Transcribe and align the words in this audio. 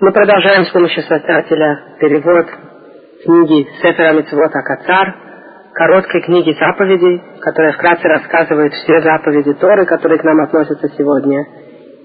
Мы 0.00 0.12
продолжаем 0.12 0.64
с 0.64 0.70
помощью 0.70 1.02
создателя 1.02 1.96
перевод 1.98 2.46
книги 3.24 3.66
Сефера 3.82 4.12
Митцвот 4.12 4.52
Акацар, 4.54 5.12
короткой 5.74 6.22
книги 6.22 6.56
заповедей, 6.56 7.20
которая 7.40 7.72
вкратце 7.72 8.06
рассказывает 8.06 8.72
все 8.74 9.00
заповеди 9.00 9.54
Торы, 9.54 9.86
которые 9.86 10.20
к 10.20 10.22
нам 10.22 10.40
относятся 10.42 10.88
сегодня. 10.96 11.44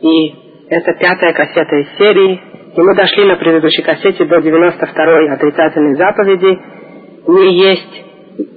И 0.02 0.66
это 0.70 0.94
пятая 0.94 1.34
кассета 1.34 1.76
из 1.76 1.96
серии, 2.00 2.42
и 2.76 2.82
мы 2.82 2.96
дошли 2.96 3.26
на 3.26 3.36
предыдущей 3.36 3.84
кассете 3.84 4.26
до 4.26 4.38
92-й 4.38 5.30
отрицательной 5.30 5.94
заповеди. 5.94 6.60
Не 7.28 7.60
есть 7.60 8.06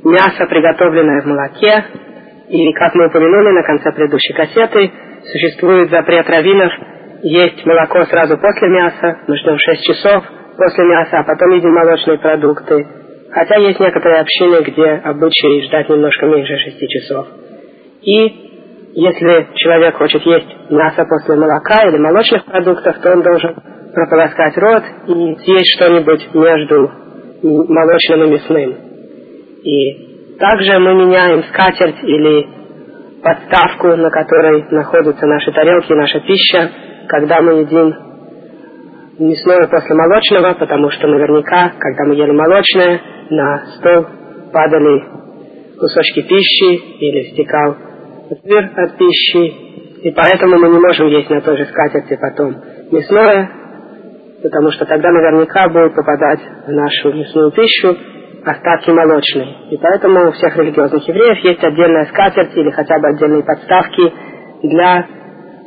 мясо, 0.02 0.46
приготовленное 0.46 1.20
в 1.20 1.26
молоке, 1.26 1.84
и, 2.48 2.72
как 2.72 2.94
мы 2.94 3.08
упомянули 3.08 3.50
на 3.50 3.62
конце 3.64 3.92
предыдущей 3.92 4.32
кассеты, 4.32 4.90
существует 5.30 5.90
запрет 5.90 6.26
раввинов 6.26 6.72
есть 7.22 7.64
молоко 7.64 8.04
сразу 8.04 8.36
после 8.38 8.68
мяса, 8.68 9.18
мы 9.26 9.36
ждем 9.36 9.58
6 9.58 9.84
часов 9.84 10.24
после 10.56 10.84
мяса, 10.84 11.18
а 11.18 11.24
потом 11.24 11.50
едим 11.50 11.72
молочные 11.72 12.18
продукты. 12.18 12.86
Хотя 13.30 13.56
есть 13.56 13.80
некоторые 13.80 14.20
общины, 14.20 14.62
где 14.62 14.84
обычай 15.04 15.66
ждать 15.66 15.88
немножко 15.88 16.26
меньше 16.26 16.56
6 16.56 16.88
часов. 16.88 17.26
И 18.02 18.46
если 18.94 19.48
человек 19.54 19.96
хочет 19.96 20.24
есть 20.24 20.70
мясо 20.70 21.04
после 21.04 21.36
молока 21.36 21.86
или 21.86 21.98
молочных 21.98 22.44
продуктов, 22.46 22.98
то 23.02 23.12
он 23.12 23.22
должен 23.22 23.54
прополоскать 23.92 24.56
рот 24.56 24.82
и 25.08 25.36
съесть 25.44 25.76
что-нибудь 25.76 26.34
между 26.34 26.90
молочным 27.42 28.24
и 28.24 28.30
мясным. 28.30 28.74
И 29.62 30.36
также 30.38 30.78
мы 30.78 30.94
меняем 30.94 31.42
скатерть 31.44 32.02
или 32.02 32.46
подставку, 33.22 33.88
на 33.96 34.10
которой 34.10 34.64
находятся 34.70 35.26
наши 35.26 35.52
тарелки, 35.52 35.92
наша 35.92 36.20
пища, 36.20 36.70
когда 37.08 37.40
мы 37.40 37.60
едим 37.60 37.94
мясное 39.18 39.66
после 39.68 39.94
молочного, 39.94 40.54
потому 40.54 40.90
что 40.90 41.06
наверняка, 41.06 41.72
когда 41.78 42.04
мы 42.04 42.14
ели 42.14 42.32
молочное, 42.32 43.00
на 43.30 43.66
стол 43.76 44.06
падали 44.52 45.04
кусочки 45.78 46.22
пищи 46.22 46.74
или 47.00 47.32
стекал 47.32 47.76
жир 48.44 48.70
от 48.76 48.96
пищи, 48.98 49.66
и 50.02 50.10
поэтому 50.10 50.58
мы 50.58 50.68
не 50.68 50.78
можем 50.78 51.06
есть 51.08 51.30
на 51.30 51.40
той 51.40 51.56
же 51.56 51.64
скатерти 51.66 52.18
потом 52.20 52.56
мясное, 52.92 53.50
потому 54.42 54.70
что 54.70 54.84
тогда 54.84 55.10
наверняка 55.10 55.68
будет 55.68 55.94
попадать 55.94 56.40
в 56.66 56.70
нашу 56.70 57.12
мясную 57.12 57.50
пищу 57.52 57.96
остатки 58.44 58.90
молочной. 58.90 59.56
И 59.70 59.76
поэтому 59.76 60.28
у 60.28 60.32
всех 60.32 60.56
религиозных 60.56 61.06
евреев 61.08 61.38
есть 61.38 61.64
отдельная 61.64 62.04
скатерть 62.06 62.56
или 62.56 62.70
хотя 62.70 62.98
бы 62.98 63.08
отдельные 63.08 63.42
подставки 63.42 64.12
для 64.62 65.06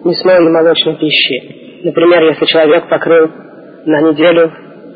мясной 0.05 0.35
или 0.35 0.49
молочной 0.49 0.95
пищи. 0.97 1.83
Например, 1.83 2.23
если 2.23 2.45
человек 2.45 2.89
покрыл 2.89 3.29
на 3.85 4.01
неделю, 4.01 4.51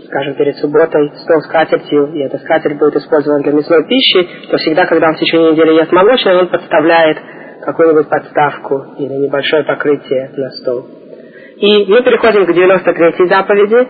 скажем, 0.06 0.36
перед 0.36 0.56
субботой, 0.58 1.12
стол 1.16 1.42
скатертью, 1.42 2.14
и 2.14 2.20
эта 2.20 2.38
скатерть 2.40 2.78
будет 2.78 2.96
использована 2.98 3.44
для 3.44 3.54
мясной 3.54 3.88
пищи, 3.88 4.28
то 4.50 4.58
всегда, 4.58 4.86
когда 4.86 5.10
он 5.10 5.16
в 5.16 5.20
течение 5.20 5.52
недели 5.54 5.80
ест 5.80 5.92
молочное, 5.92 6.40
он 6.40 6.48
подставляет 6.48 7.18
какую-нибудь 7.64 8.10
подставку 8.10 8.96
или 8.98 9.14
небольшое 9.14 9.64
покрытие 9.64 10.32
на 10.36 10.50
стол. 10.52 10.86
И 11.58 11.86
мы 11.86 12.04
переходим 12.04 12.46
к 12.46 12.50
93-й 12.50 13.28
заповеди. 13.28 13.88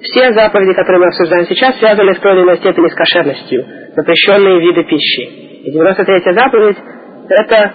Все 0.00 0.32
заповеди, 0.32 0.74
которые 0.74 1.00
мы 1.00 1.06
обсуждаем 1.08 1.44
сейчас, 1.46 1.78
связаны 1.78 2.14
в 2.14 2.20
той 2.20 2.32
или 2.34 2.42
иной 2.42 2.56
степени 2.58 2.88
с 2.88 2.94
кошерностью, 2.94 3.64
запрещенные 3.96 4.60
виды 4.60 4.84
пищи. 4.84 5.22
И 5.64 5.70
93-я 5.76 6.32
заповедь– 6.32 6.76
это 7.28 7.72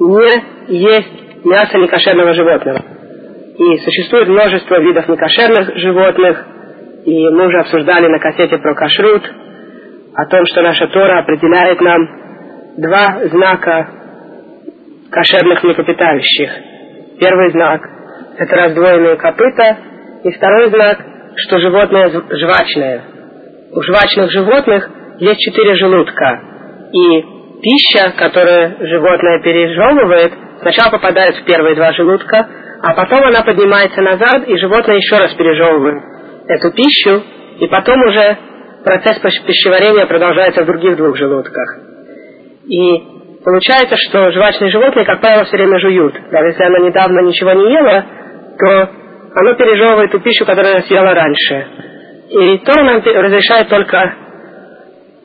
не 0.00 0.78
есть 0.78 1.27
мяса 1.44 1.78
некошерного 1.78 2.34
животного. 2.34 2.80
И 3.58 3.78
существует 3.78 4.28
множество 4.28 4.80
видов 4.80 5.08
некошерных 5.08 5.76
животных, 5.76 6.46
и 7.04 7.28
мы 7.30 7.46
уже 7.46 7.58
обсуждали 7.60 8.06
на 8.06 8.18
кассете 8.18 8.58
про 8.58 8.74
кашрут, 8.74 9.22
о 10.14 10.26
том, 10.26 10.44
что 10.46 10.62
наша 10.62 10.86
Тора 10.88 11.20
определяет 11.20 11.80
нам 11.80 12.08
два 12.76 13.28
знака 13.28 13.88
кошерных 15.10 15.62
млекопитающих. 15.62 16.50
Первый 17.20 17.50
знак– 17.50 17.82
это 18.38 18.56
раздвоенные 18.56 19.16
копыта, 19.16 19.76
и 20.24 20.30
второй 20.30 20.70
знак, 20.70 20.98
что 21.36 21.58
животное 21.58 22.10
жвачное. 22.10 23.02
У 23.72 23.82
жвачных 23.82 24.30
животных 24.30 24.90
есть 25.18 25.40
четыре 25.40 25.74
желудка, 25.76 26.40
и 26.92 27.22
пища, 27.62 28.12
которую 28.16 28.76
животное 28.88 29.40
пережевывает– 29.42 30.32
Сначала 30.60 30.90
попадает 30.90 31.36
в 31.36 31.44
первые 31.44 31.74
два 31.74 31.92
желудка, 31.92 32.48
а 32.82 32.94
потом 32.94 33.24
она 33.24 33.42
поднимается 33.42 34.00
назад, 34.02 34.46
и 34.46 34.56
животное 34.56 34.96
еще 34.96 35.16
раз 35.16 35.32
пережевывает 35.34 36.02
эту 36.48 36.72
пищу, 36.72 37.22
и 37.60 37.66
потом 37.66 38.00
уже 38.02 38.36
процесс 38.84 39.18
пищеварения 39.20 40.06
продолжается 40.06 40.62
в 40.62 40.66
других 40.66 40.96
двух 40.96 41.16
желудках. 41.16 41.68
И 42.66 43.02
получается, 43.44 43.96
что 44.08 44.30
жвачные 44.30 44.70
животные, 44.70 45.04
как 45.04 45.20
правило, 45.20 45.44
все 45.44 45.56
время 45.56 45.78
жуют. 45.80 46.14
Даже 46.30 46.48
если 46.48 46.64
оно 46.64 46.78
недавно 46.86 47.20
ничего 47.20 47.52
не 47.52 47.72
ело, 47.72 48.04
то 48.58 48.90
оно 49.34 49.54
пережевывает 49.54 50.10
ту 50.10 50.20
пищу, 50.20 50.44
которую 50.44 50.76
оно 50.76 50.82
съело 50.82 51.14
раньше. 51.14 51.66
И 52.30 52.58
то 52.58 52.82
нам 52.82 53.02
разрешает 53.02 53.68
только 53.68 54.14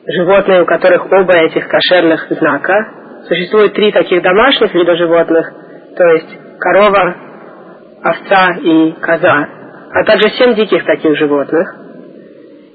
животные, 0.06 0.62
у 0.62 0.66
которых 0.66 1.06
оба 1.06 1.38
этих 1.38 1.66
кошерных 1.68 2.26
знака, 2.30 3.03
Существует 3.28 3.72
три 3.72 3.90
таких 3.90 4.22
домашних 4.22 4.74
вида 4.74 4.96
животных, 4.96 5.50
то 5.96 6.04
есть 6.04 6.28
корова, 6.60 7.14
овца 8.02 8.56
и 8.60 8.92
коза, 9.00 9.48
а 9.92 10.04
также 10.04 10.28
семь 10.30 10.54
диких 10.54 10.84
таких 10.84 11.16
животных. 11.16 11.74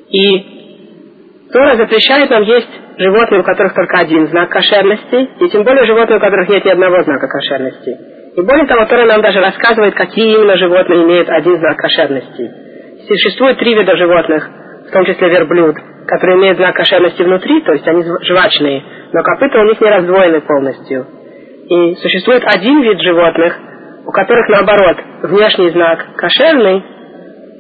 И 0.09 1.49
Тора 1.53 1.75
запрещает 1.75 2.29
нам 2.31 2.43
есть 2.43 2.69
животные, 2.97 3.41
у 3.41 3.43
которых 3.43 3.73
только 3.75 3.99
один 3.99 4.27
знак 4.27 4.49
кошерности, 4.49 5.29
и 5.39 5.49
тем 5.49 5.63
более 5.63 5.85
животные, 5.85 6.17
у 6.17 6.21
которых 6.21 6.49
нет 6.49 6.65
ни 6.65 6.69
одного 6.69 7.03
знака 7.03 7.27
кошерности. 7.27 7.97
И 8.35 8.41
более 8.41 8.65
того, 8.65 8.85
Тора 8.85 9.05
нам 9.05 9.21
даже 9.21 9.39
рассказывает, 9.39 9.93
какие 9.95 10.35
именно 10.35 10.57
животные 10.57 11.03
имеют 11.03 11.29
один 11.29 11.57
знак 11.57 11.77
кошерности. 11.77 12.51
Существует 13.07 13.57
три 13.59 13.75
вида 13.75 13.95
животных, 13.95 14.49
в 14.87 14.91
том 14.91 15.05
числе 15.05 15.29
верблюд, 15.29 15.75
которые 16.09 16.39
имеют 16.39 16.57
знак 16.57 16.75
кошерности 16.75 17.21
внутри, 17.21 17.61
то 17.61 17.71
есть 17.71 17.87
они 17.87 18.03
жвачные, 18.03 18.83
но 19.13 19.21
копыта 19.21 19.59
у 19.59 19.65
них 19.65 19.79
не 19.79 19.89
раздвоены 19.89 20.41
полностью. 20.41 21.05
И 21.69 21.95
существует 21.97 22.43
один 22.45 22.81
вид 22.81 22.99
животных, 22.99 23.55
у 24.07 24.11
которых 24.11 24.49
наоборот 24.49 24.97
внешний 25.23 25.69
знак 25.69 26.07
кошерный, 26.15 26.83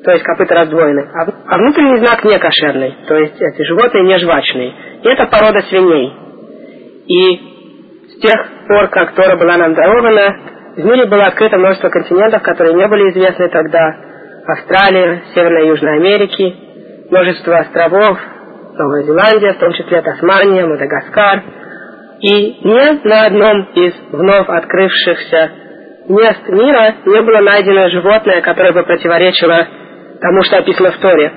то 0.03 0.11
есть 0.11 0.23
копыта 0.23 0.55
раздвоены, 0.55 1.07
а, 1.13 1.27
а 1.45 1.57
внутренний 1.59 1.97
знак 1.97 2.23
не 2.23 2.39
кошерный, 2.39 2.95
то 3.07 3.15
есть 3.17 3.39
эти 3.39 3.61
животные 3.61 4.03
не 4.05 4.17
жвачные. 4.17 4.73
И 5.03 5.07
это 5.07 5.27
порода 5.27 5.61
свиней. 5.69 6.13
И 7.05 7.39
с 8.07 8.21
тех 8.21 8.47
пор, 8.67 8.87
как 8.87 9.13
Тора 9.13 9.37
была 9.37 9.57
нам 9.57 9.75
дарована, 9.75 10.37
в 10.75 10.85
мире 10.85 11.05
было 11.05 11.25
открыто 11.25 11.57
множество 11.57 11.89
континентов, 11.89 12.41
которые 12.41 12.73
не 12.73 12.87
были 12.87 13.11
известны 13.11 13.47
тогда. 13.49 13.95
Австралия, 14.47 15.21
Северная 15.35 15.65
и 15.65 15.67
Южная 15.67 15.97
Америки, 15.97 16.55
множество 17.11 17.57
островов, 17.57 18.17
Новая 18.79 19.03
Зеландия, 19.03 19.53
в 19.53 19.59
том 19.59 19.73
числе 19.73 20.01
Тасмания, 20.01 20.65
Мадагаскар. 20.65 21.43
И 22.21 22.59
ни 22.63 23.07
на 23.07 23.25
одном 23.25 23.63
из 23.75 23.93
вновь 24.11 24.47
открывшихся 24.47 25.51
мест 26.07 26.47
мира 26.47 26.95
не 27.05 27.21
было 27.21 27.41
найдено 27.41 27.89
животное, 27.89 28.41
которое 28.41 28.71
бы 28.71 28.83
противоречило 28.83 29.67
тому, 30.21 30.43
что 30.43 30.57
описано 30.59 30.91
в 30.91 30.97
Торе. 30.97 31.31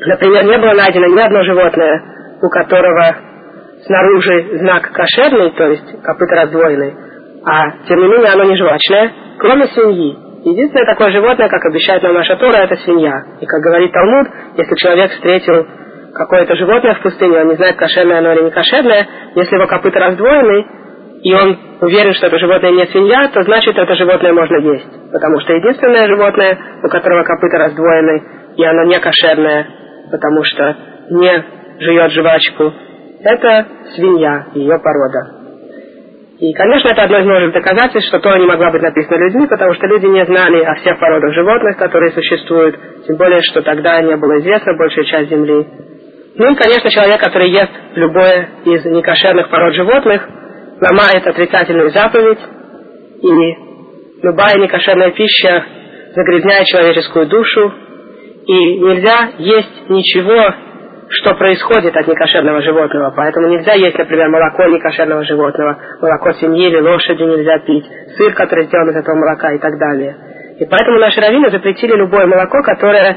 Например, 0.00 0.44
не 0.44 0.58
было 0.58 0.74
найдено 0.74 1.06
ни 1.06 1.20
одно 1.20 1.42
животное, 1.42 2.02
у 2.42 2.48
которого 2.50 3.16
снаружи 3.86 4.58
знак 4.58 4.92
кошерный, 4.92 5.50
то 5.52 5.70
есть 5.70 6.02
копыта 6.02 6.36
раздвоенный, 6.36 6.94
а 7.46 7.70
тем 7.88 7.98
не 7.98 8.08
менее 8.08 8.32
оно 8.32 8.44
не 8.44 8.56
жвачное, 8.56 9.12
кроме 9.38 9.68
свиньи. 9.68 10.18
Единственное 10.44 10.86
такое 10.86 11.10
животное, 11.12 11.48
как 11.48 11.64
обещает 11.64 12.02
нам 12.02 12.14
наша 12.14 12.36
Тора, 12.36 12.58
это 12.58 12.76
свинья. 12.76 13.22
И 13.40 13.46
как 13.46 13.60
говорит 13.60 13.90
Талмуд, 13.92 14.28
если 14.56 14.74
человек 14.76 15.10
встретил 15.12 15.66
какое-то 16.14 16.54
животное 16.56 16.94
в 16.94 17.02
пустыне, 17.02 17.40
он 17.40 17.48
не 17.48 17.56
знает, 17.56 17.76
кошерное 17.76 18.18
оно 18.18 18.32
или 18.32 18.44
не 18.44 18.50
кошерное, 18.50 19.06
если 19.34 19.56
его 19.56 19.66
копыта 19.66 19.98
раздвоены, 19.98 20.66
и 21.22 21.34
он 21.34 21.58
уверен, 21.80 22.14
что 22.14 22.26
это 22.26 22.38
животное 22.38 22.70
не 22.70 22.86
свинья, 22.86 23.28
то 23.28 23.42
значит 23.42 23.76
это 23.76 23.94
животное 23.94 24.32
можно 24.32 24.56
есть. 24.72 25.12
Потому 25.12 25.40
что 25.40 25.52
единственное 25.52 26.06
животное, 26.06 26.58
у 26.82 26.88
которого 26.88 27.24
копыта 27.24 27.58
раздвоены, 27.58 28.22
и 28.56 28.64
оно 28.64 28.84
не 28.84 28.98
кошерное, 29.00 29.66
потому 30.10 30.44
что 30.44 30.76
не 31.10 31.44
жует 31.80 32.12
жвачку, 32.12 32.72
это 33.22 33.66
свинья, 33.94 34.46
ее 34.54 34.78
порода. 34.78 35.38
И, 36.38 36.52
конечно, 36.52 36.88
это 36.92 37.02
одно 37.02 37.18
из 37.18 37.24
множеств 37.24 37.54
доказательств, 37.54 38.08
что 38.08 38.20
Тора 38.20 38.38
не 38.38 38.46
могла 38.46 38.70
быть 38.70 38.80
написана 38.80 39.16
людьми, 39.24 39.48
потому 39.48 39.74
что 39.74 39.88
люди 39.88 40.06
не 40.06 40.24
знали 40.24 40.62
о 40.62 40.74
всех 40.76 40.96
породах 41.00 41.34
животных, 41.34 41.76
которые 41.76 42.12
существуют, 42.12 42.78
тем 43.06 43.16
более, 43.16 43.40
что 43.42 43.62
тогда 43.62 44.00
не 44.02 44.16
было 44.16 44.38
известно 44.38 44.76
большая 44.76 45.04
часть 45.04 45.30
Земли. 45.30 45.66
Ну 46.34 46.52
и, 46.52 46.54
конечно, 46.54 46.90
человек, 46.90 47.20
который 47.20 47.50
ест 47.50 47.70
любое 47.94 48.48
из 48.64 48.84
некошерных 48.84 49.50
пород 49.50 49.74
животных, 49.74 50.28
ломает 50.80 51.26
отрицательную 51.26 51.90
заповедь, 51.90 52.38
и 53.22 54.22
любая 54.22 54.56
некошерная 54.58 55.10
пища 55.10 55.64
загрязняет 56.14 56.66
человеческую 56.66 57.26
душу, 57.26 57.72
и 58.46 58.78
нельзя 58.78 59.30
есть 59.38 59.90
ничего, 59.90 60.54
что 61.10 61.34
происходит 61.34 61.96
от 61.96 62.06
некошерного 62.06 62.62
животного. 62.62 63.12
Поэтому 63.16 63.48
нельзя 63.48 63.72
есть, 63.74 63.96
например, 63.96 64.28
молоко 64.28 64.64
некошерного 64.64 65.24
животного, 65.24 65.78
молоко 66.00 66.32
свиньи 66.34 66.68
или 66.68 66.80
лошади 66.80 67.22
нельзя 67.22 67.58
пить, 67.60 67.86
сыр, 68.16 68.32
который 68.34 68.64
сделан 68.64 68.90
из 68.90 68.96
этого 68.96 69.16
молока 69.16 69.52
и 69.52 69.58
так 69.58 69.78
далее. 69.78 70.16
И 70.58 70.64
поэтому 70.66 70.98
наши 70.98 71.20
раввины 71.20 71.50
запретили 71.50 71.94
любое 71.94 72.26
молоко, 72.26 72.62
которое 72.62 73.16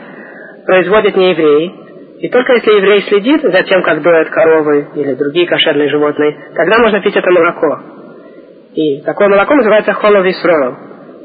производят 0.66 1.16
не 1.16 1.32
евреи. 1.32 1.81
И 2.22 2.30
только 2.30 2.54
если 2.54 2.72
еврей 2.74 3.02
следит 3.02 3.42
за 3.42 3.64
тем, 3.64 3.82
как 3.82 4.04
доят 4.04 4.30
коровы 4.30 4.90
или 4.94 5.16
другие 5.16 5.48
кошерные 5.48 5.90
животные, 5.90 6.38
тогда 6.56 6.78
можно 6.78 7.02
пить 7.02 7.16
это 7.16 7.32
молоко. 7.32 7.80
И 8.76 9.02
такое 9.02 9.28
молоко 9.28 9.56
называется 9.56 9.94
холов. 9.94 10.24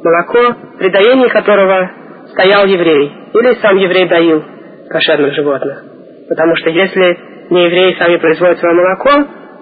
Молоко, 0.02 0.56
при 0.78 1.28
которого 1.28 1.90
стоял 2.30 2.64
еврей, 2.64 3.12
или 3.34 3.54
сам 3.60 3.76
еврей 3.76 4.08
доил 4.08 4.42
кошерных 4.88 5.34
животных. 5.34 5.84
Потому 6.30 6.56
что 6.56 6.70
если 6.70 7.18
не 7.50 7.66
евреи 7.66 7.94
сами 7.98 8.16
производят 8.16 8.58
свое 8.58 8.74
молоко, 8.74 9.10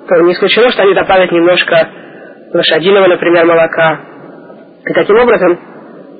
то 0.09 0.21
не 0.21 0.35
исключено, 0.35 0.71
что 0.71 0.83
они 0.85 0.95
добавят 0.95 1.33
немножко 1.33 1.89
лошадиного, 2.53 3.09
например, 3.09 3.45
молока. 3.45 4.01
И 4.87 4.93
таким 4.95 5.19
образом 5.19 5.59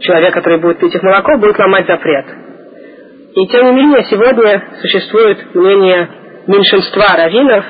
человек, 0.01 0.35
который 0.35 0.59
будет 0.59 0.81
пить 0.81 0.95
их 0.95 1.03
молоко, 1.05 1.39
будет 1.39 1.57
ломать 1.57 1.87
запрет. 1.87 2.44
И 3.35 3.47
тем 3.49 3.67
не 3.67 3.73
менее, 3.73 4.05
сегодня 4.05 4.63
существует 4.81 5.55
мнение 5.55 6.09
меньшинства 6.47 7.17
раввинов, 7.17 7.65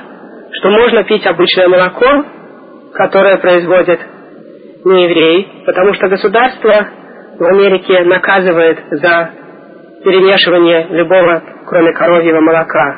что 0.53 0.69
можно 0.71 1.05
пить 1.05 1.27
обычное 1.27 1.69
молоко, 1.69 2.25
которое 2.93 3.39
производит 3.39 4.01
не 4.85 5.05
еврей, 5.05 5.63
потому 5.65 5.95
что 5.95 6.09
государство 6.09 6.89
в 7.39 7.45
Америке 7.45 8.05
наказывает 8.05 8.79
за 8.91 9.31
перемешивание 10.05 10.87
любого, 10.91 11.43
кроме 11.67 11.93
коровьего 11.95 12.41
молока, 12.41 12.97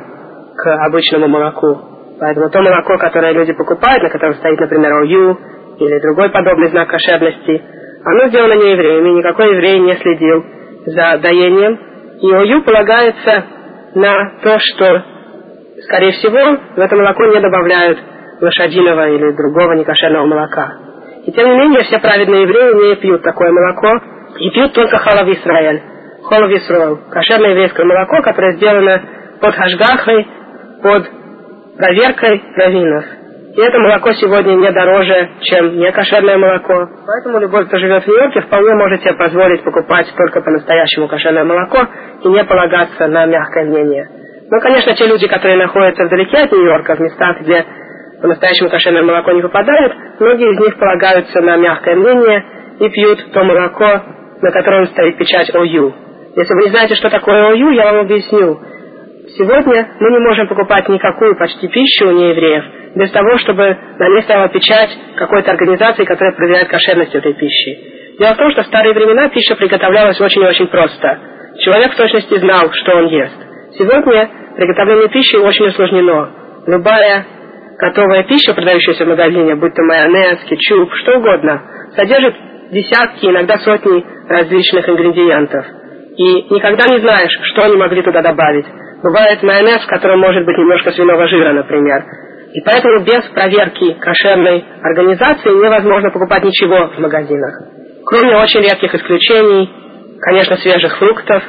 к 0.56 0.86
обычному 0.86 1.28
молоку. 1.28 1.96
Поэтому 2.18 2.50
то 2.50 2.60
молоко, 2.62 2.98
которое 2.98 3.32
люди 3.32 3.52
покупают, 3.52 4.02
на 4.02 4.10
котором 4.10 4.34
стоит, 4.34 4.58
например, 4.58 4.92
ОЮ 4.92 5.38
или 5.78 6.00
другой 6.00 6.30
подобный 6.30 6.68
знак 6.70 6.88
кошерности, 6.88 7.62
оно 8.04 8.28
сделано 8.28 8.54
не 8.54 8.72
евреями, 8.72 9.18
никакой 9.18 9.52
еврей 9.52 9.80
не 9.80 9.94
следил 9.96 10.44
за 10.86 11.18
доением. 11.18 11.78
И 12.20 12.32
ОЮ 12.32 12.62
полагается 12.62 13.44
на 13.94 14.38
то, 14.42 14.58
что, 14.58 15.02
скорее 15.84 16.12
всего, 16.12 16.58
в 16.76 16.78
это 16.78 16.96
молоко 16.96 17.26
не 17.26 17.40
добавляют 17.40 17.98
лошадиного 18.40 19.08
или 19.10 19.36
другого 19.36 19.72
некошерного 19.72 20.26
молока. 20.26 20.72
И 21.24 21.32
тем 21.32 21.48
не 21.48 21.56
менее, 21.56 21.82
все 21.84 21.98
праведные 21.98 22.42
евреи 22.42 22.90
не 22.90 22.96
пьют 22.96 23.22
такое 23.22 23.50
молоко, 23.50 24.00
и 24.38 24.50
пьют 24.50 24.72
только 24.72 24.96
халав 24.98 25.28
Исраэль. 25.28 25.82
Холов 26.22 26.50
Исраэль. 26.50 26.98
Кошерное 27.10 27.50
еврейское 27.50 27.84
молоко, 27.84 28.22
которое 28.22 28.52
сделано 28.56 29.02
под 29.40 29.54
хашгахой, 29.54 30.26
под 30.82 31.10
проверкой 31.76 32.42
раввинов. 32.56 33.04
И 33.56 33.60
это 33.60 33.78
молоко 33.78 34.12
сегодня 34.12 34.52
не 34.52 34.70
дороже, 34.70 35.30
чем 35.40 35.78
некошерное 35.78 36.36
молоко. 36.36 36.90
Поэтому 37.06 37.40
любой, 37.40 37.64
кто 37.64 37.78
живет 37.78 38.04
в 38.04 38.06
Нью-Йорке, 38.06 38.42
вполне 38.42 38.74
может 38.74 39.00
себе 39.00 39.14
позволить 39.14 39.64
покупать 39.64 40.12
только 40.14 40.42
по-настоящему 40.42 41.08
кошерное 41.08 41.44
молоко 41.44 41.78
и 42.22 42.28
не 42.28 42.44
полагаться 42.44 43.06
на 43.06 43.24
мягкое 43.24 43.64
мнение. 43.64 44.08
Но, 44.50 44.60
конечно, 44.60 44.94
те 44.94 45.06
люди, 45.06 45.26
которые 45.26 45.56
находятся 45.56 46.04
вдалеке 46.04 46.36
от 46.36 46.52
Нью-Йорка, 46.52 46.96
в 46.96 47.00
местах, 47.00 47.40
где 47.40 47.64
по-настоящему 48.20 48.68
кошерное 48.68 49.02
молоко 49.02 49.32
не 49.32 49.40
попадает, 49.40 49.92
многие 50.20 50.52
из 50.52 50.60
них 50.60 50.78
полагаются 50.78 51.40
на 51.40 51.56
мягкое 51.56 51.94
мнение 51.94 52.44
и 52.78 52.90
пьют 52.90 53.32
то 53.32 53.42
молоко, 53.42 54.02
на 54.42 54.50
котором 54.50 54.86
стоит 54.88 55.16
печать 55.16 55.54
ОЮ. 55.54 55.94
Если 56.36 56.52
вы 56.52 56.64
не 56.64 56.68
знаете, 56.68 56.94
что 56.94 57.08
такое 57.08 57.52
ОЮ, 57.52 57.70
я 57.70 57.90
вам 57.90 58.00
объясню. 58.00 58.60
Сегодня 59.34 59.88
мы 59.99 60.11
не 60.12 60.19
можем 60.20 60.46
покупать 60.46 60.88
никакую 60.88 61.37
почти 61.37 61.67
пищу 61.67 62.08
у 62.08 62.12
неевреев 62.12 62.64
без 62.94 63.11
того, 63.11 63.37
чтобы 63.38 63.76
на 63.99 64.08
ней 64.08 64.23
стояла 64.23 64.49
печать 64.49 64.90
какой-то 65.17 65.50
организации, 65.50 66.05
которая 66.05 66.32
проверяет 66.34 66.69
кошерность 66.69 67.14
этой 67.14 67.34
пищи. 67.34 68.19
Дело 68.20 68.34
в 68.34 68.37
том, 68.37 68.50
что 68.52 68.62
в 68.62 68.67
старые 68.67 68.94
времена 68.94 69.28
пища 69.28 69.56
приготовлялась 69.56 70.20
очень 70.20 70.43
и 70.43 70.46
очень 70.46 70.69
просто. 70.69 71.19
Человек 71.58 71.93
в 71.93 71.96
точности 71.96 72.38
знал, 72.38 72.70
что 72.73 72.96
он 72.96 73.06
ест. 73.08 73.37
Сегодня 73.76 74.31
приготовление 74.56 75.08
пищи 75.08 75.37
очень 75.37 75.67
усложнено. 75.67 76.31
Любая 76.69 77.26
готовая 77.78 78.23
пища, 78.25 78.55
продающаяся 78.55 79.05
в 79.05 79.08
магазине, 79.08 79.56
будь 79.56 79.75
то 79.75 79.82
майонез, 79.82 80.38
кетчуп, 80.49 80.90
что 80.94 81.19
угодно, 81.19 81.62
содержит 81.96 82.34
десятки, 82.70 83.26
иногда 83.26 83.58
сотни 83.58 84.05
различных 84.28 84.88
ингредиентов. 84.88 85.67
И 86.17 86.55
никогда 86.55 86.87
не 86.88 87.00
знаешь, 87.00 87.32
что 87.43 87.64
они 87.64 87.76
могли 87.76 88.02
туда 88.02 88.23
добавить. 88.23 88.67
Бывает 89.02 89.43
майонез, 89.43 89.82
в 89.82 89.88
котором 89.88 90.20
может 90.20 90.44
быть 90.44 90.56
немножко 90.56 90.90
свиного 90.93 91.28
жира, 91.28 91.52
например. 91.52 92.04
И 92.52 92.60
поэтому 92.62 93.04
без 93.04 93.22
проверки 93.34 93.93
кошерной 94.00 94.64
организации 94.82 95.50
невозможно 95.50 96.10
покупать 96.10 96.44
ничего 96.44 96.88
в 96.88 96.98
магазинах. 96.98 97.54
Кроме 98.06 98.37
очень 98.37 98.62
редких 98.62 98.94
исключений, 98.94 99.70
конечно, 100.20 100.56
свежих 100.56 100.96
фруктов. 100.98 101.43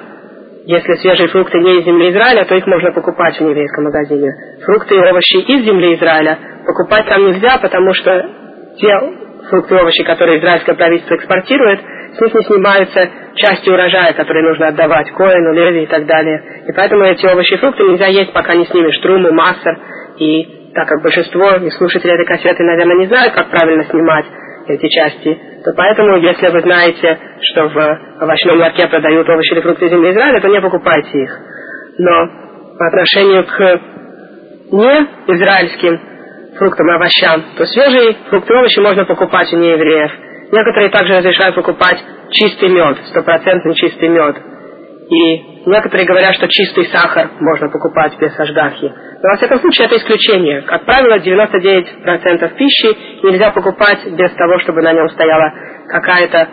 Если 0.66 0.94
свежие 0.96 1.30
фрукты 1.30 1.60
не 1.60 1.80
из 1.80 1.86
земли 1.86 2.12
Израиля, 2.12 2.44
то 2.44 2.56
их 2.56 2.68
можно 2.68 2.92
покупать 2.92 3.38
в 3.38 3.42
еврейском 3.42 3.86
магазине. 3.86 4.30
Фрукты 4.66 4.96
и 4.96 5.00
овощи 5.00 5.38
из 5.38 5.64
земли 5.64 5.96
Израиля 5.96 6.38
покупать 6.66 7.08
там 7.08 7.26
нельзя, 7.26 7.58
потому 7.62 7.94
что 7.94 8.30
те 8.78 8.92
фрукты 9.50 9.76
и 9.76 9.80
овощи, 9.80 10.04
которые 10.04 10.40
израильское 10.40 10.74
правительство 10.74 11.16
экспортирует, 11.16 11.80
с 12.18 12.22
них 12.22 12.34
не 12.34 12.44
снимаются 12.44 13.10
части 13.38 13.70
урожая, 13.70 14.14
которые 14.14 14.44
нужно 14.44 14.68
отдавать 14.68 15.12
Коину, 15.12 15.54
Леви 15.54 15.84
и 15.84 15.88
так 15.88 16.06
далее. 16.06 16.64
И 16.68 16.72
поэтому 16.74 17.04
эти 17.06 17.26
овощи 17.26 17.54
и 17.54 17.58
фрукты 17.58 17.84
нельзя 17.84 18.08
есть, 18.08 18.34
пока 18.34 18.56
не 18.56 18.66
снимешь 18.66 18.98
труму, 19.00 19.32
массер. 19.32 19.78
И 20.18 20.72
так 20.74 20.88
как 20.88 21.02
большинство 21.02 21.52
из 21.56 21.76
слушателей 21.78 22.16
этой 22.16 22.26
кассеты, 22.26 22.64
наверное, 22.64 22.98
не 22.98 23.08
знают, 23.08 23.34
как 23.34 23.50
правильно 23.50 23.84
снимать 23.86 24.26
эти 24.68 24.88
части, 24.90 25.40
то 25.64 25.72
поэтому, 25.76 26.18
если 26.18 26.48
вы 26.50 26.62
знаете, 26.62 27.18
что 27.42 27.70
в 27.70 28.00
овощном 28.22 28.60
ларьке 28.60 28.88
продают 28.88 29.28
овощи 29.30 29.54
или 29.54 29.62
фрукты 29.62 29.90
земли 29.90 30.12
Израиля, 30.12 30.42
то 30.42 30.48
не 30.50 30.62
покупайте 30.62 31.24
их. 31.24 31.40
Но 31.98 32.28
по 32.78 32.88
отношению 32.88 33.46
к 33.46 33.82
не 34.72 35.36
израильским 35.36 36.00
фруктам 36.58 36.90
и 36.90 36.94
овощам, 36.94 37.44
то 37.58 37.66
свежие 37.66 38.16
фрукты 38.30 38.54
и 38.54 38.58
овощи 38.58 38.80
можно 38.80 39.06
покупать 39.06 39.52
у 39.54 39.58
неевреев. 39.58 40.12
Некоторые 40.52 40.90
также 40.90 41.18
разрешают 41.18 41.56
покупать 41.56 42.04
чистый 42.32 42.70
мед, 42.70 42.98
стопроцентный 43.10 43.76
чистый 43.76 44.10
мед. 44.10 44.36
И 45.10 45.70
некоторые 45.70 46.06
говорят, 46.06 46.36
что 46.36 46.48
чистый 46.48 46.86
сахар 46.88 47.32
можно 47.40 47.70
покупать 47.70 48.18
без 48.20 48.38
ажгахи. 48.38 48.92
Но, 49.24 49.30
во 49.30 49.38
всяком 49.38 49.60
случае, 49.60 49.88
это 49.88 49.98
исключение. 49.98 50.62
Как 50.64 50.86
правило, 50.86 51.18
99% 51.18 52.58
пищи 52.58 52.98
нельзя 53.24 53.52
покупать 53.52 54.06
без 54.06 54.32
того, 54.34 54.60
чтобы 54.60 54.82
на 54.82 54.92
нем 54.92 55.08
стояла 55.10 55.54
какая-то 55.88 56.48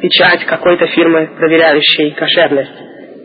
печать 0.00 0.44
какой-то 0.46 0.86
фирмы, 0.86 1.30
проверяющей 1.36 2.12
кошерность. 2.12 2.72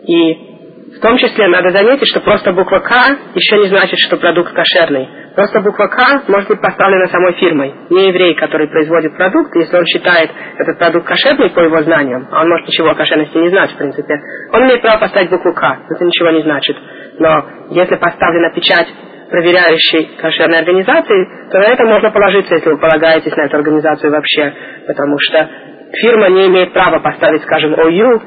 И 0.07 0.54
в 0.95 1.01
том 1.01 1.17
числе 1.17 1.47
надо 1.47 1.71
заметить, 1.71 2.07
что 2.07 2.21
просто 2.21 2.53
буква 2.53 2.79
К 2.79 2.91
еще 3.35 3.59
не 3.59 3.67
значит, 3.67 3.99
что 3.99 4.17
продукт 4.17 4.53
кошерный. 4.53 5.09
Просто 5.35 5.59
буква 5.59 5.87
К 5.87 6.27
может 6.29 6.47
быть 6.47 6.61
поставлена 6.61 7.07
самой 7.07 7.33
фирмой. 7.33 7.73
Не 7.89 8.07
еврей, 8.07 8.33
который 8.35 8.67
производит 8.69 9.15
продукт, 9.17 9.53
если 9.55 9.75
он 9.75 9.85
считает 9.85 10.31
этот 10.57 10.79
продукт 10.79 11.05
кошерный 11.05 11.49
по 11.49 11.59
его 11.59 11.81
знаниям, 11.81 12.27
а 12.31 12.41
он 12.41 12.49
может 12.49 12.67
ничего 12.67 12.89
о 12.89 12.95
кошерности 12.95 13.37
не 13.37 13.49
знать, 13.49 13.71
в 13.71 13.77
принципе, 13.77 14.13
он 14.53 14.63
имеет 14.63 14.81
право 14.81 14.99
поставить 14.99 15.29
букву 15.29 15.53
К. 15.53 15.79
Это 15.89 16.05
ничего 16.05 16.29
не 16.31 16.43
значит. 16.43 16.77
Но 17.19 17.45
если 17.71 17.95
поставлена 17.95 18.53
печать 18.53 18.87
проверяющей 19.29 20.15
кошерной 20.17 20.59
организации, 20.59 21.49
то 21.51 21.57
на 21.57 21.65
это 21.65 21.83
можно 21.83 22.11
положиться, 22.11 22.55
если 22.55 22.69
вы 22.69 22.77
полагаетесь 22.77 23.35
на 23.35 23.45
эту 23.45 23.57
организацию 23.57 24.11
вообще, 24.11 24.53
потому 24.87 25.17
что 25.19 25.49
фирма 25.93 26.29
не 26.29 26.47
имеет 26.47 26.71
права 26.73 26.99
поставить, 26.99 27.41
скажем, 27.41 27.73
ОЮ 27.73 28.21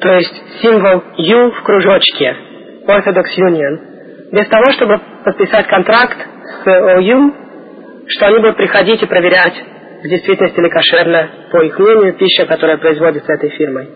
то 0.00 0.12
есть 0.12 0.62
символ 0.62 1.02
U 1.16 1.50
в 1.50 1.62
кружочке, 1.62 2.36
Orthodox 2.86 3.24
Union, 3.38 4.30
без 4.32 4.46
того, 4.48 4.64
чтобы 4.72 5.00
подписать 5.24 5.66
контракт 5.66 6.18
с 6.62 6.66
OU, 6.66 7.32
что 8.08 8.26
они 8.26 8.38
будут 8.38 8.56
приходить 8.56 9.02
и 9.02 9.06
проверять, 9.06 9.54
в 10.02 10.08
действительности 10.08 10.60
ли 10.60 10.70
кошерна, 10.70 11.28
по 11.50 11.62
их 11.62 11.78
мнению, 11.78 12.16
пища, 12.16 12.46
которая 12.46 12.76
производится 12.78 13.32
этой 13.32 13.50
фирмой. 13.50 13.88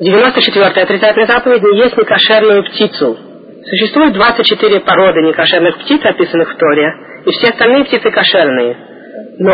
94-я 0.00 0.82
отрицательная 0.82 1.26
заповедь 1.26 1.62
«Не 1.62 1.78
есть 1.78 1.96
некошерную 1.96 2.64
птицу». 2.64 3.18
Существует 3.62 4.14
24 4.14 4.80
породы 4.80 5.20
некошерных 5.20 5.78
птиц, 5.80 6.00
описанных 6.02 6.54
в 6.54 6.56
Торе, 6.56 6.92
и 7.26 7.30
все 7.30 7.52
остальные 7.52 7.84
птицы 7.84 8.10
кошерные. 8.10 8.76
Но 9.38 9.52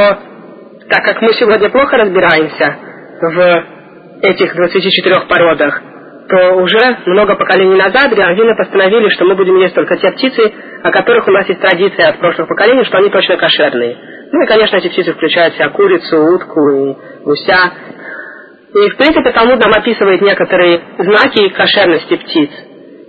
так 0.89 1.05
как 1.05 1.21
мы 1.21 1.33
сегодня 1.35 1.69
плохо 1.69 1.97
разбираемся 1.97 2.77
в 3.21 3.76
этих 4.23 4.55
24 4.55 5.27
породах, 5.29 5.83
то 6.29 6.55
уже 6.57 6.99
много 7.07 7.37
поколений 7.37 7.77
назад 7.77 8.13
раввины 8.13 8.57
постановили, 8.57 9.09
что 9.11 9.25
мы 9.25 9.37
будем 9.37 9.57
есть 9.57 9.75
только 9.75 9.97
те 9.97 10.11
птицы, 10.11 10.53
о 10.83 10.91
которых 10.91 11.29
у 11.29 11.31
нас 11.31 11.49
есть 11.49 11.61
традиция 11.61 12.09
от 12.09 12.19
прошлых 12.19 12.49
поколений, 12.49 12.85
что 12.85 12.99
они 12.99 13.11
точно 13.11 13.37
кошерные. 13.37 13.97
Ну 14.33 14.43
и, 14.43 14.47
конечно, 14.47 14.77
эти 14.77 14.89
птицы 14.89 15.13
включают 15.13 15.55
себя 15.55 15.69
курицу, 15.71 16.21
утку 16.35 16.69
и 16.71 16.97
гуся. 17.25 17.73
И, 18.75 18.91
в 18.91 18.97
принципе, 18.97 19.31
Талмуд 19.31 19.61
нам 19.61 19.73
описывает 19.73 20.21
некоторые 20.21 20.83
знаки 20.99 21.49
кошерности 21.51 22.17
птиц. 22.17 22.51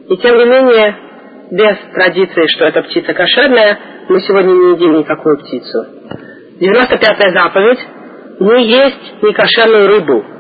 И, 0.10 0.18
тем 0.18 0.38
не 0.38 0.46
менее, 0.46 0.96
без 1.52 1.78
традиции, 1.94 2.46
что 2.56 2.66
эта 2.66 2.84
птица 2.84 3.14
кошерная, 3.14 3.78
мы 4.10 4.22
сегодня 4.22 4.52
не 4.52 4.72
едим 4.74 5.00
никакую 5.00 5.40
птицу. 5.40 5.86
95-я 6.60 7.32
заповедь– 7.32 7.80
не 8.40 8.68
есть 8.68 9.24
некошерную 9.24 9.88
рыбу. 9.88 10.37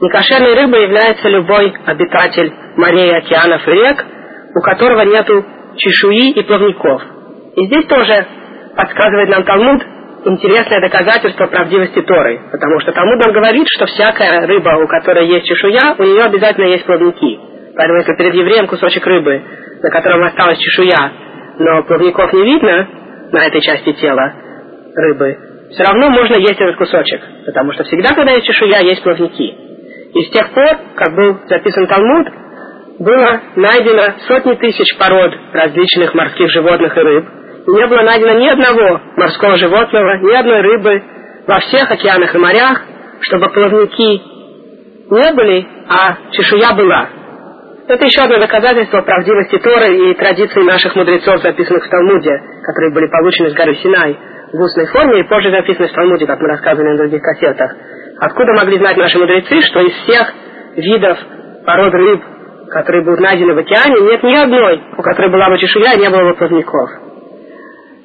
Некошерной 0.00 0.54
рыбой 0.54 0.82
является 0.84 1.28
любой 1.28 1.74
обитатель 1.84 2.52
морей, 2.76 3.14
океанов 3.16 3.66
и 3.68 3.70
рек, 3.70 4.04
у 4.54 4.60
которого 4.60 5.02
нету 5.02 5.44
чешуи 5.76 6.30
и 6.30 6.42
плавников. 6.42 7.02
И 7.56 7.66
здесь 7.66 7.84
тоже 7.86 8.26
подсказывает 8.76 9.28
нам 9.28 9.44
Талмуд 9.44 9.82
интересное 10.24 10.80
доказательство 10.80 11.46
правдивости 11.46 12.00
Торы, 12.00 12.40
потому 12.50 12.80
что 12.80 12.92
Талмуд 12.92 13.24
нам 13.24 13.32
говорит, 13.34 13.66
что 13.68 13.86
всякая 13.86 14.46
рыба, 14.46 14.82
у 14.82 14.86
которой 14.86 15.26
есть 15.26 15.46
чешуя, 15.46 15.94
у 15.98 16.02
нее 16.02 16.24
обязательно 16.24 16.66
есть 16.66 16.86
плавники. 16.86 17.38
Поэтому 17.76 17.98
если 17.98 18.14
перед 18.14 18.34
евреем 18.34 18.66
кусочек 18.68 19.06
рыбы, 19.06 19.42
на 19.82 19.90
котором 19.90 20.24
осталась 20.24 20.58
чешуя, 20.58 21.12
но 21.58 21.82
плавников 21.82 22.32
не 22.32 22.44
видно 22.44 22.88
на 23.32 23.46
этой 23.46 23.60
части 23.60 23.92
тела 23.92 24.32
рыбы, 24.94 25.36
все 25.72 25.84
равно 25.84 26.08
можно 26.08 26.36
есть 26.36 26.58
этот 26.58 26.76
кусочек, 26.76 27.20
потому 27.44 27.72
что 27.72 27.84
всегда, 27.84 28.14
когда 28.14 28.32
есть 28.32 28.46
чешуя, 28.46 28.80
есть 28.80 29.02
плавники. 29.02 29.69
И 30.14 30.22
с 30.22 30.30
тех 30.30 30.50
пор, 30.50 30.78
как 30.96 31.14
был 31.14 31.38
записан 31.48 31.86
Талмуд, 31.86 32.26
было 32.98 33.40
найдено 33.56 34.14
сотни 34.26 34.54
тысяч 34.54 34.96
пород 34.98 35.32
различных 35.52 36.14
морских 36.14 36.50
животных 36.50 36.96
и 36.96 37.00
рыб, 37.00 37.24
и 37.66 37.70
не 37.70 37.86
было 37.86 38.02
найдено 38.02 38.32
ни 38.32 38.48
одного 38.48 39.00
морского 39.16 39.56
животного, 39.56 40.18
ни 40.18 40.34
одной 40.34 40.60
рыбы 40.60 41.02
во 41.46 41.60
всех 41.60 41.90
океанах 41.90 42.34
и 42.34 42.38
морях, 42.38 42.82
чтобы 43.20 43.48
плавники 43.50 44.22
не 45.10 45.32
были, 45.34 45.66
а 45.88 46.16
чешуя 46.32 46.74
была. 46.74 47.08
Это 47.88 48.04
еще 48.04 48.22
одно 48.22 48.38
доказательство 48.38 49.02
правдивости 49.02 49.58
Торы 49.58 50.10
и 50.10 50.14
традиций 50.14 50.62
наших 50.62 50.94
мудрецов, 50.94 51.42
записанных 51.42 51.84
в 51.84 51.90
Талмуде, 51.90 52.40
которые 52.62 52.92
были 52.94 53.06
получены 53.10 53.50
с 53.50 53.54
горы 53.54 53.74
Синай 53.76 54.16
в 54.52 54.60
устной 54.60 54.86
форме 54.86 55.20
и 55.20 55.28
позже 55.28 55.50
записаны 55.50 55.88
в 55.88 55.92
Талмуде, 55.92 56.26
как 56.26 56.38
мы 56.40 56.48
рассказывали 56.48 56.90
на 56.90 56.98
других 56.98 57.20
кассетах. 57.22 57.74
Откуда 58.20 58.52
могли 58.52 58.78
знать 58.78 58.98
наши 58.98 59.18
мудрецы, 59.18 59.62
что 59.62 59.80
из 59.80 59.94
всех 60.02 60.34
видов 60.76 61.18
пород 61.64 61.94
рыб, 61.94 62.22
которые 62.70 63.02
будут 63.02 63.20
найдены 63.20 63.54
в 63.54 63.58
океане, 63.58 63.98
нет 64.10 64.22
ни 64.22 64.34
одной, 64.34 64.82
у 64.98 65.02
которой 65.02 65.30
была 65.30 65.48
бы 65.48 65.58
чешуя 65.58 65.94
и 65.94 66.00
не 66.00 66.10
было 66.10 66.30
бы 66.30 66.34
плавников. 66.34 66.90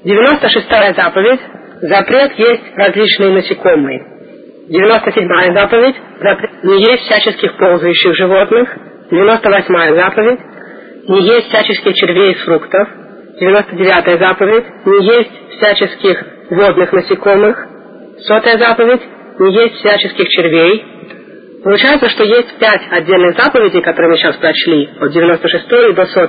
96-я 0.05 0.93
заповедь. 0.93 1.41
Запрет 1.81 2.31
есть 2.39 2.63
различные 2.77 3.33
насекомые. 3.33 3.99
97-я 4.69 5.53
заповедь. 5.53 5.95
Запрет 6.21 6.63
не 6.63 6.79
есть 6.79 7.03
всяческих 7.03 7.57
ползающих 7.57 8.15
животных. 8.15 8.69
98-я 9.11 9.95
заповедь. 9.95 10.39
Не 11.09 11.21
есть 11.23 11.49
всяческих 11.49 11.93
червей 11.93 12.31
из 12.31 12.43
фруктов. 12.45 12.87
99-я 13.41 14.17
заповедь. 14.17 14.65
Не 14.85 15.05
есть 15.17 15.31
всяческих 15.57 16.23
водных 16.51 16.93
насекомых. 16.93 17.67
Сотая 18.19 18.57
заповедь. 18.57 19.01
Не 19.39 19.53
есть 19.53 19.75
всяческих 19.75 20.29
червей. 20.29 20.85
Получается, 21.63 22.09
что 22.09 22.23
есть 22.23 22.57
пять 22.59 22.83
отдельных 22.91 23.35
заповедей, 23.37 23.81
которые 23.81 24.11
мы 24.11 24.17
сейчас 24.17 24.35
прочли, 24.37 24.89
от 24.99 25.11
96 25.11 25.95
до 25.95 26.05
100 26.05 26.21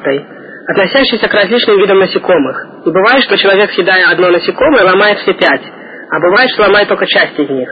относящиеся 0.68 1.28
к 1.28 1.34
различным 1.34 1.78
видам 1.78 1.98
насекомых. 1.98 2.66
И 2.84 2.90
бывает, 2.90 3.22
что 3.22 3.36
человек, 3.36 3.70
съедая 3.72 4.10
одно 4.10 4.30
насекомое, 4.30 4.84
ломает 4.84 5.18
все 5.18 5.34
пять, 5.34 5.62
а 6.10 6.20
бывает, 6.20 6.50
что 6.50 6.62
ломает 6.62 6.88
только 6.88 7.06
часть 7.06 7.38
из 7.38 7.48
них. 7.48 7.68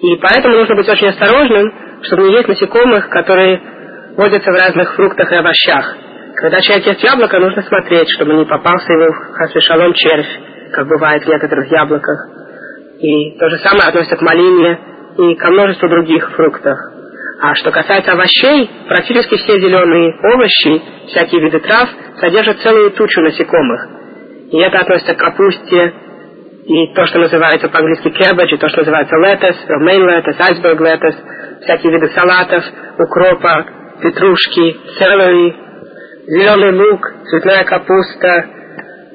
И 0.00 0.16
поэтому 0.16 0.56
нужно 0.56 0.74
быть 0.74 0.88
очень 0.88 1.08
осторожным, 1.08 1.72
чтобы 2.02 2.24
не 2.24 2.32
есть 2.34 2.48
насекомых, 2.48 3.08
которые 3.08 3.60
водятся 4.16 4.50
в 4.50 4.54
разных 4.54 4.94
фруктах 4.94 5.30
и 5.30 5.36
овощах. 5.36 5.96
Когда 6.34 6.60
человек 6.60 6.86
ест 6.86 7.00
яблоко, 7.04 7.38
нужно 7.38 7.62
смотреть, 7.62 8.10
чтобы 8.10 8.34
не 8.34 8.44
попался 8.44 8.92
ему 8.92 9.12
хасвешалом 9.32 9.94
червь, 9.94 10.40
как 10.72 10.86
бывает 10.86 11.22
в 11.22 11.28
некоторых 11.28 11.70
яблоках. 11.70 12.35
И 12.98 13.38
то 13.38 13.50
же 13.50 13.58
самое 13.58 13.88
относится 13.88 14.16
к 14.16 14.22
малине 14.22 14.78
и 15.18 15.34
ко 15.36 15.50
множеству 15.50 15.88
других 15.88 16.30
фруктов. 16.32 16.78
А 17.40 17.54
что 17.54 17.70
касается 17.70 18.12
овощей, 18.12 18.70
практически 18.88 19.36
все 19.36 19.60
зеленые 19.60 20.14
овощи, 20.34 20.82
всякие 21.08 21.42
виды 21.42 21.60
трав, 21.60 21.88
содержат 22.18 22.60
целую 22.60 22.92
тучу 22.92 23.20
насекомых. 23.20 23.88
И 24.50 24.58
это 24.58 24.78
относится 24.78 25.14
к 25.14 25.18
капусте, 25.18 25.92
и 26.64 26.94
то, 26.94 27.06
что 27.06 27.18
называется 27.18 27.68
по-английски 27.68 28.08
cabbage, 28.08 28.54
и 28.54 28.56
то, 28.56 28.68
что 28.68 28.78
называется 28.78 29.16
lettuce, 29.16 29.56
romaine 29.68 30.06
lettuce, 30.06 30.38
iceberg 30.38 30.80
lettuce, 30.80 31.60
всякие 31.62 31.92
виды 31.92 32.08
салатов, 32.08 32.64
укропа, 32.98 33.66
петрушки, 34.02 34.76
celery, 34.98 35.54
зеленый 36.26 36.72
лук, 36.72 37.12
цветная 37.28 37.64
капуста, 37.64 38.46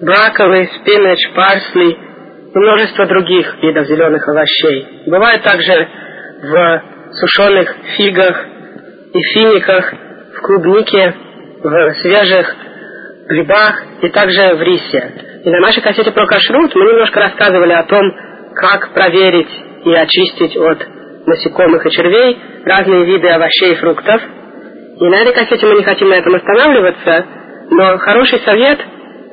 брокколи, 0.02 0.70
спинach, 0.78 1.36
парсли 1.36 2.11
множество 2.54 3.06
других 3.06 3.62
видов 3.62 3.88
зеленых 3.88 4.28
овощей. 4.28 5.04
Бывает 5.08 5.42
также 5.44 5.88
в 6.42 6.84
сушеных 7.14 7.76
фигах 7.98 8.46
и 9.14 9.22
финиках, 9.34 9.94
в 10.36 10.42
клубнике, 10.42 11.14
в 11.64 11.94
свежих 12.02 12.56
грибах 13.28 13.84
и 14.02 14.10
также 14.10 14.56
в 14.56 14.62
рисе. 14.62 15.12
И 15.44 15.50
на 15.50 15.60
нашей 15.60 15.82
кассете 15.82 16.12
про 16.12 16.26
кашрут 16.26 16.76
мы 16.76 16.86
немножко 16.86 17.20
рассказывали 17.20 17.74
о 17.74 17.84
том, 17.84 18.04
как 18.56 18.94
проверить 18.94 19.50
и 19.86 19.94
очистить 19.94 20.58
от 20.58 20.86
насекомых 21.26 21.86
и 21.86 21.92
червей 21.92 22.38
разные 22.66 23.06
виды 23.06 23.28
овощей 23.30 23.74
и 23.74 23.76
фруктов. 23.76 24.22
И 25.00 25.04
на 25.04 25.16
этой 25.16 25.34
кассете 25.34 25.66
мы 25.66 25.76
не 25.76 25.84
хотим 25.84 26.10
на 26.10 26.16
этом 26.16 26.36
останавливаться, 26.36 27.26
но 27.72 27.98
хороший 27.98 28.40
совет, 28.40 28.80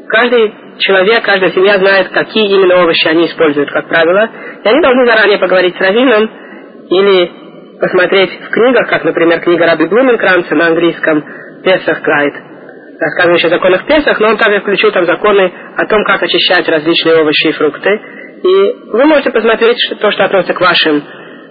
каждый 0.09 0.55
человек, 0.79 1.25
каждая 1.25 1.51
семья 1.53 1.79
знает, 1.79 2.09
какие 2.09 2.55
именно 2.55 2.83
овощи 2.83 3.07
они 3.09 3.27
используют, 3.27 3.71
как 3.71 3.89
правило, 3.89 4.29
и 4.65 4.69
они 4.69 4.81
должны 4.81 5.07
заранее 5.07 5.39
поговорить 5.39 5.77
с 5.77 5.81
раввином 5.81 6.31
или 6.91 7.31
посмотреть 7.81 8.31
в 8.31 8.51
книгах, 8.51 8.89
как, 8.89 9.05
например, 9.05 9.41
книга 9.41 9.67
Раби 9.67 9.87
Блуменкранца 9.87 10.55
на 10.55 10.69
английском 10.69 11.25
«Песах 11.63 12.03
Гайд», 12.03 12.35
рассказывающая 13.01 13.49
о 13.49 13.57
законах 13.57 13.87
Песах, 13.87 14.19
но 14.21 14.29
он 14.29 14.37
также 14.37 14.61
включил 14.61 14.91
там 14.93 15.07
законы 15.07 15.53
о 15.77 15.87
том, 15.87 16.05
как 16.05 16.23
очищать 16.23 16.69
различные 16.69 17.17
овощи 17.17 17.49
и 17.49 17.53
фрукты. 17.53 18.01
И 18.43 18.93
вы 18.93 19.05
можете 19.05 19.31
посмотреть 19.31 19.79
то, 20.01 20.11
что 20.11 20.25
относится 20.25 20.55
к 20.55 20.61
вашим 20.61 21.03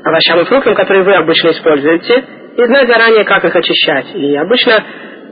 овощам 0.04 0.40
и 0.42 0.46
фруктам, 0.46 0.76
которые 0.76 1.04
вы 1.04 1.16
обычно 1.16 1.50
используете, 1.50 2.24
и 2.58 2.66
знать 2.66 2.88
заранее, 2.88 3.24
как 3.24 3.44
их 3.46 3.56
очищать. 3.56 4.08
И 4.16 4.36
обычно 4.36 4.84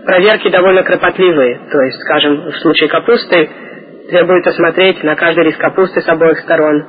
проверки 0.06 0.50
довольно 0.50 0.84
кропотливые. 0.84 1.60
То 1.72 1.82
есть, 1.82 2.00
скажем, 2.02 2.52
в 2.52 2.58
случае 2.60 2.90
капусты 2.90 3.50
требуется 4.10 4.52
смотреть 4.52 5.04
на 5.04 5.16
каждый 5.16 5.46
лист 5.46 5.58
капусты 5.58 6.02
с 6.02 6.08
обоих 6.08 6.40
сторон, 6.40 6.84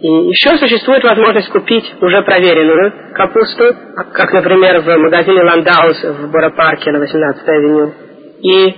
и 0.00 0.08
еще 0.08 0.58
существует 0.58 1.02
возможность 1.02 1.48
купить 1.50 1.94
уже 2.00 2.22
проверенную 2.22 3.14
капусту, 3.14 3.74
как, 4.12 4.32
например, 4.32 4.80
в 4.80 4.98
магазине 4.98 5.42
Ландаус 5.42 6.02
в 6.02 6.30
Боропарке 6.30 6.90
на 6.90 6.98
18-й 6.98 7.56
авеню. 7.56 7.92
И 8.42 8.74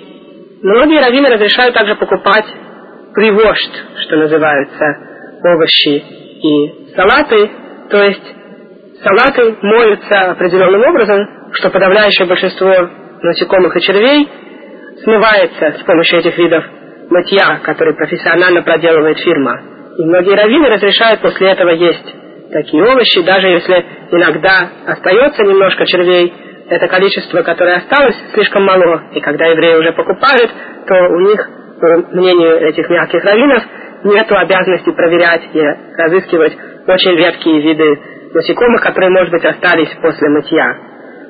многие 0.63 1.01
раввины 1.01 1.29
разрешают 1.31 1.75
также 1.75 1.97
покупать 1.97 2.47
привожд, 3.15 3.71
что 4.05 4.17
называется, 4.17 4.85
овощи 5.43 6.05
и 6.43 6.95
салаты. 6.95 7.51
То 7.91 8.05
есть 8.05 8.35
салаты 9.03 9.57
моются 9.63 10.31
определенным 10.31 10.83
образом, 10.83 11.51
что 11.55 11.71
подавляющее 11.71 12.29
большинство 12.29 12.73
насекомых 13.23 13.77
и 13.77 13.81
червей 13.81 14.29
смывается 15.03 15.81
с 15.81 15.83
помощью 15.83 16.21
этих 16.21 16.39
видов 16.39 16.65
мытья, 17.11 17.61
которые 17.63 17.97
профессионально 17.97 18.63
проделывает 18.63 19.19
фирма. 19.19 19.61
И 19.99 20.05
многие 20.05 20.35
раввины 20.35 20.69
разрешают 20.69 21.21
после 21.21 21.51
этого 21.51 21.71
есть 21.71 22.15
такие 22.53 22.83
овощи, 22.83 23.23
даже 23.23 23.49
если 23.49 23.85
иногда 24.11 24.69
остается 24.87 25.43
немножко 25.43 25.85
червей, 25.87 26.33
это 26.69 26.89
количество, 26.89 27.43
которое 27.43 27.77
осталось, 27.77 28.17
слишком 28.35 28.65
мало. 28.65 29.11
И 29.13 29.21
когда 29.21 29.47
евреи 29.47 29.77
уже 29.77 29.93
покупают, 29.93 30.51
то 30.87 30.95
у 30.95 31.21
них, 31.21 31.49
по 31.81 32.15
мнению 32.15 32.69
этих 32.69 32.89
мягких 32.89 33.25
раввинов, 33.25 33.63
нет 34.05 34.31
обязанности 34.31 34.91
проверять 34.91 35.43
и 35.53 35.61
разыскивать 35.97 36.57
очень 36.87 37.17
редкие 37.17 37.61
виды 37.63 38.01
насекомых, 38.33 38.83
которые, 38.83 39.11
может 39.11 39.31
быть, 39.31 39.45
остались 39.45 39.91
после 40.03 40.29
мытья. 40.29 40.67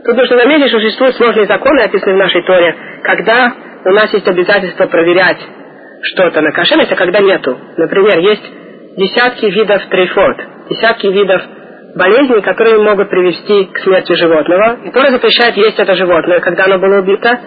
Тут 0.05 0.17
нужно 0.17 0.39
заметить, 0.39 0.69
что 0.69 0.81
существуют 0.81 1.17
сложные 1.17 1.47
законы, 1.47 1.81
описанные 1.81 2.17
в 2.17 2.19
нашей 2.19 2.43
Торе, 2.43 2.75
когда 3.03 3.53
у 3.85 3.91
нас 3.91 4.13
есть 4.13 4.27
обязательство 4.29 4.87
проверять 4.87 5.39
что-то 6.13 6.41
на 6.41 6.53
кошерность, 6.53 6.93
а 6.93 6.97
когда 6.97 7.21
нету. 7.21 7.57
Например, 7.77 8.19
есть 8.19 8.45
десятки 8.97 9.47
видов 9.47 9.83
трейфот, 9.87 10.37
десятки 10.71 11.07
видов 11.07 11.43
болезней, 11.95 12.43
которые 12.43 12.79
могут 12.79 13.09
привести 13.09 13.67
к 13.67 13.79
смерти 13.79 14.13
животного. 14.15 14.79
И 14.85 14.91
Тора 14.91 15.11
запрещает 15.11 15.57
есть 15.57 15.79
это 15.79 15.95
животное, 15.95 16.41
когда 16.41 16.65
оно 16.65 16.79
было 16.79 17.01
убито. 17.01 17.39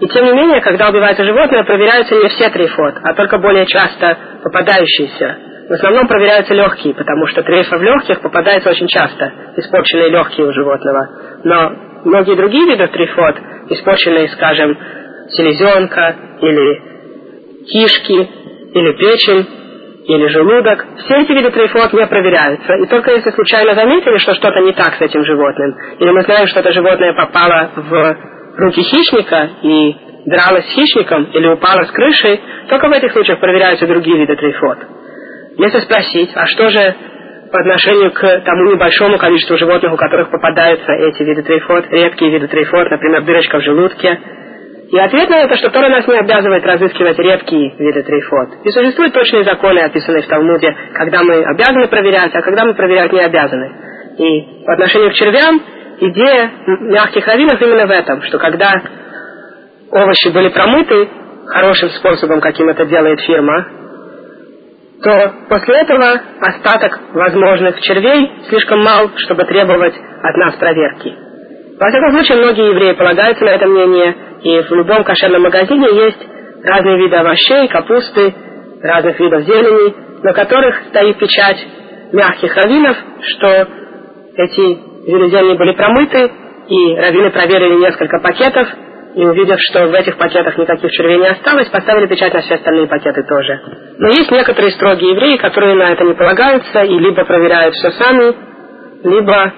И 0.00 0.08
тем 0.08 0.24
не 0.24 0.32
менее, 0.32 0.60
когда 0.60 0.88
убивается 0.88 1.24
животное, 1.24 1.64
проверяются 1.64 2.14
не 2.16 2.28
все 2.28 2.50
трейфот, 2.50 2.94
а 3.02 3.14
только 3.14 3.38
более 3.38 3.66
часто 3.66 4.16
попадающиеся. 4.42 5.38
в 5.68 5.72
основном 5.72 6.06
проверяются 6.06 6.52
легкие, 6.52 6.94
потому 6.94 7.26
что 7.28 7.42
трейфа 7.42 7.78
в 7.78 7.82
легких 7.82 8.20
попадается 8.20 8.68
очень 8.68 8.86
часто, 8.86 9.32
испорченные 9.56 10.10
легкие 10.10 10.46
у 10.46 10.52
животного. 10.52 11.08
Но 11.44 11.72
многие 12.04 12.36
другие 12.36 12.66
виды 12.66 12.86
трифот, 12.88 13.36
испорченные, 13.70 14.28
скажем, 14.28 14.76
селезенка 15.30 16.16
или 16.42 16.93
кишки 17.66 18.28
или 18.74 18.92
печень, 18.92 19.46
или 20.06 20.28
желудок, 20.28 20.84
все 20.98 21.16
эти 21.16 21.32
виды 21.32 21.50
трейфот 21.50 21.92
не 21.94 22.06
проверяются. 22.06 22.74
И 22.74 22.86
только 22.86 23.12
если 23.12 23.30
случайно 23.30 23.74
заметили, 23.74 24.18
что 24.18 24.34
что-то 24.34 24.60
не 24.60 24.72
так 24.72 24.94
с 24.94 25.00
этим 25.00 25.24
животным, 25.24 25.74
или 25.98 26.10
мы 26.10 26.22
знаем, 26.22 26.46
что 26.46 26.60
это 26.60 26.72
животное 26.72 27.14
попало 27.14 27.70
в 27.76 28.16
руки 28.58 28.82
хищника 28.82 29.48
и 29.62 29.96
дралось 30.26 30.66
с 30.66 30.74
хищником, 30.74 31.24
или 31.32 31.46
упало 31.48 31.84
с 31.84 31.90
крыши, 31.90 32.40
только 32.68 32.88
в 32.88 32.92
этих 32.92 33.12
случаях 33.12 33.40
проверяются 33.40 33.86
другие 33.86 34.18
виды 34.18 34.36
трейфот. 34.36 34.78
Если 35.56 35.80
спросить, 35.80 36.30
а 36.34 36.46
что 36.46 36.68
же 36.68 36.94
по 37.50 37.60
отношению 37.60 38.10
к 38.10 38.20
тому 38.20 38.72
небольшому 38.72 39.16
количеству 39.16 39.56
животных, 39.56 39.92
у 39.92 39.96
которых 39.96 40.30
попадаются 40.30 40.92
эти 40.92 41.22
виды 41.22 41.42
трейфот, 41.42 41.86
редкие 41.90 42.32
виды 42.32 42.48
трейфот, 42.48 42.90
например, 42.90 43.22
дырочка 43.22 43.58
в 43.58 43.62
желудке, 43.62 44.18
и 44.94 44.98
ответ 45.00 45.28
на 45.28 45.38
это, 45.40 45.56
что 45.56 45.70
Тора 45.70 45.88
нас 45.88 46.06
не 46.06 46.16
обязывает 46.16 46.64
разыскивать 46.64 47.18
редкие 47.18 47.74
виды 47.80 48.04
трейфот. 48.04 48.64
И 48.64 48.70
существуют 48.70 49.12
точные 49.12 49.42
законы, 49.42 49.80
описанные 49.80 50.22
в 50.22 50.28
Талмуде, 50.28 50.72
когда 50.92 51.24
мы 51.24 51.42
обязаны 51.42 51.88
проверять, 51.88 52.32
а 52.32 52.40
когда 52.42 52.64
мы 52.64 52.74
проверять 52.74 53.12
не 53.12 53.18
обязаны. 53.18 53.72
И 54.18 54.64
по 54.64 54.74
отношению 54.74 55.10
к 55.10 55.14
червям, 55.14 55.60
идея 55.98 56.48
мягких 56.92 57.26
раввинов 57.26 57.60
именно 57.60 57.88
в 57.88 57.90
этом, 57.90 58.22
что 58.22 58.38
когда 58.38 58.70
овощи 59.90 60.28
были 60.28 60.50
промыты 60.50 61.08
хорошим 61.48 61.90
способом, 61.90 62.40
каким 62.40 62.68
это 62.68 62.84
делает 62.84 63.18
фирма, 63.18 63.66
то 65.02 65.34
после 65.48 65.74
этого 65.74 66.20
остаток 66.40 67.00
возможных 67.14 67.80
червей 67.80 68.30
слишком 68.48 68.84
мал, 68.84 69.10
чтобы 69.16 69.44
требовать 69.44 69.94
от 70.22 70.36
нас 70.36 70.54
проверки. 70.54 71.23
Во 71.78 71.88
всяком 71.88 72.12
случае, 72.12 72.38
многие 72.38 72.68
евреи 72.68 72.92
полагаются 72.92 73.44
на 73.44 73.50
это 73.50 73.66
мнение, 73.66 74.14
и 74.42 74.60
в 74.60 74.70
любом 74.72 75.02
кошерном 75.02 75.42
магазине 75.42 75.88
есть 76.06 76.20
разные 76.62 76.98
виды 76.98 77.16
овощей, 77.16 77.68
капусты, 77.68 78.34
разных 78.82 79.18
видов 79.18 79.42
зелени, 79.42 79.94
на 80.22 80.32
которых 80.32 80.76
стоит 80.88 81.18
печать 81.18 81.66
мягких 82.12 82.54
раввинов, 82.56 82.96
что 83.22 83.68
эти 84.36 85.10
виды 85.10 85.30
зелени 85.30 85.56
были 85.56 85.72
промыты, 85.72 86.30
и 86.68 86.94
раввины 86.96 87.30
проверили 87.30 87.80
несколько 87.80 88.20
пакетов, 88.20 88.68
и 89.16 89.24
увидев, 89.24 89.58
что 89.60 89.86
в 89.86 89.94
этих 89.94 90.16
пакетах 90.16 90.56
никаких 90.58 90.90
червей 90.90 91.18
не 91.18 91.28
осталось, 91.28 91.68
поставили 91.68 92.06
печать 92.06 92.34
на 92.34 92.40
все 92.40 92.54
остальные 92.54 92.86
пакеты 92.86 93.22
тоже. 93.28 93.60
Но 93.98 94.08
есть 94.08 94.30
некоторые 94.30 94.72
строгие 94.72 95.12
евреи, 95.12 95.36
которые 95.36 95.74
на 95.74 95.92
это 95.92 96.04
не 96.04 96.14
полагаются 96.14 96.80
и 96.82 96.98
либо 96.98 97.24
проверяют 97.24 97.74
все 97.74 97.90
сами, 97.92 98.34
либо 99.04 99.52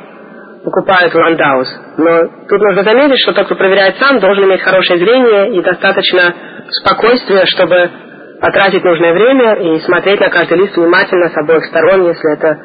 покупают 0.67 1.15
ландаус. 1.15 1.69
Но 1.97 2.27
тут 2.49 2.61
нужно 2.61 2.83
заметить, 2.83 3.21
что 3.23 3.33
тот, 3.33 3.47
кто 3.47 3.55
проверяет 3.55 3.97
сам, 3.99 4.19
должен 4.19 4.45
иметь 4.47 4.63
хорошее 4.63 4.99
зрение 4.99 5.55
и 5.55 5.63
достаточно 5.63 6.35
спокойствия, 6.83 7.47
чтобы 7.47 7.89
потратить 8.41 8.83
нужное 8.83 9.13
время 9.13 9.55
и 9.63 9.81
смотреть 9.81 10.19
на 10.19 10.29
каждый 10.29 10.59
лист 10.59 10.77
внимательно 10.77 11.29
с 11.29 11.37
обоих 11.37 11.65
сторон, 11.67 12.09
если 12.09 12.35
это 12.35 12.59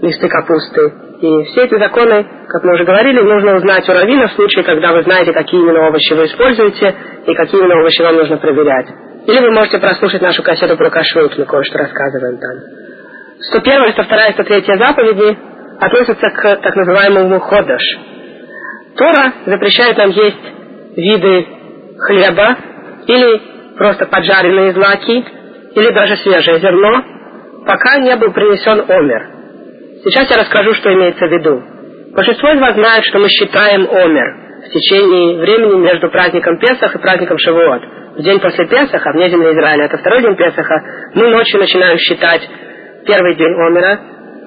листы 0.00 0.28
капусты. 0.28 0.92
И 1.20 1.44
все 1.50 1.64
эти 1.64 1.76
законы, 1.76 2.24
как 2.48 2.62
мы 2.62 2.74
уже 2.74 2.84
говорили, 2.84 3.20
нужно 3.20 3.56
узнать 3.56 3.86
у 3.88 3.92
раввина 3.92 4.28
в 4.28 4.32
случае, 4.32 4.64
когда 4.64 4.92
вы 4.92 5.02
знаете, 5.02 5.32
какие 5.32 5.60
именно 5.60 5.88
овощи 5.88 6.14
вы 6.14 6.26
используете 6.26 6.94
и 7.26 7.34
какие 7.34 7.60
именно 7.60 7.80
овощи 7.80 8.00
вам 8.00 8.16
нужно 8.16 8.36
проверять. 8.36 8.86
Или 9.26 9.40
вы 9.40 9.50
можете 9.50 9.78
прослушать 9.78 10.22
нашу 10.22 10.44
кассету 10.44 10.76
про 10.76 10.88
кашрут, 10.88 11.36
мы 11.36 11.44
кое-что 11.44 11.78
рассказываем 11.78 12.38
там. 12.38 12.56
101, 13.40 13.92
102, 13.92 14.32
103 14.34 14.64
заповеди 14.78 15.50
относятся 15.80 16.28
к 16.30 16.56
так 16.56 16.76
называемому 16.76 17.40
ходаш. 17.40 17.82
Тора 18.96 19.32
запрещает 19.46 19.96
нам 19.96 20.10
есть 20.10 20.42
виды 20.96 21.46
хлеба 21.98 22.56
или 23.06 23.40
просто 23.76 24.06
поджаренные 24.06 24.72
злаки, 24.72 25.24
или 25.74 25.90
даже 25.92 26.16
свежее 26.16 26.58
зерно, 26.60 27.02
пока 27.66 27.98
не 27.98 28.14
был 28.16 28.32
принесен 28.32 28.84
омер. 28.88 29.28
Сейчас 30.04 30.30
я 30.30 30.36
расскажу, 30.42 30.74
что 30.74 30.92
имеется 30.92 31.26
в 31.26 31.30
виду. 31.30 31.62
Большинство 32.14 32.50
из 32.50 32.60
вас 32.60 32.74
знает, 32.74 33.04
что 33.04 33.18
мы 33.18 33.28
считаем 33.28 33.86
омер 33.88 34.66
в 34.66 34.72
течение 34.72 35.38
времени 35.38 35.76
между 35.80 36.10
праздником 36.10 36.58
Песах 36.58 36.94
и 36.94 36.98
праздником 36.98 37.38
Шавуот. 37.38 37.82
В 38.16 38.22
день 38.22 38.40
после 38.40 38.66
Песаха, 38.66 39.12
вне 39.12 39.30
земли 39.30 39.52
Израиля, 39.52 39.84
это 39.84 39.96
второй 39.98 40.22
день 40.22 40.36
Песаха, 40.36 40.74
мы 41.14 41.28
ночью 41.28 41.60
начинаем 41.60 41.96
считать 41.98 42.42
первый 43.06 43.36
день 43.36 43.54
омера, 43.54 44.00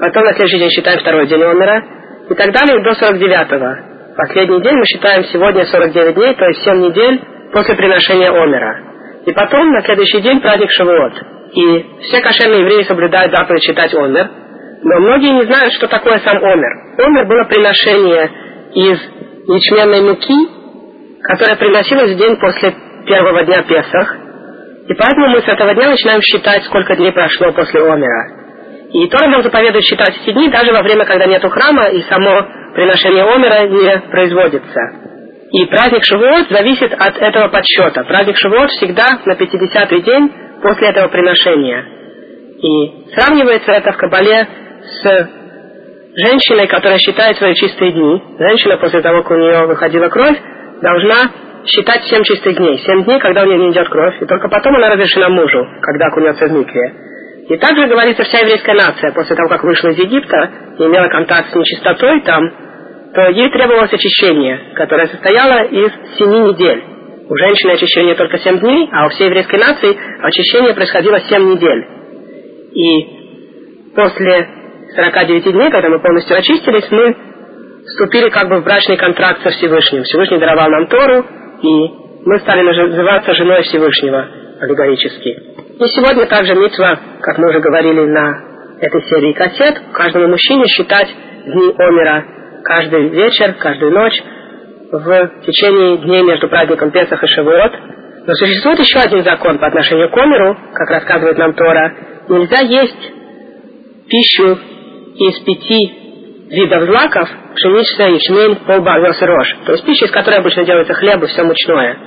потом 0.04 0.24
на 0.26 0.34
следующий 0.34 0.60
день 0.60 0.70
считаем 0.70 1.00
второй 1.00 1.28
день 1.28 1.42
умера, 1.42 1.82
и 2.30 2.34
так 2.34 2.52
далее 2.52 2.84
до 2.84 2.92
49-го. 2.92 4.16
Последний 4.18 4.62
день 4.62 4.76
мы 4.76 4.86
считаем 4.86 5.24
сегодня 5.26 5.66
49 5.66 6.16
дней, 6.16 6.34
то 6.36 6.46
есть 6.46 6.64
7 6.64 6.74
недель 6.82 7.22
после 7.54 7.76
приношения 7.76 8.30
омера. 8.30 8.82
И 9.26 9.32
потом 9.32 9.72
на 9.72 9.82
следующий 9.82 10.20
день 10.22 10.42
праздник 10.42 10.70
Шавуот. 10.72 11.14
И 11.54 11.86
все 12.02 12.22
кошерные 12.22 12.62
евреи 12.62 12.84
соблюдают 12.84 13.34
заповедь 13.36 13.62
читать 13.62 13.94
омер, 13.94 14.30
но 14.84 15.00
многие 15.00 15.32
не 15.32 15.46
знают, 15.46 15.74
что 15.74 15.88
такое 15.88 16.18
сам 16.20 16.38
омер. 16.38 16.72
Омер 16.98 17.26
было 17.26 17.44
приношение 17.46 18.30
из 18.74 19.00
ячменной 19.48 20.02
муки, 20.02 20.36
которое 21.24 21.56
приносилось 21.56 22.12
в 22.14 22.18
день 22.18 22.36
после 22.38 22.74
первого 23.08 23.44
дня 23.46 23.64
Песах, 23.64 24.18
и 24.88 24.94
поэтому 24.96 25.30
мы 25.30 25.40
с 25.40 25.48
этого 25.48 25.74
дня 25.74 25.92
начинаем 25.92 26.22
считать, 26.22 26.64
сколько 26.66 26.96
дней 26.98 27.14
прошло 27.14 27.54
после 27.54 27.82
омера. 27.82 28.44
И 28.94 29.08
Тора 29.08 29.28
нам 29.28 29.42
заповедует 29.42 29.84
считать 29.84 30.16
эти 30.22 30.32
дни 30.34 30.50
даже 30.50 30.72
во 30.72 30.84
время, 30.84 31.06
когда 31.06 31.26
нету 31.26 31.50
храма 31.50 31.88
и 31.88 32.02
само 32.04 32.46
приношение 32.76 33.24
омера 33.24 33.68
не 33.68 34.00
производится. 34.12 34.80
И 35.52 35.66
праздник 35.66 36.04
Шивот 36.04 36.50
зависит 36.50 36.94
от 36.94 37.18
этого 37.18 37.48
подсчета. 37.48 38.04
Праздник 38.04 38.38
Шивот 38.38 38.70
всегда 38.70 39.20
на 39.26 39.34
50-й 39.34 40.02
день 40.02 40.32
после 40.62 40.90
этого 40.90 41.08
приношения. 41.08 41.86
И 42.62 43.14
сравнивается 43.16 43.72
это 43.72 43.92
в 43.94 43.98
Кабале 43.98 44.48
с 44.84 45.30
женщиной, 46.16 46.68
которая 46.68 47.00
считает 47.00 47.38
свои 47.38 47.56
чистые 47.56 47.92
дни. 47.92 48.22
Женщина 48.38 48.78
после 48.78 49.02
того, 49.02 49.24
как 49.24 49.32
у 49.32 49.36
нее 49.36 49.66
выходила 49.66 50.08
кровь, 50.10 50.38
должна 50.82 51.32
считать 51.66 52.04
7 52.04 52.24
чистых 52.24 52.58
дней. 52.58 52.78
7 52.78 53.04
дней, 53.06 53.20
когда 53.20 53.42
у 53.42 53.46
нее 53.46 53.58
не 53.58 53.72
идет 53.72 53.90
кровь. 53.90 54.22
И 54.22 54.26
только 54.26 54.50
потом 54.50 54.76
она 54.76 54.90
разрешена 54.90 55.30
мужу, 55.30 55.68
когда 55.82 56.08
окунется 56.08 56.46
в 56.46 56.52
микве. 56.52 56.94
И 57.50 57.58
также 57.58 57.88
говорится 57.88 58.24
вся 58.24 58.40
еврейская 58.40 58.74
нация, 58.74 59.12
после 59.12 59.36
того, 59.36 59.50
как 59.50 59.64
вышла 59.64 59.90
из 59.90 59.98
Египта 59.98 60.50
и 60.80 60.84
имела 60.84 61.08
контакт 61.10 61.52
с 61.52 61.56
нечистотой 61.56 62.22
там, 62.22 62.50
то 63.14 63.30
ей 63.30 63.50
требовалось 63.52 63.92
очищение, 63.94 64.74
которое 64.76 65.08
состояло 65.08 65.64
из 65.66 65.92
семи 66.18 66.40
недель. 66.40 66.84
У 67.30 67.38
женщины 67.38 67.72
очищение 67.72 68.16
только 68.16 68.38
семь 68.40 68.60
дней, 68.60 68.90
а 68.92 69.06
у 69.06 69.10
всей 69.10 69.26
еврейской 69.26 69.58
нации 69.58 69.98
очищение 70.22 70.74
происходило 70.74 71.20
семь 71.22 71.52
недель. 71.52 71.86
И 72.74 73.94
после 73.94 74.48
49 74.96 75.44
дней, 75.52 75.70
когда 75.70 75.90
мы 75.90 76.02
полностью 76.02 76.38
очистились, 76.38 76.90
мы 76.92 77.16
вступили 77.86 78.30
как 78.30 78.48
бы 78.50 78.62
в 78.62 78.64
брачный 78.64 78.98
контракт 78.98 79.42
со 79.44 79.50
Всевышним. 79.50 80.04
Всевышний 80.04 80.40
даровал 80.40 80.70
нам 80.70 80.88
Тору, 80.88 81.26
и 81.62 82.04
мы 82.26 82.40
стали 82.40 82.62
называться 82.62 83.34
женой 83.34 83.64
Всевышнего 83.64 84.28
аллегорически. 84.62 85.63
И 85.80 85.88
сегодня 85.88 86.28
также 86.28 86.54
митва, 86.54 87.00
как 87.22 87.38
мы 87.40 87.50
уже 87.50 87.60
говорили 87.60 88.06
на 88.06 88.78
этой 88.80 89.02
серии 89.04 89.34
кассет, 89.34 89.82
каждому 89.92 90.28
мужчине 90.28 90.66
считать 90.68 91.08
дни 91.46 91.74
Омера 91.78 92.26
каждый 92.64 93.10
вечер, 93.10 93.54
каждую 93.54 93.92
ночь 93.92 94.22
в 94.92 95.32
течение 95.46 95.98
дней 95.98 96.22
между 96.24 96.48
праздником 96.48 96.92
Песах 96.92 97.24
и 97.24 97.28
Шавуот. 97.28 97.72
Но 98.26 98.34
существует 98.36 98.80
еще 98.80 99.00
один 99.00 99.24
закон 99.24 99.58
по 99.58 99.68
отношению 99.68 100.10
к 100.12 100.18
Омеру, 100.18 100.58
как 100.74 100.90
рассказывает 100.92 101.38
нам 101.40 101.54
Тора. 101.54 101.94
Нельзя 102.30 102.62
есть 102.62 103.12
пищу 104.08 104.60
из 105.16 105.40
пяти 105.40 106.50
видов 106.52 106.84
злаков, 106.84 107.28
пшеница, 107.56 108.04
ячмень, 108.04 108.58
полба, 108.68 108.94
овес 108.94 109.22
и 109.22 109.26
рожь. 109.26 109.56
То 109.66 109.72
есть 109.74 109.86
пища, 109.86 110.06
из 110.06 110.12
которой 110.12 110.40
обычно 110.40 110.64
делается 110.66 110.94
хлеб 110.94 111.24
и 111.24 111.26
все 111.26 111.44
мучное. 111.44 111.98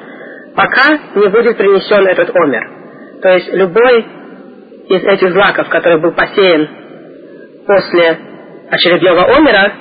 Пока 0.55 0.99
не 1.17 1.29
будет 1.29 1.59
принесен 1.59 2.07
этот 2.07 2.31
омер. 2.35 2.86
То 3.27 3.33
есть 3.33 3.53
любой 3.53 4.07
из 4.89 5.03
этих 5.03 5.33
злаков, 5.33 5.69
который 5.69 6.01
был 6.01 6.13
посеян 6.13 6.69
после 7.67 8.19
очередного 8.71 9.25
омера, 9.37 9.73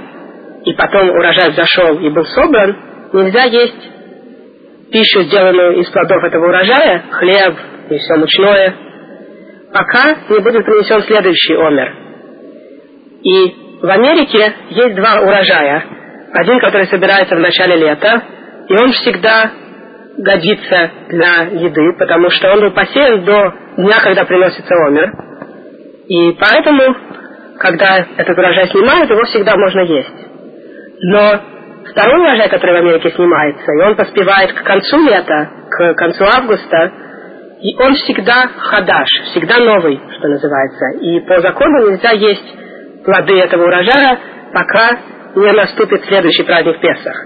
и 0.65 0.73
потом 0.73 1.09
урожай 1.11 1.51
взошел 1.51 1.99
и 1.99 2.09
был 2.09 2.25
собран, 2.25 2.75
нельзя 3.13 3.43
есть 3.43 3.91
пищу, 4.91 5.21
сделанную 5.25 5.79
из 5.79 5.87
плодов 5.91 6.23
этого 6.23 6.47
урожая, 6.47 7.03
хлеб 7.11 7.53
и 7.91 7.97
все 7.99 8.15
мучное, 8.15 8.73
пока 9.71 10.15
не 10.27 10.39
будет 10.39 10.65
принесен 10.65 11.03
следующий 11.03 11.53
омер. 11.53 11.95
И 13.21 13.55
в 13.79 13.89
Америке 13.91 14.55
есть 14.71 14.95
два 14.95 15.21
урожая. 15.21 15.85
Один, 16.33 16.59
который 16.61 16.87
собирается 16.87 17.35
в 17.35 17.39
начале 17.39 17.75
лета, 17.75 18.23
и 18.69 18.73
он 18.73 18.91
всегда 18.91 19.51
годится 20.17 20.91
для 21.09 21.43
еды, 21.51 21.93
потому 21.97 22.29
что 22.29 22.51
он 22.53 22.61
был 22.61 22.71
посеян 22.71 23.25
до 23.25 23.53
дня, 23.77 23.99
когда 24.01 24.25
приносится 24.25 24.73
омер. 24.87 25.11
И 26.07 26.31
поэтому, 26.39 26.95
когда 27.59 28.05
этот 28.17 28.37
урожай 28.37 28.67
снимают, 28.67 29.09
его 29.09 29.23
всегда 29.25 29.55
можно 29.57 29.81
есть. 29.81 30.27
Но 31.01 31.39
второй 31.91 32.21
урожай, 32.21 32.49
который 32.49 32.71
в 32.71 32.85
Америке 32.85 33.11
снимается, 33.11 33.71
и 33.71 33.81
он 33.81 33.95
поспевает 33.95 34.53
к 34.53 34.63
концу 34.63 34.97
лета, 35.05 35.49
к 35.69 35.93
концу 35.95 36.23
августа, 36.23 36.91
и 37.61 37.75
он 37.81 37.95
всегда 37.95 38.47
хадаш, 38.57 39.07
всегда 39.31 39.57
новый, 39.57 39.99
что 40.17 40.27
называется. 40.27 40.99
И 41.01 41.19
по 41.21 41.39
закону 41.41 41.89
нельзя 41.89 42.11
есть 42.11 42.55
плоды 43.03 43.39
этого 43.39 43.65
урожая, 43.65 44.19
пока 44.53 44.99
не 45.35 45.51
наступит 45.51 46.05
следующий 46.05 46.43
праздник 46.43 46.79
Песах. 46.79 47.25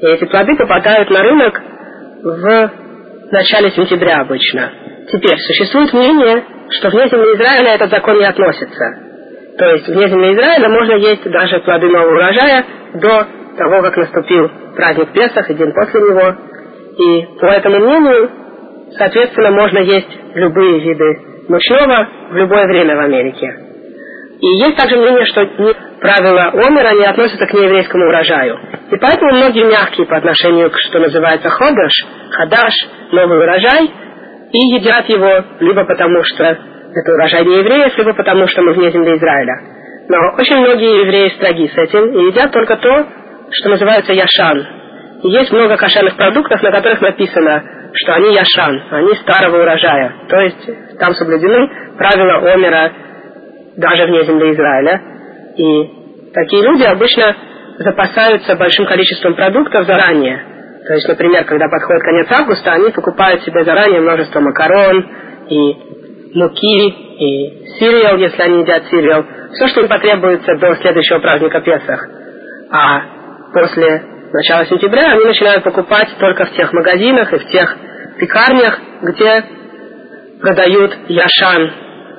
И 0.00 0.06
эти 0.06 0.24
плоды 0.24 0.56
попадают 0.56 1.10
на 1.10 1.22
рынок 1.22 1.60
в 2.24 2.70
начале 3.30 3.70
сентября 3.72 4.22
обычно. 4.22 4.72
Теперь, 5.12 5.36
существует 5.38 5.92
мнение, 5.92 6.42
что 6.70 6.88
вне 6.88 7.06
земли 7.08 7.34
Израиля 7.34 7.74
этот 7.74 7.90
закон 7.90 8.18
не 8.18 8.24
относится. 8.24 8.84
То 9.58 9.66
есть 9.66 9.86
вне 9.86 10.08
земли 10.08 10.32
Израиля 10.32 10.68
можно 10.70 10.94
есть 10.94 11.22
даже 11.24 11.60
плоды 11.60 11.86
нового 11.88 12.14
урожая 12.14 12.64
до 12.94 13.26
того, 13.58 13.82
как 13.82 13.96
наступил 13.98 14.50
праздник 14.74 15.12
Песах 15.12 15.50
и 15.50 15.54
день 15.54 15.72
после 15.72 16.00
него. 16.00 16.34
И 16.96 17.38
по 17.38 17.46
этому 17.46 17.78
мнению, 17.78 18.30
соответственно, 18.96 19.50
можно 19.50 19.78
есть 19.80 20.08
любые 20.34 20.80
виды 20.80 21.20
мучного 21.48 22.08
в 22.30 22.36
любое 22.36 22.66
время 22.66 22.96
в 22.96 23.00
Америке. 23.00 23.54
И 24.40 24.46
есть 24.46 24.76
также 24.76 24.96
мнение, 24.96 25.26
что 25.26 25.42
правила 26.04 26.52
Омера 26.52 26.92
не 26.92 27.06
относятся 27.06 27.46
к 27.46 27.54
нееврейскому 27.54 28.08
урожаю. 28.08 28.58
И 28.90 28.96
поэтому 28.98 29.36
многие 29.36 29.64
мягкие 29.64 30.06
по 30.06 30.18
отношению 30.18 30.70
к, 30.70 30.74
что 30.76 30.98
называется, 30.98 31.48
ходаш, 31.48 31.92
хадаш, 32.30 32.74
новый 33.10 33.38
урожай, 33.38 33.90
и 34.52 34.58
едят 34.76 35.08
его 35.08 35.44
либо 35.60 35.86
потому, 35.86 36.22
что 36.24 36.44
это 36.44 37.10
урожай 37.10 37.46
не 37.46 37.62
либо 37.62 38.12
потому, 38.12 38.46
что 38.48 38.60
мы 38.60 38.74
вне 38.74 38.90
земли 38.90 39.16
Израиля. 39.16 39.54
Но 40.10 40.18
очень 40.36 40.58
многие 40.58 41.06
евреи 41.06 41.30
строги 41.36 41.68
с 41.68 41.78
этим 41.78 42.04
и 42.12 42.26
едят 42.26 42.52
только 42.52 42.76
то, 42.76 43.06
что 43.50 43.70
называется 43.70 44.12
яшан. 44.12 44.62
И 45.22 45.28
есть 45.30 45.52
много 45.52 45.78
кошерных 45.78 46.18
продуктов, 46.18 46.62
на 46.62 46.70
которых 46.70 47.00
написано, 47.00 47.62
что 47.94 48.12
они 48.16 48.34
яшан, 48.34 48.82
они 48.90 49.14
старого 49.22 49.62
урожая. 49.62 50.12
То 50.28 50.36
есть 50.36 50.98
там 50.98 51.14
соблюдены 51.14 51.96
правила 51.96 52.52
Омера 52.52 52.92
даже 53.78 54.04
вне 54.04 54.22
земли 54.24 54.52
Израиля. 54.52 55.13
И 55.56 56.32
такие 56.32 56.62
люди 56.62 56.82
обычно 56.82 57.36
запасаются 57.78 58.56
большим 58.56 58.86
количеством 58.86 59.34
продуктов 59.34 59.86
заранее. 59.86 60.42
То 60.86 60.94
есть, 60.94 61.08
например, 61.08 61.44
когда 61.44 61.66
подходит 61.68 62.02
конец 62.02 62.26
августа, 62.30 62.72
они 62.72 62.90
покупают 62.90 63.42
себе 63.42 63.64
заранее 63.64 64.00
множество 64.00 64.40
макарон 64.40 65.06
и 65.48 65.76
муки, 66.34 66.88
и 66.88 67.66
сириал, 67.78 68.18
если 68.18 68.42
они 68.42 68.60
едят 68.60 68.84
сириал. 68.90 69.24
Все, 69.52 69.68
что 69.68 69.80
им 69.82 69.88
потребуется 69.88 70.56
до 70.56 70.74
следующего 70.76 71.20
праздника 71.20 71.60
Песах. 71.60 72.06
А 72.70 73.02
после 73.52 74.02
начала 74.32 74.66
сентября 74.66 75.12
они 75.12 75.24
начинают 75.24 75.62
покупать 75.62 76.08
только 76.18 76.44
в 76.44 76.52
тех 76.52 76.72
магазинах 76.72 77.32
и 77.32 77.38
в 77.38 77.46
тех 77.46 77.76
пекарнях, 78.18 78.78
где 79.02 79.44
продают 80.40 80.96
яшан 81.08 81.72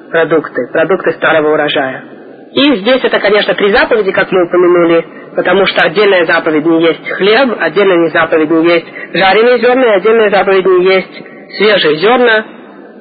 продукты, 0.09 0.61
продукты 0.71 1.11
старого 1.11 1.53
урожая. 1.53 2.14
И 2.55 2.75
здесь 2.77 3.03
это, 3.03 3.19
конечно, 3.19 3.53
три 3.53 3.69
заповеди, 3.69 4.13
как 4.13 4.31
мы 4.31 4.45
упомянули, 4.45 5.05
потому 5.35 5.65
что 5.65 5.81
отдельная 5.87 6.25
заповедь 6.25 6.65
не 6.65 6.83
есть 6.83 7.09
хлеб, 7.09 7.53
отдельная 7.59 8.09
заповедь 8.11 8.49
не 8.49 8.63
есть 8.63 8.85
жареные 9.13 9.59
зерна, 9.59 9.95
отдельная 9.95 10.29
заповедь 10.29 10.65
не 10.65 10.85
есть 10.85 11.23
свежие 11.57 11.97
зерна 11.97 12.45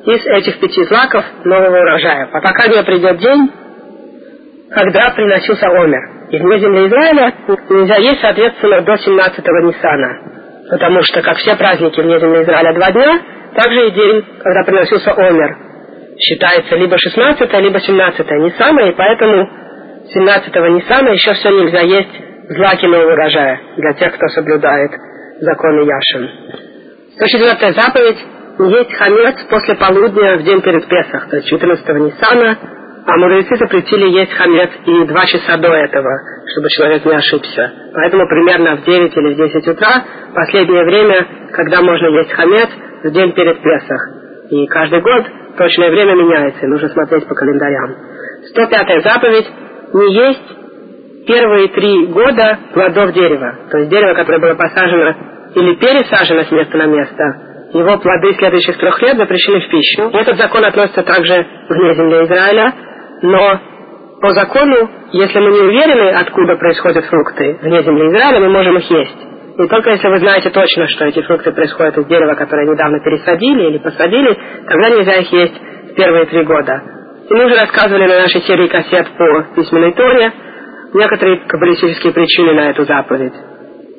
из 0.06 0.26
этих 0.26 0.58
пяти 0.58 0.82
злаков 0.82 1.24
нового 1.44 1.76
урожая. 1.82 2.28
А 2.32 2.40
пока 2.40 2.66
не 2.66 2.82
придет 2.82 3.18
день, 3.18 3.52
когда 4.72 5.12
приносился 5.14 5.68
Омер. 5.68 6.02
И 6.30 6.36
вне 6.36 6.58
земли 6.58 6.88
Израиля 6.88 7.32
нельзя 7.70 7.96
есть, 7.98 8.20
соответственно, 8.22 8.80
до 8.80 8.94
17-го 8.94 9.66
Ниссана. 9.68 10.66
Потому 10.68 11.00
что, 11.04 11.22
как 11.22 11.36
все 11.36 11.54
праздники 11.54 12.00
вне 12.00 12.18
земли 12.18 12.42
Израиля 12.42 12.74
два 12.74 12.90
дня, 12.90 13.20
также 13.54 13.86
и 13.86 13.90
день, 13.92 14.24
когда 14.42 14.64
приносился 14.64 15.12
Омер 15.12 15.73
считается 16.18 16.76
либо 16.76 16.96
16 16.98 17.52
либо 17.60 17.80
17 17.80 18.30
Ниссана, 18.30 18.80
и 18.88 18.92
поэтому 18.92 19.48
17-го 20.14 20.66
Ниссана 20.68 21.08
еще 21.10 21.32
все 21.34 21.50
нельзя 21.50 21.80
есть 21.80 22.10
злаки 22.48 22.86
нового 22.86 23.12
урожая 23.12 23.60
для 23.76 23.92
тех, 23.94 24.14
кто 24.14 24.28
соблюдает 24.28 24.90
законы 25.40 25.86
Яшин. 25.86 26.30
104 27.16 27.72
заповедь 27.72 28.18
не 28.58 28.70
есть 28.70 28.92
хамец 28.94 29.36
после 29.50 29.74
полудня 29.74 30.38
в 30.38 30.42
день 30.44 30.60
перед 30.60 30.86
Песах, 30.86 31.28
то 31.28 31.36
есть 31.36 31.52
14-го 31.52 31.98
Ниссана, 31.98 32.58
а 33.06 33.18
мудрецы 33.18 33.56
запретили 33.56 34.18
есть 34.18 34.32
хамец 34.32 34.70
и 34.86 35.04
два 35.06 35.26
часа 35.26 35.56
до 35.58 35.68
этого, 35.68 36.10
чтобы 36.52 36.68
человек 36.70 37.04
не 37.04 37.14
ошибся. 37.14 37.72
Поэтому 37.92 38.26
примерно 38.28 38.76
в 38.76 38.84
9 38.84 39.16
или 39.16 39.34
в 39.34 39.36
10 39.36 39.68
утра 39.68 40.04
последнее 40.34 40.84
время, 40.84 41.26
когда 41.52 41.82
можно 41.82 42.06
есть 42.18 42.32
хамец, 42.32 42.68
в 43.02 43.10
день 43.10 43.32
перед 43.32 43.60
Песах. 43.60 44.00
И 44.50 44.66
каждый 44.68 45.02
год 45.02 45.26
точное 45.56 45.90
время 45.90 46.14
меняется, 46.14 46.66
нужно 46.66 46.88
смотреть 46.88 47.26
по 47.26 47.34
календарям. 47.34 47.94
105 48.50 49.02
заповедь– 49.02 49.46
не 49.94 50.14
есть 50.14 50.56
первые 51.26 51.68
три 51.68 52.06
года 52.06 52.58
плодов 52.72 53.12
дерева. 53.12 53.58
То 53.70 53.78
есть 53.78 53.90
дерево, 53.90 54.14
которое 54.14 54.40
было 54.40 54.54
посажено 54.54 55.14
или 55.54 55.74
пересажено 55.76 56.42
с 56.42 56.50
места 56.50 56.76
на 56.76 56.86
место, 56.86 57.24
его 57.72 57.98
плоды 57.98 58.34
следующих 58.34 58.76
трех 58.78 59.00
лет 59.02 59.16
запрещены 59.16 59.60
в 59.60 59.70
пищу. 59.70 60.10
Этот 60.12 60.36
закон 60.36 60.64
относится 60.64 61.02
также 61.02 61.46
вне 61.68 61.94
земли 61.94 62.24
Израиля, 62.24 62.72
но 63.22 63.60
по 64.20 64.32
закону, 64.32 64.90
если 65.12 65.38
мы 65.38 65.50
не 65.52 65.60
уверены, 65.60 66.10
откуда 66.10 66.56
происходят 66.56 67.04
фрукты 67.04 67.58
вне 67.62 67.82
земли 67.82 68.08
Израиля, 68.08 68.40
мы 68.40 68.48
можем 68.50 68.76
их 68.78 68.90
есть. 68.90 69.33
И 69.56 69.68
только 69.68 69.90
если 69.90 70.08
вы 70.08 70.18
знаете 70.18 70.50
точно, 70.50 70.88
что 70.88 71.04
эти 71.04 71.22
фрукты 71.22 71.52
происходят 71.52 71.96
из 71.96 72.06
дерева, 72.06 72.34
которое 72.34 72.66
недавно 72.66 72.98
пересадили 72.98 73.70
или 73.70 73.78
посадили, 73.78 74.36
тогда 74.66 74.90
нельзя 74.90 75.14
их 75.18 75.32
есть 75.32 75.54
в 75.92 75.94
первые 75.94 76.26
три 76.26 76.44
года. 76.44 76.82
И 77.30 77.34
мы 77.34 77.46
уже 77.46 77.54
рассказывали 77.54 78.06
на 78.06 78.22
нашей 78.22 78.42
серии 78.42 78.66
кассет 78.66 79.06
по 79.16 79.54
письменной 79.54 79.92
тоне 79.92 80.32
некоторые 80.92 81.46
каббалистические 81.46 82.12
причины 82.12 82.54
на 82.54 82.70
эту 82.70 82.84
заповедь. 82.84 83.34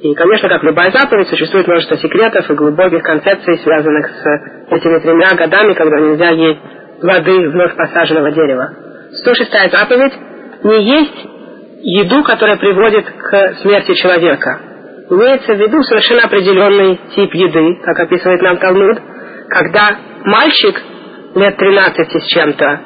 И, 0.02 0.14
конечно, 0.14 0.50
как 0.50 0.62
любая 0.64 0.92
заповедь, 0.92 1.30
существует 1.30 1.68
множество 1.68 1.98
секретов 1.98 2.50
и 2.50 2.54
глубоких 2.54 3.02
концепций, 3.02 3.58
связанных 3.60 4.08
с 4.08 4.72
этими 4.72 5.00
тремя 5.00 5.30
годами, 5.36 5.74
когда 5.74 6.00
нельзя 6.00 6.30
есть 6.32 6.60
плоды 7.00 7.50
вновь 7.50 7.76
посаженного 7.76 8.32
дерева. 8.32 8.74
106 9.14 9.52
заповедь– 9.72 10.14
не 10.64 10.84
есть 10.84 11.28
еду, 11.82 12.24
которая 12.24 12.58
приводит 12.58 13.06
к 13.06 13.54
смерти 13.62 13.94
человека– 13.94 14.60
имеется 15.10 15.54
в 15.54 15.58
виду 15.58 15.82
совершенно 15.84 16.24
определенный 16.24 17.00
тип 17.16 17.34
еды, 17.34 17.82
как 17.84 18.00
описывает 18.00 18.42
нам 18.42 18.58
Талмуд, 18.58 19.00
когда 19.50 19.98
мальчик 20.24 20.82
лет 21.36 21.58
13 21.58 22.24
с 22.24 22.26
чем-то 22.28 22.82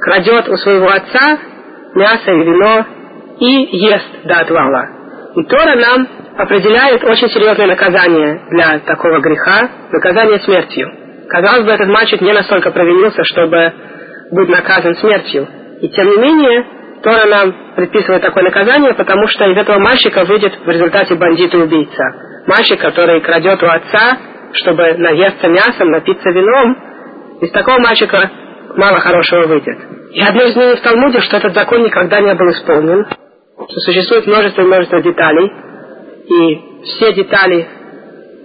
крадет 0.00 0.48
у 0.48 0.56
своего 0.56 0.88
отца 0.88 1.38
мясо 1.94 2.30
и 2.30 2.44
вино 2.44 2.86
и 3.40 3.76
ест 3.78 4.24
до 4.24 4.40
отвала. 4.40 4.88
И 5.36 5.42
Тора 5.44 5.74
нам 5.76 6.08
определяет 6.36 7.02
очень 7.02 7.28
серьезное 7.28 7.66
наказание 7.66 8.42
для 8.50 8.78
такого 8.80 9.20
греха, 9.20 9.68
наказание 9.90 10.38
смертью. 10.40 10.88
Казалось 11.28 11.64
бы, 11.64 11.72
этот 11.72 11.88
мальчик 11.88 12.20
не 12.20 12.32
настолько 12.32 12.70
провинился, 12.70 13.24
чтобы 13.24 13.72
быть 14.30 14.48
наказан 14.48 14.94
смертью. 14.96 15.48
И 15.80 15.88
тем 15.88 16.08
не 16.08 16.16
менее, 16.18 16.66
Тора 17.04 17.26
нам 17.26 17.54
предписывает 17.76 18.22
такое 18.22 18.44
наказание, 18.44 18.94
потому 18.94 19.28
что 19.28 19.44
из 19.44 19.58
этого 19.58 19.78
мальчика 19.78 20.24
выйдет 20.24 20.54
в 20.64 20.68
результате 20.68 21.14
бандит 21.14 21.52
и 21.52 21.58
убийца. 21.58 22.02
Мальчик, 22.46 22.80
который 22.80 23.20
крадет 23.20 23.62
у 23.62 23.66
отца, 23.66 24.18
чтобы 24.54 24.94
наесться 24.94 25.48
мясом, 25.48 25.90
напиться 25.90 26.30
вином, 26.30 26.76
из 27.42 27.50
такого 27.50 27.78
мальчика 27.78 28.30
мало 28.76 29.00
хорошего 29.00 29.46
выйдет. 29.46 29.78
И 30.12 30.20
одно 30.22 30.44
из 30.44 30.56
мнений 30.56 30.76
в 30.76 30.80
Талмуде, 30.80 31.20
что 31.20 31.36
этот 31.36 31.52
закон 31.52 31.82
никогда 31.82 32.20
не 32.20 32.34
был 32.34 32.50
исполнен, 32.52 33.04
что 33.04 33.80
существует 33.80 34.26
множество 34.26 34.62
и 34.62 34.66
множество 34.66 35.02
деталей, 35.02 35.52
и 36.26 36.62
все 36.84 37.12
детали 37.12 37.68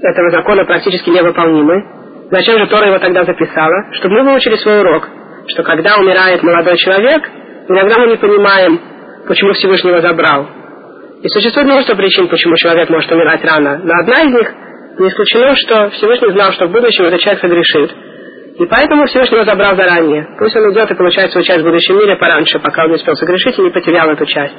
этого 0.01 0.31
закона 0.31 0.65
практически 0.65 1.09
невыполнимы. 1.09 2.27
Зачем 2.29 2.59
же 2.59 2.67
Тора 2.67 2.87
его 2.87 2.99
тогда 2.99 3.23
записала? 3.23 3.93
Чтобы 3.93 4.15
мы 4.15 4.31
выучили 4.31 4.55
свой 4.55 4.81
урок, 4.81 5.07
что 5.47 5.63
когда 5.63 5.97
умирает 5.97 6.43
молодой 6.43 6.75
человек, 6.77 7.23
Иногда 7.69 7.99
мы 7.99 8.07
не 8.07 8.17
понимаем, 8.17 8.81
почему 9.27 9.53
Всевышний 9.53 9.91
его 9.91 10.01
забрал. 10.01 10.47
И 11.21 11.27
существует 11.27 11.67
множество 11.67 11.95
причин, 11.95 12.27
почему 12.27 12.55
человек 12.55 12.89
может 12.89 13.11
умирать 13.11 13.45
рано. 13.45 13.79
Но 13.83 13.93
одна 14.01 14.23
из 14.23 14.33
них 14.33 14.51
не 14.97 15.07
исключено, 15.07 15.55
что 15.55 15.89
Всевышний 15.91 16.31
знал, 16.31 16.51
что 16.53 16.65
в 16.65 16.71
будущем 16.71 17.05
этот 17.05 17.19
человек 17.19 17.41
согрешит. 17.41 17.91
И 18.57 18.65
поэтому 18.65 19.05
Всевышний 19.05 19.37
его 19.37 19.45
забрал 19.45 19.75
заранее. 19.75 20.25
Пусть 20.39 20.55
он 20.55 20.71
идет 20.73 20.89
и 20.89 20.95
получает 20.95 21.31
свою 21.31 21.45
часть 21.45 21.61
в 21.61 21.65
будущем 21.65 21.97
мире 21.97 22.15
пораньше, 22.15 22.57
пока 22.59 22.83
он 22.83 22.89
не 22.89 22.95
успел 22.95 23.13
согрешить 23.15 23.59
и 23.59 23.61
не 23.61 23.69
потерял 23.69 24.09
эту 24.09 24.25
часть. 24.25 24.55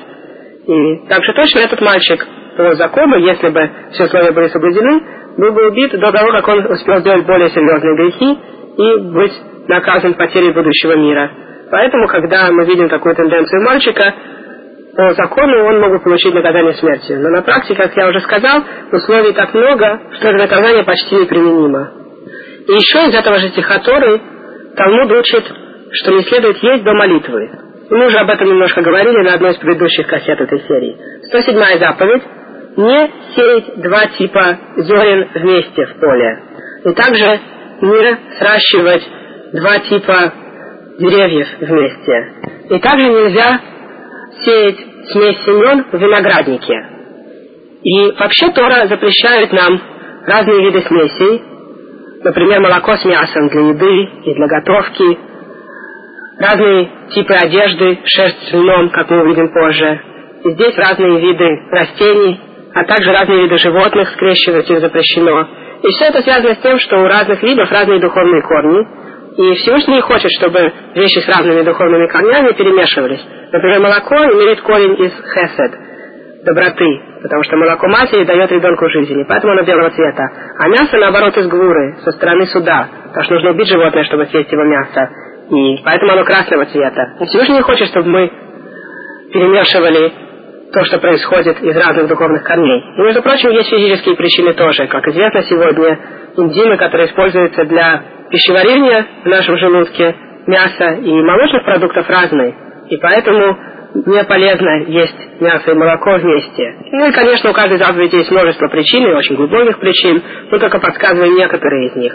И 0.66 1.08
также 1.08 1.32
точно 1.34 1.58
этот 1.60 1.80
мальчик 1.80 2.24
по 2.56 2.74
закону, 2.76 3.16
если 3.16 3.48
бы 3.48 3.70
все 3.92 4.04
условия 4.04 4.30
были 4.30 4.48
соблюдены, 4.48 5.00
был 5.36 5.52
бы 5.52 5.68
убит 5.68 5.98
до 5.98 6.12
того, 6.12 6.30
как 6.30 6.46
он 6.46 6.64
успел 6.66 6.98
сделать 7.00 7.26
более 7.26 7.50
серьезные 7.50 7.96
грехи 7.96 8.38
и 8.76 9.00
быть 9.12 9.32
наказан 9.68 10.14
потерей 10.14 10.52
будущего 10.52 10.96
мира. 10.96 11.30
Поэтому, 11.70 12.08
когда 12.08 12.50
мы 12.50 12.64
видим 12.66 12.88
такую 12.88 13.14
тенденцию 13.14 13.62
мальчика, 13.62 14.14
по 14.96 15.14
закону 15.14 15.64
он 15.66 15.80
мог 15.80 16.02
получить 16.02 16.34
наказание 16.34 16.74
смертью. 16.74 17.20
Но 17.20 17.30
на 17.30 17.42
практике, 17.42 17.76
как 17.76 17.96
я 17.96 18.08
уже 18.08 18.20
сказал, 18.20 18.64
условий 18.92 19.32
так 19.32 19.54
много, 19.54 20.00
что 20.12 20.28
это 20.28 20.38
наказание 20.38 20.84
почти 20.84 21.16
неприменимо. 21.16 21.92
И 22.66 22.72
еще 22.72 23.08
из 23.08 23.14
этого 23.14 23.38
же 23.38 23.48
стиха 23.48 23.78
Торы 23.78 24.20
Талмуд 24.76 25.12
учит, 25.12 25.44
что 25.92 26.12
не 26.12 26.22
следует 26.24 26.56
есть 26.62 26.84
до 26.84 26.92
молитвы. 26.92 27.50
Мы 27.90 28.06
уже 28.06 28.18
об 28.18 28.30
этом 28.30 28.48
немножко 28.48 28.82
говорили 28.82 29.22
на 29.22 29.34
одной 29.34 29.52
из 29.52 29.56
предыдущих 29.56 30.06
кассет 30.06 30.40
этой 30.40 30.60
серии. 30.60 30.96
107 31.26 31.78
заповедь– 31.78 32.22
не 32.76 33.10
сеять 33.34 33.82
два 33.82 34.06
типа 34.16 34.58
зерен 34.76 35.28
вместе 35.34 35.86
в 35.86 36.00
поле. 36.00 36.42
И 36.84 36.92
также 36.94 37.40
не 37.82 38.18
сращивать 38.38 39.08
два 39.52 39.78
типа 39.80 40.32
деревьев 41.00 41.48
вместе. 41.60 42.32
И 42.70 42.78
также 42.78 43.08
нельзя 43.08 43.60
сеять 44.44 44.78
смесь 45.10 45.38
семен 45.44 45.84
в 45.90 45.96
винограднике. 45.96 46.74
И 47.82 48.12
вообще 48.18 48.50
Тора 48.50 48.86
запрещает 48.86 49.52
нам 49.52 49.80
разные 50.26 50.62
виды 50.64 50.82
смесей, 50.82 51.42
например, 52.22 52.60
молоко 52.60 52.96
с 52.96 53.04
мясом 53.04 53.48
для 53.48 53.60
еды 53.68 54.08
и 54.24 54.34
для 54.34 54.46
готовки, 54.46 55.18
разные 56.38 56.90
типы 57.10 57.34
одежды, 57.34 57.98
шерсть 58.04 58.48
с 58.48 58.52
льном, 58.52 58.90
как 58.90 59.10
мы 59.10 59.22
увидим 59.22 59.52
позже. 59.52 60.00
И 60.44 60.50
здесь 60.50 60.76
разные 60.76 61.20
виды 61.20 61.58
растений, 61.70 62.40
а 62.74 62.84
также 62.84 63.12
разные 63.12 63.42
виды 63.42 63.58
животных, 63.58 64.10
скрещивать 64.10 64.70
их 64.70 64.80
запрещено. 64.80 65.48
И 65.82 65.88
все 65.88 66.06
это 66.06 66.22
связано 66.22 66.54
с 66.54 66.58
тем, 66.58 66.78
что 66.78 66.98
у 66.98 67.06
разных 67.06 67.42
видов 67.42 67.70
разные 67.70 68.00
духовные 68.00 68.42
корни, 68.42 68.86
и 69.40 69.54
Всевышний 69.54 70.00
хочет, 70.02 70.30
чтобы 70.38 70.70
вещи 70.94 71.20
с 71.20 71.28
разными 71.28 71.62
духовными 71.62 72.06
корнями 72.08 72.52
перемешивались. 72.52 73.24
Например, 73.50 73.80
молоко 73.80 74.14
имеет 74.16 74.60
корень 74.60 75.02
из 75.02 75.12
хесед, 75.32 75.72
доброты, 76.44 77.00
потому 77.22 77.42
что 77.44 77.56
молоко 77.56 77.88
матери 77.88 78.24
дает 78.24 78.52
ребенку 78.52 78.90
жизни, 78.90 79.24
поэтому 79.26 79.54
оно 79.54 79.62
белого 79.62 79.90
цвета. 79.90 80.24
А 80.58 80.68
мясо, 80.68 80.94
наоборот, 80.98 81.38
из 81.38 81.46
гвуры, 81.48 81.96
со 82.04 82.12
стороны 82.12 82.46
суда, 82.48 82.88
потому 83.08 83.24
что 83.24 83.34
нужно 83.34 83.50
убить 83.52 83.68
животное, 83.68 84.04
чтобы 84.04 84.26
съесть 84.26 84.52
его 84.52 84.64
мясо. 84.64 85.08
И 85.50 85.82
поэтому 85.84 86.12
оно 86.12 86.24
красного 86.24 86.66
цвета. 86.66 87.16
И 87.20 87.24
Всевышний 87.24 87.62
хочет, 87.62 87.88
чтобы 87.88 88.10
мы 88.10 88.30
перемешивали 89.32 90.12
то, 90.70 90.84
что 90.84 90.98
происходит 90.98 91.62
из 91.62 91.76
разных 91.76 92.08
духовных 92.08 92.44
корней. 92.44 92.84
И, 92.94 93.00
между 93.00 93.22
прочим, 93.22 93.50
есть 93.50 93.70
физические 93.70 94.16
причины 94.16 94.52
тоже. 94.52 94.86
Как 94.86 95.08
известно 95.08 95.42
сегодня, 95.44 95.98
энзимы, 96.36 96.76
которые 96.76 97.08
используются 97.08 97.64
для 97.64 98.02
пищеварения 98.30 99.06
в 99.24 99.26
нашем 99.26 99.56
желудке, 99.58 100.14
мяса 100.46 100.92
и 101.02 101.10
молочных 101.10 101.64
продуктов 101.64 102.08
разные. 102.08 102.54
И 102.88 102.96
поэтому 102.96 103.56
не 104.06 104.24
полезно 104.24 104.84
есть 104.86 105.40
мясо 105.40 105.70
и 105.70 105.74
молоко 105.74 106.16
вместе. 106.16 106.74
Ну 106.92 107.08
и, 107.08 107.12
конечно, 107.12 107.50
у 107.50 107.52
каждой 107.52 107.78
заповеди 107.78 108.16
есть 108.16 108.30
множество 108.30 108.68
причин, 108.68 109.06
и 109.06 109.14
очень 109.14 109.36
глубоких 109.36 109.78
причин, 109.78 110.22
мы 110.50 110.58
только 110.58 110.78
подсказываем 110.78 111.34
некоторые 111.34 111.88
из 111.88 111.96
них. 111.96 112.12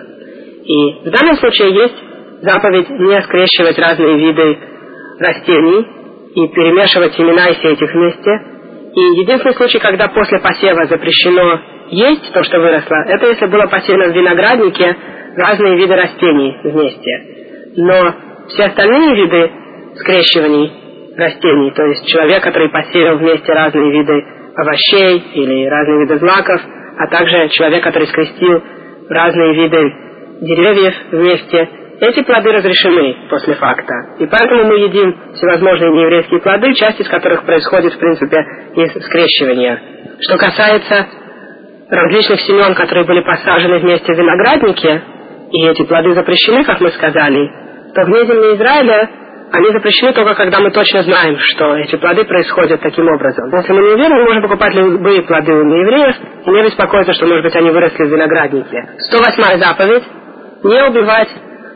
И 0.66 1.08
в 1.08 1.12
данном 1.12 1.36
случае 1.38 1.74
есть 1.74 1.96
заповедь 2.42 2.90
не 2.90 3.22
скрещивать 3.22 3.78
разные 3.78 4.18
виды 4.18 4.58
растений 5.20 5.86
и 6.36 6.48
перемешивать 6.48 7.14
семена 7.14 7.50
и 7.50 7.56
сеять 7.56 7.82
их 7.82 7.92
вместе. 7.94 8.32
И 8.96 9.02
единственный 9.22 9.56
случай, 9.56 9.80
когда 9.80 10.08
после 10.08 10.40
посева 10.40 10.86
запрещено 10.86 11.60
есть 11.92 12.34
то, 12.34 12.44
что 12.44 12.60
выросло, 12.60 12.96
это 13.08 13.28
если 13.28 13.46
было 13.48 13.68
посеяно 13.68 14.12
в 14.12 14.16
винограднике 14.16 14.96
разные 15.36 15.78
виды 15.78 15.96
растений 15.96 16.58
вместе. 16.64 17.74
Но 17.78 18.14
все 18.50 18.66
остальные 18.66 19.16
виды 19.16 19.52
скрещиваний 19.98 20.72
растений, 21.18 21.72
то 21.72 21.84
есть 21.84 22.06
человек, 22.08 22.44
который 22.44 22.70
посеял 22.70 23.18
вместе 23.18 23.54
разные 23.54 23.92
виды 23.92 24.26
овощей 24.56 25.24
или 25.34 25.66
разные 25.68 26.02
виды 26.02 26.18
злаков, 26.20 26.62
а 26.98 27.08
также 27.08 27.50
человек, 27.50 27.84
который 27.84 28.08
скрестил 28.08 28.62
разные 29.10 29.54
виды 29.54 29.94
деревьев 30.42 30.94
вместе, 31.12 31.70
эти 32.02 32.24
плоды 32.24 32.52
разрешены 32.52 33.16
после 33.30 33.56
факта. 33.56 33.94
И 34.20 34.26
поэтому 34.26 34.66
мы 34.66 34.80
едим 34.80 35.16
всевозможные 35.34 35.92
нееврейские 35.92 36.42
плоды, 36.42 36.74
часть 36.74 37.00
из 37.00 37.08
которых 37.08 37.46
происходит, 37.46 37.94
в 37.94 38.00
принципе, 38.00 38.38
из 38.76 38.92
скрещивания. 39.06 39.80
Что 40.20 40.38
касается 40.38 41.08
различных 41.90 42.42
семен, 42.42 42.74
которые 42.76 43.06
были 43.06 43.22
посажены 43.22 43.80
вместе 43.80 44.14
в 44.14 44.18
винограднике, 44.18 45.02
и 45.52 45.68
эти 45.68 45.84
плоды 45.84 46.14
запрещены, 46.14 46.64
как 46.64 46.82
мы 46.82 46.90
сказали, 46.90 47.50
то 47.94 48.04
вне 48.04 48.26
земли 48.26 48.56
Израиля 48.56 49.10
они 49.52 49.72
запрещены 49.72 50.14
только 50.14 50.34
когда 50.34 50.60
мы 50.60 50.72
точно 50.72 51.04
знаем, 51.04 51.38
что 51.40 51.76
эти 51.76 51.96
плоды 51.96 52.26
происходят 52.26 52.82
таким 52.82 53.08
образом. 53.08 53.50
Если 53.56 53.74
мы 53.74 53.84
не 53.84 53.94
уверены, 53.94 54.16
мы 54.16 54.24
можем 54.26 54.42
покупать 54.42 54.74
любые 54.74 55.22
плоды 55.22 55.54
у 55.54 55.64
неевреев 55.64 56.16
и 56.46 56.50
не 56.50 56.64
беспокоиться, 56.64 57.14
что, 57.14 57.26
может 57.28 57.44
быть, 57.44 57.56
они 57.56 57.70
выросли 57.70 58.04
в 58.04 58.12
винограднике. 58.12 58.90
108 59.00 59.60
заповедь– 59.60 60.04
не 60.64 60.84
убивать 60.84 61.30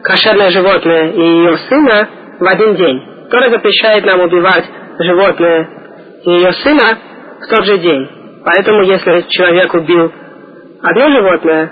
кошерное 0.03 0.49
животное 0.49 1.11
и 1.11 1.21
ее 1.21 1.57
сына 1.69 2.09
в 2.39 2.47
один 2.47 2.75
день. 2.75 3.01
Тора 3.29 3.49
запрещает 3.49 4.03
нам 4.05 4.21
убивать 4.21 4.65
животное 4.99 5.69
и 6.25 6.29
ее 6.31 6.51
сына 6.53 6.97
в 7.39 7.55
тот 7.55 7.65
же 7.65 7.77
день. 7.77 8.09
Поэтому, 8.43 8.83
если 8.83 9.25
человек 9.29 9.73
убил 9.73 10.11
одно 10.81 11.09
животное, 11.11 11.71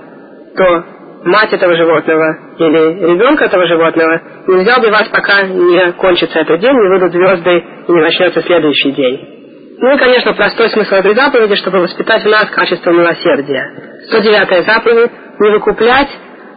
то 0.56 0.84
мать 1.28 1.54
этого 1.54 1.76
животного 1.76 2.38
или 2.58 3.12
ребенка 3.12 3.46
этого 3.46 3.66
животного 3.68 4.22
нельзя 4.48 4.78
убивать, 4.78 5.10
пока 5.12 5.44
не 5.44 5.92
кончится 5.94 6.40
этот 6.40 6.60
день, 6.60 6.74
не 6.74 6.90
выйдут 6.90 7.12
звезды 7.12 7.64
и 7.88 7.92
не 7.92 8.02
начнется 8.02 8.42
следующий 8.42 8.92
день. 8.92 9.38
Ну 9.80 9.94
и, 9.94 9.98
конечно, 10.00 10.34
простой 10.34 10.70
смысл 10.70 10.96
этой 10.96 11.14
заповеди, 11.14 11.56
чтобы 11.56 11.80
воспитать 11.80 12.24
в 12.24 12.30
нас 12.30 12.50
качество 12.50 12.92
милосердия. 12.92 13.64
109 14.08 14.66
заповедь– 14.66 15.12
не 15.40 15.52
выкуплять 15.52 16.10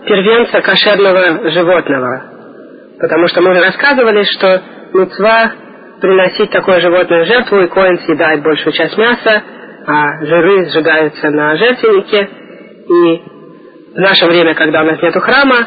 первенца 0.06 0.62
кошерного 0.62 1.50
животного. 1.50 2.22
Потому 2.98 3.28
что 3.28 3.42
мы 3.42 3.50
уже 3.50 3.60
рассказывали, 3.60 4.22
что 4.24 4.62
мецва 4.94 5.52
приносить 6.00 6.50
такое 6.50 6.80
животное 6.80 7.24
в 7.24 7.26
жертву, 7.26 7.60
и 7.60 7.66
коин 7.66 7.98
съедает 7.98 8.42
большую 8.42 8.72
часть 8.72 8.96
мяса, 8.96 9.42
а 9.86 10.24
жиры 10.24 10.64
сжигаются 10.70 11.30
на 11.30 11.56
жертвеннике, 11.56 12.28
и 12.88 13.22
в 13.94 13.98
наше 13.98 14.26
время, 14.26 14.54
когда 14.54 14.82
у 14.82 14.84
нас 14.84 15.02
нет 15.02 15.14
храма, 15.14 15.66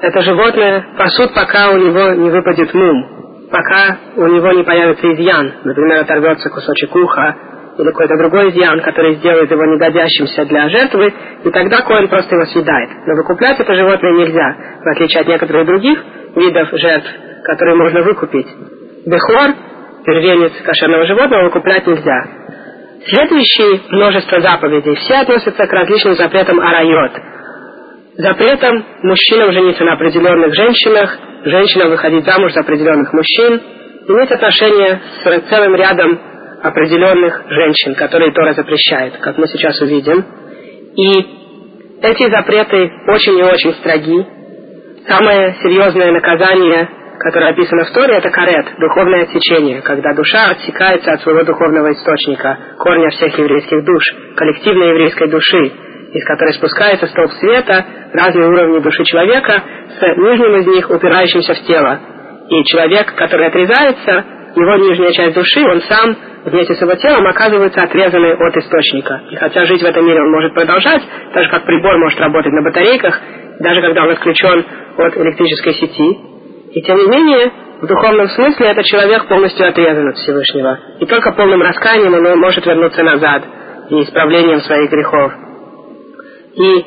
это 0.00 0.20
животное 0.20 0.86
пасут, 0.96 1.34
пока 1.34 1.70
у 1.70 1.76
него 1.76 2.12
не 2.14 2.30
выпадет 2.30 2.72
мум, 2.72 3.48
пока 3.50 3.98
у 4.16 4.26
него 4.26 4.52
не 4.52 4.62
появится 4.62 5.12
изъян, 5.12 5.52
например, 5.64 6.02
оторвется 6.02 6.50
кусочек 6.50 6.94
уха 6.94 7.36
или 7.76 7.86
какой-то 7.86 8.16
другой 8.16 8.50
изъян, 8.50 8.80
который 8.80 9.16
сделает 9.16 9.50
его 9.50 9.64
негодящимся 9.64 10.44
для 10.44 10.68
жертвы, 10.68 11.12
и 11.44 11.50
тогда 11.50 11.82
коин 11.82 12.08
просто 12.08 12.36
его 12.36 12.44
съедает. 12.46 12.90
Но 13.06 13.14
выкуплять 13.16 13.58
это 13.58 13.74
животное 13.74 14.12
нельзя, 14.12 14.56
в 14.80 14.88
отличие 14.92 15.22
от 15.22 15.26
некоторых 15.26 15.66
других 15.66 15.98
видов 16.36 16.68
жертв, 16.72 17.08
которые 17.44 17.76
можно 17.76 18.02
выкупить. 18.02 18.46
Бехор, 19.06 19.54
первенец 20.06 20.52
кошерного 20.64 21.06
животного, 21.06 21.44
выкуплять 21.44 21.86
нельзя. 21.88 22.24
Следующие 23.06 23.80
множество 23.90 24.40
заповедей 24.40 24.94
все 24.94 25.16
относятся 25.16 25.66
к 25.66 25.72
различным 25.72 26.14
запретам 26.14 26.60
арайот– 26.60 27.12
запретом 28.16 28.84
мужчинам 29.02 29.52
жениться 29.52 29.84
на 29.84 29.94
определенных 29.94 30.54
женщинах, 30.54 31.18
женщинам 31.44 31.90
выходить 31.90 32.24
замуж 32.24 32.52
за 32.52 32.60
определенных 32.60 33.12
мужчин, 33.12 33.60
иметь 34.08 34.30
отношения 34.30 35.00
с 35.22 35.48
целым 35.48 35.74
рядом 35.74 36.20
определенных 36.62 37.42
женщин, 37.48 37.94
которые 37.94 38.32
Тора 38.32 38.52
запрещает, 38.54 39.18
как 39.18 39.36
мы 39.38 39.46
сейчас 39.48 39.80
увидим. 39.80 40.24
И 40.96 41.44
эти 42.02 42.30
запреты 42.30 42.90
очень 43.08 43.38
и 43.38 43.42
очень 43.42 43.74
строги. 43.74 44.26
Самое 45.06 45.54
серьезное 45.62 46.12
наказание, 46.12 46.88
которое 47.18 47.52
описано 47.52 47.84
в 47.84 47.90
Торе, 47.90 48.14
это 48.14 48.30
карет, 48.30 48.66
духовное 48.78 49.24
отсечение, 49.24 49.82
когда 49.82 50.14
душа 50.14 50.46
отсекается 50.46 51.12
от 51.12 51.20
своего 51.20 51.44
духовного 51.44 51.92
источника, 51.92 52.58
корня 52.78 53.10
всех 53.10 53.38
еврейских 53.38 53.84
душ, 53.84 54.02
коллективной 54.36 54.88
еврейской 54.88 55.28
души, 55.28 55.72
из 56.14 56.24
которой 56.24 56.54
спускается 56.54 57.06
столб 57.08 57.32
света, 57.32 57.84
разные 58.12 58.48
уровни 58.48 58.78
души 58.78 59.04
человека, 59.04 59.62
с 59.98 60.02
нижним 60.16 60.56
из 60.56 60.66
них 60.66 60.90
упирающимся 60.90 61.54
в 61.54 61.66
тело. 61.66 61.98
И 62.48 62.64
человек, 62.64 63.14
который 63.16 63.48
отрезается, 63.48 64.24
его 64.54 64.76
нижняя 64.76 65.10
часть 65.12 65.34
души, 65.34 65.60
он 65.64 65.80
сам 65.82 66.16
вместе 66.44 66.74
с 66.74 66.80
его 66.80 66.94
телом 66.94 67.26
оказывается 67.26 67.82
отрезанный 67.82 68.34
от 68.34 68.56
источника. 68.56 69.22
И 69.32 69.36
хотя 69.36 69.64
жить 69.64 69.82
в 69.82 69.86
этом 69.86 70.06
мире 70.06 70.20
он 70.20 70.30
может 70.30 70.54
продолжать, 70.54 71.02
так 71.32 71.42
же 71.42 71.50
как 71.50 71.64
прибор 71.64 71.98
может 71.98 72.20
работать 72.20 72.52
на 72.52 72.62
батарейках, 72.62 73.20
даже 73.58 73.80
когда 73.80 74.04
он 74.04 74.10
отключен 74.10 74.64
от 74.96 75.16
электрической 75.16 75.74
сети, 75.74 76.18
и 76.74 76.82
тем 76.82 76.98
не 76.98 77.06
менее, 77.08 77.50
в 77.80 77.86
духовном 77.86 78.28
смысле 78.28 78.68
этот 78.68 78.84
человек 78.84 79.26
полностью 79.26 79.68
отрезан 79.68 80.08
от 80.08 80.16
Всевышнего. 80.16 80.78
И 81.00 81.06
только 81.06 81.32
полным 81.32 81.60
раскаянием 81.60 82.14
он 82.14 82.38
может 82.38 82.64
вернуться 82.64 83.02
назад 83.02 83.42
и 83.90 84.02
исправлением 84.02 84.60
своих 84.60 84.90
грехов. 84.90 85.32
И 86.56 86.84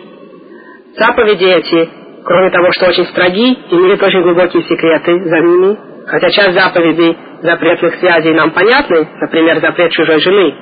заповеди 0.98 1.46
эти, 1.46 1.90
кроме 2.24 2.50
того, 2.52 2.72
что 2.72 2.88
очень 2.88 3.06
строги, 3.08 3.58
имеют 3.72 4.02
очень 4.02 4.22
глубокие 4.22 4.64
секреты 4.64 5.24
за 5.26 5.40
ними, 5.40 5.78
Хотя 6.08 6.30
часть 6.30 6.54
заповедей 6.54 7.18
запретных 7.42 7.96
связей 7.96 8.34
нам 8.34 8.52
понятны, 8.52 9.08
например, 9.20 9.60
запрет 9.60 9.92
чужой 9.92 10.22
жены. 10.22 10.56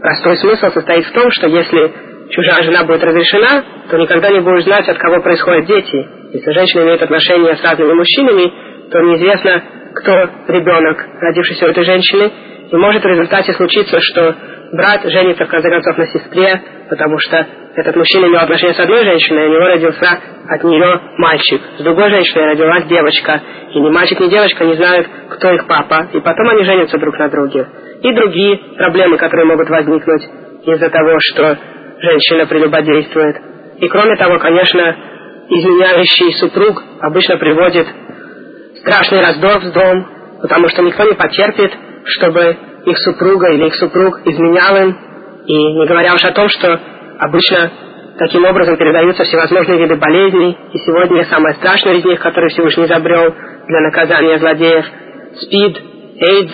Простой 0.00 0.36
смысл 0.38 0.68
состоит 0.68 1.04
в 1.04 1.12
том, 1.12 1.30
что 1.30 1.46
если 1.46 1.92
чужая 2.30 2.62
жена 2.62 2.84
будет 2.84 3.04
разрешена, 3.04 3.64
то 3.90 3.98
никогда 3.98 4.30
не 4.30 4.40
будешь 4.40 4.64
знать, 4.64 4.88
от 4.88 4.96
кого 4.96 5.20
происходят 5.20 5.66
дети. 5.66 6.06
Если 6.32 6.52
женщина 6.52 6.82
имеет 6.84 7.02
отношения 7.02 7.54
с 7.54 7.62
разными 7.62 7.92
мужчинами, 7.92 8.52
то 8.90 8.98
неизвестно, 9.00 9.62
кто 9.94 10.12
ребенок, 10.48 11.06
родившийся 11.20 11.66
у 11.66 11.68
этой 11.68 11.84
женщины, 11.84 12.32
и 12.70 12.76
может 12.76 13.02
в 13.02 13.06
результате 13.06 13.52
случиться, 13.52 13.98
что 14.00 14.34
брат 14.72 15.02
женится 15.04 15.44
в 15.44 15.48
конце 15.48 15.68
концов 15.70 15.98
на 15.98 16.06
сестре, 16.06 16.62
потому 16.88 17.18
что 17.18 17.46
этот 17.76 17.96
мужчина 17.96 18.26
имел 18.26 18.40
отношение 18.40 18.74
с 18.74 18.80
одной 18.80 19.04
женщиной, 19.04 19.44
и 19.44 19.48
у 19.48 19.52
него 19.52 19.66
родился 19.66 20.18
от 20.48 20.64
нее 20.64 21.00
мальчик. 21.18 21.60
С 21.78 21.82
другой 21.82 22.10
женщиной 22.10 22.46
родилась 22.50 22.86
девочка. 22.86 23.40
И 23.72 23.80
ни 23.80 23.90
мальчик, 23.90 24.18
ни 24.20 24.28
девочка 24.28 24.64
не 24.64 24.74
знают, 24.74 25.06
кто 25.30 25.52
их 25.52 25.66
папа. 25.66 26.08
И 26.12 26.20
потом 26.20 26.48
они 26.48 26.64
женятся 26.64 26.98
друг 26.98 27.18
на 27.18 27.28
друге. 27.28 27.66
И 28.02 28.12
другие 28.12 28.56
проблемы, 28.76 29.16
которые 29.16 29.46
могут 29.46 29.68
возникнуть 29.68 30.22
из-за 30.64 30.90
того, 30.90 31.18
что 31.20 31.56
женщина 32.00 32.46
прелюбодействует. 32.46 33.36
И 33.78 33.88
кроме 33.88 34.16
того, 34.16 34.38
конечно, 34.38 34.96
изменяющий 35.48 36.32
супруг 36.38 36.82
обычно 37.00 37.36
приводит 37.36 37.86
страшный 38.80 39.20
раздор 39.20 39.60
в 39.60 39.72
дом, 39.72 40.06
потому 40.42 40.68
что 40.68 40.82
никто 40.82 41.04
не 41.04 41.14
потерпит, 41.14 41.72
чтобы 42.04 42.56
их 42.84 42.96
супруга 42.98 43.48
или 43.52 43.66
их 43.66 43.74
супруг 43.74 44.20
изменял 44.24 44.76
им, 44.76 44.96
и 45.46 45.54
не 45.54 45.86
говоря 45.86 46.14
уж 46.14 46.22
о 46.24 46.32
том, 46.32 46.48
что 46.48 46.80
обычно 47.18 47.70
таким 48.18 48.44
образом 48.44 48.76
передаются 48.76 49.24
всевозможные 49.24 49.78
виды 49.78 49.96
болезней, 49.96 50.56
и 50.72 50.78
сегодня 50.78 51.24
самое 51.24 51.54
страшное 51.56 51.94
из 51.94 52.04
них, 52.04 52.20
которое 52.20 52.48
Всевышний 52.48 52.84
изобрел 52.84 53.34
для 53.66 53.80
наказания 53.80 54.38
злодеев, 54.38 54.84
СПИД, 55.40 55.82
AIDS, 56.20 56.52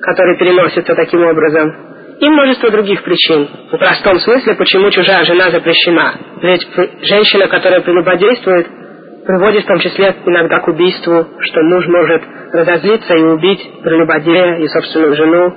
который 0.00 0.38
переносится 0.38 0.94
таким 0.94 1.24
образом, 1.24 1.84
и 2.20 2.28
множество 2.28 2.70
других 2.70 3.02
причин. 3.02 3.48
В 3.72 3.76
простом 3.76 4.20
смысле, 4.20 4.54
почему 4.54 4.90
чужая 4.90 5.24
жена 5.24 5.50
запрещена. 5.50 6.14
Ведь 6.42 6.66
женщина, 7.02 7.48
которая 7.48 7.80
прелюбодействует, 7.80 8.66
приводит 9.26 9.64
в 9.64 9.66
том 9.66 9.78
числе 9.80 10.14
иногда 10.26 10.60
к 10.60 10.68
убийству, 10.68 11.26
что 11.40 11.62
муж 11.62 11.86
может 11.86 12.22
разозлиться 12.52 13.14
и 13.14 13.22
убить 13.22 13.60
прелюбодея 13.82 14.56
и 14.56 14.68
собственную 14.68 15.16
жену. 15.16 15.54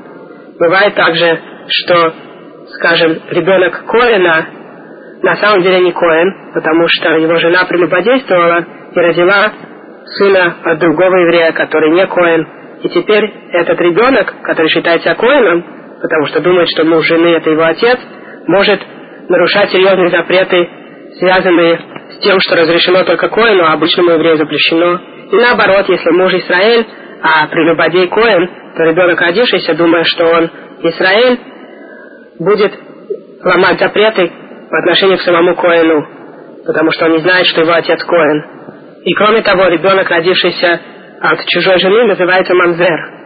Бывает 0.60 0.96
также, 0.96 1.40
что, 1.68 2.14
скажем, 2.76 3.18
ребенок 3.30 3.86
Коэна 3.86 4.48
на 5.22 5.36
самом 5.36 5.62
деле 5.62 5.82
не 5.82 5.92
Коэн, 5.92 6.54
потому 6.54 6.88
что 6.88 7.10
его 7.18 7.36
жена 7.38 7.66
прелюбодействовала 7.66 8.66
и 8.94 9.00
родила 9.00 9.52
сына 10.06 10.56
от 10.64 10.80
другого 10.80 11.16
еврея, 11.18 11.52
который 11.52 11.92
не 11.92 12.06
Коэн. 12.08 12.48
И 12.84 12.90
теперь 12.90 13.34
этот 13.52 13.80
ребенок, 13.82 14.34
который 14.44 14.70
считается 14.70 15.14
Коэном, 15.16 15.66
потому 16.02 16.26
что 16.28 16.40
думает, 16.40 16.68
что 16.70 16.86
муж 16.86 17.06
жены 17.06 17.28
это 17.36 17.50
его 17.50 17.64
отец, 17.64 18.00
может 18.48 18.80
нарушать 19.28 19.72
серьезные 19.72 20.10
запреты, 20.10 20.70
связанные 21.20 21.80
с 22.12 22.18
тем, 22.24 22.40
что 22.40 22.56
разрешено 22.56 23.04
только 23.04 23.30
Коэну, 23.30 23.64
а 23.66 23.74
обычному 23.74 24.12
еврею 24.12 24.38
запрещено. 24.38 25.00
И 25.32 25.36
наоборот, 25.36 25.90
если 25.90 26.10
муж 26.12 26.34
Израиль, 26.34 26.86
а 27.22 27.48
прелюбодей 27.48 28.08
Коэн, 28.08 28.50
то 28.76 28.84
ребенок, 28.84 29.20
родившийся, 29.20 29.74
думая, 29.74 30.04
что 30.04 30.26
он 30.26 30.50
Израиль, 30.84 31.40
будет 32.40 32.74
ломать 33.44 33.80
запреты 33.80 34.32
по 34.70 34.78
отношению 34.80 35.18
к 35.18 35.22
самому 35.22 35.56
Коэну, 35.56 36.08
потому 36.66 36.92
что 36.92 37.06
он 37.06 37.14
не 37.14 37.20
знает, 37.20 37.48
что 37.48 37.62
его 37.62 37.74
отец 37.74 38.04
Коэн. 38.04 38.44
И 39.04 39.14
кроме 39.14 39.42
того, 39.42 39.68
ребенок, 39.68 40.10
родившийся 40.10 40.80
от 41.22 41.46
чужой 41.46 41.80
жены, 41.80 42.06
называется 42.06 42.54
мамзер, 42.54 43.18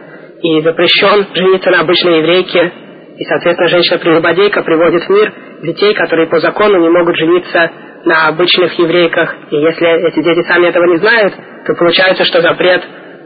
и 0.42 0.60
запрещен 0.60 1.26
жениться 1.34 1.70
на 1.70 1.80
обычной 1.80 2.18
еврейке, 2.18 2.72
и, 3.16 3.24
соответственно, 3.24 3.68
женщина-прелюбодейка 3.68 4.62
приводит 4.62 5.04
в 5.04 5.10
мир 5.10 5.32
детей, 5.62 5.94
которые 5.94 6.28
по 6.28 6.40
закону 6.40 6.78
не 6.80 6.88
могут 6.88 7.16
жениться 7.16 7.70
на 8.04 8.28
обычных 8.28 8.72
еврейках. 8.78 9.34
И 9.50 9.56
если 9.56 10.08
эти 10.08 10.22
дети 10.22 10.46
сами 10.46 10.66
этого 10.66 10.84
не 10.86 10.96
знают, 10.96 11.34
то 11.66 11.74
получается, 11.74 12.24
что 12.24 12.40
запрет 12.40 12.82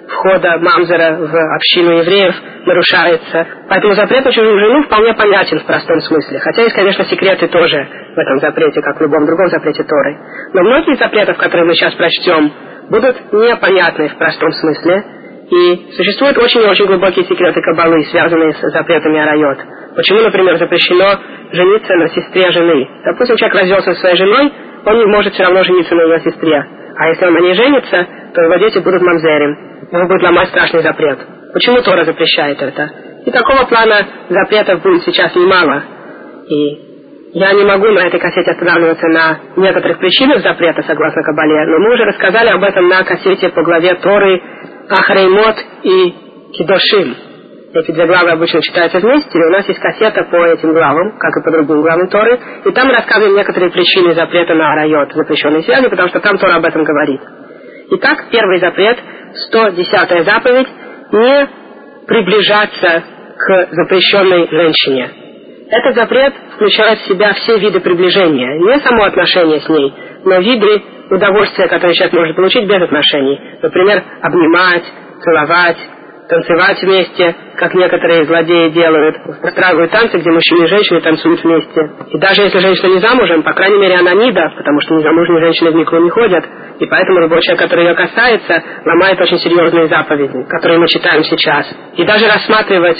входа 0.08 0.58
мамзера 0.58 1.16
в 1.18 1.54
общину 1.56 1.98
евреев 1.98 2.34
нарушается. 2.64 3.46
Поэтому 3.68 3.94
запрет 3.94 4.24
на 4.24 4.32
чужую 4.32 4.58
жену 4.58 4.82
вполне 4.84 5.14
понятен 5.14 5.58
в 5.60 5.64
простом 5.64 6.00
смысле. 6.00 6.38
Хотя 6.40 6.62
есть, 6.62 6.74
конечно, 6.74 7.04
секреты 7.04 7.48
тоже 7.48 7.88
в 8.14 8.18
этом 8.18 8.38
запрете, 8.40 8.80
как 8.82 8.98
в 8.98 9.02
любом 9.02 9.26
другом 9.26 9.48
запрете 9.48 9.82
Торы. 9.84 10.18
Но 10.52 10.62
многие 10.62 10.94
из 10.94 10.98
запретов, 10.98 11.36
которые 11.38 11.66
мы 11.66 11.74
сейчас 11.74 11.94
прочтем, 11.94 12.52
будут 12.90 13.32
непонятны 13.32 14.08
в 14.08 14.16
простом 14.16 14.52
смысле. 14.52 15.04
И 15.50 15.92
существуют 15.96 16.36
очень 16.38 16.60
и 16.60 16.66
очень 16.66 16.86
глубокие 16.86 17.24
секреты 17.24 17.60
Кабалы, 17.60 18.02
связанные 18.10 18.52
с 18.52 18.60
запретами 18.72 19.20
Арайот. 19.20 19.58
Почему, 19.94 20.20
например, 20.20 20.58
запрещено 20.58 21.18
жениться 21.52 21.94
на 21.94 22.08
сестре 22.08 22.50
жены? 22.50 22.88
Допустим, 23.04 23.36
человек 23.36 23.60
развелся 23.60 23.94
со 23.94 24.00
своей 24.00 24.16
женой, 24.16 24.52
он 24.84 24.98
не 24.98 25.06
может 25.06 25.34
все 25.34 25.44
равно 25.44 25.62
жениться 25.62 25.94
на 25.94 26.02
ее 26.02 26.20
сестре. 26.20 26.64
А 26.96 27.08
если 27.08 27.26
он 27.26 27.34
на 27.34 27.40
ней 27.40 27.54
женится, 27.54 28.06
то 28.34 28.42
его 28.42 28.56
дети 28.56 28.78
будут 28.78 29.02
мамзерем. 29.02 29.56
Его 29.92 30.06
будет 30.08 30.22
ломать 30.22 30.48
страшный 30.48 30.82
запрет. 30.82 31.18
Почему 31.52 31.80
Тора 31.80 32.04
запрещает 32.04 32.60
это? 32.60 32.90
И 33.24 33.30
такого 33.30 33.66
плана 33.66 34.06
запретов 34.28 34.82
будет 34.82 35.02
сейчас 35.02 35.34
немало. 35.36 35.82
И 36.48 36.86
я 37.34 37.52
не 37.52 37.64
могу 37.64 37.88
на 37.88 38.06
этой 38.06 38.18
кассете 38.18 38.50
останавливаться 38.50 39.06
на 39.08 39.38
некоторых 39.56 39.98
причинах 39.98 40.42
запрета, 40.42 40.82
согласно 40.82 41.22
Кабале, 41.22 41.66
но 41.66 41.78
мы 41.78 41.94
уже 41.94 42.04
рассказали 42.04 42.48
об 42.48 42.62
этом 42.62 42.88
на 42.88 43.04
кассете 43.04 43.50
по 43.50 43.62
главе 43.62 43.94
Торы 43.96 44.40
Ахреймот 44.88 45.56
и 45.82 46.14
Кидошим. 46.52 47.16
Эти 47.74 47.90
две 47.90 48.06
главы 48.06 48.30
обычно 48.30 48.62
читаются 48.62 48.98
вместе, 49.00 49.38
и 49.38 49.42
у 49.42 49.50
нас 49.50 49.68
есть 49.68 49.80
кассета 49.80 50.24
по 50.24 50.36
этим 50.46 50.72
главам, 50.72 51.18
как 51.18 51.36
и 51.36 51.44
по 51.44 51.50
другим 51.50 51.82
главам 51.82 52.08
Торы, 52.08 52.38
и 52.64 52.70
там 52.70 52.88
рассказываем 52.88 53.36
некоторые 53.36 53.70
причины 53.70 54.14
запрета 54.14 54.54
на 54.54 54.72
арайот, 54.72 55.12
запрещенные 55.12 55.62
связи, 55.62 55.88
потому 55.88 56.08
что 56.08 56.20
там 56.20 56.38
Тора 56.38 56.56
об 56.56 56.64
этом 56.64 56.84
говорит. 56.84 57.20
Итак, 57.90 58.24
первый 58.30 58.60
запрет, 58.60 58.98
110 59.48 60.24
заповедь, 60.24 60.68
не 61.12 61.48
приближаться 62.06 63.04
к 63.36 63.68
запрещенной 63.72 64.48
женщине. 64.48 65.25
Этот 65.68 65.94
запрет 65.96 66.34
включает 66.54 67.00
в 67.00 67.08
себя 67.08 67.32
все 67.34 67.58
виды 67.58 67.80
приближения, 67.80 68.58
не 68.58 68.80
само 68.80 69.04
отношение 69.04 69.60
с 69.60 69.68
ней, 69.68 69.92
но 70.24 70.38
виды 70.38 70.82
удовольствия, 71.10 71.66
которые 71.66 71.94
человек 71.94 72.14
может 72.14 72.36
получить 72.36 72.68
без 72.68 72.82
отношений. 72.82 73.40
Например, 73.62 74.02
обнимать, 74.22 74.84
целовать, 75.22 75.76
танцевать 76.28 76.82
вместе, 76.82 77.34
как 77.56 77.74
некоторые 77.74 78.24
злодеи 78.24 78.68
делают, 78.70 79.16
устраивают 79.42 79.90
танцы, 79.90 80.18
где 80.18 80.30
мужчины 80.30 80.64
и 80.64 80.68
женщины 80.68 81.00
танцуют 81.00 81.42
вместе. 81.42 81.80
И 82.12 82.18
даже 82.18 82.42
если 82.42 82.58
женщина 82.58 82.94
не 82.94 83.00
замужем, 83.00 83.42
по 83.42 83.52
крайней 83.52 83.78
мере 83.78 83.96
она 83.96 84.12
нида, 84.14 84.52
потому 84.56 84.80
что 84.80 84.94
незамужние 84.94 85.40
женщины 85.40 85.70
в 85.70 85.74
микро 85.74 85.98
не 85.98 86.10
ходят, 86.10 86.44
и 86.78 86.86
поэтому 86.86 87.20
любой 87.20 87.42
человек, 87.42 87.62
который 87.62 87.86
ее 87.86 87.94
касается, 87.94 88.62
ломает 88.84 89.20
очень 89.20 89.38
серьезные 89.38 89.88
заповеди, 89.88 90.46
которые 90.48 90.78
мы 90.78 90.88
читаем 90.88 91.24
сейчас. 91.24 91.66
И 91.96 92.04
даже 92.04 92.26
рассматривать 92.26 92.98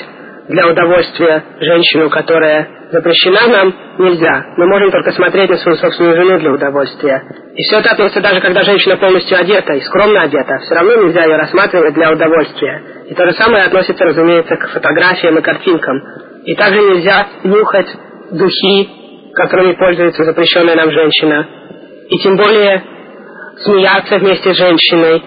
для 0.49 0.69
удовольствия 0.69 1.43
женщину, 1.61 2.09
которая 2.11 2.69
запрещена 2.93 3.49
нам, 3.49 3.75
нельзя. 3.99 4.45
Мы 4.57 4.67
можем 4.67 4.91
только 4.91 5.11
смотреть 5.13 5.51
на 5.51 5.57
свою 5.57 5.77
собственную 5.77 6.17
жену 6.17 6.39
для 6.39 6.53
удовольствия. 6.53 7.23
И 7.55 7.63
все 7.63 7.81
это 7.81 7.91
относится 7.91 8.21
даже, 8.21 8.41
когда 8.41 8.63
женщина 8.63 8.97
полностью 8.97 9.39
одета 9.39 9.75
и 9.75 9.81
скромно 9.81 10.23
одета. 10.23 10.59
Все 10.59 10.75
равно 10.75 11.05
нельзя 11.05 11.25
ее 11.25 11.37
рассматривать 11.37 11.95
для 11.95 12.13
удовольствия. 12.13 12.83
И 13.09 13.15
то 13.15 13.27
же 13.27 13.33
самое 13.33 13.65
относится, 13.65 14.05
разумеется, 14.05 14.57
к 14.57 14.69
фотографиям 14.69 15.39
и 15.39 15.43
картинкам. 15.43 16.01
И 16.45 16.55
также 16.55 16.81
нельзя 16.81 17.27
нюхать 17.43 17.89
духи, 18.31 18.89
которыми 19.35 19.73
пользуется 19.73 20.25
запрещенная 20.25 20.77
нам 20.77 20.91
женщина. 20.91 21.47
И 22.09 22.19
тем 22.19 22.37
более 22.37 22.83
смеяться 23.65 24.19
вместе 24.19 24.55
с 24.55 24.57
женщиной, 24.57 25.23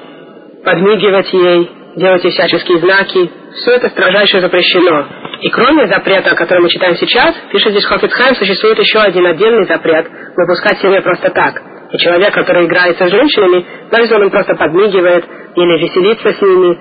подмигивать 0.63 1.33
ей, 1.33 1.71
делать 1.95 2.23
ей 2.23 2.31
всяческие 2.31 2.77
знаки. 2.79 3.31
Все 3.53 3.71
это 3.71 3.89
строжайше 3.89 4.39
запрещено. 4.41 5.07
И 5.41 5.49
кроме 5.49 5.87
запрета, 5.87 6.35
который 6.35 6.61
мы 6.61 6.69
читаем 6.69 6.95
сейчас, 6.95 7.35
пишет 7.51 7.71
здесь 7.71 7.85
Хофицхайм, 7.85 8.35
существует 8.35 8.77
еще 8.77 8.99
один 8.99 9.25
отдельный 9.25 9.65
запрет– 9.65 10.07
выпускать 10.35 10.79
семьи 10.79 10.99
просто 10.99 11.29
так. 11.31 11.61
И 11.91 11.97
человек, 11.97 12.33
который 12.33 12.65
играется 12.65 13.07
с 13.07 13.11
женщинами, 13.11 13.65
даже 13.89 14.03
если 14.03 14.15
он 14.15 14.23
им 14.23 14.29
просто 14.29 14.53
подмигивает 14.55 15.25
или 15.55 15.81
веселится 15.81 16.31
с 16.33 16.41
ними, 16.41 16.77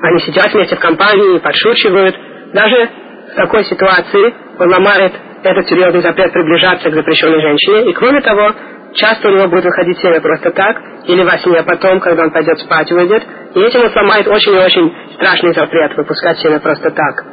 они 0.00 0.18
сидят 0.20 0.52
вместе 0.52 0.74
в 0.74 0.80
компании, 0.80 1.38
подшучивают, 1.38 2.16
даже 2.52 2.88
в 3.32 3.36
такой 3.36 3.64
ситуации 3.64 4.34
он 4.58 4.68
ломает 4.68 5.12
этот 5.44 5.68
серьезный 5.68 6.02
запрет 6.02 6.32
приближаться 6.32 6.90
к 6.90 6.94
запрещенной 6.94 7.40
женщине. 7.40 7.90
И 7.90 7.92
кроме 7.92 8.20
того, 8.20 8.52
часто 8.94 9.28
у 9.28 9.32
него 9.32 9.48
будет 9.48 9.64
выходить 9.64 9.98
семя 9.98 10.20
просто 10.20 10.50
так, 10.50 10.76
или 11.06 11.22
во 11.22 11.38
сне 11.38 11.62
потом, 11.62 12.00
когда 12.00 12.24
он 12.24 12.30
пойдет 12.30 12.58
спать, 12.60 12.90
выйдет. 12.90 13.22
И 13.54 13.60
этим 13.60 13.80
он 13.80 13.90
сломает 13.90 14.26
очень 14.28 14.54
и 14.54 14.58
очень 14.58 14.92
страшный 15.14 15.54
запрет 15.54 15.96
выпускать 15.96 16.38
семя 16.38 16.60
просто 16.60 16.90
так. 16.90 17.24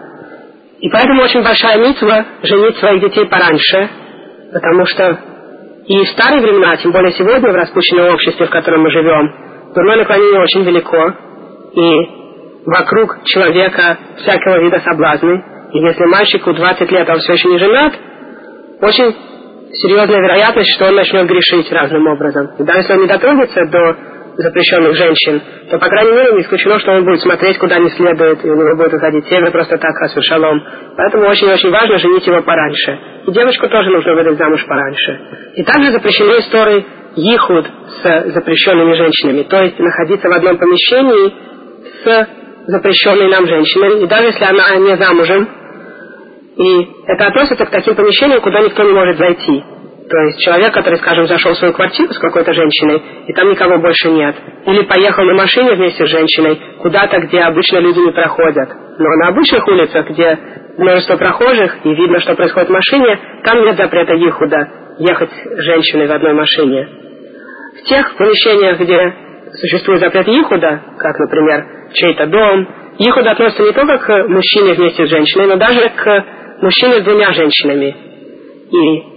И 0.80 0.90
поэтому 0.90 1.24
очень 1.24 1.44
большая 1.44 1.78
митва 1.78 2.26
женить 2.44 2.78
своих 2.78 3.02
детей 3.02 3.26
пораньше, 3.26 3.90
потому 4.54 4.86
что 4.86 5.18
и 5.88 6.04
в 6.04 6.08
старые 6.10 6.42
времена, 6.42 6.78
тем 6.78 6.92
более 6.92 7.12
сегодня 7.12 7.52
в 7.52 7.56
распущенном 7.56 8.14
обществе, 8.14 8.48
в 8.48 8.50
котором 8.50 8.82
мы 8.82 8.90
живем, 8.90 9.72
дурное 9.76 9.98
наклонение 9.98 10.42
очень 10.42 10.64
велико, 10.64 11.14
и 11.74 12.26
вокруг 12.66 13.24
человека 13.24 13.98
всякого 14.18 14.62
вида 14.62 14.80
соблазны. 14.80 15.44
И 15.74 15.80
если 15.80 16.06
мальчику 16.06 16.54
20 16.54 16.92
лет, 16.92 17.10
а 17.10 17.14
он 17.14 17.20
все 17.20 17.34
еще 17.34 17.50
не 17.50 17.60
женат, 17.60 17.94
очень 18.82 19.16
серьезная 19.82 20.22
вероятность, 20.22 20.74
что 20.76 20.88
он 20.88 20.96
начнет 20.96 21.28
грешить 21.28 21.72
разным 21.72 22.08
образом. 22.08 22.52
И 22.60 22.64
даже 22.64 22.80
если 22.80 22.94
он 22.94 23.02
не 23.02 23.08
дотронется 23.08 23.66
до 23.66 23.96
запрещенных 24.38 24.96
женщин, 24.96 25.42
то, 25.70 25.80
по 25.80 25.88
крайней 25.88 26.12
мере, 26.12 26.34
не 26.34 26.42
исключено, 26.42 26.80
что 26.80 26.92
он 26.92 27.06
будет 27.06 27.22
смотреть, 27.22 27.58
куда 27.58 27.80
не 27.80 27.90
следует, 27.90 28.44
и 28.44 28.50
у 28.50 28.56
него 28.56 28.76
будет 28.76 28.92
выходить 28.92 29.26
север 29.28 29.52
просто 29.52 29.78
так, 29.78 29.92
а 30.02 30.22
шалом. 30.22 30.62
Поэтому 30.98 31.28
очень-очень 31.28 31.72
важно 31.72 31.98
женить 31.98 32.28
его 32.28 32.42
пораньше. 32.42 33.00
И 33.28 33.32
девочку 33.32 33.68
тоже 33.70 33.90
нужно 33.90 34.14
выдать 34.16 34.38
замуж 34.38 34.66
пораньше. 34.68 35.20
И 35.56 35.64
также 35.64 35.92
запрещены 35.92 36.40
истории 36.40 36.86
ехуд 37.16 37.66
с 38.04 38.34
запрещенными 38.34 38.94
женщинами, 38.94 39.44
то 39.44 39.62
есть 39.62 39.80
находиться 39.80 40.28
в 40.28 40.34
одном 40.34 40.58
помещении 40.58 41.34
с 42.04 42.28
запрещенной 42.68 43.30
нам 43.30 43.48
женщиной, 43.48 44.04
и 44.04 44.08
даже 44.08 44.28
если 44.28 44.44
она 44.44 44.76
не 44.76 44.98
замужем, 44.98 45.48
и 46.58 46.90
это 47.08 47.28
относится 47.28 47.66
к 47.66 47.70
таким 47.70 47.96
помещениям, 47.96 48.42
куда 48.42 48.62
никто 48.62 48.84
не 48.84 48.94
может 48.94 49.18
зайти. 49.18 49.64
То 50.10 50.18
есть 50.18 50.40
человек, 50.40 50.72
который, 50.72 51.00
скажем, 51.00 51.26
зашел 51.26 51.54
в 51.54 51.58
свою 51.58 51.74
квартиру 51.74 52.14
с 52.14 52.20
какой-то 52.20 52.54
женщиной, 52.54 53.02
и 53.28 53.34
там 53.34 53.50
никого 53.50 53.80
больше 53.80 54.10
нет. 54.12 54.36
Или 54.68 54.84
поехал 54.84 55.24
на 55.24 55.34
машине 55.34 55.74
вместе 55.74 56.06
с 56.06 56.10
женщиной 56.10 56.62
куда-то, 56.80 57.20
где 57.22 57.40
обычно 57.42 57.80
люди 57.80 58.00
не 58.00 58.12
проходят. 58.12 58.70
Но 59.00 59.10
на 59.18 59.30
обычных 59.30 59.68
улицах, 59.68 60.08
где 60.10 60.38
множество 60.78 61.18
прохожих, 61.18 61.78
и 61.84 61.90
видно, 61.96 62.20
что 62.20 62.36
происходит 62.36 62.70
в 62.70 62.74
машине, 62.74 63.20
там 63.44 63.66
нет 63.66 63.78
запрета 63.78 64.14
ехуда, 64.14 64.70
ехать 65.00 65.32
с 65.32 65.64
женщиной 65.64 66.08
в 66.08 66.12
одной 66.12 66.34
машине. 66.34 66.88
В 67.82 67.90
тех 67.90 68.16
помещениях, 68.16 68.80
где 68.80 69.14
существует 69.60 70.02
запрет 70.02 70.28
ехуда, 70.28 70.82
как, 71.00 71.18
например, 71.18 71.66
чей-то 71.94 72.28
дом, 72.28 72.68
ехуда 73.00 73.32
относится 73.32 73.64
не 73.64 73.72
только 73.72 73.98
к 73.98 74.28
мужчине 74.28 74.74
вместе 74.74 75.06
с 75.06 75.10
женщиной, 75.10 75.48
но 75.48 75.56
даже 75.56 75.90
к 75.90 76.26
мужчине 76.62 77.02
с 77.02 77.04
двумя 77.04 77.32
женщинами. 77.34 77.96
И 78.72 79.16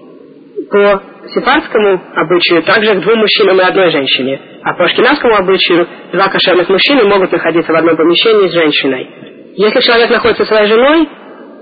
по 0.70 1.03
сефардскому 1.34 2.01
обычаю 2.14 2.62
также 2.62 2.95
к 2.95 3.01
двум 3.01 3.18
мужчинам 3.18 3.59
и 3.61 3.64
одной 3.64 3.91
женщине. 3.91 4.41
А 4.62 4.74
по 4.74 4.84
ашкенадскому 4.84 5.34
обычаю 5.36 5.86
два 6.12 6.28
кошерных 6.28 6.68
мужчины 6.68 7.05
могут 7.05 7.32
находиться 7.32 7.72
в 7.72 7.76
одном 7.76 7.97
помещении 7.97 8.49
с 8.49 8.53
женщиной. 8.53 9.09
Если 9.57 9.80
человек 9.80 10.11
находится 10.11 10.45
со 10.45 10.55
своей 10.55 10.68
женой 10.68 11.09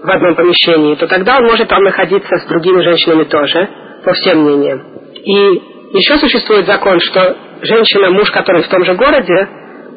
в 0.03 0.11
одном 0.11 0.35
помещении, 0.35 0.95
то 0.97 1.07
тогда 1.07 1.39
он 1.39 1.45
может 1.45 1.69
там 1.69 1.83
находиться 1.83 2.37
с 2.37 2.47
другими 2.47 2.83
женщинами 2.83 3.25
тоже, 3.25 3.69
по 4.05 4.13
всем 4.13 4.43
мнениям. 4.43 4.83
И 5.15 5.63
еще 5.99 6.19
существует 6.19 6.67
закон, 6.67 7.01
что 7.01 7.37
женщина, 7.63 8.11
муж, 8.11 8.31
который 8.31 8.63
в 8.63 8.69
том 8.69 8.85
же 8.85 8.95
городе, 8.95 9.49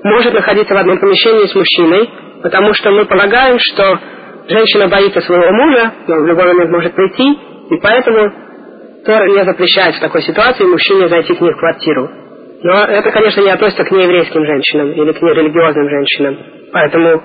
может 0.04 0.34
находиться 0.34 0.74
в 0.74 0.78
одном 0.78 0.98
помещении 0.98 1.46
с 1.46 1.56
мужчиной, 1.56 2.10
потому 2.42 2.74
что 2.74 2.92
мы 2.92 3.06
полагаем, 3.06 3.58
что 3.60 4.00
женщина 4.50 4.88
боится 4.88 5.22
своего 5.22 5.52
мужа, 5.52 5.94
но 6.08 6.16
в 6.16 6.26
любой 6.26 6.48
момент 6.48 6.72
может 6.72 6.94
прийти, 6.94 7.40
и 7.70 7.78
поэтому 7.82 8.32
Тора 9.06 9.30
не 9.30 9.46
запрещает 9.46 9.96
в 9.96 10.02
такой 10.02 10.22
ситуации 10.24 10.66
мужчине 10.66 11.08
зайти 11.08 11.34
к 11.34 11.42
ней 11.42 11.54
в 11.54 11.58
квартиру. 11.58 12.10
Но 12.62 12.84
это, 12.84 13.12
конечно, 13.12 13.42
не 13.42 13.52
относится 13.52 13.86
к 13.86 13.92
нееврейским 13.92 14.46
женщинам 14.46 14.92
или 14.92 15.12
к 15.14 15.22
нерелигиозным 15.22 15.90
женщинам. 15.90 16.38
Поэтому 16.74 17.22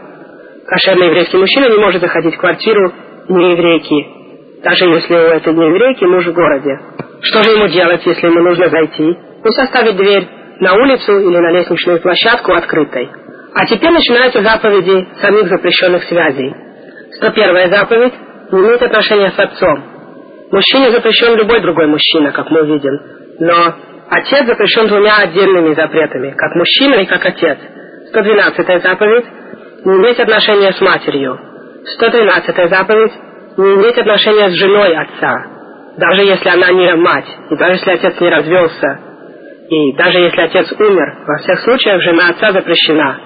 кошерный 0.66 1.06
еврейский 1.06 1.36
мужчина 1.36 1.68
не 1.68 1.78
может 1.78 2.00
заходить 2.00 2.34
в 2.34 2.38
квартиру 2.38 2.92
нееврейки, 3.28 4.62
даже 4.62 4.84
если 4.84 5.14
у 5.14 5.18
этой 5.18 5.52
нееврейки 5.52 6.04
муж 6.04 6.26
в 6.26 6.32
городе. 6.32 6.78
Что 7.22 7.42
же 7.42 7.50
ему 7.50 7.68
делать, 7.68 8.06
если 8.06 8.26
ему 8.26 8.40
нужно 8.42 8.68
зайти? 8.68 9.16
Пусть 9.42 9.58
оставит 9.58 9.96
дверь 9.96 10.28
на 10.60 10.74
улицу 10.74 11.18
или 11.18 11.36
на 11.38 11.50
лестничную 11.50 12.00
площадку 12.00 12.52
открытой. 12.52 13.10
А 13.54 13.66
теперь 13.66 13.90
начинаются 13.90 14.42
заповеди 14.42 15.06
самих 15.20 15.48
запрещенных 15.48 16.04
связей. 16.04 16.54
101 17.16 17.70
заповедь 17.70 18.14
не 18.52 18.60
имеет 18.60 18.82
отношения 18.82 19.30
с 19.30 19.38
отцом. 19.38 19.84
Мужчине 20.50 20.90
запрещен 20.90 21.36
любой 21.36 21.60
другой 21.60 21.86
мужчина, 21.86 22.32
как 22.32 22.50
мы 22.50 22.66
видим. 22.66 22.92
Но 23.40 23.74
отец 24.10 24.46
запрещен 24.46 24.88
двумя 24.88 25.16
отдельными 25.18 25.74
запретами, 25.74 26.30
как 26.36 26.54
мужчина 26.54 26.94
и 26.96 27.06
как 27.06 27.24
отец. 27.24 27.58
112 28.08 28.82
заповедь– 28.82 29.26
не 29.84 29.96
иметь 29.96 30.18
отношения 30.18 30.72
с 30.72 30.80
матерью. 30.80 31.38
113 31.96 32.70
заповедь– 32.70 33.12
не 33.56 33.74
иметь 33.74 33.98
отношения 33.98 34.50
с 34.50 34.54
женой 34.54 34.96
отца, 34.96 35.34
даже 35.96 36.22
если 36.22 36.48
она 36.48 36.70
не 36.72 36.94
мать, 36.96 37.28
и 37.50 37.56
даже 37.56 37.74
если 37.74 37.90
отец 37.92 38.20
не 38.20 38.30
развелся, 38.30 38.98
и 39.68 39.96
даже 39.96 40.18
если 40.18 40.40
отец 40.40 40.72
умер, 40.72 41.24
во 41.26 41.38
всех 41.38 41.60
случаях 41.60 42.02
жена 42.02 42.30
отца 42.30 42.52
запрещена. 42.52 43.18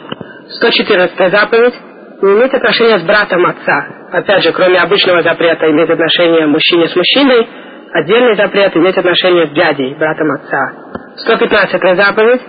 114 0.51 1.31
заповедь– 1.31 1.75
не 2.21 2.33
иметь 2.33 2.53
отношения 2.53 2.99
с 2.99 3.03
братом 3.03 3.47
отца, 3.47 3.87
опять 4.13 4.43
же, 4.43 4.53
кроме 4.53 4.81
обычного 4.81 5.23
запрета 5.23 5.71
иметь 5.71 5.91
отношение 5.91 6.47
мужчине 6.47 6.89
с 6.89 6.97
мужчиной, 6.97 7.49
отдельный 7.93 8.37
запрет 8.37 8.77
иметь 8.77 8.97
отношение 8.97 9.47
с 9.47 9.51
дядей, 9.51 9.95
братом 9.99 10.31
отца. 10.33 10.73
115 11.17 11.97
заповедь 11.97 12.43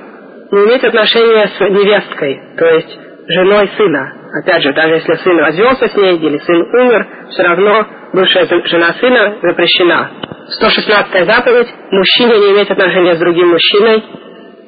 не 0.51 0.65
иметь 0.65 0.83
отношения 0.83 1.47
с 1.47 1.59
невесткой, 1.59 2.39
то 2.57 2.65
есть 2.65 2.99
женой 3.27 3.69
сына. 3.77 4.13
Опять 4.41 4.63
же, 4.63 4.73
даже 4.73 4.95
если 4.95 5.13
сын 5.15 5.37
развелся 5.37 5.87
с 5.87 5.95
ней 5.95 6.17
или 6.17 6.37
сын 6.39 6.61
умер, 6.61 7.07
все 7.29 7.43
равно 7.43 7.85
бывшая 8.13 8.47
жена 8.65 8.93
сына 8.93 9.37
запрещена. 9.41 10.09
116 10.49 11.25
заповедь 11.25 11.67
мужчине 11.91 12.39
не 12.39 12.53
иметь 12.53 12.71
отношения 12.71 13.15
с 13.15 13.19
другим 13.19 13.49
мужчиной. 13.49 14.03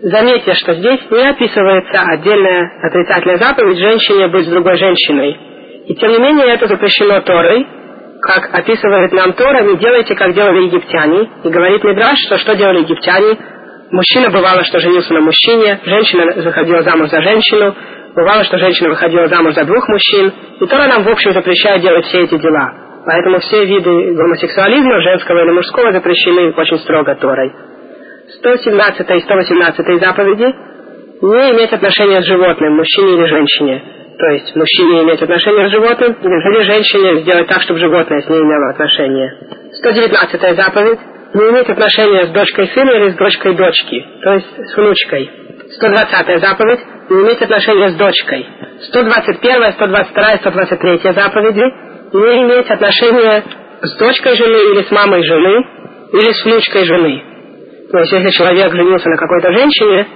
Заметьте, 0.04 0.54
что 0.56 0.74
здесь 0.74 0.99
не 1.12 1.30
описывается 1.30 2.02
отдельная 2.02 2.72
отрицательная 2.82 3.38
заповедь 3.38 3.78
женщине 3.78 4.30
быть 4.30 4.47
с 4.47 4.49
другой 4.49 4.76
женщиной. 4.78 5.38
И 5.86 5.93
тем 5.93 6.12
не 6.12 6.18
менее 6.18 6.56
это 6.56 6.68
запрещено 6.68 7.22
Торой, 7.22 7.68
как 8.20 8.49
описывает 8.52 9.12
нам 9.12 9.34
Тора, 9.34 9.62
не 9.62 9.78
делайте, 9.78 10.16
как 10.16 10.34
делали 10.34 10.66
египтяне. 10.66 11.30
И 11.43 11.49
говорит 11.49 11.84
Мидраш, 11.84 12.18
что 12.26 12.39
что 12.39 12.56
делали 12.56 12.80
египтяне. 12.80 13.38
Мужчина 13.91 14.32
бывало, 14.32 14.64
что 14.64 14.80
женился 14.80 15.14
на 15.14 15.22
мужчине, 15.22 15.80
женщина 15.86 16.41
заходила 16.41 16.82
замуж 16.82 17.10
за 17.10 17.22
женщину, 17.22 17.76
бывало, 18.16 18.43
что 18.43 18.58
женщина 18.58 18.89
выходила 18.89 19.28
замуж 19.28 19.54
за 19.54 19.66
двух 19.66 19.88
мужчин. 19.88 20.34
И 20.62 20.66
Тора 20.66 20.88
нам 20.88 21.04
в 21.04 21.10
общем 21.10 21.32
запрещает 21.34 21.82
делать 21.82 22.06
все 22.06 22.22
эти 22.22 22.39
дела. 22.39 22.74
Поэтому 23.06 23.39
все 23.39 23.66
виды 23.66 24.16
гомосексуализма, 24.16 25.02
женского 25.02 25.43
или 25.43 25.52
мужского, 25.52 25.91
запрещены 25.91 26.54
очень 26.56 26.80
строго 26.80 27.16
Торой. 27.16 27.52
117 28.30 29.09
и 29.09 29.19
118 29.19 29.99
заповеди 29.99 30.53
не 31.22 31.51
иметь 31.51 31.74
отношения 31.74 32.22
с 32.22 32.26
животным, 32.26 32.76
мужчине 32.76 33.13
или 33.13 33.26
женщине 33.26 33.84
то 34.22 34.28
есть 34.28 34.55
мужчине 34.55 35.01
иметь 35.01 35.22
отношение 35.22 35.67
с 35.67 35.72
животным, 35.72 36.13
или 36.13 36.61
женщине 36.61 37.22
сделать 37.22 37.47
так, 37.47 37.63
чтобы 37.63 37.80
животное 37.80 38.22
с 38.22 38.30
ней 38.30 38.39
имело 38.39 38.69
отношение. 38.69 39.34
119 39.74 40.55
заповедь. 40.55 40.99
Не 41.34 41.49
иметь 41.49 41.69
отношения 41.69 42.28
с 42.28 42.30
дочкой 42.30 42.67
сына 42.67 42.91
или 42.91 43.09
с 43.09 43.15
дочкой 43.15 43.55
дочки, 43.55 44.05
то 44.22 44.34
есть 44.34 44.47
с 44.47 44.78
внучкой. 44.78 45.32
120 45.72 46.39
заповедь. 46.39 46.80
Не 47.09 47.22
иметь 47.22 47.41
отношения 47.41 47.89
с 47.89 47.95
дочкой. 47.95 48.45
121, 48.89 49.72
122, 49.72 50.38
123 50.38 51.13
заповеди. 51.13 51.63
Не 52.13 52.43
иметь 52.43 52.69
отношения 52.69 53.43
с 53.82 53.97
дочкой 53.97 54.36
жены 54.36 54.57
или 54.74 54.84
с 54.84 54.91
мамой 54.91 55.24
жены, 55.24 55.65
или 56.13 56.32
с 56.32 56.45
внучкой 56.45 56.86
жены. 56.86 57.24
Есть, 57.93 58.11
если 58.11 58.29
человек 58.31 58.71
женился 58.73 59.09
на 59.09 59.17
какой-то 59.17 59.51
женщине, 59.51 60.07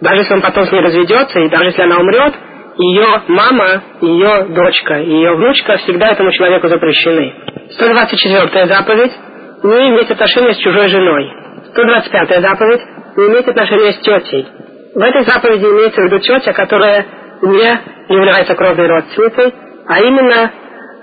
даже 0.00 0.16
если 0.18 0.34
он 0.34 0.42
потом 0.42 0.66
с 0.66 0.72
ней 0.72 0.80
разведется, 0.80 1.40
и 1.40 1.48
даже 1.48 1.64
если 1.66 1.82
она 1.82 1.98
умрет, 1.98 2.34
ее 2.78 3.22
мама, 3.28 3.82
ее 4.00 4.46
дочка, 4.50 4.98
ее 4.98 5.34
внучка 5.34 5.78
всегда 5.78 6.08
этому 6.08 6.30
человеку 6.32 6.68
запрещены. 6.68 7.34
124 7.70 8.66
заповедь– 8.66 9.12
не 9.62 9.88
иметь 9.90 10.10
отношения 10.10 10.52
с 10.52 10.58
чужой 10.58 10.88
женой. 10.88 11.32
125 11.72 12.42
заповедь– 12.42 12.80
не 13.16 13.26
иметь 13.26 13.48
отношения 13.48 13.92
с 13.92 13.98
тетей. 14.00 14.46
В 14.94 15.00
этой 15.00 15.24
заповеди 15.24 15.64
имеется 15.64 16.02
в 16.02 16.04
виду 16.04 16.18
тетя, 16.18 16.52
которая 16.52 17.06
не 17.42 18.14
является 18.14 18.54
кровной 18.54 18.86
родственницей, 18.86 19.54
а 19.88 20.00
именно 20.00 20.50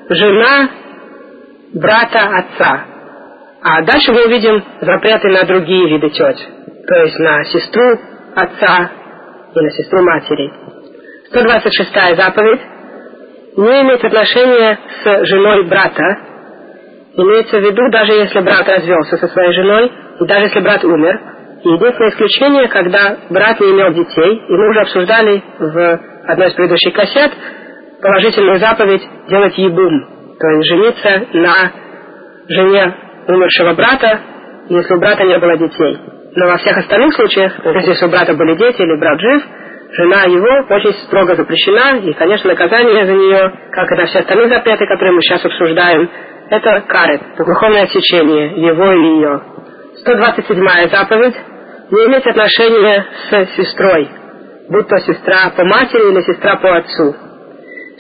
жена 0.10 0.70
брата 1.74 2.20
отца. 2.38 2.93
А 3.66 3.82
дальше 3.84 4.12
мы 4.12 4.26
увидим 4.26 4.62
запреты 4.82 5.30
на 5.30 5.46
другие 5.46 5.88
виды 5.88 6.10
теть, 6.10 6.48
то 6.86 6.96
есть 6.96 7.18
на 7.18 7.46
сестру 7.46 7.98
отца 8.36 8.92
и 9.56 9.60
на 9.60 9.70
сестру 9.72 10.02
матери. 10.04 10.52
126 11.28 12.18
заповедь 12.18 12.60
не 13.56 13.82
имеет 13.84 14.04
отношения 14.04 14.80
с 15.02 15.26
женой 15.28 15.64
брата. 15.68 16.04
Имеется 17.16 17.58
в 17.58 17.62
виду, 17.62 17.90
даже 17.90 18.12
если 18.12 18.42
брат 18.42 18.68
развелся 18.68 19.16
со 19.16 19.28
своей 19.30 19.54
женой, 19.54 19.92
и 20.20 20.26
даже 20.26 20.46
если 20.48 20.60
брат 20.60 20.84
умер. 20.84 21.22
Единственное 21.64 22.10
исключение, 22.10 22.68
когда 22.68 23.18
брат 23.30 23.62
не 23.62 23.72
имел 23.72 23.94
детей, 23.94 24.42
и 24.46 24.52
мы 24.52 24.70
уже 24.72 24.82
обсуждали 24.82 25.42
в 25.60 26.00
одной 26.28 26.48
из 26.50 26.54
предыдущих 26.54 26.94
кассет 26.94 27.32
положительную 28.02 28.60
заповедь 28.60 29.08
делать 29.30 29.58
ебум, 29.58 30.36
то 30.38 30.48
есть 30.50 30.68
жениться 30.68 31.28
на 31.32 31.72
жене 32.50 32.94
умершего 33.28 33.74
брата, 33.74 34.20
если 34.70 34.94
у 34.94 35.00
брата 35.00 35.24
не 35.24 35.38
было 35.38 35.58
детей. 35.58 35.98
Но 36.36 36.48
во 36.48 36.58
всех 36.58 36.78
остальных 36.78 37.14
случаях, 37.14 37.54
если 37.64 38.06
у 38.06 38.10
брата 38.10 38.34
были 38.34 38.56
дети 38.56 38.82
или 38.82 39.00
брат 39.00 39.20
жив, 39.20 39.44
жена 39.92 40.24
его 40.24 40.76
очень 40.76 40.94
строго 41.06 41.36
запрещена, 41.36 42.00
и, 42.00 42.14
конечно, 42.14 42.50
наказание 42.50 43.06
за 43.06 43.14
нее, 43.14 43.54
как 43.72 43.92
и 43.92 43.96
на 43.96 44.06
все 44.06 44.20
остальные 44.20 44.50
запреты, 44.50 44.86
которые 44.88 45.14
мы 45.14 45.22
сейчас 45.22 45.46
обсуждаем, 45.46 46.10
это 46.50 46.82
карет, 46.88 47.22
духовное 47.38 47.84
отсечение 47.84 48.66
его 48.66 48.92
и 48.92 49.18
ее. 49.18 49.42
127 50.00 50.90
заповедь 50.90 51.36
не 51.92 52.06
иметь 52.06 52.26
отношения 52.26 53.06
с 53.30 53.56
сестрой, 53.56 54.10
будь 54.70 54.88
то 54.88 54.98
сестра 54.98 55.52
по 55.56 55.64
матери 55.64 56.12
или 56.12 56.22
сестра 56.22 56.56
по 56.58 56.78
отцу. 56.78 57.16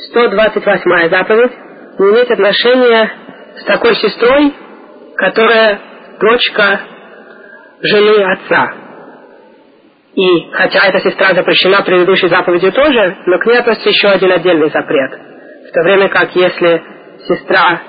128 0.09 1.09
заповедь 1.09 1.51
не 1.99 2.09
иметь 2.09 2.31
отношения 2.31 3.11
с 3.59 3.63
такой 3.65 3.95
сестрой, 3.95 4.53
которая 5.23 5.79
дочка 6.19 6.81
жены 7.81 8.33
отца. 8.33 8.73
И 10.15 10.51
хотя 10.51 10.87
эта 10.87 10.99
сестра 10.99 11.33
запрещена 11.33 11.81
предыдущей 11.81 12.27
заповедью 12.27 12.73
тоже, 12.73 13.15
но 13.25 13.37
к 13.39 13.45
ней 13.45 13.57
относится 13.57 13.87
еще 13.87 14.09
один 14.09 14.33
отдельный 14.33 14.69
запрет. 14.69 15.11
В 15.13 15.71
то 15.71 15.81
время 15.83 16.09
как 16.09 16.35
если 16.35 16.83
сестра 17.25 17.81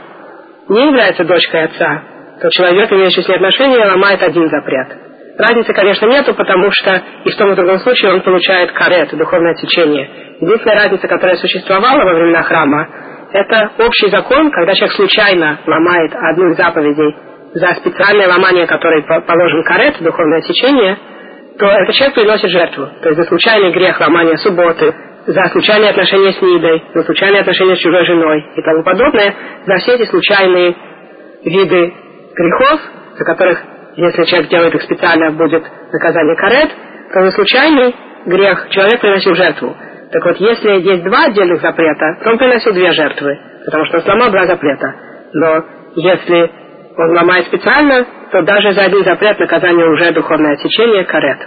не 0.68 0.86
является 0.86 1.24
дочкой 1.24 1.64
отца, 1.64 2.02
то 2.40 2.50
человек, 2.50 2.92
имеющий 2.92 3.22
с 3.22 3.28
ней 3.28 3.34
отношения, 3.34 3.84
ломает 3.84 4.22
один 4.22 4.48
запрет. 4.48 4.96
Разницы, 5.36 5.72
конечно, 5.72 6.06
нету, 6.06 6.34
потому 6.34 6.70
что 6.70 7.02
и 7.24 7.30
в 7.30 7.36
том 7.36 7.50
и 7.50 7.52
в 7.54 7.56
другом 7.56 7.80
случае 7.80 8.12
он 8.12 8.20
получает 8.20 8.70
карет, 8.70 9.10
духовное 9.10 9.54
течение. 9.54 10.08
Единственная 10.40 10.84
разница, 10.84 11.08
которая 11.08 11.36
существовала 11.38 12.04
во 12.04 12.14
времена 12.14 12.42
храма, 12.42 12.88
это 13.34 13.72
общий 13.78 14.08
закон, 14.10 14.48
когда 14.52 14.74
человек 14.74 14.94
случайно 14.94 15.58
ломает 15.66 16.12
одну 16.14 16.50
из 16.50 16.56
заповедей 16.56 17.16
за 17.52 17.74
специальное 17.74 18.28
ломание, 18.28 18.64
которое 18.64 19.02
положен 19.02 19.64
карет, 19.64 19.96
духовное 20.00 20.40
течение, 20.42 20.96
то 21.58 21.66
этот 21.66 21.94
человек 21.96 22.14
приносит 22.14 22.50
жертву. 22.50 22.88
То 23.02 23.08
есть 23.08 23.20
за 23.20 23.26
случайный 23.26 23.72
грех 23.72 24.00
ломания 24.00 24.36
субботы, 24.36 24.94
за 25.26 25.44
случайные 25.50 25.90
отношения 25.90 26.32
с 26.32 26.40
Нидой, 26.40 26.84
за 26.94 27.02
случайные 27.02 27.40
отношения 27.40 27.74
с 27.74 27.80
чужой 27.80 28.04
женой 28.06 28.44
и 28.54 28.62
тому 28.62 28.84
подобное, 28.84 29.34
за 29.66 29.76
все 29.78 29.94
эти 29.94 30.04
случайные 30.04 30.76
виды 31.44 31.92
грехов, 32.36 32.80
за 33.18 33.24
которых, 33.24 33.60
если 33.96 34.24
человек 34.24 34.48
делает 34.48 34.74
их 34.76 34.82
специально, 34.82 35.32
будет 35.32 35.64
наказание 35.92 36.36
карет, 36.36 36.70
то 37.12 37.20
за 37.20 37.30
случайный 37.32 37.96
грех 38.26 38.68
человек 38.70 39.00
приносил 39.00 39.34
жертву. 39.34 39.76
Так 40.12 40.24
вот, 40.24 40.36
если 40.38 40.70
есть 40.80 41.04
два 41.04 41.24
отдельных 41.24 41.60
запрета, 41.60 42.18
то 42.22 42.30
он 42.30 42.38
приносил 42.38 42.72
две 42.72 42.90
жертвы, 42.92 43.38
потому 43.64 43.84
что 43.86 43.98
он 43.98 44.02
сломал 44.04 44.30
два 44.30 44.46
запрета. 44.46 44.94
Но 45.32 45.64
если 45.96 46.50
он 46.96 47.16
ломает 47.16 47.46
специально, 47.46 48.06
то 48.30 48.42
даже 48.42 48.72
за 48.72 48.82
один 48.82 49.04
запрет 49.04 49.38
наказание 49.38 49.86
уже 49.86 50.12
духовное 50.12 50.54
отсечение, 50.54 51.04
карет. 51.04 51.38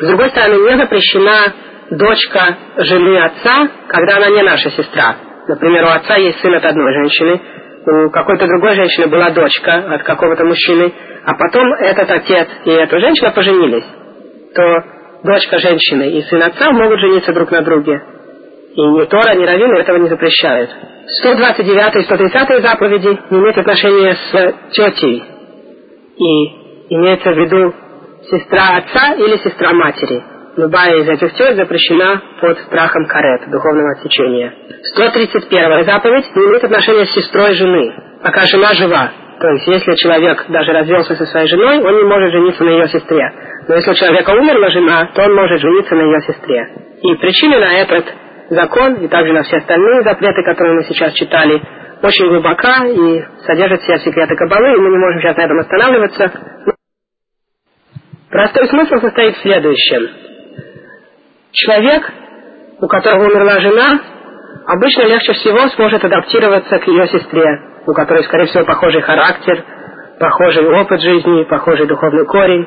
С 0.00 0.06
другой 0.06 0.30
стороны, 0.30 0.54
не 0.54 0.76
запрещена 0.76 1.52
дочка 1.90 2.56
жены 2.78 3.18
отца, 3.18 3.68
когда 3.88 4.16
она 4.16 4.28
не 4.30 4.42
наша 4.42 4.70
сестра. 4.70 5.16
Например, 5.48 5.84
у 5.84 5.88
отца 5.88 6.16
есть 6.16 6.40
сын 6.40 6.54
от 6.54 6.64
одной 6.64 6.92
женщины, 6.92 7.40
у 7.86 8.10
какой-то 8.10 8.46
другой 8.46 8.74
женщины 8.76 9.08
была 9.08 9.30
дочка 9.30 9.94
от 9.94 10.02
какого-то 10.02 10.44
мужчины, 10.44 10.92
а 11.24 11.34
потом 11.34 11.72
этот 11.74 12.10
отец 12.10 12.48
и 12.64 12.70
эта 12.70 13.00
женщина 13.00 13.30
поженились, 13.30 13.86
то 14.54 14.84
дочка 15.24 15.58
женщины 15.58 16.10
и 16.10 16.22
сын 16.22 16.42
отца 16.42 16.70
могут 16.72 16.98
жениться 17.00 17.32
друг 17.32 17.50
на 17.50 17.62
друге. 17.62 18.00
И 18.74 18.80
ни 18.80 19.04
Тора, 19.06 19.34
ни 19.34 19.44
Равин 19.44 19.76
этого 19.76 19.96
не 19.96 20.08
запрещают. 20.08 20.70
129 21.22 21.96
и 21.96 22.02
130 22.02 22.62
заповеди 22.62 23.18
не 23.30 23.38
имеют 23.38 23.58
отношения 23.58 24.14
с 24.14 24.54
тетей. 24.72 25.24
И 26.16 26.94
имеется 26.94 27.32
в 27.32 27.38
виду 27.38 27.74
сестра 28.30 28.76
отца 28.76 29.14
или 29.14 29.36
сестра 29.38 29.72
матери. 29.72 30.22
Любая 30.56 30.98
из 31.00 31.08
этих 31.08 31.32
тет 31.34 31.56
запрещена 31.56 32.22
под 32.40 32.58
страхом 32.60 33.06
карет, 33.06 33.50
духовного 33.50 33.92
отсечения. 33.92 34.54
131 34.94 35.84
заповедь 35.84 36.36
не 36.36 36.44
имеет 36.44 36.64
отношения 36.64 37.06
с 37.06 37.14
сестрой 37.14 37.54
жены, 37.54 37.94
пока 38.22 38.44
жена 38.44 38.74
жива. 38.74 39.10
То 39.40 39.48
есть, 39.48 39.66
если 39.66 39.94
человек 39.94 40.44
даже 40.50 40.70
развелся 40.72 41.14
со 41.16 41.24
своей 41.24 41.48
женой, 41.48 41.78
он 41.78 41.96
не 41.96 42.04
может 42.04 42.30
жениться 42.30 42.62
на 42.62 42.68
ее 42.68 42.88
сестре. 42.88 43.24
Но 43.66 43.74
если 43.74 43.90
у 43.90 43.94
человека 43.94 44.30
умерла 44.32 44.68
жена, 44.68 45.08
то 45.14 45.22
он 45.22 45.34
может 45.34 45.58
жениться 45.60 45.94
на 45.94 46.02
ее 46.02 46.20
сестре. 46.20 46.68
И 47.00 47.14
причина 47.14 47.58
на 47.58 47.72
этот 47.80 48.04
закон, 48.50 48.94
и 48.96 49.08
также 49.08 49.32
на 49.32 49.42
все 49.42 49.56
остальные 49.56 50.02
запреты, 50.02 50.42
которые 50.44 50.74
мы 50.74 50.84
сейчас 50.84 51.14
читали, 51.14 51.62
очень 52.02 52.28
глубока 52.28 52.84
и 52.86 53.24
содержит 53.46 53.80
все 53.80 53.96
секреты 54.00 54.36
Кабалы, 54.36 54.74
и 54.74 54.80
мы 54.80 54.90
не 54.90 54.98
можем 54.98 55.20
сейчас 55.22 55.36
на 55.38 55.42
этом 55.42 55.58
останавливаться. 55.58 56.32
Простой 58.30 58.68
смысл 58.68 58.96
состоит 58.96 59.36
в 59.36 59.40
следующем. 59.40 60.08
Человек, 61.52 62.12
у 62.78 62.86
которого 62.88 63.24
умерла 63.24 63.58
жена, 63.60 64.00
обычно 64.66 65.02
легче 65.04 65.32
всего 65.32 65.66
сможет 65.68 66.04
адаптироваться 66.04 66.78
к 66.78 66.86
ее 66.88 67.06
сестре, 67.06 67.69
у 67.86 67.92
которой, 67.92 68.24
скорее 68.24 68.46
всего, 68.46 68.64
похожий 68.64 69.00
характер, 69.00 69.64
похожий 70.18 70.66
опыт 70.66 71.00
жизни, 71.00 71.44
похожий 71.44 71.86
духовный 71.86 72.26
корень. 72.26 72.66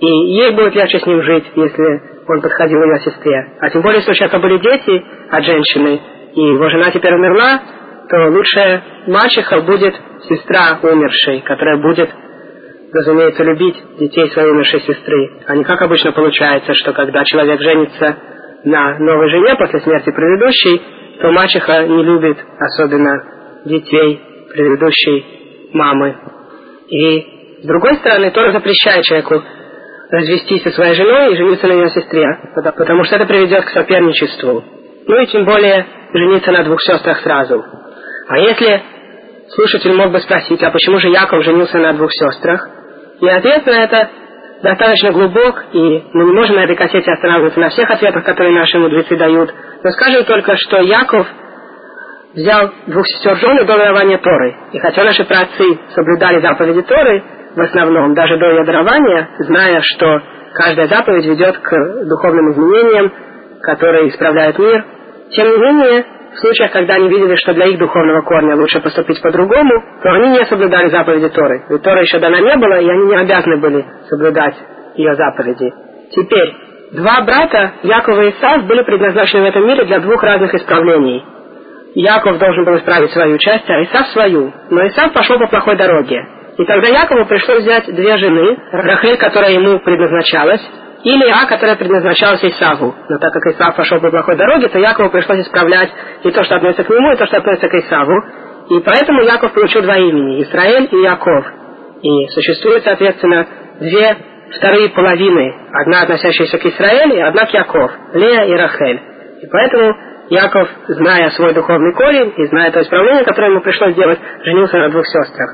И 0.00 0.06
ей 0.06 0.50
будет 0.52 0.74
легче 0.74 0.98
с 0.98 1.06
ним 1.06 1.22
жить, 1.22 1.44
если 1.54 2.02
он 2.26 2.40
подходил 2.40 2.82
ее 2.82 2.98
сестре. 3.00 3.52
А 3.60 3.70
тем 3.70 3.82
более, 3.82 3.98
если 3.98 4.12
у 4.12 4.14
человека 4.14 4.38
были 4.38 4.58
дети 4.58 5.04
от 5.30 5.44
женщины, 5.44 6.00
и 6.34 6.40
его 6.40 6.68
жена 6.68 6.90
теперь 6.90 7.14
умерла, 7.14 7.60
то 8.08 8.30
лучшая 8.30 8.82
мачеха 9.06 9.60
будет 9.60 9.94
сестра 10.28 10.78
умершей, 10.82 11.40
которая 11.40 11.78
будет, 11.78 12.10
разумеется, 12.92 13.44
любить 13.44 13.76
детей 13.98 14.30
своей 14.30 14.50
умершей 14.50 14.80
сестры. 14.80 15.40
А 15.46 15.56
не 15.56 15.64
как 15.64 15.80
обычно 15.82 16.12
получается, 16.12 16.74
что 16.74 16.92
когда 16.92 17.24
человек 17.24 17.60
женится 17.60 18.16
на 18.64 18.98
новой 18.98 19.30
жене 19.30 19.54
после 19.56 19.80
смерти 19.80 20.10
предыдущей, 20.10 20.82
то 21.20 21.30
мачеха 21.30 21.86
не 21.86 22.02
любит 22.02 22.38
особенно 22.58 23.24
детей 23.64 24.20
предыдущей 24.54 25.70
мамы. 25.72 26.16
И 26.88 27.60
с 27.62 27.66
другой 27.66 27.96
стороны, 27.96 28.30
Тора 28.30 28.52
запрещает 28.52 29.04
человеку 29.04 29.42
развестись 30.10 30.62
со 30.62 30.70
своей 30.70 30.94
женой 30.94 31.32
и 31.32 31.36
жениться 31.36 31.66
на 31.66 31.72
ее 31.72 31.88
сестре, 31.88 32.26
потому 32.54 33.04
что 33.04 33.16
это 33.16 33.26
приведет 33.26 33.64
к 33.64 33.70
соперничеству. 33.70 34.62
Ну 35.06 35.20
и 35.20 35.26
тем 35.26 35.44
более 35.44 35.86
жениться 36.12 36.52
на 36.52 36.62
двух 36.62 36.80
сестрах 36.82 37.20
сразу. 37.20 37.64
А 38.28 38.38
если 38.38 38.82
слушатель 39.48 39.92
мог 39.92 40.12
бы 40.12 40.20
спросить, 40.20 40.62
а 40.62 40.70
почему 40.70 40.98
же 40.98 41.08
Яков 41.08 41.42
женился 41.42 41.78
на 41.78 41.94
двух 41.94 42.10
сестрах? 42.12 42.68
И 43.20 43.28
ответ 43.28 43.66
на 43.66 43.84
это 43.84 44.10
достаточно 44.62 45.12
глубок, 45.12 45.64
и 45.72 45.78
мы 46.12 46.24
не 46.24 46.32
можем 46.32 46.56
на 46.56 46.64
этой 46.64 46.76
кассете 46.76 47.10
останавливаться 47.10 47.60
на 47.60 47.70
всех 47.70 47.90
ответах, 47.90 48.24
которые 48.24 48.54
наши 48.54 48.78
мудрецы 48.78 49.16
дают. 49.16 49.52
Но 49.82 49.90
скажем 49.90 50.24
только, 50.24 50.56
что 50.56 50.78
Яков 50.80 51.26
взял 52.34 52.70
двух 52.86 53.06
сестер 53.06 53.36
жены 53.36 53.64
до 53.64 53.76
дарования 53.78 54.18
Торы. 54.18 54.54
И 54.72 54.78
хотя 54.78 55.04
наши 55.04 55.24
праотцы 55.24 55.78
соблюдали 55.94 56.40
заповеди 56.40 56.82
Торы, 56.82 57.22
в 57.54 57.60
основном, 57.60 58.14
даже 58.14 58.36
до 58.36 58.46
ее 58.46 58.64
дарования, 58.64 59.28
зная, 59.38 59.80
что 59.82 60.20
каждая 60.54 60.88
заповедь 60.88 61.26
ведет 61.26 61.58
к 61.58 61.70
духовным 62.08 62.52
изменениям, 62.52 63.12
которые 63.62 64.08
исправляют 64.08 64.58
мир, 64.58 64.84
тем 65.30 65.46
не 65.48 65.58
менее, 65.58 66.04
в 66.34 66.38
случаях, 66.38 66.72
когда 66.72 66.94
они 66.94 67.08
видели, 67.08 67.36
что 67.36 67.54
для 67.54 67.66
их 67.66 67.78
духовного 67.78 68.22
корня 68.22 68.56
лучше 68.56 68.80
поступить 68.80 69.22
по-другому, 69.22 69.72
то 70.02 70.10
они 70.10 70.30
не 70.30 70.44
соблюдали 70.46 70.88
заповеди 70.88 71.28
Торы. 71.28 71.64
Ведь 71.70 71.82
Тора 71.82 72.00
еще 72.00 72.18
дана 72.18 72.40
не 72.40 72.56
было, 72.56 72.80
и 72.80 72.88
они 72.88 73.06
не 73.06 73.16
обязаны 73.16 73.58
были 73.58 73.84
соблюдать 74.08 74.56
ее 74.96 75.14
заповеди. 75.14 75.72
Теперь, 76.10 76.54
два 76.92 77.22
брата, 77.22 77.74
Якова 77.84 78.20
и 78.22 78.30
Исав, 78.30 78.66
были 78.66 78.82
предназначены 78.82 79.42
в 79.42 79.46
этом 79.46 79.66
мире 79.66 79.84
для 79.84 80.00
двух 80.00 80.22
разных 80.22 80.54
исправлений. 80.54 81.24
Яков 81.94 82.38
должен 82.38 82.64
был 82.64 82.76
исправить 82.76 83.12
свою 83.12 83.38
часть, 83.38 83.68
а 83.68 83.82
Исав 83.84 84.08
свою. 84.08 84.52
Но 84.70 84.86
Исав 84.88 85.12
пошел 85.12 85.38
по 85.38 85.46
плохой 85.46 85.76
дороге. 85.76 86.20
И 86.58 86.64
тогда 86.64 86.88
Якову 86.88 87.24
пришлось 87.26 87.62
взять 87.62 87.86
две 87.86 88.16
жены, 88.16 88.56
Рахель, 88.72 89.16
которая 89.16 89.52
ему 89.52 89.78
предназначалась, 89.80 90.60
и 91.02 91.10
Леа, 91.10 91.46
которая 91.48 91.76
предназначалась 91.76 92.44
Исаву. 92.44 92.94
Но 93.08 93.18
так 93.18 93.32
как 93.32 93.46
Исав 93.46 93.76
пошел 93.76 94.00
по 94.00 94.10
плохой 94.10 94.36
дороге, 94.36 94.68
то 94.68 94.78
Якову 94.78 95.10
пришлось 95.10 95.40
исправлять 95.40 95.90
и 96.22 96.30
то, 96.30 96.42
что 96.44 96.56
относится 96.56 96.84
к 96.84 96.90
нему, 96.90 97.12
и 97.12 97.16
то, 97.16 97.26
что 97.26 97.36
относится 97.38 97.68
к 97.68 97.74
Исаву. 97.74 98.22
И 98.70 98.80
поэтому 98.80 99.22
Яков 99.22 99.52
получил 99.52 99.82
два 99.82 99.96
имени– 99.96 100.42
Израиль 100.44 100.88
и 100.90 101.02
Яков. 101.02 101.44
И 102.02 102.26
существует, 102.28 102.82
соответственно, 102.84 103.46
две 103.80 104.16
вторые 104.56 104.88
половины, 104.90 105.54
одна 105.72 106.02
относящаяся 106.02 106.58
к 106.58 106.66
Израилю 106.66 107.16
и 107.16 107.20
одна 107.20 107.46
к 107.46 107.50
Яков, 107.52 107.90
Лея 108.14 108.44
и 108.44 108.52
Рахель. 108.52 109.00
И 109.42 109.46
поэтому 109.46 109.94
Яков, 110.30 110.68
зная 110.88 111.30
свой 111.30 111.52
духовный 111.52 111.92
корень 111.94 112.32
и 112.36 112.46
зная 112.46 112.70
то 112.70 112.80
исправление, 112.80 113.24
которое 113.24 113.50
ему 113.50 113.60
пришлось 113.60 113.92
сделать, 113.92 114.18
женился 114.42 114.78
на 114.78 114.90
двух 114.90 115.06
сестрах. 115.06 115.50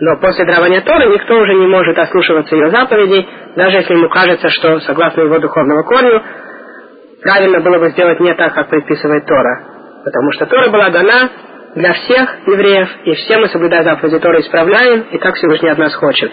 Но 0.00 0.16
после 0.16 0.44
дарования 0.44 0.80
Торы 0.80 1.06
никто 1.12 1.34
уже 1.36 1.54
не 1.54 1.66
может 1.66 1.96
ослушиваться 1.98 2.56
ее 2.56 2.70
заповедей, 2.70 3.28
даже 3.54 3.76
если 3.76 3.94
ему 3.94 4.08
кажется, 4.08 4.48
что, 4.48 4.80
согласно 4.80 5.22
его 5.22 5.38
духовному 5.38 5.84
корню, 5.84 6.22
правильно 7.22 7.60
было 7.60 7.78
бы 7.78 7.90
сделать 7.90 8.18
не 8.20 8.34
так, 8.34 8.54
как 8.54 8.70
предписывает 8.70 9.26
Тора. 9.26 9.64
Потому 10.04 10.32
что 10.32 10.46
Тора 10.46 10.70
была 10.70 10.90
дана 10.90 11.30
для 11.74 11.92
всех 11.92 12.36
евреев, 12.46 12.88
и 13.04 13.14
все 13.14 13.38
мы, 13.38 13.48
соблюдая 13.48 13.84
заповеди 13.84 14.18
Торы, 14.18 14.40
исправляем, 14.40 15.02
и 15.12 15.18
так 15.18 15.34
Всевышний 15.36 15.70
от 15.70 15.78
нас 15.78 15.94
хочет. 15.94 16.32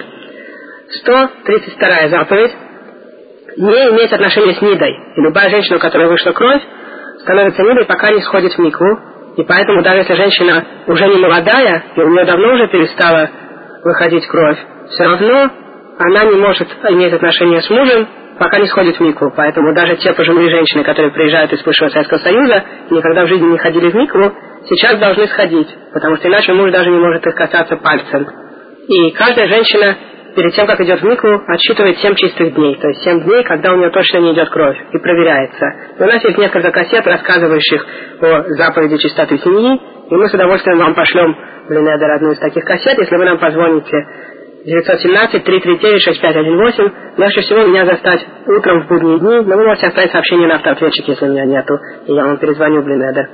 132 0.90 2.10
заповедь 2.10 2.52
не 3.58 3.90
имеет 3.90 4.12
отношения 4.12 4.54
с 4.54 4.62
Нидой. 4.62 4.92
И 5.16 5.22
любая 5.22 5.50
женщина, 5.50 5.78
у 5.78 5.80
которой 5.80 6.08
вышла 6.08 6.32
кровь, 6.32 6.62
становится 7.22 7.62
Нидой, 7.64 7.86
пока 7.86 8.12
не 8.12 8.22
сходит 8.22 8.54
в 8.54 8.60
микву. 8.60 9.00
И 9.38 9.44
поэтому 9.44 9.82
даже 9.82 10.00
если 10.00 10.14
женщина 10.16 10.66
уже 10.88 11.08
не 11.08 11.18
молодая, 11.18 11.84
и 11.96 12.02
у 12.02 12.10
нее 12.10 12.26
давно 12.26 12.54
уже 12.54 12.68
перестала 12.68 13.30
выходить 13.84 14.28
кровь, 14.28 14.58
все 14.90 15.04
равно 15.04 15.50
она 16.00 16.26
не 16.26 16.36
может 16.36 16.68
иметь 16.90 17.14
отношения 17.14 17.62
с 17.62 17.70
мужем, 17.70 18.08
пока 18.40 18.60
не 18.60 18.68
сходит 18.68 18.98
в 18.98 19.00
микву. 19.02 19.32
Поэтому 19.36 19.74
даже 19.74 19.96
те 19.98 20.14
пожилые 20.14 20.50
женщины, 20.50 20.84
которые 20.84 21.12
приезжают 21.12 21.54
из 21.54 21.64
бывшего 21.64 21.90
Советского 21.90 22.18
Союза, 22.20 22.64
никогда 22.90 23.24
в 23.24 23.28
жизни 23.28 23.46
не 23.46 23.58
ходили 23.58 23.90
в 23.90 23.96
микву, 23.96 24.34
сейчас 24.68 25.00
должны 25.00 25.28
сходить, 25.28 25.68
потому 25.94 26.18
что 26.18 26.28
иначе 26.28 26.54
муж 26.54 26.72
даже 26.72 26.90
не 26.90 26.98
может 26.98 27.26
их 27.26 27.36
касаться 27.36 27.78
пальцем. 27.78 28.28
И 28.88 29.12
каждая 29.12 29.48
женщина 29.48 29.96
перед 30.36 30.54
тем, 30.54 30.68
как 30.68 30.80
идет 30.82 31.02
в 31.02 31.04
микву, 31.04 31.42
отсчитывает 31.48 31.98
7 31.98 32.16
чистых 32.16 32.54
дней, 32.54 32.76
то 32.76 32.88
есть 32.88 33.02
7 33.04 33.22
дней, 33.22 33.44
когда 33.44 33.74
у 33.74 33.78
нее 33.78 33.90
точно 33.90 34.20
не 34.20 34.34
идет 34.34 34.50
кровь, 34.50 34.78
и 34.94 34.98
проверяется. 34.98 35.66
У 36.00 36.06
нас 36.06 36.24
есть 36.24 36.38
несколько 36.38 36.72
кассет, 36.72 37.06
рассказывающих 37.06 37.86
о 38.22 38.44
заповеди 38.56 38.98
чистоты 38.98 39.38
семьи, 39.40 39.80
и 40.10 40.16
мы 40.16 40.28
с 40.28 40.34
удовольствием 40.34 40.80
вам 40.80 40.94
пошлем 40.94 41.36
в 41.68 41.72
Линедер 41.72 42.12
одну 42.12 42.32
из 42.32 42.40
таких 42.40 42.64
кассет, 42.64 42.98
если 42.98 43.16
вы 43.16 43.26
нам 43.26 43.40
позвоните 43.40 44.06
917-339-6518. 44.66 46.92
Легче 47.18 47.42
всего 47.42 47.66
меня 47.66 47.86
застать 47.86 48.26
утром 48.48 48.84
в 48.84 48.88
будние 48.88 49.20
дни, 49.20 49.42
но 49.42 49.58
вы 49.58 49.66
можете 49.66 49.88
оставить 49.88 50.12
сообщение 50.12 50.48
на 50.48 50.56
автоответчик, 50.56 51.08
если 51.08 51.28
меня 51.28 51.46
нету, 51.46 51.78
и 52.08 52.14
я 52.14 52.24
вам 52.24 52.38
перезвоню 52.38 52.82
в 52.82 52.86
Блинедер. 52.86 53.28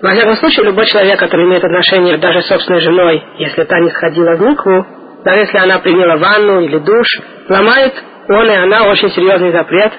Во 0.00 0.10
всяком 0.10 0.34
случае, 0.36 0.66
любой 0.66 0.86
человек, 0.86 1.18
который 1.18 1.46
имеет 1.46 1.62
отношение 1.62 2.18
даже 2.18 2.42
с 2.42 2.46
собственной 2.46 2.80
женой, 2.80 3.22
если 3.38 3.62
та 3.64 3.78
не 3.78 3.90
сходила 3.90 4.34
в 4.34 4.40
микву, 4.40 4.84
даже 5.24 5.40
если 5.40 5.58
она 5.58 5.78
приняла 5.78 6.16
ванну 6.16 6.60
или 6.60 6.78
душ, 6.78 7.06
ломает 7.48 7.94
он 8.28 8.48
и 8.48 8.54
она 8.54 8.84
очень 8.84 9.10
серьезный 9.10 9.52
запрет 9.52 9.92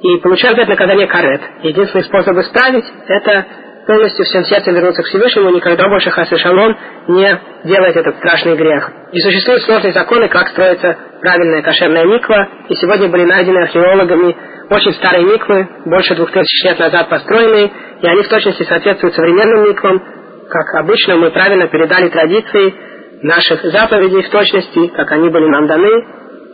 и 0.00 0.16
получает 0.22 0.58
это 0.58 0.70
наказание 0.70 1.06
карет. 1.06 1.40
Единственный 1.62 2.04
способ 2.04 2.36
исправить– 2.38 2.84
это 3.08 3.46
полностью 3.86 4.24
всем 4.24 4.44
сердцем 4.44 4.74
вернуться 4.74 5.02
к 5.02 5.06
Всевышнему, 5.06 5.50
никогда 5.50 5.88
больше 5.88 6.10
Хас 6.10 6.28
Шалом 6.28 6.76
не 7.08 7.40
делать 7.64 7.96
этот 7.96 8.16
страшный 8.18 8.56
грех. 8.56 8.90
И 9.12 9.18
существуют 9.18 9.62
сложные 9.64 9.92
законы, 9.92 10.28
как 10.28 10.48
строится 10.48 10.96
правильная 11.20 11.62
кошерная 11.62 12.04
миква, 12.04 12.48
и 12.68 12.74
сегодня 12.76 13.08
были 13.08 13.24
найдены 13.24 13.58
археологами 13.58 14.36
очень 14.70 14.94
старые 14.94 15.24
миквы, 15.24 15.68
больше 15.86 16.14
двух 16.14 16.30
тысяч 16.30 16.64
лет 16.64 16.78
назад 16.78 17.08
построенные, 17.08 17.72
и 18.00 18.06
они 18.06 18.22
в 18.22 18.28
точности 18.28 18.62
соответствуют 18.62 19.14
современным 19.14 19.64
миквам, 19.64 20.00
как 20.48 20.82
обычно 20.82 21.16
мы 21.16 21.30
правильно 21.30 21.66
передали 21.66 22.08
традиции 22.08 22.74
наших 23.22 23.62
заповедей 23.64 24.22
в 24.22 24.30
точности, 24.30 24.88
как 24.88 25.10
они 25.12 25.28
были 25.28 25.46
нам 25.46 25.66
даны, 25.66 26.04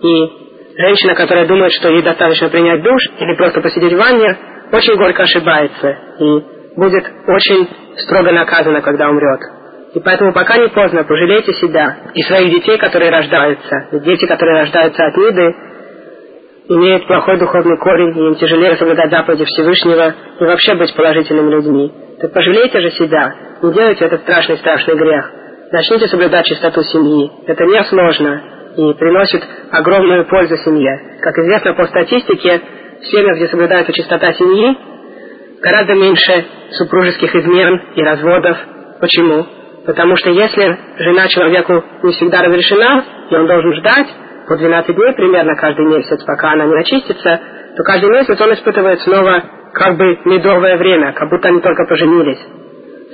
и 0.03 0.31
женщина, 0.77 1.15
которая 1.15 1.47
думает, 1.47 1.73
что 1.73 1.89
ей 1.89 2.03
достаточно 2.03 2.49
принять 2.49 2.83
душ 2.83 3.01
или 3.19 3.35
просто 3.37 3.61
посидеть 3.61 3.93
в 3.93 3.99
ванне, 3.99 4.37
очень 4.73 4.97
горько 4.97 5.23
ошибается 5.23 5.97
и 6.19 6.57
будет 6.77 7.05
очень 7.29 7.69
строго 7.99 8.33
наказана, 8.33 8.81
когда 8.83 9.09
умрет. 9.09 9.41
И 9.95 10.01
поэтому 10.01 10.33
пока 10.33 10.59
не 10.59 10.69
поздно, 10.69 11.05
пожалейте 11.05 11.53
себя 11.55 11.97
и 12.13 12.23
своих 12.23 12.51
детей, 12.51 12.77
которые 12.77 13.11
рождаются. 13.11 13.89
Дети, 13.93 14.27
которые 14.27 14.61
рождаются 14.61 15.07
от 15.07 15.17
Ниды, 15.17 15.55
имеют 16.69 17.07
плохой 17.07 17.39
духовный 17.39 17.79
корень, 17.79 18.17
и 18.17 18.27
им 18.27 18.35
тяжелее 18.35 18.77
соблюдать 18.77 19.11
заповеди 19.11 19.45
Всевышнего 19.45 20.15
и 20.41 20.45
вообще 20.45 20.75
быть 20.75 20.95
положительными 20.95 21.51
людьми. 21.51 21.93
Так 22.21 22.33
пожалейте 22.33 22.81
же 22.81 22.91
себя, 22.91 23.35
не 23.63 23.73
делайте 23.73 24.05
этот 24.05 24.23
страшный-страшный 24.23 24.97
грех. 24.97 25.31
Начните 25.73 26.07
соблюдать 26.07 26.47
чистоту 26.47 26.83
семьи. 26.85 27.31
Это 27.47 27.65
несложно 27.65 28.43
и 28.77 28.95
приносит 28.95 29.43
огромную 29.73 30.27
пользу 30.27 30.57
семье. 30.59 31.19
Как 31.21 31.37
известно 31.39 31.75
по 31.75 31.87
статистике, 31.87 32.61
в 33.01 33.07
семьях, 33.07 33.37
где 33.37 33.49
соблюдается 33.49 33.93
чистота 33.93 34.33
семьи, 34.35 34.77
гораздо 35.61 35.95
меньше 35.95 36.45
супружеских 36.71 37.35
измен 37.35 37.83
и 37.97 38.03
разводов. 38.03 38.57
Почему? 39.01 39.45
Потому 39.87 40.17
что 40.17 40.31
если 40.31 40.79
жена 40.99 41.29
человеку 41.29 41.83
не 42.03 42.13
всегда 42.13 42.43
разрешена, 42.43 43.05
и 43.31 43.35
он 43.35 43.47
должен 43.47 43.75
ждать 43.75 44.09
по 44.47 44.57
12 44.57 44.95
дней 44.95 45.13
примерно 45.15 45.57
каждый 45.57 45.87
месяц, 45.87 46.23
пока 46.25 46.53
она 46.53 46.67
не 46.67 46.79
очистится, 46.79 47.41
то 47.77 47.83
каждый 47.83 48.11
месяц 48.11 48.41
он 48.41 48.53
испытывает 48.55 49.01
снова 49.01 49.43
как 49.73 49.97
бы 49.97 50.17
медовое 50.27 50.77
время, 50.77 51.13
как 51.13 51.29
будто 51.29 51.49
они 51.49 51.61
только 51.61 51.85
поженились. 51.89 52.39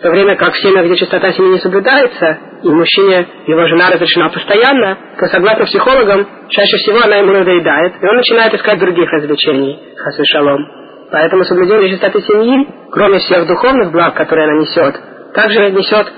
В 0.02 0.04
то 0.04 0.10
время 0.10 0.34
как 0.34 0.52
в 0.52 0.60
семьях, 0.60 0.86
где 0.86 0.96
чистота 0.96 1.30
семьи 1.30 1.52
не 1.52 1.58
соблюдается, 1.60 2.36
и 2.64 2.68
мужчине 2.68 3.24
его 3.46 3.68
жена 3.68 3.88
разрешена 3.88 4.30
постоянно, 4.30 4.98
то, 5.16 5.26
согласно 5.28 5.64
психологам, 5.64 6.26
чаще 6.48 6.76
всего 6.78 7.02
она 7.04 7.18
ему 7.18 7.30
надоедает, 7.30 8.02
и 8.02 8.04
он 8.04 8.16
начинает 8.16 8.52
искать 8.52 8.80
других 8.80 9.08
развлечений. 9.12 9.78
Хасвы 9.96 10.24
шалом. 10.24 10.66
Поэтому 11.08 11.44
соблюдение 11.44 11.90
чистоты 11.90 12.20
семьи, 12.20 12.66
кроме 12.90 13.20
всех 13.20 13.46
духовных 13.46 13.92
благ, 13.92 14.14
которые 14.14 14.50
она 14.50 14.60
несет, 14.62 15.00
также 15.34 15.70
несет 15.70 16.12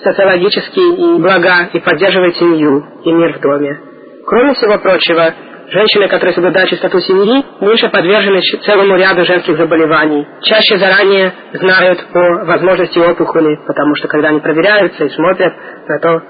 социологические 0.00 1.18
блага 1.18 1.70
и 1.72 1.80
поддерживает 1.80 2.36
семью 2.36 2.84
и 3.04 3.10
мир 3.10 3.36
в 3.36 3.40
доме. 3.40 3.80
Кроме 4.24 4.54
всего 4.54 4.78
прочего, 4.78 5.34
женщины, 5.68 6.08
которые 6.08 6.34
соблюдают 6.34 6.70
чистоту 6.70 7.00
семьи, 7.00 7.44
меньше 7.60 7.88
подвержены 7.88 8.40
целому 8.64 8.96
ряду 8.96 9.24
женских 9.24 9.56
заболеваний. 9.56 10.26
Чаще 10.42 10.76
заранее 10.78 11.32
знают 11.52 12.04
о 12.12 12.44
возможности 12.44 12.98
опухоли, 12.98 13.58
потому 13.66 13.94
что 13.96 14.08
когда 14.08 14.28
они 14.28 14.40
проверяются 14.40 15.04
и 15.04 15.10
смотрят 15.10 15.52
на 15.88 15.98
то, 16.00 16.22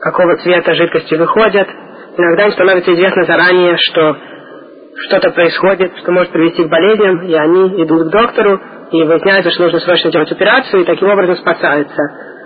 какого 0.00 0.36
цвета 0.36 0.74
жидкости 0.74 1.14
выходят, 1.14 1.68
иногда 2.16 2.44
им 2.44 2.52
становится 2.52 2.92
известно 2.92 3.24
заранее, 3.24 3.76
что 3.78 4.16
что-то 5.06 5.30
происходит, 5.30 5.92
что 5.98 6.12
может 6.12 6.32
привести 6.32 6.64
к 6.64 6.68
болезням, 6.68 7.22
и 7.26 7.34
они 7.34 7.82
идут 7.82 8.08
к 8.08 8.10
доктору, 8.10 8.60
и 8.92 9.02
выясняется, 9.02 9.50
что 9.50 9.64
нужно 9.64 9.80
срочно 9.80 10.10
делать 10.10 10.30
операцию, 10.30 10.82
и 10.82 10.86
таким 10.86 11.08
образом 11.08 11.36
спасаются. 11.36 12.02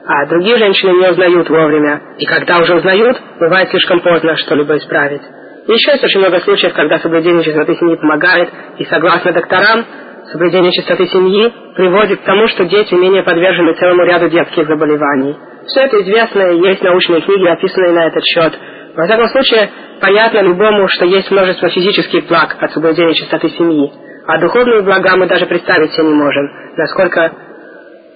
А 0.07 0.27
другие 0.27 0.57
женщины 0.57 0.93
не 0.93 1.11
узнают 1.11 1.49
вовремя, 1.49 2.01
и 2.19 2.27
когда 2.27 2.59
уже 2.59 2.75
узнают, 2.75 3.21
бывает 3.39 3.69
слишком 3.71 4.01
поздно 4.01 4.37
что-либо 4.37 4.77
исправить. 4.79 5.23
Еще 5.71 5.93
есть 5.93 6.03
очень 6.03 6.19
много 6.19 6.41
случаев, 6.41 6.73
когда 6.75 6.99
соблюдение 6.99 7.45
чистоты 7.45 7.77
семьи 7.77 7.95
помогает, 7.95 8.49
и 8.79 8.85
согласно 8.87 9.31
докторам, 9.31 9.85
соблюдение 10.33 10.73
чистоты 10.73 11.07
семьи 11.07 11.53
приводит 11.77 12.21
к 12.21 12.25
тому, 12.25 12.49
что 12.49 12.65
дети 12.65 12.93
менее 12.95 13.23
подвержены 13.23 13.75
целому 13.75 14.03
ряду 14.03 14.29
детских 14.29 14.67
заболеваний. 14.67 15.37
Все 15.69 15.83
это 15.83 16.03
известно, 16.03 16.43
и 16.51 16.59
есть 16.67 16.83
научные 16.83 17.21
книги, 17.21 17.47
описанные 17.47 17.93
на 17.93 18.07
этот 18.09 18.25
счет. 18.25 18.53
Во 18.97 19.07
всяком 19.07 19.29
случае, 19.29 19.71
понятно 20.01 20.41
любому, 20.41 20.89
что 20.89 21.05
есть 21.05 21.31
множество 21.31 21.69
физических 21.69 22.27
благ 22.27 22.57
от 22.59 22.73
соблюдения 22.73 23.15
чистоты 23.15 23.51
семьи, 23.51 23.93
а 24.27 24.39
духовные 24.41 24.83
блага 24.83 25.17
мы 25.17 25.29
даже 25.29 25.47
представить 25.47 25.93
себе 25.93 26.09
не 26.09 26.15
можем, 26.15 26.51
насколько 26.77 27.33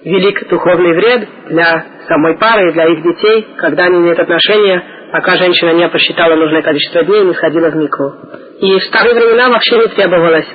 велик 0.03 0.49
духовный 0.49 0.93
вред 0.93 1.29
для 1.51 1.85
самой 2.09 2.37
пары 2.37 2.69
и 2.69 2.73
для 2.73 2.85
их 2.87 3.01
детей, 3.01 3.47
когда 3.55 3.85
они 3.85 3.99
имеют 3.99 4.19
отношения, 4.19 4.83
пока 5.15 5.37
женщина 5.37 5.69
не 5.69 5.87
посчитала 5.87 6.35
нужное 6.35 6.61
количество 6.61 7.01
дней 7.05 7.21
и 7.21 7.25
не 7.27 7.33
сходила 7.33 7.69
в 7.69 7.75
микву. 7.77 8.13
И 8.59 8.79
в 8.79 8.83
старые 8.83 9.15
времена 9.15 9.47
вообще 9.47 9.77
не 9.77 9.87
требовалось 9.87 10.47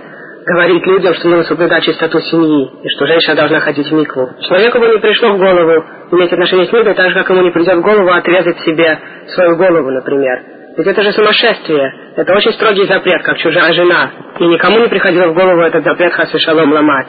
говорить 0.44 0.86
людям, 0.86 1.14
что 1.14 1.28
нужно 1.28 1.44
соблюдать 1.44 1.82
чистоту 1.82 2.20
семьи, 2.20 2.70
и 2.82 2.88
что 2.90 3.06
женщина 3.06 3.36
должна 3.36 3.60
ходить 3.60 3.88
в 3.88 3.94
микву. 3.94 4.28
Человеку 4.46 4.78
бы 4.78 4.88
не 4.88 4.98
пришло 4.98 5.32
в 5.32 5.38
голову 5.38 5.82
иметь 6.12 6.30
отношение 6.30 6.66
с 6.66 6.72
миквой, 6.72 6.94
так 6.94 7.08
же, 7.08 7.14
как 7.14 7.30
ему 7.30 7.40
не 7.40 7.50
придет 7.52 7.78
в 7.78 7.80
голову 7.80 8.10
отрезать 8.10 8.60
себе 8.60 8.98
свою 9.34 9.56
голову, 9.56 9.90
например. 9.92 10.42
Ведь 10.76 10.86
это 10.86 11.02
же 11.02 11.12
сумасшествие. 11.12 11.94
Это 12.16 12.34
очень 12.34 12.52
строгий 12.52 12.84
запрет, 12.84 13.22
как 13.22 13.38
чужая 13.38 13.72
жена. 13.72 14.10
И 14.40 14.44
никому 14.46 14.78
не 14.80 14.88
приходило 14.88 15.28
в 15.28 15.34
голову 15.34 15.62
этот 15.62 15.84
запрет 15.84 16.12
хасвы 16.12 16.38
шалом 16.38 16.70
ломать. 16.70 17.08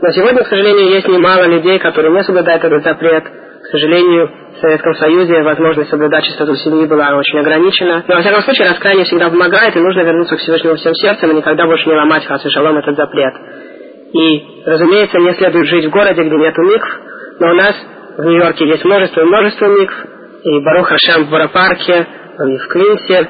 Но 0.00 0.10
сегодня, 0.12 0.42
к 0.42 0.46
сожалению, 0.46 0.88
есть 0.94 1.08
немало 1.08 1.46
людей, 1.48 1.78
которые 1.80 2.14
не 2.14 2.22
соблюдают 2.22 2.64
этот 2.64 2.82
запрет. 2.82 3.24
К 3.68 3.70
сожалению, 3.70 4.30
в 4.56 4.60
Советском 4.62 4.94
Союзе 4.94 5.42
возможность 5.42 5.90
соблюдать 5.90 6.24
чистоту 6.24 6.54
семьи 6.54 6.86
была 6.86 7.14
очень 7.14 7.38
ограничена. 7.38 8.02
Но, 8.08 8.14
во 8.14 8.20
всяком 8.22 8.40
случае, 8.40 8.70
раскаяние 8.70 9.04
всегда 9.04 9.28
помогает, 9.28 9.76
и 9.76 9.78
нужно 9.78 10.00
вернуться 10.00 10.36
к 10.36 10.38
Всевышнему 10.38 10.76
всем 10.76 10.94
сердцем 10.94 11.30
и 11.30 11.34
никогда 11.34 11.66
больше 11.66 11.86
не 11.86 11.94
ломать 11.94 12.24
хасвы 12.24 12.50
шалом 12.50 12.78
этот 12.78 12.96
запрет. 12.96 13.34
И, 14.14 14.62
разумеется, 14.64 15.18
не 15.18 15.34
следует 15.34 15.66
жить 15.66 15.84
в 15.84 15.90
городе, 15.90 16.22
где 16.22 16.34
нет 16.34 16.56
микв, 16.56 17.00
но 17.40 17.50
у 17.50 17.54
нас 17.56 17.74
в 18.16 18.24
Нью-Йорке 18.24 18.68
есть 18.68 18.84
множество 18.86 19.20
и 19.20 19.24
множество 19.24 19.66
микв, 19.66 20.06
и 20.44 20.60
Барух 20.60 20.88
Хашем 20.88 21.26
в 21.26 21.30
Боропарке, 21.30 22.06
и 22.38 22.56
в 22.56 22.68
Квинсе, 22.68 23.28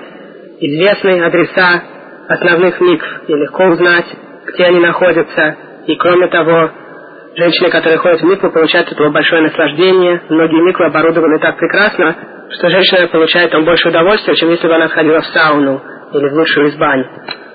известные 0.61 1.26
адреса 1.26 1.82
основных 2.28 2.80
микв, 2.80 3.07
и 3.26 3.32
легко 3.32 3.64
узнать, 3.64 4.07
где 4.47 4.66
они 4.66 4.78
находятся, 4.78 5.57
и 5.89 5.97
кроме 5.97 6.28
того, 6.28 6.70
женщины, 7.39 7.70
которые 7.70 7.99
ходят 7.99 8.20
в 8.20 8.24
микву, 8.24 8.51
получают 8.51 8.89
от 8.89 8.95
этого 8.95 9.11
большое 9.11 9.43
наслаждение. 9.43 10.22
Многие 10.28 10.61
миквы 10.61 10.86
оборудованы 10.86 11.39
так 11.39 11.57
прекрасно, 11.57 12.16
что 12.51 12.68
женщина 12.68 13.07
получает 13.07 13.51
там 13.51 13.64
больше 13.64 13.89
удовольствия, 13.89 14.34
чем 14.34 14.51
если 14.51 14.66
бы 14.66 14.74
она 14.74 14.89
сходила 14.89 15.20
в 15.20 15.26
сауну 15.26 15.80
или 16.12 16.28
в 16.28 16.32
лучшую 16.34 16.68
из 16.68 16.76
бань. 16.76 17.05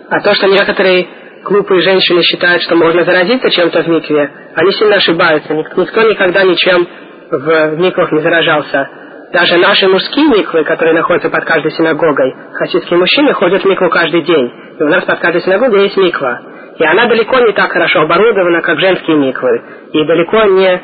А 0.10 0.20
то, 0.22 0.34
что 0.34 0.48
некоторые 0.48 1.08
глупые 1.44 1.82
женщины 1.82 2.22
считают, 2.22 2.62
что 2.64 2.76
можно 2.76 3.04
заразиться 3.04 3.50
чем-то 3.50 3.84
в 3.84 3.88
микве, 3.88 4.32
они 4.56 4.72
сильно 4.72 4.96
ошибаются. 4.96 5.54
Никто 5.54 6.02
никогда 6.02 6.44
ничем 6.44 6.88
в 7.32 7.76
миквах 7.78 8.12
не 8.12 8.22
заражался. 8.22 8.88
даже 9.34 9.58
наши 9.58 9.88
мужские 9.88 10.28
миквы, 10.28 10.64
которые 10.64 10.94
находятся 10.94 11.30
под 11.30 11.44
каждой 11.44 11.72
синагогой, 11.72 12.36
хасидские 12.54 13.00
мужчины 13.00 13.34
ходят 13.34 13.64
в 13.64 13.66
микву 13.66 13.90
каждый 13.90 14.22
день. 14.22 14.52
И 14.80 14.84
у 14.84 14.88
нас 14.88 15.04
под 15.04 15.20
каждой 15.20 15.42
синагогой 15.42 15.84
есть 15.84 15.98
миква. 15.98 16.40
И 16.78 16.86
она 16.86 17.06
далеко 17.06 17.40
не 17.40 17.54
так 17.54 17.72
хорошо 17.72 18.02
оборудована, 18.02 18.62
как 18.62 18.80
женские 18.80 19.18
миквы. 19.18 19.62
И 19.94 20.06
далеко 20.06 20.44
не 20.46 20.82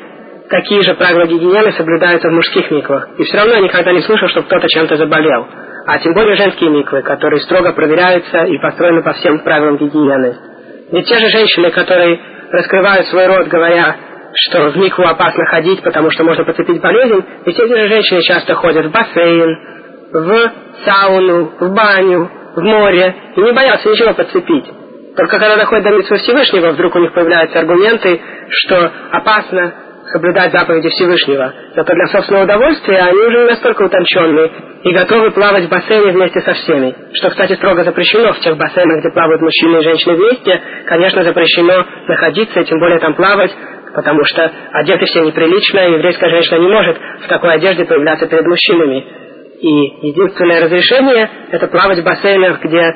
такие 0.49 0.81
же 0.83 0.93
правила 0.95 1.25
гигиены 1.25 1.71
соблюдаются 1.73 2.29
в 2.29 2.33
мужских 2.33 2.69
миквах. 2.71 3.09
И 3.17 3.23
все 3.23 3.37
равно 3.37 3.55
я 3.55 3.61
никогда 3.61 3.91
не 3.91 4.01
слышал, 4.01 4.27
что 4.29 4.43
кто-то 4.43 4.67
чем-то 4.67 4.97
заболел. 4.97 5.47
А 5.87 5.97
тем 5.99 6.13
более 6.13 6.35
женские 6.35 6.69
миквы, 6.69 7.01
которые 7.01 7.41
строго 7.41 7.73
проверяются 7.73 8.43
и 8.43 8.57
построены 8.59 9.01
по 9.01 9.13
всем 9.13 9.39
правилам 9.39 9.77
гигиены. 9.77 10.35
Ведь 10.91 11.07
те 11.07 11.17
же 11.17 11.27
женщины, 11.29 11.71
которые 11.71 12.19
раскрывают 12.51 13.07
свой 13.07 13.27
рот, 13.27 13.47
говоря, 13.47 13.95
что 14.33 14.69
в 14.69 14.77
микву 14.77 15.03
опасно 15.05 15.45
ходить, 15.45 15.81
потому 15.81 16.11
что 16.11 16.23
можно 16.23 16.43
подцепить 16.43 16.81
болезнь, 16.81 17.23
ведь 17.45 17.57
эти 17.57 17.67
же 17.67 17.87
женщины 17.87 18.21
часто 18.21 18.55
ходят 18.55 18.85
в 18.85 18.91
бассейн, 18.91 19.57
в 20.11 20.51
сауну, 20.85 21.51
в 21.59 21.73
баню, 21.73 22.29
в 22.55 22.61
море, 22.61 23.15
и 23.35 23.41
не 23.41 23.51
боятся 23.51 23.89
ничего 23.89 24.13
подцепить. 24.13 24.65
Только 25.19 25.37
когда 25.37 25.57
доходит 25.57 25.83
до 25.83 25.89
митцвы 25.89 26.15
Всевышнего, 26.19 26.69
вдруг 26.69 26.95
у 26.95 26.99
них 26.99 27.11
появляются 27.11 27.59
аргументы, 27.59 28.21
что 28.51 28.89
опасно 29.11 29.73
соблюдать 30.13 30.53
заповеди 30.53 30.87
Всевышнего. 30.87 31.53
Зато 31.75 31.93
для 31.93 32.05
собственного 32.05 32.45
удовольствия 32.45 32.99
они 32.99 33.19
уже 33.19 33.37
не 33.39 33.49
настолько 33.49 33.81
утонченные 33.83 34.49
и 34.81 34.93
готовы 34.93 35.31
плавать 35.31 35.65
в 35.65 35.69
бассейне 35.69 36.13
вместе 36.13 36.39
со 36.39 36.53
всеми. 36.53 36.95
Что, 37.15 37.31
кстати, 37.31 37.55
строго 37.55 37.83
запрещено 37.83 38.31
в 38.31 38.39
тех 38.39 38.55
бассейнах, 38.55 39.01
где 39.01 39.09
плавают 39.09 39.41
мужчины 39.41 39.79
и 39.79 39.83
женщины 39.83 40.15
вместе. 40.15 40.61
Конечно, 40.85 41.21
запрещено 41.25 41.85
находиться 42.07 42.61
и 42.61 42.63
тем 42.63 42.79
более 42.79 42.99
там 42.99 43.13
плавать, 43.15 43.51
потому 43.93 44.23
что 44.23 44.49
одеты 44.71 45.05
все 45.05 45.19
неприлично, 45.19 45.79
и 45.79 45.93
еврейская 45.95 46.29
женщина 46.29 46.59
не 46.59 46.69
может 46.69 46.97
в 47.25 47.27
такой 47.27 47.55
одежде 47.55 47.83
появляться 47.83 48.25
перед 48.25 48.45
мужчинами. 48.45 49.05
И 49.59 50.07
единственное 50.07 50.63
разрешение– 50.63 51.29
это 51.51 51.67
плавать 51.67 51.99
в 51.99 52.05
бассейнах, 52.05 52.63
где 52.63 52.89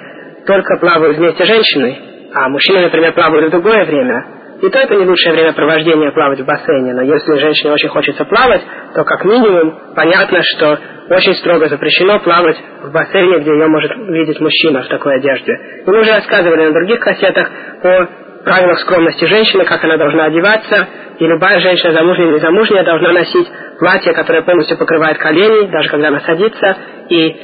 только 0.48 0.78
плавают 0.80 1.18
вместе 1.18 1.44
женщины, 1.44 2.13
а 2.34 2.50
мужчины, 2.50 2.82
например, 2.82 3.14
плавают 3.14 3.48
в 3.48 3.52
другое 3.52 3.86
время. 3.86 4.26
И 4.62 4.70
то 4.70 4.80
это 4.80 4.96
не 4.96 5.06
лучшее 5.06 5.34
время 5.34 5.52
провождения 5.54 6.12
плавать 6.12 6.40
в 6.40 6.46
бассейне, 6.46 6.94
но 6.94 7.02
если 7.02 7.38
женщине 7.38 7.74
очень 7.74 7.90
хочется 7.90 8.24
плавать, 8.24 8.62
то 8.96 9.04
как 9.04 9.26
минимум 9.26 9.78
понятно, 9.94 10.40
что 10.42 10.80
очень 11.10 11.36
строго 11.36 11.68
запрещено 11.68 12.20
плавать 12.20 12.56
в 12.82 12.92
бассейне, 12.92 13.40
где 13.40 13.52
ее 13.52 13.68
может 13.68 13.92
видеть 13.98 14.40
мужчина 14.40 14.84
в 14.84 14.88
такой 14.88 15.16
одежде. 15.18 15.52
И 15.86 15.90
мы 15.90 16.00
уже 16.00 16.14
рассказывали 16.14 16.66
на 16.66 16.72
других 16.72 17.00
кассетах 17.02 17.52
о 17.84 18.08
правилах 18.46 18.80
скромности 18.80 19.26
женщины, 19.26 19.66
как 19.66 19.84
она 19.84 19.98
должна 19.98 20.26
одеваться, 20.26 20.88
и 21.20 21.26
любая 21.26 21.60
женщина, 21.60 21.92
замужняя 21.94 22.30
или 22.30 22.38
замужняя, 22.40 22.84
должна 22.84 23.12
носить 23.12 23.48
платье, 23.80 24.14
которое 24.14 24.44
полностью 24.44 24.78
покрывает 24.78 25.18
колени, 25.18 25.70
даже 25.72 25.90
когда 25.90 26.08
она 26.08 26.22
садится, 26.22 26.78
и 27.10 27.36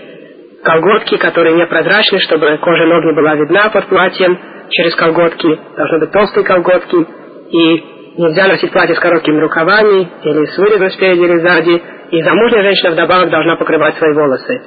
колготки, 0.64 1.18
которые 1.18 1.56
непрозрачны, 1.56 2.20
чтобы 2.20 2.58
кожа 2.58 2.86
ног 2.86 3.04
не 3.04 3.14
была 3.14 3.36
видна 3.36 3.70
под 3.70 3.88
платьем, 3.88 4.38
через 4.70 4.96
колготки, 4.96 5.60
должны 5.76 6.00
быть 6.00 6.12
толстые 6.12 6.46
колготки, 6.46 6.98
и 7.52 7.84
нельзя 8.18 8.48
носить 8.48 8.72
платье 8.72 8.96
с 8.96 9.00
короткими 9.00 9.40
рукавами 9.40 10.08
или 10.24 10.46
с 10.46 10.58
вырезом 10.58 10.90
спереди 10.92 11.22
или 11.22 11.38
сзади, 11.38 11.82
и 12.12 12.22
замужняя 12.22 12.64
женщина 12.64 12.92
вдобавок 12.92 13.30
должна 13.30 13.56
покрывать 13.56 13.96
свои 13.98 14.14
волосы. 14.14 14.62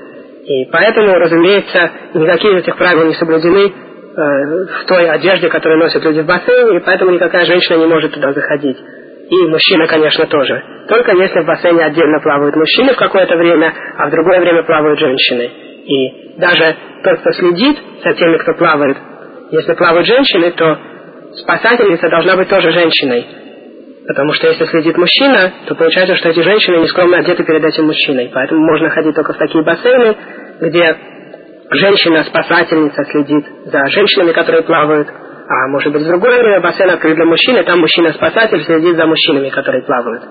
И 0.45 0.65
поэтому, 0.73 1.15
разумеется, 1.15 1.91
никакие 2.15 2.55
из 2.55 2.63
этих 2.63 2.77
правил 2.77 3.07
не 3.07 3.15
соблюдены 3.15 3.67
э, 3.67 3.73
в 4.17 4.87
той 4.87 5.09
одежде, 5.09 5.49
которую 5.49 5.81
носят 5.81 6.05
люди 6.05 6.21
в 6.21 6.27
бассейне, 6.27 6.79
и 6.79 6.81
поэтому 6.81 7.13
никакая 7.13 7.45
женщина 7.45 7.77
не 7.77 7.87
может 7.87 8.13
туда 8.13 8.33
заходить. 8.33 8.79
И 9.31 9.47
мужчина, 9.49 9.87
конечно, 9.87 10.27
тоже. 10.27 10.63
Только 10.89 11.13
если 11.13 11.41
в 11.41 11.47
бассейне 11.47 11.85
отдельно 11.85 12.21
плавают 12.21 12.57
мужчины 12.57 12.93
в 12.93 12.97
какое-то 12.97 13.37
время, 13.37 13.73
а 13.97 14.09
в 14.09 14.11
другое 14.11 14.41
время 14.41 14.63
плавают 14.65 14.99
женщины. 14.99 15.51
И 15.87 16.39
даже 16.39 16.77
тот, 17.05 17.21
кто 17.21 17.33
следит 17.33 17.79
за 18.05 18.13
теми, 18.15 18.37
кто 18.39 18.55
плавает, 18.55 18.97
если 19.53 19.75
плавают 19.75 20.07
женщины, 20.07 20.51
то 20.53 20.79
спасательница 21.37 22.09
должна 22.09 22.37
быть 22.37 22.49
тоже 22.49 22.73
женщиной. 22.73 23.27
Потому 24.09 24.33
что 24.33 24.49
если 24.49 24.65
следит 24.65 24.97
мужчина, 24.97 25.53
то 25.67 25.75
получается, 25.75 26.17
что 26.17 26.31
эти 26.31 26.41
женщины 26.41 26.79
нескромно 26.79 27.19
одеты 27.19 27.45
перед 27.45 27.63
этим 27.63 27.85
мужчиной. 27.85 28.31
Поэтому 28.33 28.65
можно 28.65 28.89
ходить 28.89 29.15
только 29.15 29.35
в 29.35 29.37
такие 29.37 29.63
бассейны, 29.63 30.17
где 30.61 30.97
женщина-спасательница 31.71 33.05
следит 33.05 33.45
за 33.67 33.87
женщинами, 33.89 34.33
которые 34.33 34.63
плавают. 34.63 35.09
А 35.09 35.69
может 35.69 35.93
быть 35.93 36.03
в 36.03 36.07
другое 36.07 36.39
время 36.39 36.61
бассейн 36.61 36.89
открыт 36.89 37.15
для 37.15 37.27
мужчин, 37.27 37.59
и 37.59 37.63
там 37.63 37.79
мужчина-спасатель 37.79 38.65
следит 38.65 38.97
за 38.97 39.07
мужчинами, 39.07 39.51
которые 39.51 39.83
плавают. 39.85 40.23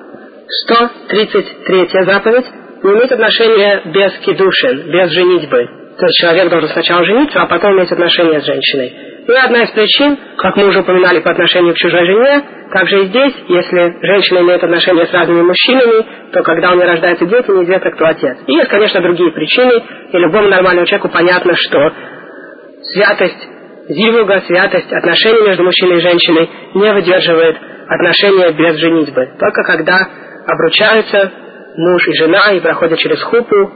133 0.65 1.89
заповедь. 2.05 2.45
Не 2.83 2.93
иметь 2.93 3.11
отношения 3.11 3.81
без 3.85 4.13
кидушин, 4.25 4.91
без 4.91 5.11
женитьбы. 5.11 5.69
То 5.99 6.05
есть 6.07 6.17
человек 6.19 6.49
должен 6.49 6.69
сначала 6.69 7.05
жениться, 7.05 7.39
а 7.39 7.45
потом 7.45 7.77
иметь 7.77 7.91
отношения 7.91 8.41
с 8.41 8.45
женщиной. 8.45 9.10
И 9.27 9.31
одна 9.33 9.63
из 9.63 9.71
причин, 9.71 10.17
как 10.37 10.55
мы 10.57 10.67
уже 10.67 10.79
упоминали 10.79 11.19
по 11.19 11.31
отношению 11.31 11.73
к 11.73 11.77
чужой 11.77 12.05
жене, 12.05 12.43
также 12.73 13.03
и 13.03 13.05
здесь, 13.05 13.33
если 13.47 13.97
женщина 14.01 14.39
имеет 14.39 14.63
отношения 14.63 15.05
с 15.05 15.13
разными 15.13 15.41
мужчинами, 15.41 16.05
то 16.31 16.41
когда 16.41 16.71
у 16.71 16.75
нее 16.75 16.87
рождаются 16.87 17.25
дети, 17.25 17.51
неизвестно, 17.51 17.91
кто 17.91 18.05
отец. 18.05 18.37
И 18.47 18.53
есть, 18.53 18.69
конечно, 18.69 19.01
другие 19.01 19.31
причины, 19.31 19.83
и 20.11 20.17
любому 20.17 20.47
нормальному 20.47 20.87
человеку 20.87 21.09
понятно, 21.09 21.53
что 21.55 21.93
святость 22.93 23.47
зивуга, 23.89 24.41
святость 24.47 24.91
отношений 24.91 25.47
между 25.47 25.63
мужчиной 25.63 25.97
и 25.97 26.01
женщиной 26.01 26.49
не 26.75 26.93
выдерживает 26.93 27.57
отношения 27.87 28.51
без 28.51 28.77
женитьбы. 28.77 29.33
Только 29.39 29.63
когда 29.63 30.07
обручаются 30.47 31.31
муж 31.77 32.07
и 32.07 32.17
жена 32.17 32.53
и 32.53 32.59
проходят 32.59 32.97
через 32.99 33.21
хупу, 33.21 33.71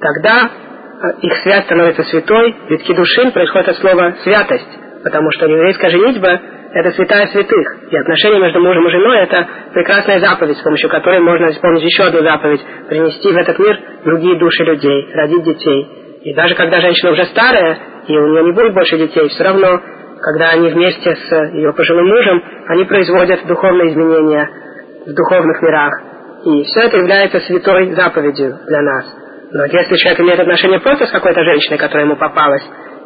тогда 0.00 0.48
э, 0.48 1.20
их 1.22 1.36
связь 1.42 1.64
становится 1.64 2.04
святой, 2.04 2.54
ведь 2.70 2.84
кедушин 2.84 3.32
происходит 3.32 3.68
от 3.68 3.76
слова 3.76 4.14
«святость», 4.22 4.85
потому 5.06 5.30
что 5.30 5.46
еврейская 5.46 5.88
женитьба– 5.88 6.40
это 6.74 6.90
святая 6.90 7.28
святых, 7.28 7.66
и 7.92 7.96
отношения 7.96 8.40
между 8.40 8.58
мужем 8.58 8.88
и 8.88 8.90
женой– 8.90 9.18
это 9.22 9.46
прекрасная 9.72 10.18
заповедь, 10.18 10.58
с 10.58 10.62
помощью 10.62 10.90
которой 10.90 11.20
можно 11.20 11.50
исполнить 11.50 11.84
еще 11.84 12.02
одну 12.02 12.24
заповедь– 12.24 12.60
принести 12.88 13.30
в 13.30 13.36
этот 13.36 13.56
мир 13.60 13.78
другие 14.04 14.36
души 14.36 14.64
людей, 14.64 15.08
родить 15.14 15.44
детей. 15.44 15.86
И 16.22 16.34
даже 16.34 16.56
когда 16.56 16.80
женщина 16.80 17.12
уже 17.12 17.24
старая, 17.26 17.78
и 18.08 18.18
у 18.18 18.26
нее 18.32 18.42
не 18.46 18.52
будет 18.52 18.74
больше 18.74 18.98
детей, 18.98 19.28
все 19.28 19.44
равно, 19.44 19.80
когда 20.22 20.50
они 20.50 20.70
вместе 20.70 21.14
с 21.14 21.52
ее 21.54 21.72
пожилым 21.72 22.08
мужем, 22.08 22.42
они 22.66 22.84
производят 22.86 23.46
духовные 23.46 23.92
изменения 23.92 24.48
в 25.06 25.14
духовных 25.14 25.62
мирах. 25.62 25.92
И 26.46 26.64
все 26.64 26.80
это 26.80 26.96
является 26.96 27.38
святой 27.46 27.92
заповедью 27.92 28.56
для 28.66 28.82
нас. 28.82 29.04
Но 29.52 29.66
если 29.66 29.94
человек 29.94 30.20
имеет 30.20 30.40
отношение 30.40 30.80
просто 30.80 31.06
с 31.06 31.12
какой-то 31.12 31.44
женщиной, 31.44 31.78
которая 31.78 32.06
ему 32.06 32.16
попалась, 32.16 32.64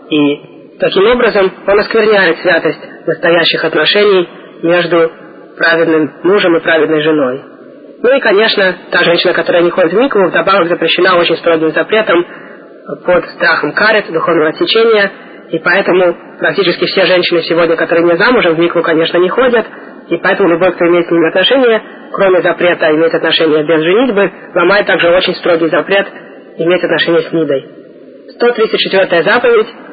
и 0.09 0.60
таким 0.81 1.07
образом 1.07 1.53
он 1.67 1.79
оскверняет 1.79 2.39
святость 2.39 2.81
настоящих 3.07 3.65
отношений 3.65 4.29
между 4.63 5.13
праведным 5.57 6.11
мужем 6.25 6.57
и 6.57 6.61
праведной 6.61 7.03
женой. 7.03 7.43
Ну 8.03 8.17
и, 8.17 8.21
конечно, 8.21 8.77
та 8.91 9.05
женщина, 9.05 9.35
которая 9.35 9.63
не 9.63 9.71
ходит 9.71 9.93
в 9.93 9.97
микву, 9.97 10.27
вдобавок 10.27 10.69
запрещена 10.69 11.19
очень 11.19 11.37
строгим 11.37 11.71
запретом 11.73 12.27
под 13.05 13.27
страхом 13.31 13.73
карет, 13.73 14.11
духовного 14.11 14.49
отсечения, 14.49 15.11
и 15.51 15.59
поэтому 15.59 16.17
практически 16.39 16.87
все 16.87 17.05
женщины 17.05 17.43
сегодня, 17.43 17.77
которые 17.77 18.07
не 18.07 18.17
замужем, 18.17 18.55
в 18.55 18.59
микву, 18.59 18.83
конечно, 18.83 19.19
не 19.19 19.29
ходят, 19.29 19.67
и 20.09 20.17
поэтому 20.17 20.49
любой, 20.49 20.73
кто 20.73 20.87
имеет 20.87 21.07
с 21.07 21.11
ними 21.11 21.29
отношения, 21.29 21.83
кроме 22.13 22.41
запрета 22.41 22.91
иметь 22.91 23.13
отношения 23.13 23.63
без 23.65 23.83
женитьбы, 23.83 24.33
ломает 24.55 24.87
также 24.87 25.09
очень 25.11 25.35
строгий 25.35 25.69
запрет 25.69 26.07
иметь 26.57 26.83
отношения 26.83 27.21
с 27.21 27.33
Нидой. 27.33 27.69
134 28.37 29.23
заповедь– 29.25 29.69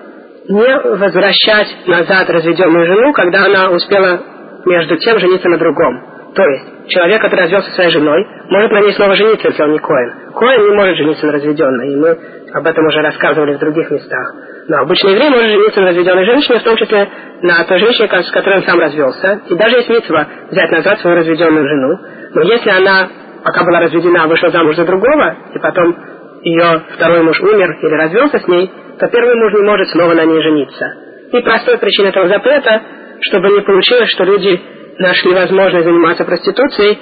не 0.50 0.80
возвращать 0.80 1.88
назад 1.88 2.30
разведенную 2.30 2.86
жену, 2.86 3.14
когда 3.14 3.46
она 3.46 3.70
успела 3.72 4.20
между 4.66 4.98
тем 4.98 5.20
жениться 5.20 5.50
на 5.50 5.58
другом. 5.58 6.18
То 6.36 6.44
есть, 6.44 6.90
человек, 6.90 7.22
который 7.22 7.42
развелся 7.42 7.70
со 7.70 7.76
своей 7.76 7.90
женой, 7.90 8.26
может 8.50 8.72
на 8.72 8.82
ней 8.82 8.94
снова 8.94 9.16
жениться, 9.16 9.48
если 9.48 9.64
он 9.64 9.72
не 9.72 9.80
коин. 9.80 10.14
Коин 10.36 10.70
не 10.70 10.76
может 10.76 10.98
жениться 10.98 11.26
на 11.26 11.32
разведенной, 11.32 11.94
и 11.94 11.96
мы 11.96 12.18
об 12.54 12.68
этом 12.68 12.86
уже 12.86 13.02
рассказывали 13.02 13.56
в 13.56 13.60
других 13.60 13.90
местах. 13.90 14.36
Но 14.68 14.78
обычный 14.82 15.14
еврей 15.14 15.30
может 15.30 15.50
жениться 15.50 15.82
на 15.82 15.88
разведенной 15.88 16.26
женщине, 16.26 16.60
в 16.60 16.64
том 16.64 16.76
числе 16.76 17.10
на 17.42 17.64
той 17.64 17.80
женщине, 17.80 18.08
с 18.08 18.32
которой 18.32 18.58
он 18.58 18.64
сам 18.64 18.80
развелся. 18.80 19.42
И 19.48 19.56
даже 19.56 19.78
есть 19.78 19.90
митцва 19.90 20.28
взять 20.52 20.72
назад 20.72 21.00
свою 21.00 21.18
разведенную 21.18 21.68
жену. 21.68 22.00
Но 22.36 22.42
если 22.42 22.70
она, 22.70 23.08
пока 23.44 23.64
была 23.64 23.80
разведена, 23.80 24.28
вышла 24.28 24.50
замуж 24.50 24.76
за 24.76 24.86
другого, 24.86 25.36
и 25.56 25.60
потом 25.60 25.98
ее 26.44 26.82
второй 26.96 27.24
муж 27.24 27.40
умер 27.42 27.78
или 27.82 27.94
развелся 27.94 28.40
с 28.40 28.48
ней, 28.48 28.70
то 29.00 29.08
первый 29.08 29.36
муж 29.36 29.54
не 29.54 29.62
может 29.62 29.90
снова 29.90 30.14
на 30.14 30.26
ней 30.26 30.42
жениться. 30.42 30.94
И 31.32 31.42
простой 31.42 31.78
причиной 31.78 32.10
этого 32.10 32.28
запрета, 32.28 32.82
чтобы 33.22 33.50
не 33.50 33.62
получилось, 33.62 34.10
что 34.10 34.24
люди 34.24 34.62
нашли 35.00 35.34
возможность 35.34 35.86
заниматься 35.86 36.24
проституцией 36.26 36.98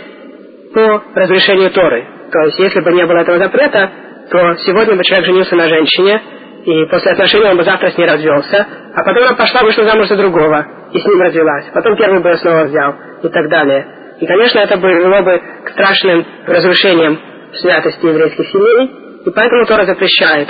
по 0.73 1.03
разрешению 1.15 1.71
Торы. 1.71 2.05
То 2.31 2.39
есть, 2.45 2.59
если 2.59 2.81
бы 2.81 2.91
не 2.91 3.05
было 3.05 3.19
этого 3.19 3.37
запрета, 3.37 3.91
то 4.29 4.55
сегодня 4.65 4.95
бы 4.95 5.03
человек 5.03 5.27
женился 5.27 5.55
на 5.55 5.67
женщине, 5.69 6.21
и 6.65 6.85
после 6.85 7.11
отношений 7.11 7.45
он 7.45 7.57
бы 7.57 7.63
завтра 7.63 7.91
с 7.91 7.97
ней 7.97 8.07
развелся, 8.07 8.65
а 8.95 9.03
потом 9.03 9.23
она 9.23 9.35
пошла, 9.35 9.61
вышла 9.61 9.83
замуж 9.83 10.07
за 10.07 10.15
другого, 10.17 10.65
и 10.91 10.99
с 10.99 11.05
ним 11.05 11.21
развелась. 11.21 11.65
Потом 11.73 11.95
первый 11.95 12.21
бы 12.21 12.29
ее 12.29 12.37
снова 12.37 12.63
взял, 12.63 12.95
и 13.23 13.29
так 13.29 13.49
далее. 13.49 13.85
И, 14.19 14.25
конечно, 14.25 14.59
это 14.59 14.77
привело 14.77 15.21
бы 15.21 15.41
к 15.65 15.69
страшным 15.69 16.25
разрушениям 16.47 17.19
святости 17.53 18.05
еврейских 18.05 18.47
семей, 18.49 19.04
и 19.25 19.31
поэтому 19.31 19.65
Тора 19.65 19.85
запрещает 19.85 20.49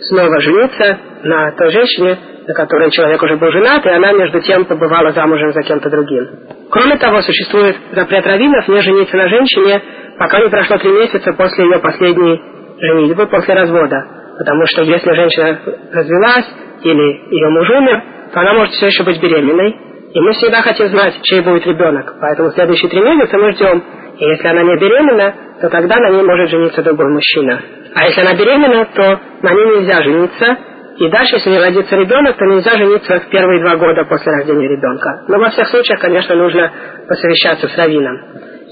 снова 0.00 0.40
жениться 0.40 0.98
на 1.22 1.52
той 1.52 1.70
женщине, 1.70 2.18
на 2.46 2.54
которой 2.54 2.90
человек 2.90 3.22
уже 3.22 3.36
был 3.36 3.50
женат, 3.50 3.84
и 3.86 3.88
она 3.88 4.12
между 4.12 4.40
тем 4.40 4.64
побывала 4.66 5.12
замужем 5.12 5.52
за 5.52 5.62
кем-то 5.62 5.90
другим. 5.90 6.28
Кроме 6.70 6.96
того, 6.98 7.22
существует 7.22 7.76
запрет 7.92 8.26
раввинов 8.26 8.68
не 8.68 8.80
жениться 8.82 9.16
на 9.16 9.28
женщине, 9.28 9.82
пока 10.18 10.40
не 10.40 10.48
прошло 10.48 10.78
три 10.78 10.90
месяца 10.90 11.32
после 11.32 11.64
ее 11.64 11.78
последней 11.78 12.40
женитьбы, 12.78 13.26
после 13.26 13.54
развода. 13.54 13.96
Потому 14.38 14.66
что 14.66 14.82
если 14.82 15.12
женщина 15.12 15.58
развелась 15.92 16.46
или 16.82 17.34
ее 17.34 17.48
муж 17.48 17.70
умер, 17.70 18.02
то 18.32 18.40
она 18.40 18.52
может 18.52 18.74
все 18.74 18.86
еще 18.86 19.02
быть 19.04 19.20
беременной. 19.20 19.74
И 20.12 20.20
мы 20.20 20.32
всегда 20.32 20.62
хотим 20.62 20.88
знать, 20.88 21.14
чей 21.22 21.40
будет 21.40 21.66
ребенок. 21.66 22.14
Поэтому 22.20 22.50
следующие 22.50 22.90
три 22.90 23.00
месяца 23.00 23.36
мы 23.38 23.52
ждем. 23.52 23.82
И 24.18 24.24
если 24.24 24.48
она 24.48 24.62
не 24.62 24.76
беременна, 24.76 25.34
то 25.60 25.68
тогда 25.68 25.96
на 25.96 26.10
ней 26.10 26.22
может 26.22 26.50
жениться 26.50 26.82
другой 26.82 27.08
мужчина. 27.12 27.60
А 27.94 28.06
если 28.06 28.20
она 28.20 28.34
беременна, 28.34 28.86
то 28.94 29.20
на 29.42 29.52
ней 29.52 29.78
нельзя 29.78 30.02
жениться, 30.02 30.56
и 30.98 31.08
дальше, 31.10 31.36
если 31.36 31.50
не 31.50 31.58
родится 31.58 31.94
ребенок, 31.96 32.36
то 32.36 32.44
нельзя 32.46 32.76
жениться 32.76 33.20
в 33.20 33.28
первые 33.28 33.62
два 33.62 33.76
года 33.76 34.04
после 34.04 34.32
рождения 34.32 34.68
ребенка. 34.68 35.24
Но 35.28 35.38
во 35.38 35.50
всех 35.50 35.68
случаях, 35.68 36.00
конечно, 36.00 36.34
нужно 36.34 36.72
посовещаться 37.06 37.68
с 37.68 37.76
раввином. 37.76 38.16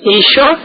И 0.03 0.11
еще 0.11 0.57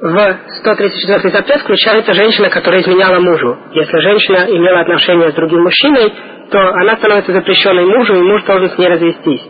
в 0.00 0.36
134 0.60 1.30
запрет 1.30 1.60
включается 1.60 2.12
женщина, 2.12 2.50
которая 2.50 2.82
изменяла 2.82 3.18
мужу. 3.20 3.56
Если 3.72 3.98
женщина 3.98 4.46
имела 4.48 4.80
отношения 4.80 5.30
с 5.30 5.34
другим 5.34 5.62
мужчиной, 5.62 6.12
то 6.50 6.58
она 6.58 6.96
становится 6.96 7.32
запрещенной 7.32 7.84
мужу, 7.84 8.14
и 8.14 8.22
муж 8.22 8.44
должен 8.44 8.70
с 8.70 8.78
ней 8.78 8.88
развестись. 8.88 9.42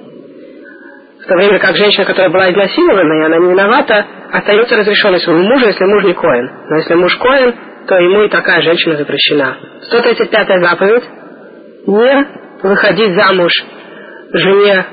В 1.28 1.30
то 1.30 1.36
время 1.36 1.58
как 1.58 1.76
женщина, 1.76 2.06
которая 2.06 2.30
была 2.30 2.50
изнасилована, 2.50 3.12
и 3.12 3.26
она 3.26 3.36
не 3.36 3.50
виновата, 3.50 4.06
остается 4.32 4.76
разрешенной 4.76 5.20
своему 5.20 5.42
мужу, 5.42 5.66
если 5.66 5.84
муж 5.84 6.04
не 6.04 6.14
коин. 6.14 6.50
Но 6.70 6.76
если 6.76 6.94
муж 6.94 7.14
коин, 7.16 7.54
то 7.86 7.96
ему 7.96 8.22
и 8.22 8.30
такая 8.30 8.62
женщина 8.62 8.96
запрещена. 8.96 9.58
135 9.82 10.62
заповедь. 10.62 11.04
Не 11.86 12.26
выходить 12.62 13.14
замуж 13.14 13.52
жене 14.32 14.86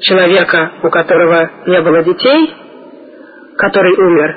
человека, 0.00 0.72
у 0.82 0.90
которого 0.90 1.50
не 1.64 1.80
было 1.80 2.02
детей, 2.02 2.54
который 3.56 3.94
умер, 3.94 4.36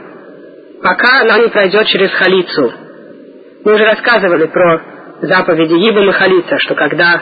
пока 0.82 1.20
она 1.20 1.40
не 1.40 1.50
пройдет 1.50 1.86
через 1.88 2.14
халицу. 2.14 2.72
Мы 3.66 3.74
уже 3.74 3.84
рассказывали 3.84 4.46
про 4.46 4.82
заповеди 5.22 5.74
Ибам 5.74 6.10
и 6.12 6.14
Халица, 6.14 6.56
что 6.60 6.76
когда 6.76 7.22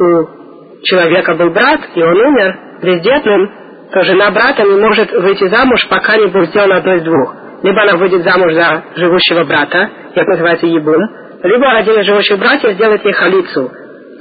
у 0.00 0.82
человека 0.82 1.34
был 1.34 1.50
брат, 1.50 1.82
и 1.94 2.02
он 2.02 2.16
умер 2.16 2.58
бездетным, 2.84 3.50
то 3.92 4.02
жена 4.02 4.30
брата 4.30 4.62
не 4.62 4.78
может 4.80 5.12
выйти 5.12 5.48
замуж, 5.48 5.86
пока 5.88 6.16
не 6.16 6.26
будет 6.26 6.50
сделано 6.50 6.76
одно 6.76 6.94
из 6.94 7.02
двух 7.02 7.44
либо 7.64 7.82
она 7.82 7.96
выйдет 7.96 8.22
замуж 8.22 8.52
за 8.52 8.84
живущего 8.94 9.44
брата, 9.44 9.88
это 10.14 10.30
называется 10.30 10.66
ебун, 10.66 11.00
либо 11.42 11.72
один 11.72 11.98
из 11.98 12.04
живущих 12.04 12.38
братьев 12.38 12.72
сделает 12.72 13.02
ей 13.02 13.14
халицу, 13.14 13.72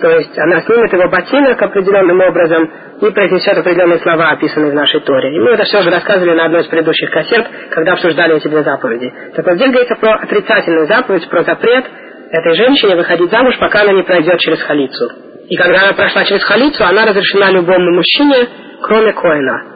то 0.01 0.09
есть 0.11 0.37
она 0.39 0.61
снимет 0.61 0.93
его 0.93 1.09
ботинок 1.09 1.61
определенным 1.61 2.21
образом 2.21 2.71
и 3.01 3.11
произнесет 3.11 3.57
определенные 3.57 3.99
слова, 3.99 4.29
описанные 4.29 4.71
в 4.71 4.75
нашей 4.75 5.01
Торе. 5.01 5.35
И 5.35 5.39
мы 5.39 5.51
это 5.51 5.65
все 5.65 5.79
уже 5.79 5.89
рассказывали 5.89 6.37
на 6.37 6.45
одной 6.45 6.61
из 6.61 6.67
предыдущих 6.67 7.11
кассет, 7.11 7.45
когда 7.69 7.93
обсуждали 7.93 8.37
эти 8.37 8.47
две 8.47 8.63
заповеди. 8.63 9.11
Так 9.35 9.45
вот 9.45 9.55
здесь 9.55 9.71
говорится 9.71 9.95
про 9.95 10.13
отрицательную 10.15 10.87
заповедь, 10.87 11.29
про 11.29 11.43
запрет 11.43 11.85
этой 12.31 12.55
женщине 12.55 12.95
выходить 12.95 13.29
замуж, 13.29 13.57
пока 13.59 13.81
она 13.81 13.91
не 13.91 14.03
пройдет 14.03 14.39
через 14.39 14.61
халицу. 14.61 15.32
И 15.49 15.55
когда 15.57 15.83
она 15.83 15.93
прошла 15.93 16.23
через 16.25 16.43
халицу, 16.43 16.85
она 16.85 17.05
разрешена 17.05 17.51
любому 17.51 17.95
мужчине, 17.95 18.47
кроме 18.81 19.13
Коина. 19.13 19.73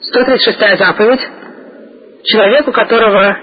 136 0.00 0.78
заповедь 0.78 1.20
Человек, 2.24 2.66
у 2.66 2.72
которого 2.72 3.36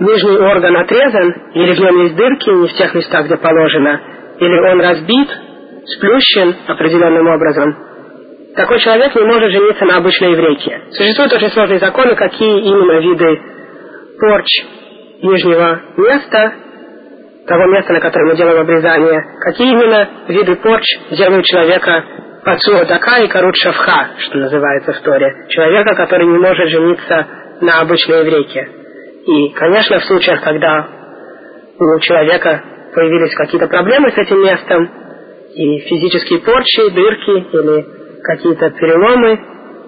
нижний 0.00 0.38
орган 0.38 0.74
отрезан, 0.76 1.34
или 1.54 1.74
в 1.74 1.80
нем 1.80 2.02
есть 2.02 2.16
дырки 2.16 2.48
не 2.48 2.66
в 2.66 2.72
тех 2.74 2.94
местах, 2.94 3.26
где 3.26 3.36
положено, 3.36 4.00
или 4.38 4.72
он 4.72 4.80
разбит, 4.80 5.28
сплющен 5.84 6.56
определенным 6.66 7.26
образом, 7.26 7.76
такой 8.56 8.80
человек 8.80 9.14
не 9.14 9.22
может 9.22 9.50
жениться 9.50 9.84
на 9.84 9.96
обычной 9.98 10.32
еврейке. 10.32 10.80
Существуют 10.92 11.32
очень 11.34 11.50
сложные 11.50 11.78
законы, 11.78 12.14
какие 12.14 12.60
именно 12.60 13.00
виды 13.00 13.40
порч 14.18 14.64
нижнего 15.22 15.80
места, 15.98 16.52
того 17.46 17.66
места, 17.66 17.92
на 17.92 18.00
котором 18.00 18.28
мы 18.28 18.36
делаем 18.36 18.60
обрезание, 18.60 19.20
какие 19.40 19.72
именно 19.72 20.08
виды 20.28 20.56
порч 20.56 20.84
делают 21.10 21.44
человека 21.44 22.04
пацуа 22.44 22.84
дака 22.84 23.18
и 23.18 23.28
корут 23.28 23.54
шавха, 23.56 24.10
что 24.18 24.38
называется 24.38 24.92
в 24.92 25.00
Торе. 25.00 25.46
Человека, 25.48 25.94
который 25.94 26.26
не 26.26 26.38
может 26.38 26.68
жениться 26.68 27.26
на 27.60 27.80
обычной 27.80 28.20
еврейке. 28.20 28.68
И, 29.26 29.48
конечно, 29.50 30.00
в 30.00 30.04
случаях, 30.04 30.42
когда 30.42 30.88
у 31.78 31.98
человека 32.00 32.62
появились 32.94 33.34
какие-то 33.34 33.68
проблемы 33.68 34.10
с 34.10 34.18
этим 34.18 34.42
местом, 34.42 34.90
и 35.54 35.78
физические 35.80 36.40
порчи, 36.40 36.90
дырки 36.90 37.30
или 37.52 37.86
какие-то 38.22 38.70
переломы, 38.70 39.38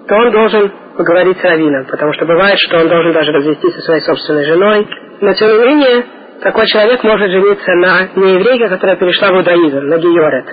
то 0.07 0.15
он 0.15 0.31
должен 0.31 0.71
поговорить 0.95 1.39
с 1.39 1.43
раввином, 1.43 1.85
потому 1.85 2.13
что 2.13 2.25
бывает, 2.25 2.57
что 2.59 2.77
он 2.77 2.87
должен 2.87 3.11
даже 3.13 3.31
развестись 3.31 3.73
со 3.73 3.81
своей 3.81 4.01
собственной 4.01 4.45
женой. 4.45 4.87
Но, 5.21 5.33
тем 5.33 5.49
не 5.49 5.65
менее, 5.65 6.05
такой 6.41 6.65
человек 6.67 7.03
может 7.03 7.29
жениться 7.29 7.71
на 7.75 8.09
нееврейке, 8.15 8.69
которая 8.69 8.97
перешла 8.97 9.31
в 9.31 9.37
иудаизм, 9.37 9.79
на 9.87 9.97
георет. 9.97 10.45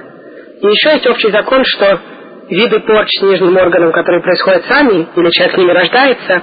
И 0.60 0.66
еще 0.66 0.90
есть 0.90 1.06
общий 1.06 1.30
закон, 1.30 1.62
что 1.64 1.98
виды 2.48 2.80
порч 2.80 3.08
с 3.18 3.22
нижним 3.22 3.56
органом, 3.56 3.92
которые 3.92 4.22
происходят 4.22 4.64
сами, 4.64 5.06
или 5.16 5.30
человек 5.30 5.54
с 5.54 5.58
ними 5.58 5.72
рождается, 5.72 6.42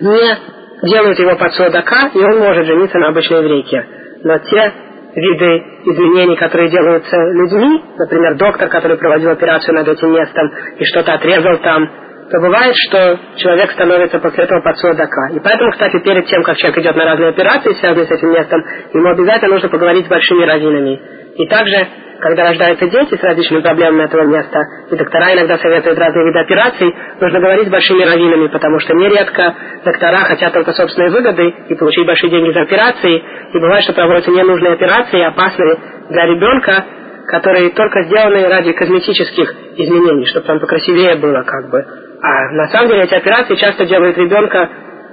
не 0.00 0.90
делают 0.90 1.18
его 1.18 1.36
под 1.36 1.52
судака, 1.54 2.10
и 2.14 2.18
он 2.18 2.38
может 2.38 2.66
жениться 2.66 2.98
на 2.98 3.08
обычной 3.08 3.38
еврейке. 3.38 3.84
Но 4.24 4.38
те 4.38 4.72
виды 5.14 5.62
изменений, 5.84 6.36
которые 6.36 6.68
делаются 6.70 7.16
людьми, 7.16 7.82
например, 7.98 8.36
доктор, 8.36 8.68
который 8.68 8.98
проводил 8.98 9.30
операцию 9.30 9.74
над 9.74 9.88
этим 9.88 10.12
местом 10.12 10.50
и 10.78 10.84
что-то 10.84 11.14
отрезал 11.14 11.58
там, 11.58 11.90
то 12.30 12.40
бывает, 12.40 12.74
что 12.88 13.18
человек 13.36 13.70
становится 13.72 14.18
после 14.18 14.44
этого 14.44 14.60
под 14.60 14.76
судака. 14.78 15.28
И 15.32 15.40
поэтому, 15.40 15.70
кстати, 15.70 15.98
перед 16.02 16.26
тем, 16.26 16.42
как 16.42 16.56
человек 16.56 16.78
идет 16.78 16.96
на 16.96 17.04
разные 17.04 17.30
операции, 17.30 17.72
связанные 17.74 18.06
с 18.06 18.10
этим 18.10 18.32
местом, 18.32 18.64
ему 18.94 19.08
обязательно 19.10 19.52
нужно 19.52 19.68
поговорить 19.68 20.06
с 20.06 20.08
большими 20.08 20.44
раввинами. 20.44 21.00
И 21.36 21.46
также 21.46 21.86
когда 22.20 22.44
рождаются 22.44 22.86
дети 22.88 23.14
с 23.14 23.22
различными 23.22 23.62
проблемами 23.62 24.04
этого 24.04 24.24
места, 24.24 24.58
и 24.90 24.96
доктора 24.96 25.34
иногда 25.34 25.58
советуют 25.58 25.98
разные 25.98 26.26
виды 26.26 26.38
операций, 26.38 26.94
нужно 27.20 27.40
говорить 27.40 27.68
с 27.68 27.70
большими 27.70 28.04
раввинами, 28.04 28.48
потому 28.48 28.78
что 28.80 28.94
нередко 28.94 29.54
доктора 29.84 30.18
хотят 30.18 30.52
только 30.52 30.72
собственные 30.72 31.10
выгоды 31.10 31.54
и 31.68 31.74
получить 31.74 32.06
большие 32.06 32.30
деньги 32.30 32.52
за 32.52 32.62
операции, 32.62 33.22
и 33.52 33.58
бывает, 33.58 33.84
что 33.84 33.92
проводятся 33.92 34.30
ненужные 34.30 34.72
операции, 34.74 35.22
опасные 35.22 35.76
для 36.08 36.26
ребенка, 36.26 36.84
которые 37.28 37.70
только 37.70 38.04
сделаны 38.04 38.48
ради 38.48 38.72
косметических 38.72 39.54
изменений, 39.76 40.26
чтобы 40.26 40.46
там 40.46 40.60
покрасивее 40.60 41.16
было 41.16 41.42
как 41.42 41.70
бы. 41.70 42.05
А 42.26 42.50
на 42.50 42.66
самом 42.68 42.88
деле 42.88 43.04
эти 43.04 43.14
операции 43.14 43.54
часто 43.54 43.86
делают 43.86 44.18
ребенка 44.18 44.68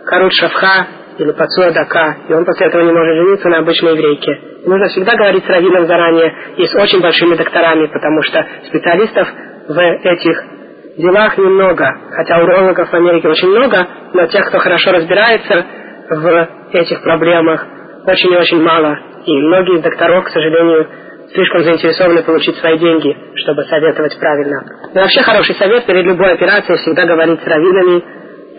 корут 0.07 0.31
шавха, 0.33 0.87
или 1.19 1.31
пацуа 1.31 1.69
дака, 1.69 2.15
и 2.27 2.33
он 2.33 2.43
после 2.43 2.67
этого 2.67 2.81
не 2.81 2.91
может 2.91 3.15
жениться 3.15 3.49
на 3.49 3.59
обычной 3.59 3.91
еврейке. 3.91 4.31
И 4.65 4.67
нужно 4.67 4.87
всегда 4.87 5.15
говорить 5.15 5.45
с 5.45 5.47
раввином 5.47 5.85
заранее 5.85 6.33
и 6.57 6.65
с 6.65 6.73
очень 6.73 7.01
большими 7.01 7.35
докторами, 7.35 7.85
потому 7.85 8.23
что 8.23 8.43
специалистов 8.65 9.27
в 9.67 9.79
этих 9.79 10.43
делах 10.97 11.37
немного, 11.37 11.95
хотя 12.13 12.41
урологов 12.41 12.89
в 12.89 12.93
Америке 12.95 13.27
очень 13.27 13.49
много, 13.49 13.87
но 14.13 14.25
тех, 14.25 14.47
кто 14.47 14.57
хорошо 14.57 14.91
разбирается 14.93 15.65
в 16.09 16.49
этих 16.71 17.03
проблемах, 17.03 17.63
очень 18.07 18.33
и 18.33 18.37
очень 18.37 18.61
мало. 18.63 18.97
И 19.23 19.37
многие 19.37 19.77
из 19.77 19.81
докторов, 19.83 20.25
к 20.25 20.29
сожалению, 20.29 20.87
слишком 21.33 21.63
заинтересованы 21.63 22.23
получить 22.23 22.57
свои 22.57 22.77
деньги, 22.77 23.15
чтобы 23.35 23.63
советовать 23.63 24.17
правильно. 24.19 24.63
Но 24.93 25.01
вообще 25.01 25.21
хороший 25.21 25.55
совет 25.55 25.85
перед 25.85 26.05
любой 26.05 26.33
операцией 26.33 26.77
всегда 26.77 27.05
говорить 27.05 27.41
с 27.41 27.47
раввинами, 27.47 28.03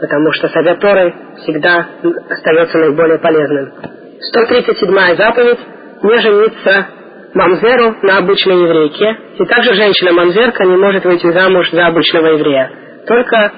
потому 0.01 0.33
что 0.33 0.49
совет 0.49 0.81
Торы 0.81 1.15
всегда 1.43 1.87
остается 2.29 2.79
наиболее 2.79 3.19
полезным. 3.19 3.73
137 4.21 5.17
заповедь– 5.17 5.59
не 6.03 6.19
жениться 6.19 6.87
мамзеру 7.35 7.97
на 8.03 8.19
обычной 8.19 8.63
еврейке, 8.63 9.17
и 9.39 9.45
также 9.47 9.75
женщина-мамзерка 9.75 10.65
не 10.65 10.77
может 10.77 11.05
выйти 11.05 11.31
замуж 11.33 11.71
за 11.71 11.87
обычного 11.87 12.27
еврея. 12.27 12.71
Только 13.07 13.53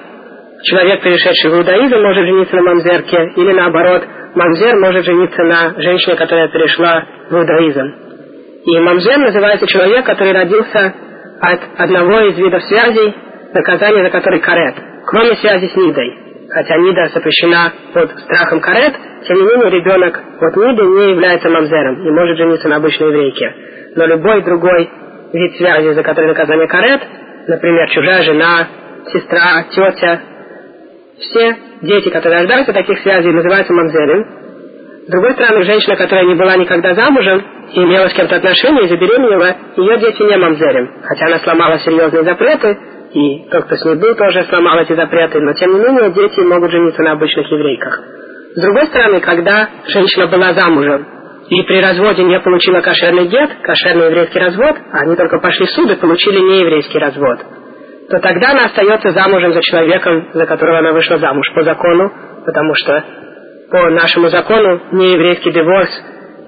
человек, 0.63 1.01
перешедший 1.03 1.51
в 1.51 1.55
иудаизм, 1.55 1.95
может 1.97 2.25
жениться 2.25 2.55
на 2.55 2.61
мамзерке, 2.63 3.17
или 3.35 3.53
наоборот, 3.53 4.03
мамзер 4.35 4.75
может 4.77 5.05
жениться 5.05 5.43
на 5.43 5.73
женщине, 5.81 6.15
которая 6.15 6.47
перешла 6.49 7.05
в 7.29 7.35
иудаизм. 7.35 8.06
И 8.67 8.79
мамзер 8.79 9.17
называется 9.17 9.65
человек, 9.67 10.05
который 10.05 10.33
родился 10.33 10.93
от 11.41 11.59
одного 11.77 12.19
из 12.21 12.37
видов 12.37 12.63
связей, 12.63 13.15
наказание 13.53 14.03
за 14.03 14.11
который 14.11 14.39
карет, 14.39 14.75
кроме 15.05 15.35
связи 15.37 15.67
с 15.67 15.75
Нидой 15.75 16.27
хотя 16.49 16.77
Нида 16.77 17.09
запрещена 17.13 17.73
под 17.93 18.11
страхом 18.19 18.61
карет, 18.61 18.93
тем 19.27 19.37
не 19.37 19.43
менее 19.43 19.69
ребенок 19.69 20.19
от 20.39 20.55
Ниды 20.55 20.83
не 20.83 21.11
является 21.11 21.49
мамзером 21.49 22.07
и 22.07 22.11
может 22.11 22.37
жениться 22.37 22.67
на 22.69 22.77
обычной 22.77 23.07
еврейке. 23.07 23.53
Но 23.95 24.05
любой 24.05 24.43
другой 24.43 24.89
вид 25.33 25.57
связи, 25.57 25.93
за 25.93 26.03
который 26.03 26.27
наказание 26.27 26.67
карет, 26.67 27.01
например, 27.47 27.89
чужая 27.89 28.23
жена, 28.23 28.67
сестра, 29.11 29.63
тетя, 29.71 30.21
все 31.19 31.55
дети, 31.81 32.09
которые 32.09 32.41
рождаются 32.41 32.73
таких 32.73 32.99
связей, 32.99 33.31
называются 33.31 33.73
мамзером. 33.73 34.46
С 35.07 35.09
другой 35.09 35.31
стороны, 35.35 35.63
женщина, 35.63 35.95
которая 35.95 36.25
не 36.25 36.35
была 36.35 36.57
никогда 36.57 36.93
замужем 36.93 37.41
и 37.71 37.79
имела 37.79 38.09
с 38.09 38.13
кем-то 38.13 38.35
отношения 38.35 38.83
и 38.83 38.87
забеременела, 38.89 39.55
ее 39.77 39.97
дети 39.99 40.21
не 40.21 40.37
мамзерим. 40.37 41.01
Хотя 41.01 41.27
она 41.27 41.39
сломала 41.39 41.79
серьезные 41.79 42.23
запреты, 42.23 42.77
и 43.13 43.49
тот, 43.49 43.63
кто 43.65 43.77
с 43.77 43.85
ней 43.85 43.95
был, 43.95 44.15
тоже 44.15 44.43
сломал 44.49 44.79
эти 44.79 44.93
запреты, 44.93 45.39
но 45.39 45.53
тем 45.53 45.75
не 45.75 45.79
менее 45.79 46.11
дети 46.11 46.41
могут 46.41 46.71
жениться 46.71 47.01
на 47.03 47.13
обычных 47.13 47.49
еврейках. 47.49 48.01
С 48.53 48.61
другой 48.61 48.87
стороны, 48.87 49.21
когда 49.21 49.69
женщина 49.87 50.27
была 50.27 50.53
замужем 50.53 51.07
и 51.47 51.63
при 51.63 51.79
разводе 51.79 52.23
не 52.23 52.37
получила 52.41 52.81
кошерный 52.81 53.27
гет, 53.27 53.49
кошерный 53.63 54.07
еврейский 54.07 54.39
развод, 54.39 54.75
а 54.91 55.03
они 55.03 55.15
только 55.15 55.39
пошли 55.39 55.67
в 55.67 55.69
суд 55.69 55.89
и 55.89 55.95
получили 55.95 56.39
нееврейский 56.39 56.99
развод, 56.99 57.39
то 58.09 58.19
тогда 58.19 58.51
она 58.51 58.65
остается 58.65 59.11
замужем 59.11 59.53
за 59.53 59.61
человеком, 59.61 60.31
за 60.33 60.45
которого 60.45 60.79
она 60.79 60.91
вышла 60.91 61.17
замуж 61.17 61.49
по 61.55 61.63
закону, 61.63 62.11
потому 62.45 62.75
что 62.75 63.05
по 63.71 63.89
нашему 63.89 64.29
закону 64.29 64.81
нееврейский 64.93 65.51
диворс 65.51 65.89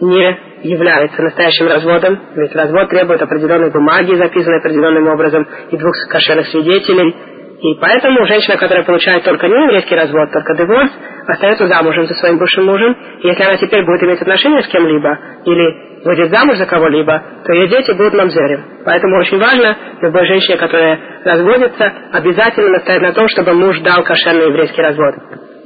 не 0.01 0.37
является 0.63 1.21
настоящим 1.21 1.67
разводом, 1.67 2.19
ведь 2.35 2.55
развод 2.55 2.89
требует 2.89 3.21
определенной 3.21 3.71
бумаги, 3.71 4.15
записанной 4.15 4.59
определенным 4.59 5.07
образом, 5.07 5.47
и 5.71 5.77
двух 5.77 5.93
кошерных 6.09 6.47
свидетелей. 6.47 7.15
И 7.61 7.75
поэтому 7.81 8.25
женщина, 8.25 8.55
которая 8.55 8.85
получает 8.85 9.23
только 9.25 9.47
не 9.47 9.63
еврейский 9.63 9.95
развод, 9.95 10.31
только 10.31 10.55
диворс, 10.55 10.91
остается 11.27 11.67
замужем 11.67 12.05
за 12.07 12.13
своим 12.15 12.37
бывшим 12.37 12.65
мужем. 12.65 12.95
И 13.21 13.27
если 13.27 13.43
она 13.43 13.57
теперь 13.57 13.83
будет 13.85 14.01
иметь 14.03 14.21
отношения 14.21 14.61
с 14.63 14.67
кем-либо, 14.67 15.19
или 15.43 16.05
выйдет 16.05 16.29
замуж 16.29 16.57
за 16.57 16.65
кого-либо, 16.65 17.21
то 17.45 17.53
ее 17.53 17.67
дети 17.67 17.91
будут 17.91 18.13
мамзерем. 18.13 18.63
Поэтому 18.85 19.17
очень 19.19 19.37
важно 19.37 19.75
любой 20.01 20.25
женщине, 20.25 20.57
которая 20.57 20.99
разводится, 21.25 21.93
обязательно 22.13 22.69
настоять 22.69 23.01
на 23.01 23.11
том, 23.11 23.27
чтобы 23.27 23.53
муж 23.53 23.77
дал 23.81 24.03
кошерный 24.03 24.47
еврейский 24.47 24.81
развод. 24.81 25.15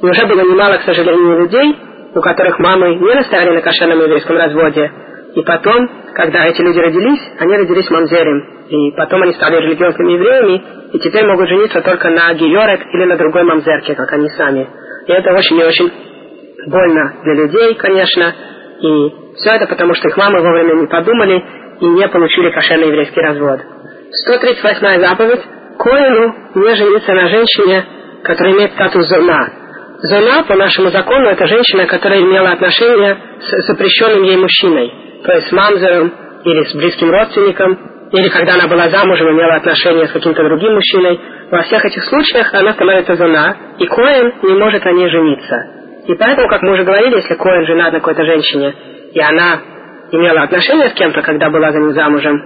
Уже 0.03 0.25
было 0.25 0.41
немало, 0.41 0.79
к 0.79 0.81
сожалению, 0.81 1.39
людей, 1.39 1.77
у 2.13 2.19
которых 2.19 2.59
мамы 2.59 2.95
не 2.95 3.13
настояли 3.15 3.55
на 3.55 3.61
кошерном 3.61 3.99
еврейском 4.01 4.35
разводе. 4.35 4.91
И 5.33 5.41
потом, 5.43 5.89
когда 6.13 6.45
эти 6.45 6.61
люди 6.61 6.77
родились, 6.77 7.21
они 7.39 7.55
родились 7.55 7.89
мамзерем. 7.89 8.65
И 8.67 8.91
потом 8.97 9.23
они 9.23 9.31
стали 9.31 9.61
религиозными 9.61 10.11
евреями, 10.11 10.63
и 10.91 10.99
теперь 10.99 11.25
могут 11.25 11.47
жениться 11.47 11.79
только 11.79 12.09
на 12.09 12.33
гиорет 12.33 12.81
или 12.91 13.05
на 13.05 13.15
другой 13.15 13.43
мамзерке, 13.43 13.95
как 13.95 14.11
они 14.11 14.27
сами. 14.31 14.67
И 15.07 15.11
это 15.13 15.31
очень 15.31 15.57
и 15.57 15.63
очень 15.63 15.91
больно 16.67 17.13
для 17.23 17.33
людей, 17.35 17.75
конечно. 17.75 18.33
И 18.81 19.13
все 19.37 19.51
это 19.55 19.67
потому, 19.67 19.93
что 19.93 20.09
их 20.09 20.17
мамы 20.17 20.41
вовремя 20.41 20.81
не 20.81 20.87
подумали 20.87 21.41
и 21.79 21.85
не 21.85 22.07
получили 22.09 22.51
кошерный 22.51 22.87
еврейский 22.87 23.21
развод. 23.21 23.61
138 24.11 24.99
заповедь. 24.99 25.41
Коину 25.79 26.35
не 26.55 26.75
жениться 26.75 27.13
на 27.13 27.29
женщине, 27.29 27.85
которая 28.23 28.53
имеет 28.53 28.73
статус 28.73 29.07
зона. 29.07 29.62
Зона, 30.05 30.43
по 30.43 30.55
нашему 30.55 30.89
закону, 30.89 31.29
это 31.29 31.47
женщина, 31.47 31.85
которая 31.85 32.19
имела 32.19 32.51
отношения 32.51 33.17
с 33.39 33.67
запрещенным 33.67 34.23
ей 34.23 34.35
мужчиной, 34.35 34.91
то 35.23 35.31
есть 35.31 35.47
с 35.47 35.51
мамзером 35.53 36.13
или 36.43 36.63
с 36.65 36.75
близким 36.75 37.09
родственником, 37.09 37.79
или 38.11 38.27
когда 38.27 38.55
она 38.55 38.67
была 38.67 38.89
замужем, 38.89 39.31
имела 39.31 39.55
отношения 39.55 40.05
с 40.07 40.11
каким-то 40.11 40.43
другим 40.43 40.73
мужчиной. 40.73 41.17
Во 41.49 41.61
всех 41.61 41.85
этих 41.85 42.03
случаях 42.03 42.53
она 42.53 42.73
становится 42.73 43.15
зона, 43.15 43.55
и 43.79 43.85
Коэн 43.85 44.33
не 44.43 44.55
может 44.55 44.83
на 44.83 44.91
ней 44.91 45.09
жениться. 45.09 45.55
И 46.05 46.13
поэтому, 46.15 46.49
как 46.49 46.61
мы 46.63 46.73
уже 46.73 46.83
говорили, 46.83 47.15
если 47.15 47.35
Коэн 47.35 47.65
женат 47.65 47.93
на 47.93 47.99
какой-то 47.99 48.25
женщине, 48.25 48.75
и 49.13 49.21
она 49.21 49.61
имела 50.11 50.41
отношения 50.41 50.89
с 50.89 50.93
кем-то, 50.95 51.21
когда 51.21 51.49
была 51.49 51.71
за 51.71 51.79
ним 51.79 51.93
замужем, 51.93 52.41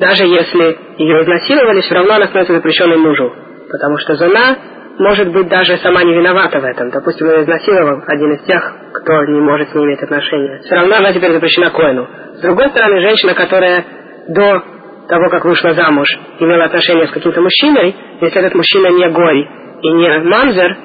даже 0.00 0.24
если 0.24 0.78
ее 0.96 1.22
изнасиловали, 1.24 1.82
все 1.82 1.94
равно 1.94 2.14
она 2.14 2.24
становится 2.24 2.54
запрещенной 2.54 2.96
мужу. 2.96 3.34
Потому 3.70 3.98
что 3.98 4.14
жена 4.14 4.56
может 4.98 5.32
быть, 5.32 5.48
даже 5.48 5.76
сама 5.78 6.02
не 6.04 6.14
виновата 6.14 6.58
в 6.58 6.64
этом. 6.64 6.90
Допустим, 6.90 7.28
ее 7.28 7.42
изнасиловал 7.42 8.02
один 8.06 8.32
из 8.32 8.42
тех, 8.44 8.74
кто 8.94 9.24
не 9.24 9.40
может 9.40 9.68
с 9.70 9.74
ней 9.74 9.84
иметь 9.84 10.02
отношения. 10.02 10.60
Все 10.64 10.74
равно 10.74 10.96
она 10.96 11.12
теперь 11.12 11.32
запрещена 11.32 11.70
коину. 11.70 12.08
С 12.34 12.40
другой 12.40 12.68
стороны, 12.70 13.00
женщина, 13.00 13.34
которая 13.34 13.84
до 14.28 14.62
того, 15.08 15.28
как 15.30 15.44
вышла 15.44 15.72
замуж, 15.74 16.08
имела 16.40 16.64
отношения 16.64 17.06
с 17.06 17.10
каким-то 17.10 17.40
мужчиной, 17.40 17.94
если 18.20 18.40
этот 18.40 18.54
мужчина 18.54 18.88
не 18.88 19.08
гой 19.10 19.48
и 19.82 19.92
не 19.92 20.18
мамзер, 20.18 20.76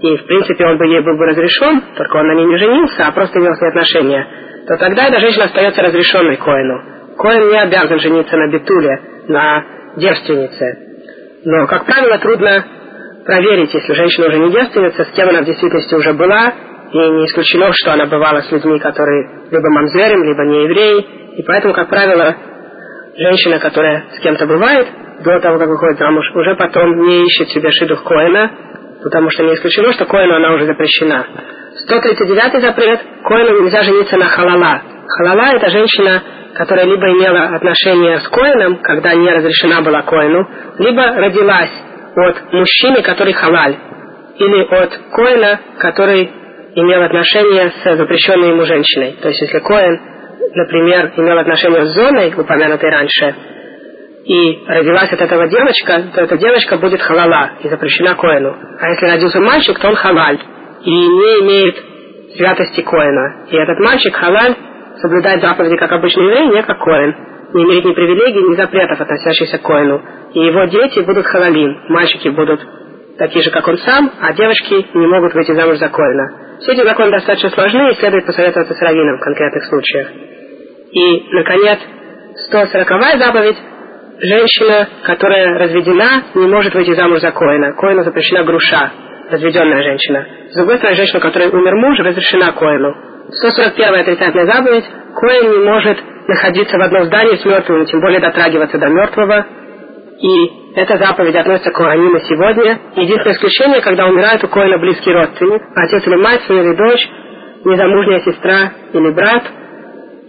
и, 0.00 0.16
в 0.16 0.26
принципе, 0.26 0.64
он 0.64 0.78
бы 0.78 0.86
ей 0.86 1.00
был 1.00 1.16
бы 1.18 1.26
разрешен, 1.26 1.82
только 1.96 2.16
он 2.16 2.28
на 2.28 2.34
ней 2.34 2.46
не 2.46 2.56
женился, 2.56 3.06
а 3.06 3.12
просто 3.12 3.38
имел 3.38 3.52
с 3.54 3.60
ней 3.60 3.68
отношения, 3.68 4.26
то 4.68 4.76
тогда 4.76 5.08
эта 5.08 5.18
женщина 5.18 5.46
остается 5.46 5.82
разрешенной 5.82 6.36
коину. 6.36 6.82
Коин 7.18 7.48
не 7.48 7.60
обязан 7.60 7.98
жениться 7.98 8.36
на 8.36 8.48
бетуле, 8.48 9.00
на 9.26 9.64
девственнице. 9.96 10.78
Но, 11.44 11.66
как 11.66 11.84
правило, 11.84 12.18
трудно 12.18 12.64
проверить, 13.28 13.74
если 13.74 13.92
женщина 13.92 14.28
уже 14.28 14.38
не 14.38 14.50
девственница, 14.50 15.04
с 15.04 15.10
кем 15.10 15.28
она 15.28 15.42
в 15.42 15.44
действительности 15.44 15.94
уже 15.94 16.14
была, 16.14 16.50
и 16.90 16.96
не 16.96 17.26
исключено, 17.26 17.70
что 17.74 17.92
она 17.92 18.06
бывала 18.06 18.40
с 18.40 18.50
людьми, 18.50 18.78
которые 18.78 19.44
либо 19.50 19.68
мамзерем, 19.68 20.24
либо 20.24 20.44
не 20.44 20.64
евреи, 20.64 21.06
и 21.36 21.42
поэтому, 21.42 21.74
как 21.74 21.90
правило, 21.90 22.34
женщина, 23.18 23.58
которая 23.58 24.04
с 24.16 24.20
кем-то 24.20 24.46
бывает, 24.46 24.88
до 25.22 25.38
того, 25.40 25.58
как 25.58 25.68
выходит 25.68 25.98
замуж, 25.98 26.24
уже 26.34 26.54
потом 26.56 27.02
не 27.02 27.26
ищет 27.26 27.50
себе 27.50 27.70
шидух 27.70 28.02
Коина, 28.02 28.50
потому 29.02 29.28
что 29.28 29.44
не 29.44 29.56
исключено, 29.56 29.92
что 29.92 30.06
Коину 30.06 30.34
она 30.34 30.54
уже 30.54 30.64
запрещена. 30.64 31.26
139 31.84 32.62
запрет. 32.62 33.00
Коину 33.24 33.62
нельзя 33.62 33.82
жениться 33.82 34.16
на 34.16 34.24
халала. 34.24 34.80
Халала– 35.06 35.52
это 35.54 35.68
женщина, 35.68 36.22
которая 36.54 36.86
либо 36.86 37.10
имела 37.10 37.54
отношение 37.54 38.20
с 38.20 38.28
Коином, 38.28 38.80
когда 38.80 39.12
не 39.14 39.30
разрешена 39.30 39.82
была 39.82 40.00
Коину, 40.00 40.48
либо 40.78 41.02
родилась 41.02 41.87
от 42.26 42.52
мужчины, 42.52 43.02
который 43.02 43.32
халаль, 43.32 43.76
или 44.38 44.62
от 44.62 44.98
коина, 45.12 45.60
который 45.78 46.30
имел 46.74 47.02
отношение 47.02 47.70
с 47.82 47.96
запрещенной 47.96 48.50
ему 48.50 48.64
женщиной. 48.64 49.16
То 49.20 49.28
есть, 49.28 49.40
если 49.40 49.58
коин, 49.58 50.00
например, 50.54 51.12
имел 51.16 51.38
отношение 51.38 51.86
с 51.86 51.94
зоной, 51.94 52.34
упомянутой 52.36 52.90
раньше, 52.90 53.34
и 54.24 54.64
родилась 54.66 55.12
от 55.12 55.20
этого 55.20 55.48
девочка, 55.48 56.02
то 56.14 56.20
эта 56.20 56.36
девочка 56.36 56.76
будет 56.76 57.00
халала 57.00 57.52
и 57.62 57.68
запрещена 57.68 58.14
коину. 58.14 58.54
А 58.78 58.90
если 58.90 59.06
родился 59.06 59.40
мальчик, 59.40 59.78
то 59.78 59.88
он 59.88 59.94
халаль 59.94 60.38
и 60.84 60.90
не 60.90 61.40
имеет 61.40 61.76
святости 62.36 62.82
коина. 62.82 63.46
И 63.50 63.56
этот 63.56 63.78
мальчик 63.80 64.14
халаль 64.14 64.54
соблюдает 65.00 65.40
заповеди 65.40 65.76
как 65.76 65.92
обычный 65.92 66.24
еврей, 66.24 66.48
не 66.48 66.62
как 66.62 66.78
коин 66.78 67.16
не 67.54 67.64
имеет 67.64 67.84
ни 67.84 67.92
привилегий, 67.92 68.42
ни 68.42 68.54
запретов, 68.56 69.00
относящихся 69.00 69.58
к 69.58 69.62
коину. 69.62 70.02
И 70.34 70.40
его 70.40 70.64
дети 70.64 71.00
будут 71.00 71.26
халалим, 71.26 71.80
мальчики 71.88 72.28
будут 72.28 72.60
такие 73.18 73.42
же, 73.42 73.50
как 73.50 73.66
он 73.66 73.78
сам, 73.78 74.10
а 74.20 74.32
девочки 74.32 74.86
не 74.94 75.06
могут 75.06 75.34
выйти 75.34 75.52
замуж 75.52 75.78
за 75.78 75.88
коина. 75.88 76.58
Все 76.60 76.72
эти 76.72 76.84
законы 76.84 77.10
достаточно 77.10 77.50
сложны, 77.50 77.90
и 77.90 77.94
следует 77.94 78.26
посоветоваться 78.26 78.74
с 78.74 78.80
раввином 78.80 79.18
в 79.18 79.20
конкретных 79.20 79.64
случаях. 79.64 80.08
И, 80.92 81.26
наконец, 81.32 81.78
140 82.46 83.18
заповедь. 83.18 83.56
Женщина, 84.20 84.88
которая 85.04 85.58
разведена, 85.58 86.24
не 86.34 86.48
может 86.48 86.74
выйти 86.74 86.92
замуж 86.94 87.20
за 87.20 87.30
коина. 87.30 87.72
Коину 87.74 88.02
запрещена 88.02 88.42
груша, 88.42 88.90
разведенная 89.30 89.82
женщина. 89.82 90.26
Стороны, 90.50 90.96
женщина, 90.96 91.20
которой 91.20 91.48
умер 91.50 91.74
муж, 91.76 91.98
разрешена 92.00 92.52
коину. 92.52 92.94
141 93.30 93.94
отрицательная 93.94 94.46
заповедь. 94.46 94.84
Коин 95.14 95.50
не 95.50 95.58
может 95.58 95.98
находиться 96.28 96.76
в 96.76 96.82
одном 96.82 97.04
здании 97.04 97.36
с 97.36 97.44
мертвым, 97.44 97.86
тем 97.86 98.00
более 98.00 98.20
дотрагиваться 98.20 98.78
до 98.78 98.88
мертвого. 98.88 99.46
И 100.20 100.74
эта 100.76 100.98
заповедь 100.98 101.34
относится 101.34 101.70
к 101.70 101.74
Коаним 101.74 102.16
и 102.16 102.20
сегодня. 102.20 102.78
Единственное 102.96 103.34
исключение, 103.34 103.80
когда 103.80 104.06
умирает 104.06 104.44
у 104.44 104.48
Коина 104.48 104.78
близкий 104.78 105.12
родственник, 105.12 105.62
отец 105.74 106.06
или 106.06 106.16
мать, 106.16 106.42
сын 106.46 106.58
или 106.58 106.76
дочь, 106.76 107.08
незамужняя 107.64 108.20
сестра 108.20 108.72
или 108.92 109.10
брат 109.10 109.44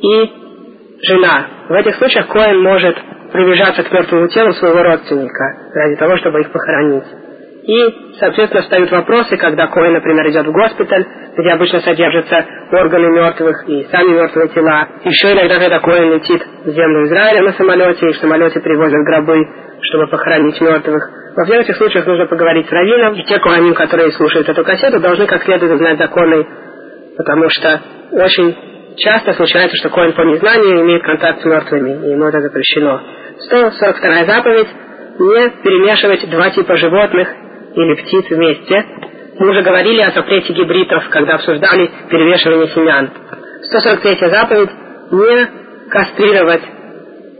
и 0.01 0.31
жена. 1.05 1.47
В 1.67 1.73
этих 1.73 1.95
случаях 1.95 2.27
Коин 2.27 2.61
может 2.61 2.97
приближаться 3.33 3.83
к 3.83 3.91
мертвому 3.91 4.27
телу 4.29 4.53
своего 4.53 4.81
родственника 4.81 5.71
ради 5.73 5.95
того, 5.97 6.17
чтобы 6.17 6.41
их 6.41 6.51
похоронить. 6.51 7.05
И, 7.69 8.15
соответственно, 8.19 8.63
встают 8.63 8.89
вопросы, 8.89 9.37
когда 9.37 9.67
Коин, 9.67 9.93
например, 9.93 10.27
идет 10.31 10.47
в 10.47 10.51
госпиталь, 10.51 11.05
где 11.37 11.51
обычно 11.51 11.79
содержатся 11.81 12.43
органы 12.71 13.11
мертвых 13.11 13.63
и 13.67 13.83
сами 13.91 14.09
мертвые 14.13 14.47
тела. 14.47 14.87
Еще 15.03 15.33
иногда, 15.33 15.59
когда 15.59 15.79
Коин 15.79 16.15
летит 16.15 16.41
в 16.65 16.69
землю 16.71 17.05
Израиля 17.05 17.43
на 17.43 17.53
самолете, 17.53 18.09
и 18.09 18.13
в 18.13 18.17
самолете 18.17 18.59
привозят 18.59 19.05
гробы, 19.05 19.45
чтобы 19.83 20.07
похоронить 20.07 20.59
мертвых. 20.59 21.11
Во 21.35 21.45
всех 21.45 21.61
этих 21.61 21.77
случаях 21.77 22.07
нужно 22.07 22.25
поговорить 22.25 22.67
с 22.67 22.71
раввином, 22.71 23.13
и 23.13 23.23
те 23.25 23.37
Коаним, 23.37 23.75
которые 23.75 24.13
слушают 24.13 24.49
эту 24.49 24.63
кассету, 24.63 24.99
должны 24.99 25.27
как 25.27 25.43
следует 25.43 25.77
знать 25.77 25.99
законы, 25.99 26.47
потому 27.17 27.49
что 27.51 27.81
очень 28.13 28.95
часто 28.97 29.33
случается, 29.33 29.77
что 29.77 29.89
Коин 29.89 30.13
по 30.13 30.21
незнанию 30.21 30.81
имеет 30.81 31.03
контакт 31.03 31.41
с 31.41 31.45
мертвыми, 31.45 32.07
и 32.07 32.11
ему 32.13 32.25
это 32.25 32.41
запрещено. 32.41 32.99
142 33.41 34.25
заповедь– 34.25 34.69
не 35.19 35.49
перемешивать 35.49 36.27
два 36.31 36.49
типа 36.49 36.77
животных 36.77 37.27
или 37.75 37.93
птиц 37.95 38.25
вместе. 38.29 38.85
Мы 39.39 39.49
уже 39.49 39.61
говорили 39.61 40.01
о 40.01 40.11
запрете 40.11 40.53
гибридов, 40.53 41.07
когда 41.09 41.35
обсуждали 41.35 41.89
перевешивание 42.09 42.67
семян. 42.69 43.09
143 43.63 44.29
заповедь– 44.29 44.69
не 45.11 45.89
кастрировать 45.89 46.61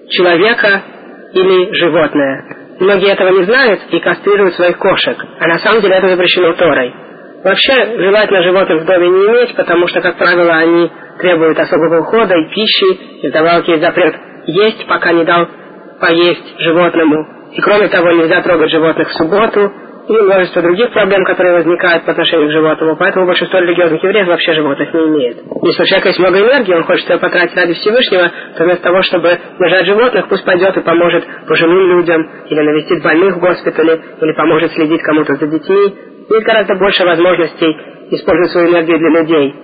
человека 0.09 0.81
или 1.33 1.73
животное. 1.75 2.57
Многие 2.79 3.11
этого 3.11 3.29
не 3.29 3.43
знают 3.43 3.81
и 3.91 3.99
кастрируют 3.99 4.55
своих 4.55 4.77
кошек, 4.77 5.17
а 5.39 5.47
на 5.47 5.59
самом 5.59 5.81
деле 5.81 5.95
это 5.95 6.07
запрещено 6.07 6.53
Торой. 6.53 6.93
Вообще, 7.43 7.73
желательно 7.97 8.43
животных 8.43 8.83
в 8.83 8.85
доме 8.85 9.09
не 9.09 9.25
иметь, 9.27 9.55
потому 9.55 9.87
что, 9.87 10.01
как 10.01 10.17
правило, 10.17 10.53
они 10.53 10.89
требуют 11.19 11.59
особого 11.59 12.01
ухода 12.01 12.35
и 12.35 12.49
пищи, 12.53 13.21
и 13.21 13.27
вдобавок 13.27 13.67
есть 13.67 13.81
запрет 13.81 14.15
есть, 14.45 14.85
пока 14.87 15.11
не 15.11 15.23
дал 15.23 15.47
поесть 15.99 16.59
животному. 16.59 17.51
И 17.53 17.61
кроме 17.61 17.87
того, 17.87 18.11
нельзя 18.11 18.41
трогать 18.41 18.71
животных 18.71 19.09
в 19.09 19.13
субботу, 19.13 19.71
и 20.17 20.21
множество 20.21 20.61
других 20.61 20.91
проблем, 20.91 21.23
которые 21.23 21.55
возникают 21.55 22.03
по 22.03 22.11
отношению 22.11 22.49
к 22.49 22.51
животному. 22.51 22.95
Поэтому 22.97 23.27
большинство 23.27 23.59
религиозных 23.59 24.03
евреев 24.03 24.27
вообще 24.27 24.53
животных 24.53 24.93
не 24.93 24.99
имеет. 25.01 25.37
Если 25.37 25.83
у 25.83 25.85
человека 25.85 26.07
есть 26.09 26.19
много 26.19 26.39
энергии, 26.39 26.73
он 26.73 26.83
хочет 26.83 27.09
ее 27.09 27.19
потратить 27.19 27.55
ради 27.55 27.73
Всевышнего, 27.73 28.31
то 28.57 28.63
вместо 28.63 28.83
того, 28.83 29.01
чтобы 29.03 29.37
держать 29.59 29.85
животных, 29.85 30.27
пусть 30.27 30.45
пойдет 30.45 30.75
и 30.77 30.81
поможет 30.81 31.25
пожилым 31.47 31.97
людям, 31.97 32.27
или 32.49 32.59
навестит 32.59 33.03
больных 33.03 33.35
в 33.35 33.39
госпитале, 33.39 34.01
или 34.21 34.33
поможет 34.33 34.71
следить 34.71 35.01
кому-то 35.03 35.35
за 35.35 35.47
детьми. 35.47 35.95
Есть 36.29 36.45
гораздо 36.45 36.75
больше 36.75 37.05
возможностей 37.05 37.77
использовать 38.11 38.51
свою 38.51 38.69
энергию 38.69 38.97
для 38.97 39.21
людей. 39.21 39.55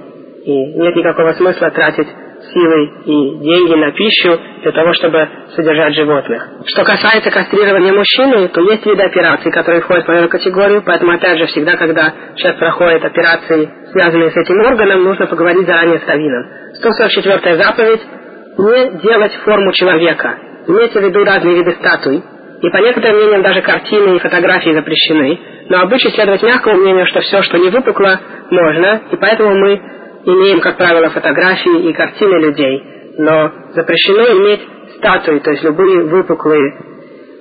И 0.46 0.66
нет 0.78 0.96
никакого 0.96 1.34
смысла 1.34 1.72
тратить 1.72 2.08
силы 2.56 2.90
и 3.06 3.38
деньги 3.40 3.76
на 3.76 3.92
пищу 3.92 4.40
для 4.64 4.72
того, 4.72 4.94
чтобы 4.94 5.28
содержать 5.56 5.94
животных. 5.94 6.48
Что 6.66 6.86
касается 6.86 7.30
кастрирования 7.30 7.92
мужчины, 7.92 8.48
то 8.48 8.62
есть 8.62 8.86
виды 8.86 9.04
операций, 9.04 9.52
которые 9.52 9.82
входят 9.82 10.08
в 10.08 10.10
эту 10.10 10.30
категорию, 10.30 10.82
поэтому, 10.86 11.12
опять 11.12 11.38
же, 11.38 11.48
всегда, 11.48 11.76
когда 11.76 12.14
человек 12.36 12.60
проходит 12.60 13.04
операции, 13.04 13.70
связанные 13.92 14.32
с 14.32 14.38
этим 14.38 14.60
органом, 14.62 15.04
нужно 15.04 15.28
поговорить 15.28 15.68
заранее 15.68 16.00
с 16.00 16.08
раввином. 16.08 16.46
144 16.76 17.58
заповедь– 17.58 18.02
не 18.58 19.02
делать 19.02 19.34
форму 19.44 19.74
человека. 19.74 20.38
Имеется 20.68 21.00
в 21.00 21.04
виду 21.04 21.24
разные 21.26 21.58
виды 21.58 21.74
статуй, 21.74 22.24
и 22.62 22.70
по 22.70 22.78
некоторым 22.78 23.18
мнениям 23.18 23.44
даже 23.44 23.62
картины 23.62 24.16
и 24.16 24.20
фотографии 24.20 24.72
запрещены. 24.72 25.40
Но 25.68 25.82
обычай 25.82 26.10
следовать 26.10 26.42
мягкому 26.42 26.78
мнению, 26.78 27.06
что 27.08 27.20
все, 27.20 27.42
что 27.44 27.58
не 27.58 27.70
выпукло, 27.70 28.20
можно, 28.50 29.02
и 29.12 29.16
поэтому 29.18 29.56
мы 29.56 29.82
имеем, 30.26 30.60
как 30.60 30.78
правило, 30.78 31.10
фотографии 31.10 31.90
и 31.90 31.94
картины 31.94 32.40
людей, 32.40 32.84
но 33.18 33.52
запрещено 33.74 34.40
иметь 34.40 34.62
статуи, 34.98 35.40
то 35.40 35.52
есть 35.52 35.64
любые 35.64 36.04
выпуклые 36.04 36.96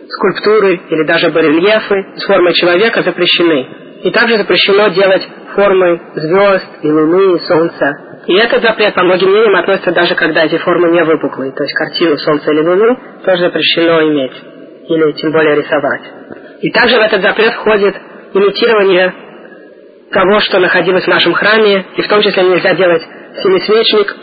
скульптуры 0.09 0.81
или 0.91 1.05
даже 1.05 1.31
барельефы 1.31 2.07
с 2.17 2.27
формой 2.27 2.53
человека 2.55 3.03
запрещены. 3.03 3.69
И 4.03 4.11
также 4.11 4.37
запрещено 4.37 4.89
делать 4.89 5.27
формы 5.55 6.01
звезд 6.15 6.67
и 6.83 6.91
луны 6.91 7.37
и 7.37 7.41
солнца. 7.41 7.93
И 8.27 8.35
этот 8.35 8.63
запрет, 8.63 8.95
по 8.95 9.03
многим 9.03 9.29
мнениям, 9.29 9.57
относится 9.57 9.93
даже 9.93 10.15
когда 10.15 10.45
эти 10.45 10.59
формы 10.59 10.91
не 10.91 11.03
выпуклые, 11.05 11.53
то 11.53 11.63
есть 11.63 11.75
картину 11.75 12.17
солнца 12.19 12.51
или 12.53 12.61
луны 12.61 12.99
тоже 13.25 13.45
запрещено 13.45 14.03
иметь, 14.03 14.33
или 14.89 15.13
тем 15.13 15.33
более 15.33 15.57
рисовать. 15.57 16.03
И 16.61 16.71
также 16.71 16.97
в 16.97 17.01
этот 17.01 17.23
запрет 17.23 17.53
входит 17.55 17.95
имитирование 18.35 19.13
того, 20.15 20.41
что 20.41 20.61
находилось 20.61 21.05
в 21.05 21.09
нашем 21.09 21.35
храме, 21.35 21.85
и 21.97 22.03
в 22.03 22.09
том 22.09 22.23
числе 22.23 22.45
нельзя 22.45 22.75
делать 22.75 23.03
семисвечник, 23.43 24.17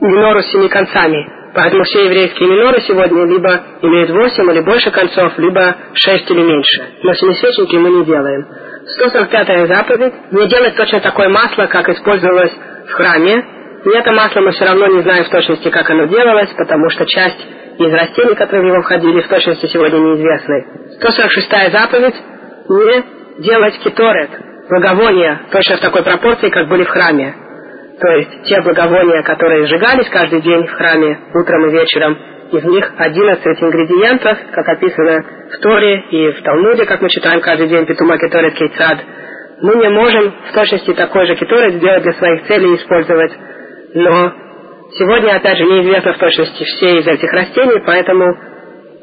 минору 0.00 0.42
с 0.42 0.52
семи 0.52 0.68
концами. 0.68 1.26
Поэтому 1.54 1.84
все 1.84 2.04
еврейские 2.04 2.48
миноры 2.48 2.80
сегодня 2.80 3.24
либо 3.26 3.60
имеют 3.80 4.10
восемь 4.10 4.50
или 4.50 4.60
больше 4.60 4.90
концов, 4.90 5.38
либо 5.38 5.76
шесть 5.94 6.30
или 6.30 6.42
меньше. 6.42 6.82
Но 7.02 7.14
семисвечники 7.14 7.76
мы 7.76 7.90
не 7.90 8.04
делаем. 8.04 8.46
145-я 9.00 9.66
заповедь– 9.66 10.14
не 10.32 10.48
делать 10.48 10.76
точно 10.76 11.00
такое 11.00 11.28
масло, 11.28 11.66
как 11.66 11.88
использовалось 11.88 12.52
в 12.88 12.92
храме. 12.92 13.44
И 13.84 13.96
это 13.96 14.12
масло 14.12 14.40
мы 14.40 14.50
все 14.50 14.64
равно 14.64 14.86
не 14.88 15.02
знаем 15.02 15.24
в 15.24 15.30
точности, 15.30 15.70
как 15.70 15.88
оно 15.88 16.06
делалось, 16.06 16.50
потому 16.56 16.90
что 16.90 17.06
часть 17.06 17.46
из 17.78 17.92
растений, 17.92 18.34
которые 18.34 18.62
в 18.62 18.66
него 18.66 18.82
входили, 18.82 19.20
в 19.20 19.28
точности 19.28 19.66
сегодня 19.68 19.98
неизвестны. 19.98 20.66
146-я 21.00 21.70
заповедь– 21.70 22.14
не 22.68 23.42
делать 23.42 23.78
киторет, 23.78 24.30
благовония 24.68 25.42
точно 25.50 25.76
в 25.76 25.80
такой 25.80 26.02
пропорции, 26.02 26.50
как 26.50 26.68
были 26.68 26.84
в 26.84 26.88
храме. 26.88 27.34
То 28.00 28.08
есть 28.08 28.42
те 28.44 28.60
благовония, 28.60 29.22
которые 29.22 29.66
сжигались 29.66 30.08
каждый 30.08 30.40
день 30.40 30.66
в 30.66 30.72
храме 30.72 31.18
утром 31.32 31.66
и 31.66 31.72
вечером, 31.72 32.18
из 32.50 32.64
них 32.64 32.92
11 32.96 33.62
ингредиентов, 33.62 34.38
как 34.52 34.68
описано 34.68 35.24
в 35.52 35.58
Торе 35.62 36.04
и 36.10 36.32
в 36.32 36.42
Талмуде, 36.42 36.84
как 36.84 37.00
мы 37.00 37.08
читаем 37.08 37.40
каждый 37.40 37.68
день 37.68 37.86
Петума 37.86 38.18
Кеторет 38.18 38.54
Кейцад. 38.54 38.98
Мы 39.60 39.76
не 39.76 39.88
можем 39.88 40.34
в 40.50 40.52
точности 40.52 40.92
такой 40.94 41.26
же 41.26 41.36
кеторет 41.36 41.74
сделать 41.74 42.02
для 42.02 42.12
своих 42.12 42.46
целей 42.46 42.72
и 42.72 42.76
использовать. 42.76 43.32
Но 43.94 44.32
сегодня, 44.98 45.36
опять 45.36 45.56
же, 45.56 45.64
неизвестно 45.64 46.12
в 46.12 46.18
точности 46.18 46.64
все 46.64 46.98
из 46.98 47.06
этих 47.06 47.32
растений, 47.32 47.80
поэтому 47.86 48.36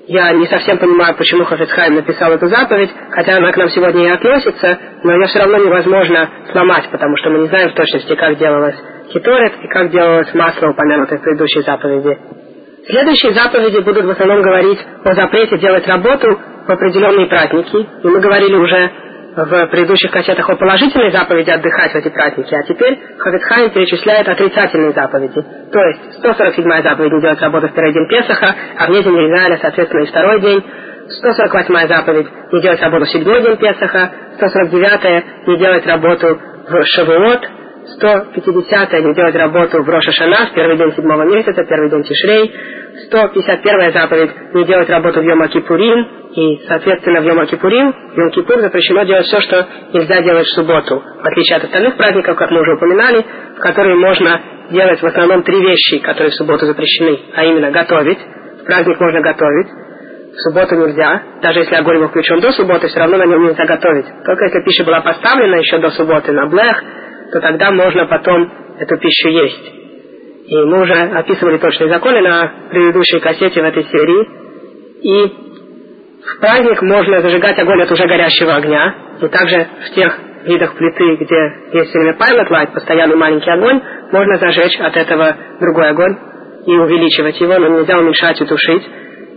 я 0.08 0.32
не 0.34 0.48
совсем 0.48 0.78
понимаю, 0.78 1.16
почему 1.16 1.46
Хафицхайм 1.46 1.96
написал 1.96 2.32
эту 2.34 2.48
заповедь, 2.48 2.90
хотя 3.12 3.38
она 3.38 3.52
к 3.52 3.58
нам 3.58 3.70
сегодня 3.70 4.06
и 4.06 4.10
относится, 4.10 4.80
но 5.04 5.14
ее 5.14 5.28
все 5.28 5.40
равно 5.40 5.58
невозможно 5.58 6.30
сломать, 6.52 6.90
потому 6.92 7.16
что 7.18 7.30
мы 7.30 7.40
не 7.40 7.48
знаем 7.48 7.70
в 7.70 7.76
точности, 7.76 8.16
как 8.16 8.38
делалось 8.38 8.76
хиторет 9.12 9.54
и 9.62 9.68
как 9.68 9.92
делалось 9.92 10.34
масло, 10.34 10.70
упомянутое 10.70 11.20
в 11.20 11.22
предыдущей 11.22 11.62
заповеди. 11.62 12.18
Следующие 12.88 13.34
заповеди 13.34 13.80
будут 13.80 14.06
в 14.06 14.10
основном 14.10 14.42
говорить 14.42 14.80
о 15.04 15.14
запрете 15.14 15.58
делать 15.58 15.88
работу 15.88 16.40
в 16.68 16.72
определенные 16.72 17.28
праздники, 17.28 17.76
и 17.76 18.08
мы 18.08 18.20
говорили 18.20 18.56
уже 18.56 18.92
в 19.36 19.68
предыдущих 19.68 20.12
кассетах 20.12 20.50
о 20.50 20.56
положительной 20.56 21.12
заповеди 21.12 21.50
отдыхать 21.50 21.94
в 21.94 21.96
эти 21.96 22.10
праздники, 22.10 22.54
а 22.54 22.64
теперь 22.64 23.00
Хаветхайм 23.18 23.70
перечисляет 23.72 24.28
отрицательные 24.28 24.92
заповеди. 24.92 25.42
То 25.72 25.80
есть 25.80 26.24
147-я 26.24 26.82
заповедь 26.82 27.14
не 27.14 27.22
делать 27.22 27.42
работу 27.42 27.68
в 27.68 27.74
первый 27.74 27.94
день 27.94 28.08
Песаха, 28.08 28.56
а 28.78 28.88
вне 28.88 29.02
земли 29.04 29.28
Израиля, 29.28 29.58
соответственно, 29.62 30.04
и 30.04 30.08
второй 30.08 30.42
день. 30.42 30.64
148-я 31.24 31.88
заповедь 31.88 32.28
не 32.52 32.62
делать 32.62 32.82
работу 32.82 33.06
в 33.06 33.10
седьмой 33.10 33.42
день 33.42 33.58
Песаха, 33.58 34.12
149-я 34.40 35.24
не 35.48 35.58
делать 35.58 35.86
работу 35.86 36.40
в 36.68 36.86
Шавуот, 36.86 37.42
150 37.86 38.94
не 38.94 39.14
делать 39.16 39.36
работу 39.36 39.82
в 39.82 39.90
Роша 39.90 40.12
Шана, 40.12 40.48
в 40.48 40.54
первый 40.54 40.78
день 40.78 40.94
седьмого 40.94 41.24
месяца, 41.24 41.64
первый 41.64 41.90
день 41.90 42.04
Тишрей, 42.04 42.54
151 43.08 43.94
заповедь 43.94 44.32
не 44.54 44.66
делать 44.66 44.90
работу 44.90 45.22
в 45.22 45.24
Йома 45.24 45.48
Кипурим, 45.48 46.08
и, 46.36 46.62
соответственно, 46.68 47.22
в 47.22 47.26
Йома 47.26 47.46
Кипурим, 47.48 47.92
в 47.92 48.18
Йом 48.18 48.32
Кипур 48.32 48.60
запрещено 48.62 49.04
делать 49.04 49.26
все, 49.26 49.42
что 49.42 49.68
нельзя 49.94 50.22
делать 50.22 50.46
в 50.46 50.54
субботу, 50.56 51.02
в 51.02 51.26
отличие 51.26 51.58
от 51.58 51.64
остальных 51.64 51.98
праздников, 51.98 52.38
как 52.38 52.52
мы 52.52 52.62
уже 52.62 52.76
упоминали, 52.76 53.26
в 53.58 53.60
которые 53.60 53.96
можно 53.96 54.40
делать 54.70 55.02
в 55.02 55.06
основном 55.06 55.44
три 55.44 55.60
вещи, 55.60 56.00
которые 56.00 56.32
в 56.32 56.36
субботу 56.36 56.66
запрещены, 56.66 57.20
а 57.36 57.44
именно 57.46 57.72
готовить, 57.72 58.20
в 58.62 58.66
праздник 58.66 59.00
можно 59.00 59.22
готовить, 59.22 59.68
в 60.34 60.40
субботу 60.44 60.76
нельзя, 60.76 61.24
даже 61.42 61.60
если 61.60 61.76
огонь 61.76 62.00
был 62.00 62.08
включен 62.08 62.40
до 62.40 62.52
субботы, 62.52 62.88
все 62.88 63.00
равно 63.00 63.18
на 63.18 63.26
нем 63.26 63.44
нельзя 63.44 63.66
готовить. 63.66 64.06
Только 64.24 64.46
если 64.46 64.64
пища 64.64 64.86
была 64.86 65.02
поставлена 65.02 65.56
еще 65.56 65.80
до 65.80 65.90
субботы 65.92 66.32
на 66.32 66.48
блех, 66.48 66.82
то 67.32 67.40
тогда 67.40 67.72
можно 67.72 68.06
потом 68.06 68.52
эту 68.80 68.98
пищу 68.98 69.30
есть. 69.30 69.74
И 70.48 70.56
мы 70.66 70.82
уже 70.82 70.94
описывали 70.94 71.58
точные 71.58 71.90
законы 71.90 72.22
на 72.22 72.52
предыдущей 72.70 73.20
кассете 73.20 73.62
в 73.62 73.66
этой 73.66 73.84
серии. 73.86 74.28
И 75.02 75.34
в 76.26 76.40
праздник 76.40 76.82
можно 76.82 77.22
зажигать 77.22 77.58
огонь 77.58 77.82
от 77.82 77.92
уже 77.92 78.06
горящего 78.06 78.56
огня. 78.56 78.96
И 79.22 79.28
также 79.28 79.68
в 79.86 79.96
тех 79.96 80.20
видах 80.46 80.76
плиты, 80.76 81.16
где 81.24 81.80
есть 81.80 81.94
время 81.94 82.18
pilot 82.18 82.50
light, 82.50 82.74
постоянный 82.74 83.16
маленький 83.16 83.50
огонь, 83.50 83.82
можно 84.12 84.38
зажечь 84.38 84.80
от 84.80 84.98
этого 84.98 85.36
другой 85.60 85.90
огонь 85.90 86.18
и 86.66 86.76
увеличивать 86.76 87.40
его, 87.40 87.58
но 87.58 87.68
нельзя 87.80 87.98
уменьшать 87.98 88.42
и 88.42 88.46
тушить. 88.46 88.84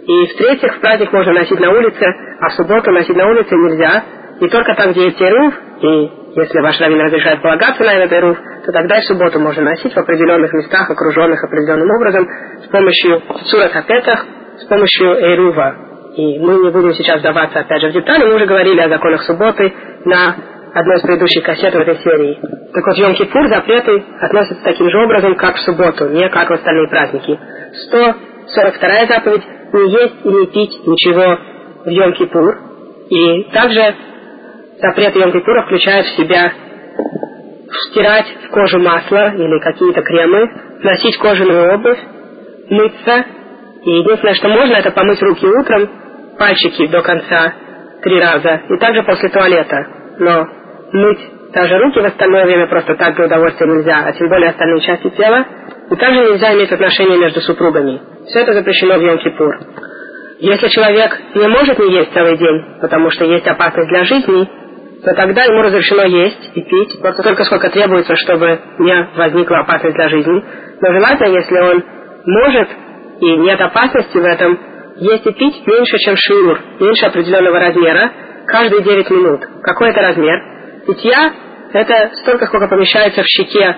И 0.06 0.26
в-третьих, 0.26 0.74
в 0.74 0.80
праздник 0.80 1.12
можно 1.12 1.32
носить 1.32 1.60
на 1.60 1.70
улице, 1.70 2.04
а 2.40 2.48
в 2.48 2.52
субботу 2.54 2.90
носить 2.90 3.16
на 3.16 3.28
улице 3.28 3.54
нельзя. 3.54 4.04
И 4.40 4.48
только 4.48 4.74
там, 4.74 4.92
где 4.92 5.04
есть 5.04 5.18
терув, 5.18 5.54
и 5.80 6.23
если 6.36 6.60
ваш 6.60 6.80
раввин 6.80 7.00
разрешает 7.00 7.42
полагаться 7.42 7.84
на 7.84 7.94
этот 7.94 8.12
эруф, 8.12 8.38
то 8.66 8.72
тогда 8.72 8.98
и 8.98 9.02
субботу 9.02 9.38
можно 9.38 9.62
носить 9.62 9.92
в 9.92 9.98
определенных 9.98 10.52
местах, 10.52 10.90
окруженных 10.90 11.42
определенным 11.44 11.88
образом, 11.90 12.26
с 12.64 12.68
помощью 12.68 13.22
сурат 13.44 13.74
апетах, 13.76 14.26
с 14.58 14.64
помощью 14.64 15.12
эрува. 15.20 15.76
И 16.16 16.38
мы 16.38 16.54
не 16.64 16.70
будем 16.70 16.92
сейчас 16.94 17.20
вдаваться 17.20 17.60
опять 17.60 17.82
же 17.82 17.90
в 17.90 17.92
детали, 17.92 18.24
мы 18.24 18.36
уже 18.36 18.46
говорили 18.46 18.80
о 18.80 18.88
законах 18.88 19.22
субботы 19.22 19.72
на 20.04 20.36
одной 20.74 20.96
из 20.96 21.02
предыдущих 21.02 21.44
кассет 21.44 21.72
в 21.72 21.78
этой 21.78 21.96
серии. 21.96 22.38
Так 22.72 22.84
вот, 22.84 22.98
Йом-Кипур 22.98 23.48
запреты 23.48 24.04
относятся 24.20 24.64
таким 24.64 24.90
же 24.90 24.98
образом, 24.98 25.36
как 25.36 25.56
в 25.56 25.60
субботу, 25.60 26.08
не 26.08 26.28
как 26.30 26.50
в 26.50 26.52
остальные 26.52 26.88
праздники. 26.88 27.38
142 27.86 29.06
заповедь– 29.06 29.42
не 29.72 29.90
есть 29.90 30.14
и 30.24 30.28
не 30.28 30.46
пить 30.46 30.86
ничего 30.86 31.38
в 31.84 31.88
Йом-Кипур. 31.88 32.74
И 33.10 33.44
также 33.52 33.94
запрет 34.80 35.14
Йом-Кипура 35.16 35.66
включает 35.66 36.06
в 36.06 36.16
себя 36.16 36.52
стирать 37.90 38.26
в 38.46 38.50
кожу 38.50 38.78
масло 38.78 39.34
или 39.34 39.58
какие-то 39.60 40.02
кремы, 40.02 40.50
носить 40.82 41.18
кожаную 41.18 41.74
обувь, 41.74 41.98
мыться. 42.70 43.24
И 43.84 43.90
единственное, 43.90 44.34
что 44.34 44.48
можно, 44.48 44.74
это 44.74 44.90
помыть 44.90 45.20
руки 45.22 45.46
утром, 45.46 45.90
пальчики 46.38 46.86
до 46.86 47.02
конца 47.02 47.52
три 48.02 48.20
раза, 48.20 48.62
и 48.68 48.78
также 48.78 49.02
после 49.02 49.28
туалета. 49.30 49.86
Но 50.18 50.46
мыть 50.92 51.18
даже 51.52 51.78
руки 51.78 52.00
в 52.00 52.04
остальное 52.04 52.46
время 52.46 52.66
просто 52.66 52.94
так 52.96 53.14
для 53.14 53.26
удовольствия 53.26 53.66
нельзя, 53.66 54.04
а 54.06 54.12
тем 54.12 54.28
более 54.28 54.50
остальные 54.50 54.80
части 54.80 55.08
тела. 55.10 55.46
И 55.90 55.96
также 55.96 56.20
нельзя 56.20 56.54
иметь 56.54 56.72
отношения 56.72 57.16
между 57.16 57.40
супругами. 57.40 58.00
Все 58.26 58.40
это 58.40 58.54
запрещено 58.54 58.94
в 58.94 59.02
Йом-Кипур. 59.02 59.52
Если 60.40 60.68
человек 60.68 61.16
не 61.34 61.46
может 61.48 61.78
не 61.78 61.92
есть 61.92 62.12
целый 62.12 62.36
день, 62.36 62.80
потому 62.80 63.10
что 63.10 63.24
есть 63.24 63.46
опасность 63.46 63.88
для 63.88 64.04
жизни, 64.04 64.48
то 65.04 65.12
тогда 65.14 65.44
ему 65.44 65.62
разрешено 65.62 66.04
есть 66.04 66.50
и 66.54 66.62
пить 66.62 66.98
просто 67.00 67.22
столько, 67.22 67.44
сколько 67.44 67.68
требуется, 67.68 68.16
чтобы 68.16 68.58
не 68.78 69.08
возникла 69.16 69.58
опасность 69.58 69.94
для 69.94 70.08
жизни. 70.08 70.42
Но 70.80 70.92
желательно, 70.92 71.36
если 71.36 71.58
он 71.58 71.84
может 72.24 72.68
и 73.20 73.36
нет 73.36 73.60
опасности 73.60 74.16
в 74.16 74.24
этом, 74.24 74.58
есть 74.96 75.26
и 75.26 75.32
пить 75.32 75.66
меньше, 75.66 75.98
чем 75.98 76.16
шиур, 76.16 76.58
меньше 76.80 77.06
определенного 77.06 77.60
размера, 77.60 78.12
каждые 78.46 78.82
9 78.82 79.10
минут. 79.10 79.40
Какой 79.62 79.90
это 79.90 80.00
размер? 80.00 80.40
Питья– 80.86 81.32
это 81.74 82.10
столько, 82.22 82.46
сколько 82.46 82.68
помещается 82.68 83.22
в 83.22 83.26
щеке 83.26 83.76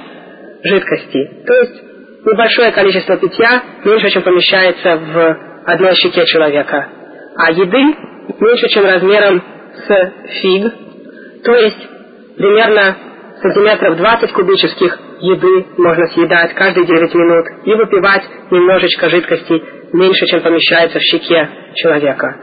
жидкости. 0.63 1.43
То 1.45 1.55
есть 1.55 1.83
небольшое 2.25 2.71
количество 2.71 3.17
питья 3.17 3.63
меньше, 3.85 4.11
чем 4.11 4.23
помещается 4.23 4.97
в 4.97 5.37
одной 5.67 5.95
щеке 5.97 6.25
человека. 6.27 6.87
А 7.37 7.51
еды 7.51 7.97
меньше, 8.39 8.69
чем 8.69 8.85
размером 8.85 9.43
с 9.87 10.13
фиг, 10.41 10.86
то 11.47 11.55
есть 11.55 11.89
примерно 12.37 12.97
сантиметров 13.41 13.97
20 13.97 14.33
кубических 14.33 14.99
еды 15.21 15.67
можно 15.79 16.07
съедать 16.09 16.55
каждые 16.55 16.87
9 16.87 17.15
минут 17.15 17.47
и 17.65 17.73
выпивать 17.73 18.25
немножечко 18.51 19.09
жидкости 19.09 19.63
меньше, 19.93 20.27
чем 20.27 20.43
помещается 20.43 20.99
в 20.99 21.03
щеке 21.03 21.49
человека. 21.77 22.37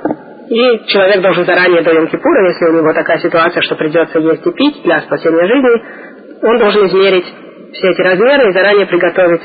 И 0.50 0.88
человек 0.88 1.22
должен 1.22 1.46
заранее 1.46 1.82
до 1.82 1.92
Йом-Кипура, 1.92 2.48
если 2.48 2.66
у 2.66 2.78
него 2.80 2.94
такая 2.94 3.18
ситуация, 3.20 3.62
что 3.62 3.76
придется 3.76 4.20
есть 4.20 4.46
и 4.48 4.52
пить 4.52 4.82
для 4.84 5.02
спасения 5.02 5.48
жизни, 5.48 6.48
он 6.48 6.58
должен 6.60 6.88
измерить 6.88 7.26
все 7.74 7.90
эти 7.90 8.02
размеры 8.02 8.50
и 8.50 8.54
заранее 8.54 8.86
приготовить 8.86 9.42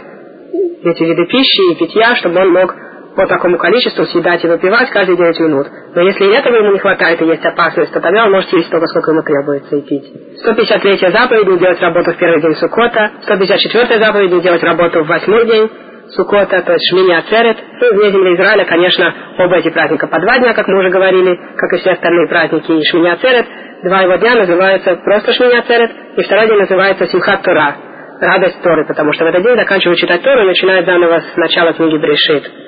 эти 0.85 1.03
виды 1.03 1.27
пищи 1.27 1.73
и 1.73 1.79
питья, 1.79 2.15
чтобы 2.15 2.41
он 2.41 2.53
мог 2.53 2.75
по 3.19 3.27
такому 3.27 3.59
количеству 3.59 4.05
съедать 4.05 4.45
и 4.45 4.47
выпивать 4.47 4.91
каждые 4.91 5.17
9 5.17 5.41
минут. 5.41 5.67
Но 5.93 6.03
если 6.03 6.33
этого 6.39 6.55
ему 6.55 6.71
не 6.71 6.79
хватает 6.79 7.21
и 7.21 7.25
есть 7.25 7.45
опасность, 7.45 7.93
то 7.93 7.99
тогда 7.99 8.27
он 8.27 8.31
может 8.31 8.53
есть 8.53 8.69
столько, 8.69 8.87
сколько 8.87 9.11
ему 9.11 9.23
требуется 9.25 9.75
и 9.75 9.83
пить. 9.83 10.05
153 10.39 11.11
заповедь 11.11 11.49
не 11.49 11.59
делать 11.59 11.81
работу 11.83 12.13
в 12.13 12.17
первый 12.17 12.41
день 12.41 12.55
Сукота, 12.55 13.11
154 13.23 13.99
заповедь 13.99 14.31
не 14.31 14.41
делать 14.41 14.63
работу 14.63 15.03
в 15.03 15.09
восьмой 15.09 15.47
день 15.47 15.69
Сукота, 16.15 16.63
то 16.63 16.73
есть 16.73 16.89
Шмини 16.93 17.13
Ацерет. 17.13 17.57
Ну, 17.81 17.95
вне 17.99 18.13
земли 18.13 18.37
Израиля, 18.37 18.65
конечно, 18.67 19.13
оба 19.37 19.57
эти 19.57 19.71
праздника 19.71 20.07
по 20.07 20.21
два 20.21 20.39
дня, 20.39 20.55
как 20.55 20.69
мы 20.69 20.79
уже 20.79 20.91
говорили, 20.91 21.37
как 21.57 21.73
и 21.73 21.79
все 21.79 21.91
остальные 21.91 22.29
праздники. 22.29 22.71
И 22.71 22.85
Шмини 22.85 23.09
Ацерет, 23.09 23.47
два 23.83 24.03
его 24.03 24.15
дня 24.15 24.37
называются 24.37 24.95
просто 24.95 25.33
Шмини 25.33 25.57
Ацерет, 25.57 25.91
и 26.17 26.23
второй 26.23 26.47
день 26.47 26.59
называется 26.59 27.05
Симхат 27.09 27.43
Тора, 27.43 27.75
радость 28.21 28.63
Торы, 28.63 28.87
потому 28.87 29.13
что 29.13 29.25
в 29.25 29.27
этот 29.27 29.43
день 29.43 29.57
заканчивают 29.57 29.99
читать 29.99 30.23
Тору 30.23 30.43
и 30.43 30.47
начинают 30.47 30.87
заново 30.87 31.19
с 31.19 31.37
начала 31.37 31.73
книги 31.73 31.97
Брешит. 31.97 32.68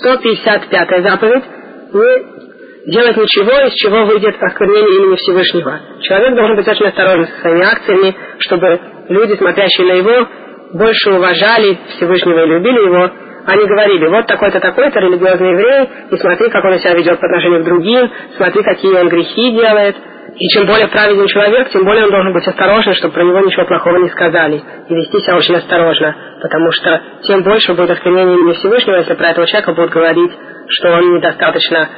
155 0.00 1.02
заповедь 1.02 1.44
не 1.92 2.92
делать 2.92 3.16
ничего, 3.16 3.66
из 3.66 3.74
чего 3.74 4.04
выйдет 4.06 4.36
осквернение 4.40 4.96
имени 4.98 5.16
Всевышнего. 5.16 5.80
Человек 6.00 6.34
должен 6.34 6.56
быть 6.56 6.68
очень 6.68 6.86
осторожен 6.86 7.26
со 7.26 7.40
своими 7.40 7.62
акциями, 7.62 8.16
чтобы 8.38 8.80
люди, 9.08 9.36
смотрящие 9.36 9.86
на 9.86 9.92
его, 9.92 10.28
больше 10.72 11.10
уважали 11.12 11.78
Всевышнего 11.96 12.44
и 12.44 12.48
любили 12.48 12.86
его, 12.86 13.10
они 13.44 13.66
говорили, 13.66 14.06
вот 14.06 14.26
такой-то, 14.26 14.60
такой-то 14.60 15.00
религиозный 15.00 15.50
еврей, 15.50 15.88
и 16.10 16.16
смотри, 16.16 16.48
как 16.48 16.64
он 16.64 16.78
себя 16.78 16.94
ведет 16.94 17.18
по 17.18 17.26
отношению 17.26 17.62
к 17.62 17.64
другим, 17.64 18.10
смотри, 18.36 18.62
какие 18.62 18.94
он 18.94 19.08
грехи 19.08 19.50
делает. 19.50 19.96
И 20.34 20.48
чем 20.48 20.66
более 20.66 20.88
праведный 20.88 21.28
человек, 21.28 21.70
тем 21.70 21.84
более 21.84 22.04
он 22.04 22.10
должен 22.10 22.32
быть 22.32 22.46
осторожен, 22.46 22.94
чтобы 22.94 23.14
про 23.14 23.22
него 23.22 23.40
ничего 23.40 23.66
плохого 23.66 23.98
не 23.98 24.08
сказали. 24.08 24.62
И 24.88 24.94
вести 24.94 25.20
себя 25.20 25.36
очень 25.36 25.56
осторожно, 25.56 26.14
потому 26.40 26.72
что 26.72 27.00
тем 27.22 27.42
больше 27.42 27.74
будет 27.74 27.90
осквернение 27.90 28.36
имени 28.36 28.54
Всевышнего, 28.54 28.96
если 28.96 29.14
про 29.14 29.30
этого 29.30 29.46
человека 29.46 29.72
будут 29.72 29.90
говорить, 29.90 30.32
что 30.68 30.92
он 30.92 31.14
недостаточно 31.16 31.88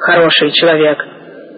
хороший 0.00 0.50
человек. 0.52 1.04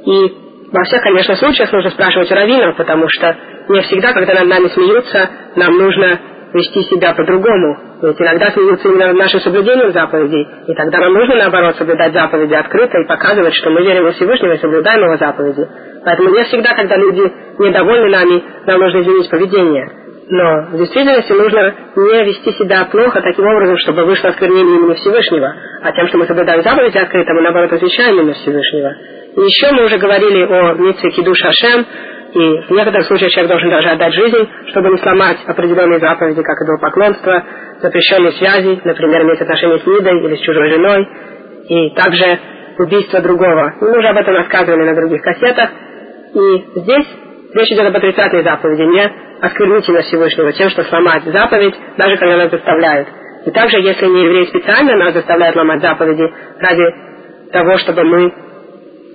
И 0.06 0.50
во 0.72 0.84
всех, 0.84 1.02
конечно, 1.02 1.36
случаях 1.36 1.72
нужно 1.72 1.90
спрашивать 1.90 2.30
у 2.30 2.34
раввинов, 2.34 2.76
потому 2.76 3.06
что 3.08 3.36
не 3.68 3.80
всегда, 3.82 4.12
когда 4.12 4.34
над 4.34 4.46
нами 4.46 4.68
смеются, 4.68 5.30
нам 5.56 5.76
нужно 5.76 6.20
вести 6.52 6.82
себя 6.84 7.14
по-другому. 7.14 7.76
Ведь 8.02 8.20
иногда 8.20 8.50
смеются 8.50 8.88
именно 8.88 9.08
над 9.08 9.16
нашим 9.16 9.40
соблюдением 9.40 9.92
заповедей, 9.92 10.46
и 10.66 10.74
тогда 10.74 10.98
нам 10.98 11.12
нужно, 11.12 11.36
наоборот, 11.36 11.76
соблюдать 11.76 12.12
заповеди 12.12 12.54
открыто 12.54 12.98
и 12.98 13.06
показывать, 13.06 13.54
что 13.54 13.70
мы 13.70 13.82
верим 13.82 14.04
во 14.04 14.12
Всевышнего 14.12 14.52
и 14.52 14.58
соблюдаем 14.58 15.04
его 15.04 15.16
заповеди. 15.16 15.68
Поэтому 16.04 16.30
не 16.30 16.44
всегда, 16.44 16.74
когда 16.74 16.96
люди 16.96 17.30
недовольны 17.58 18.08
нами, 18.08 18.42
нам 18.66 18.80
нужно 18.80 19.00
изменить 19.00 19.30
поведение. 19.30 20.00
Но 20.32 20.68
в 20.70 20.78
действительности 20.78 21.32
нужно 21.32 21.74
не 21.96 22.24
вести 22.24 22.52
себя 22.52 22.86
плохо 22.90 23.20
таким 23.20 23.44
образом, 23.46 23.76
чтобы 23.78 24.04
вышло 24.04 24.30
осквернение 24.30 24.76
имени 24.76 24.94
Всевышнего. 24.94 25.52
А 25.82 25.92
тем, 25.92 26.06
что 26.06 26.18
мы 26.18 26.26
соблюдаем 26.26 26.62
заповеди 26.62 26.98
открыто, 26.98 27.32
мы 27.34 27.42
наоборот 27.42 27.72
освящаем 27.72 28.20
имя 28.20 28.34
Всевышнего. 28.34 28.94
И 29.36 29.40
еще 29.40 29.72
мы 29.72 29.86
уже 29.86 29.98
говорили 29.98 30.42
о 30.44 30.74
Митве 30.74 31.10
Кидуш 31.10 31.38
Ашем, 31.42 31.84
и 32.32 32.60
в 32.68 32.70
некоторых 32.70 33.06
случаях 33.06 33.32
человек 33.32 33.50
должен 33.50 33.70
даже 33.70 33.88
отдать 33.88 34.14
жизнь, 34.14 34.48
чтобы 34.68 34.90
не 34.90 34.98
сломать 34.98 35.38
определенные 35.46 35.98
заповеди, 35.98 36.42
как 36.42 36.56
идолопоклонство, 36.62 37.44
запрещенные 37.80 38.32
связи, 38.32 38.80
например, 38.84 39.22
иметь 39.22 39.40
отношения 39.40 39.78
с 39.78 39.86
Нидой 39.86 40.24
или 40.24 40.36
с 40.36 40.40
чужой 40.40 40.70
женой, 40.70 41.08
и 41.68 41.90
также 41.90 42.38
убийство 42.78 43.20
другого. 43.20 43.74
Мы 43.80 43.98
уже 43.98 44.08
об 44.08 44.16
этом 44.16 44.34
рассказывали 44.34 44.84
на 44.84 44.94
других 44.94 45.22
кассетах. 45.22 45.70
И 46.34 46.80
здесь 46.80 47.06
речь 47.54 47.72
идет 47.72 47.86
об 47.86 47.96
отрицательной 47.96 48.44
заповеди, 48.44 48.82
не 48.82 49.12
осквернительно 49.40 50.02
Всевышнего, 50.02 50.52
тем, 50.52 50.70
что 50.70 50.84
сломать 50.84 51.24
заповедь, 51.24 51.74
даже 51.96 52.16
когда 52.16 52.36
нас 52.36 52.50
заставляют. 52.50 53.08
И 53.46 53.50
также, 53.50 53.78
если 53.78 54.06
не 54.06 54.24
евреи 54.24 54.44
специально 54.44 54.96
нас 54.96 55.14
заставляют 55.14 55.56
ломать 55.56 55.80
заповеди 55.80 56.30
ради 56.60 56.94
того, 57.50 57.78
чтобы 57.78 58.04
мы 58.04 58.32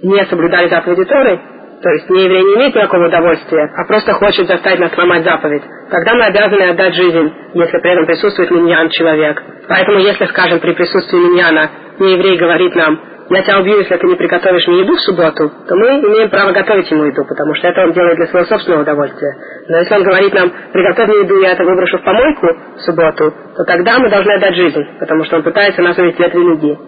не 0.03 0.25
соблюдали 0.25 0.67
заповеди 0.67 1.05
Торы, 1.05 1.39
то 1.85 1.91
есть 1.91 2.09
не 2.09 2.25
имеет 2.25 2.73
никакого 2.73 3.09
удовольствия, 3.09 3.69
а 3.77 3.85
просто 3.85 4.13
хочет 4.13 4.47
заставить 4.47 4.79
нас 4.79 4.91
сломать 4.93 5.23
заповедь, 5.23 5.61
тогда 5.91 6.15
мы 6.15 6.23
обязаны 6.23 6.63
отдать 6.71 6.95
жизнь, 6.95 7.31
если 7.53 7.77
при 7.77 7.91
этом 7.91 8.07
присутствует 8.07 8.49
миньян 8.49 8.89
человек. 8.89 9.39
Поэтому 9.69 9.99
если, 9.99 10.25
скажем, 10.25 10.61
при 10.61 10.73
присутствии 10.73 11.15
миньяна 11.15 11.69
не 11.99 12.13
еврей 12.13 12.39
говорит 12.39 12.73
нам, 12.73 12.99
я 13.29 13.43
тебя 13.43 13.59
убью, 13.59 13.77
если 13.77 13.97
ты 13.97 14.07
не 14.07 14.15
приготовишь 14.15 14.65
мне 14.65 14.79
еду 14.79 14.95
в 14.95 15.01
субботу, 15.01 15.51
то 15.67 15.75
мы 15.75 15.99
имеем 15.99 16.31
право 16.31 16.53
готовить 16.53 16.89
ему 16.89 17.05
еду, 17.05 17.23
потому 17.23 17.53
что 17.53 17.67
это 17.67 17.81
он 17.83 17.91
делает 17.91 18.15
для 18.15 18.27
своего 18.29 18.47
собственного 18.47 18.81
удовольствия. 18.81 19.35
Но 19.67 19.77
если 19.77 19.93
он 19.93 20.03
говорит 20.05 20.33
нам, 20.33 20.51
приготовь 20.73 21.07
мне 21.07 21.19
еду, 21.19 21.39
я 21.39 21.51
это 21.51 21.63
выброшу 21.65 21.99
в 21.99 22.03
помойку 22.03 22.47
в 22.77 22.81
субботу, 22.81 23.31
то 23.57 23.63
тогда 23.63 23.99
мы 23.99 24.09
должны 24.09 24.31
отдать 24.31 24.55
жизнь, 24.55 24.83
потому 24.99 25.23
что 25.25 25.35
он 25.35 25.43
пытается 25.43 25.83
нас 25.83 25.95
увести 25.99 26.23
от 26.23 26.33
религии. 26.33 26.79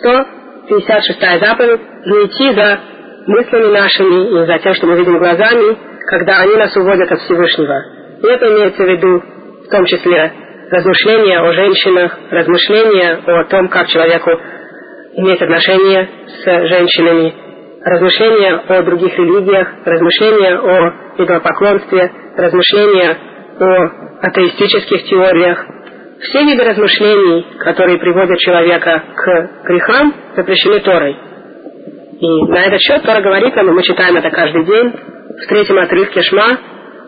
156 0.00 1.40
заповедь– 1.40 1.80
не 2.04 2.26
идти 2.26 2.54
за 2.54 2.93
мыслями 3.26 3.72
нашими 3.72 4.42
и 4.42 4.46
за 4.46 4.58
тем, 4.58 4.74
что 4.74 4.86
мы 4.86 4.96
видим 4.96 5.18
глазами, 5.18 5.76
когда 6.06 6.40
они 6.40 6.56
нас 6.56 6.76
уводят 6.76 7.10
от 7.10 7.20
Всевышнего. 7.20 7.82
И 8.22 8.26
это 8.26 8.46
имеется 8.46 8.82
в 8.82 8.88
виду 8.88 9.22
в 9.64 9.68
том 9.70 9.84
числе 9.86 10.32
размышления 10.70 11.40
о 11.40 11.52
женщинах, 11.52 12.18
размышления 12.30 13.20
о 13.26 13.44
том, 13.44 13.68
как 13.68 13.86
человеку 13.88 14.30
иметь 15.16 15.40
отношения 15.40 16.08
с 16.26 16.44
женщинами, 16.44 17.34
размышления 17.84 18.54
о 18.68 18.82
других 18.82 19.16
религиях, 19.16 19.68
размышления 19.84 20.58
о 20.58 21.22
идолопоклонстве, 21.22 22.10
размышления 22.36 23.16
о 23.60 24.26
атеистических 24.26 25.04
теориях. 25.04 25.64
Все 26.20 26.44
виды 26.44 26.64
размышлений, 26.64 27.46
которые 27.58 27.98
приводят 27.98 28.38
человека 28.38 29.02
к 29.14 29.66
грехам, 29.68 30.14
запрещены 30.36 30.80
Торой. 30.80 31.16
И 32.20 32.42
на 32.48 32.66
этот 32.66 32.80
счет 32.80 33.02
Тора 33.02 33.20
говорит 33.20 33.54
нам, 33.56 33.68
и 33.68 33.72
мы 33.72 33.82
читаем 33.82 34.16
это 34.16 34.30
каждый 34.30 34.64
день, 34.64 34.92
в 34.92 35.46
третьем 35.48 35.78
отрывке 35.78 36.22
Шма, 36.22 36.58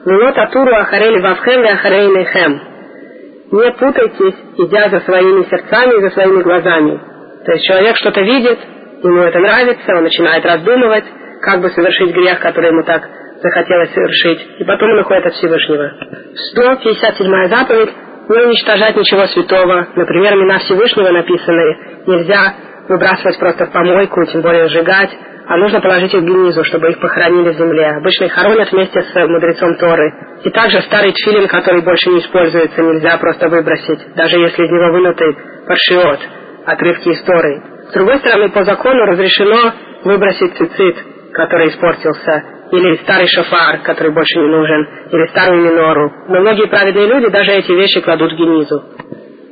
«Лунот 0.04 0.36
атуру 0.38 0.74
ахарели 0.74 1.20
вавхем 1.20 1.64
и 1.64 1.68
ахарейны 1.68 2.24
хем». 2.24 2.60
Не 3.52 3.72
путайтесь, 3.72 4.34
идя 4.58 4.88
за 4.88 5.00
своими 5.00 5.44
сердцами 5.44 5.98
и 5.98 6.02
за 6.02 6.10
своими 6.10 6.42
глазами. 6.42 7.00
То 7.44 7.52
есть 7.52 7.64
человек 7.64 7.96
что-то 7.96 8.20
видит, 8.22 8.58
ему 9.02 9.20
это 9.20 9.38
нравится, 9.38 9.94
он 9.96 10.02
начинает 10.02 10.44
раздумывать, 10.44 11.04
как 11.42 11.60
бы 11.60 11.70
совершить 11.70 12.12
грех, 12.12 12.40
который 12.40 12.70
ему 12.70 12.82
так 12.82 13.08
захотелось 13.40 13.92
совершить, 13.92 14.40
и 14.58 14.64
потом 14.64 14.90
он 14.90 15.00
уходит 15.00 15.26
от 15.26 15.34
Всевышнего. 15.34 15.92
157 16.52 17.48
заповедь– 17.48 17.90
не 18.28 18.42
уничтожать 18.42 18.96
ничего 18.96 19.26
святого. 19.26 19.86
Например, 19.94 20.34
имена 20.34 20.58
Всевышнего 20.58 21.10
написаны. 21.10 21.76
Нельзя 22.06 22.54
выбрасывать 22.88 23.38
просто 23.38 23.66
в 23.66 23.72
помойку, 23.72 24.24
тем 24.24 24.42
более 24.42 24.68
сжигать, 24.68 25.10
а 25.48 25.56
нужно 25.58 25.80
положить 25.80 26.12
их 26.12 26.22
в 26.22 26.24
генизу, 26.24 26.64
чтобы 26.64 26.90
их 26.90 27.00
похоронили 27.00 27.50
в 27.50 27.56
земле. 27.56 27.88
Обычно 27.98 28.24
их 28.24 28.32
хоронят 28.32 28.72
вместе 28.72 29.00
с 29.00 29.14
мудрецом 29.14 29.76
Торы. 29.76 30.12
И 30.42 30.50
также 30.50 30.80
старый 30.82 31.12
тфилин, 31.12 31.46
который 31.46 31.82
больше 31.82 32.10
не 32.10 32.18
используется, 32.18 32.82
нельзя 32.82 33.16
просто 33.18 33.48
выбросить, 33.48 34.14
даже 34.14 34.38
если 34.38 34.64
из 34.64 34.70
него 34.70 34.92
вынутый 34.92 35.36
паршиот, 35.66 36.20
отрывки 36.66 37.08
из 37.10 37.22
Торы. 37.22 37.62
С 37.90 37.92
другой 37.92 38.18
стороны, 38.18 38.48
по 38.50 38.64
закону 38.64 39.06
разрешено 39.06 39.72
выбросить 40.04 40.56
цицит, 40.56 40.96
который 41.32 41.68
испортился, 41.68 42.42
или 42.72 42.96
старый 42.96 43.28
шофар, 43.28 43.78
который 43.82 44.12
больше 44.12 44.38
не 44.38 44.48
нужен, 44.48 44.88
или 45.12 45.26
старую 45.28 45.62
минору. 45.62 46.10
Но 46.28 46.40
многие 46.40 46.66
праведные 46.66 47.06
люди 47.06 47.28
даже 47.28 47.52
эти 47.52 47.70
вещи 47.70 48.00
кладут 48.00 48.32
в 48.32 48.36
генизу. 48.36 48.82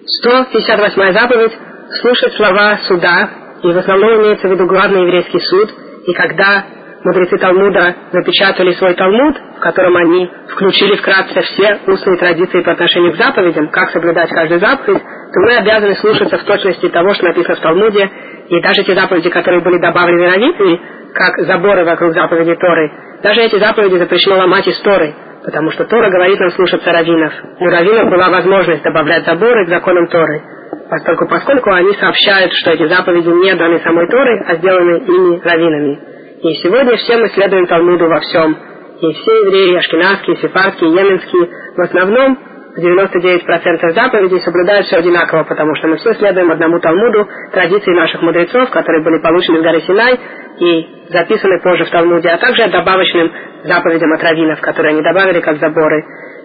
158 0.06 1.12
заповедь 1.12 1.52
слушать 2.01 2.35
слова 2.35 2.78
суда, 2.89 3.31
и 3.62 3.73
в 3.73 3.78
основном 3.78 4.23
имеется 4.23 4.48
в 4.48 4.51
виду 4.51 4.66
главный 4.66 5.02
еврейский 5.02 5.40
суд, 5.40 5.70
и 6.06 6.12
когда 6.12 6.65
мудрецы 7.05 7.36
Талмуда 7.39 7.94
напечатали 8.12 8.73
свой 8.73 8.94
Талмуд, 8.94 9.36
в 9.56 9.61
котором 9.61 9.97
они 9.97 10.31
включили 10.48 10.97
вкратце 10.97 11.40
все 11.43 11.78
устные 11.86 12.19
традиции 12.19 12.62
по 12.62 12.73
отношению 12.73 13.12
к 13.12 13.16
заповедям, 13.16 13.69
как 13.69 13.90
соблюдать 13.90 14.31
каждую 14.31 14.61
заповедь, 14.61 15.02
то 15.02 15.40
мы 15.40 15.56
обязаны 15.56 15.94
слушаться 15.97 16.39
в 16.39 16.44
точности 16.44 16.89
того, 16.89 17.15
что 17.15 17.27
написано 17.27 17.56
в 17.56 17.61
Талмуде, 17.61 18.11
и 18.48 18.61
даже 18.62 18.85
те 18.85 18.94
заповеди, 18.94 19.31
которые 19.31 19.62
были 19.62 19.78
добавлены 19.78 20.27
раввинами, 20.27 20.81
как 21.15 21.39
заборы 21.47 21.85
вокруг 21.85 22.12
заповеди 22.12 22.55
Торы, 22.56 22.90
даже 23.23 23.40
эти 23.40 23.59
заповеди 23.59 23.97
запрещено 23.97 24.36
ломать 24.39 24.66
из 24.66 24.78
Торы, 24.81 25.15
потому 25.44 25.70
что 25.70 25.85
Тора 25.85 26.11
говорит 26.11 26.39
нам 26.40 26.51
слушаться 26.51 26.90
раввинов. 26.90 27.32
У 27.61 27.66
раввинов 27.66 28.11
была 28.11 28.31
возможность 28.31 28.82
добавлять 28.82 29.24
заборы 29.24 29.66
к 29.66 29.69
законам 29.69 30.09
Торы, 30.09 30.43
поскольку, 30.90 31.28
поскольку 31.28 31.70
они 31.70 31.92
сообщают, 31.94 32.52
что 32.55 32.72
эти 32.72 32.86
заповеди 32.86 33.28
не 33.28 33.55
даны 33.55 33.80
самой 33.80 34.09
Торой, 34.09 34.40
а 34.46 34.56
сделаны 34.56 34.98
ими 34.98 35.40
раввинами. 35.40 35.98
И 36.42 36.55
сегодня 36.62 36.96
все 36.96 37.16
мы 37.16 37.28
следуем 37.30 37.66
Талмуду 37.66 38.06
во 38.06 38.20
всем. 38.20 38.56
И 39.01 39.12
все 39.12 39.32
евреи, 39.44 39.76
ашкенадские, 39.76 40.36
сефардские, 40.36 40.90
йеменские, 40.90 41.48
в 41.76 41.80
основном 41.80 42.38
99% 42.76 43.94
заповедей 43.94 44.40
соблюдают 44.40 44.86
все 44.86 44.96
одинаково, 44.96 45.44
потому 45.44 45.74
что 45.76 45.88
мы 45.88 45.96
все 45.96 46.14
следуем 46.14 46.51
одному 46.51 46.80
Талмуду, 46.80 47.28
традиции 47.52 47.92
наших 47.92 48.20
мудрецов, 48.22 48.70
которые 48.70 49.05
были 49.05 49.22
получены 49.22 49.60
с 49.60 49.62
горы 49.62 49.80
Синай 49.82 50.18
и 50.59 50.86
записаны 51.10 51.60
позже 51.62 51.84
в 51.84 51.90
Талмуде, 51.90 52.28
а 52.28 52.38
также 52.38 52.68
добавочным 52.68 53.32
заповедям 53.64 54.12
от 54.12 54.22
раввинов, 54.22 54.60
которые 54.60 54.94
они 54.94 55.02
добавили 55.02 55.40
как 55.40 55.59
заборы. 55.59 56.05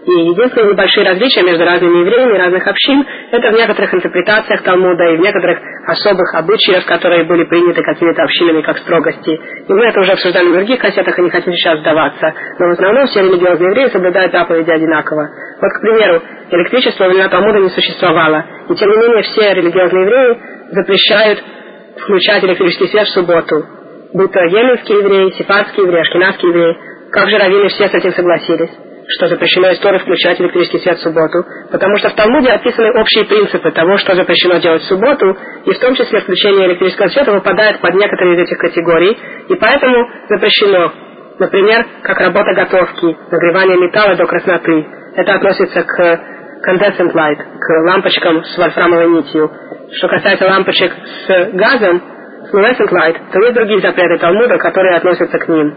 И 0.09 0.11
единственные 0.11 0.71
небольшие 0.71 1.05
различия 1.05 1.43
между 1.43 1.63
разными 1.65 1.99
евреями 1.99 2.35
разных 2.35 2.65
общин– 2.65 3.05
это 3.31 3.51
в 3.51 3.53
некоторых 3.53 3.93
интерпретациях 3.93 4.63
Талмуда 4.63 5.03
и 5.03 5.17
в 5.17 5.19
некоторых 5.19 5.59
особых 5.85 6.33
обычаях, 6.33 6.85
которые 6.85 7.25
были 7.25 7.43
приняты 7.43 7.83
какими-то 7.83 8.23
общинами 8.23 8.63
как 8.63 8.79
строгости. 8.79 9.29
И 9.29 9.71
мы 9.71 9.85
это 9.85 9.99
уже 9.99 10.13
обсуждали 10.13 10.47
в 10.47 10.53
других 10.53 10.79
кассетах 10.79 11.19
и 11.19 11.21
не 11.21 11.29
хотим 11.29 11.53
сейчас 11.53 11.79
сдаваться. 11.81 12.33
Но 12.57 12.69
в 12.69 12.71
основном 12.71 13.05
все 13.05 13.21
религиозные 13.21 13.69
евреи 13.69 13.89
соблюдают 13.89 14.31
заповеди 14.31 14.71
одинаково. 14.71 15.29
Вот, 15.61 15.71
к 15.73 15.81
примеру, 15.81 16.21
электричество 16.49 17.03
во 17.03 17.09
времена 17.09 17.29
Талмуда 17.29 17.59
не 17.59 17.69
существовало. 17.69 18.45
И 18.67 18.73
тем 18.73 18.89
не 18.89 18.97
менее 18.97 19.21
все 19.21 19.53
религиозные 19.53 20.05
евреи 20.05 20.37
запрещают 20.71 21.43
включать 22.01 22.43
электрический 22.45 22.87
свет 22.87 23.05
в 23.05 23.13
субботу. 23.13 23.63
Будь 24.15 24.31
то 24.31 24.39
йеменские 24.39 24.97
евреи, 24.97 25.37
сефардские 25.37 25.85
евреи, 25.85 26.01
ашкенадские 26.01 26.49
евреи. 26.49 26.77
Как 27.11 27.29
же 27.29 27.37
раввины 27.37 27.67
все 27.69 27.87
с 27.87 27.93
этим 27.93 28.11
согласились? 28.13 28.88
Что 29.09 29.27
запрещено 29.27 29.71
из 29.71 29.79
Торы 29.79 29.99
включать 29.99 30.39
электрический 30.39 30.79
свет 30.79 30.97
в 30.97 31.01
субботу, 31.01 31.43
потому 31.71 31.97
что 31.97 32.09
в 32.09 32.15
Талмуде 32.15 32.51
описаны 32.51 32.91
общие 32.99 33.25
принципы 33.25 33.71
того, 33.71 33.97
что 33.97 34.15
запрещено 34.15 34.57
делать 34.59 34.83
в 34.83 34.87
субботу, 34.87 35.35
и 35.65 35.71
в 35.71 35.79
том 35.79 35.95
числе 35.95 36.21
включение 36.21 36.67
электрического 36.67 37.07
света 37.07 37.31
выпадает 37.31 37.79
под 37.79 37.95
некоторые 37.95 38.35
из 38.35 38.47
этих 38.47 38.57
категорий, 38.59 39.17
и 39.49 39.55
поэтому 39.55 40.07
запрещено, 40.29 40.93
например, 41.39 41.85
как 42.03 42.19
работа 42.19 42.53
готовки, 42.53 43.17
нагревание 43.31 43.77
металла 43.77 44.15
до 44.15 44.27
красноты. 44.27 44.85
Это 45.15 45.33
относится 45.33 45.81
к 45.81 46.19
condensate 46.67 47.11
light, 47.13 47.37
к 47.59 47.87
лампочкам 47.87 48.43
с 48.43 48.57
вольфрамовой 48.57 49.09
нитью. 49.09 49.49
Что 49.91 50.07
касается 50.07 50.45
лампочек 50.45 50.93
с 51.25 51.49
газом, 51.53 52.01
fluorescent 52.53 52.91
light, 52.91 53.17
то 53.31 53.39
есть 53.39 53.53
другие 53.55 53.81
запреты 53.81 54.19
Талмуда, 54.19 54.57
которые 54.59 54.97
относятся 54.97 55.37
к 55.39 55.47
ним. 55.47 55.75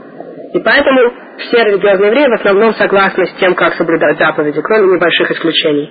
И 0.53 0.59
поэтому 0.59 1.12
все 1.39 1.65
религиозные 1.65 2.09
евреи 2.11 2.27
в 2.29 2.35
основном 2.35 2.74
согласны 2.74 3.27
с 3.27 3.33
тем, 3.41 3.55
как 3.55 3.74
соблюдать 3.74 4.19
заповеди, 4.19 4.61
кроме 4.61 4.95
небольших 4.95 5.31
исключений. 5.31 5.91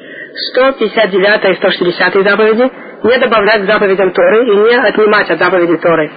159 0.54 1.50
и 1.50 1.56
160 1.56 2.14
заповеди 2.14 2.72
не 3.04 3.18
добавлять 3.18 3.64
к 3.64 3.66
заповедям 3.66 4.12
Торы 4.12 4.46
и 4.46 4.56
не 4.56 4.76
отнимать 4.76 5.30
от 5.32 5.40
заповедей 5.40 5.78
Торы. 5.78 6.12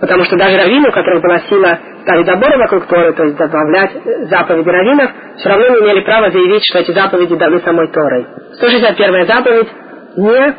Потому 0.00 0.24
что 0.24 0.36
даже 0.36 0.56
раввины, 0.56 0.88
у 0.88 0.92
которых 0.92 1.22
была 1.22 1.40
сила 1.40 1.78
ставить 2.02 2.26
заборы 2.26 2.56
вокруг 2.56 2.86
Торы, 2.86 3.12
то 3.12 3.24
есть 3.24 3.36
добавлять 3.36 3.90
заповеди 4.30 4.68
раввинов, 4.68 5.10
все 5.36 5.48
равно 5.50 5.68
не 5.68 5.84
имели 5.84 6.00
права 6.00 6.30
заявить, 6.30 6.64
что 6.64 6.78
эти 6.78 6.92
заповеди 6.92 7.36
даны 7.36 7.60
самой 7.60 7.88
Торой. 7.92 8.26
161 8.54 9.26
заповедь– 9.26 9.68
не 10.16 10.54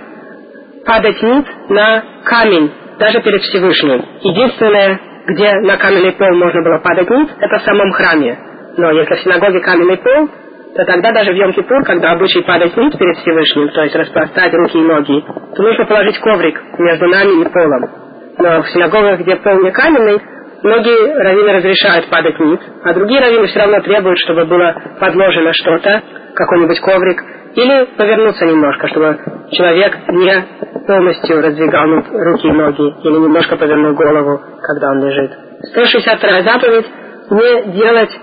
падать 0.86 1.22
ниц 1.24 1.46
на 1.70 2.04
камень, 2.24 2.72
даже 3.00 3.20
перед 3.22 3.42
Всевышним. 3.42 4.06
Единственное, 4.22 5.00
где 5.32 5.54
на 5.62 5.78
каменный 5.78 6.14
пол 6.14 6.36
можно 6.36 6.62
было 6.62 6.80
падать 6.80 7.10
ниц, 7.10 7.30
это 7.40 7.58
в 7.58 7.62
самом 7.64 7.92
храме. 7.92 8.38
Но 8.78 8.92
если 8.92 9.16
в 9.16 9.20
синагоге 9.22 9.60
каменный 9.62 9.98
пол, 9.98 10.30
то 10.76 10.86
тогда 10.86 11.12
даже 11.12 11.32
в 11.32 11.36
Йом-Кипур, 11.36 11.84
когда 11.86 12.12
обычай 12.12 12.42
падать 12.44 12.76
ниц 12.76 12.96
перед 12.98 13.18
Всевышним, 13.18 13.70
то 13.70 13.84
есть 13.84 13.96
распростать 13.96 14.54
руки 14.54 14.78
и 14.78 14.82
ноги, 14.82 15.24
то 15.56 15.64
нужно 15.64 15.86
положить 15.86 16.20
коврик 16.20 16.62
между 16.78 17.08
нами 17.08 17.42
и 17.42 17.50
полом. 17.50 17.90
Но 18.38 18.62
в 18.62 18.70
синагогах, 18.70 19.20
где 19.20 19.36
пол 19.38 19.62
не 19.62 19.72
каменный, 19.72 20.22
многие 20.64 21.14
раввины 21.22 21.54
разрешают 21.54 22.10
падать 22.10 22.40
ниц, 22.40 22.60
а 22.84 22.94
другие 22.94 23.20
раввины 23.20 23.48
все 23.48 23.60
равно 23.60 23.82
требуют, 23.82 24.18
чтобы 24.20 24.46
было 24.46 24.76
подложено 25.00 25.54
что-то, 25.54 26.02
какой-нибудь 26.36 26.80
коврик, 26.80 27.22
или 27.56 27.86
повернуться 27.98 28.46
немножко, 28.46 28.88
чтобы 28.88 29.20
человек 29.52 29.98
не 30.10 30.46
полностью 30.88 31.42
раздвигал 31.42 31.88
руки 31.88 32.48
и 32.48 32.52
ноги, 32.52 32.94
или 33.04 33.18
немножко 33.18 33.58
повернул 33.58 33.94
голову, 33.94 34.40
когда 34.62 34.92
он 34.92 35.04
лежит. 35.04 35.32
162 35.72 36.42
заповедь– 36.42 36.86
не 37.32 37.74
делать 37.74 38.20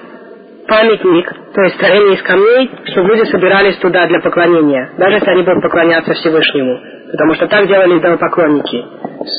памятник, 0.67 1.33
то 1.55 1.63
есть 1.63 1.77
строение 1.77 2.15
из 2.15 2.23
камней, 2.23 2.71
чтобы 2.85 3.09
люди 3.09 3.31
собирались 3.31 3.77
туда 3.79 4.07
для 4.07 4.21
поклонения, 4.21 4.91
даже 4.99 5.15
если 5.17 5.31
они 5.31 5.43
будут 5.43 5.63
поклоняться 5.63 6.13
Всевышнему, 6.13 6.79
потому 7.11 7.35
что 7.35 7.47
так 7.47 7.67
делали 7.67 7.99
идолопоклонники. 7.99 8.85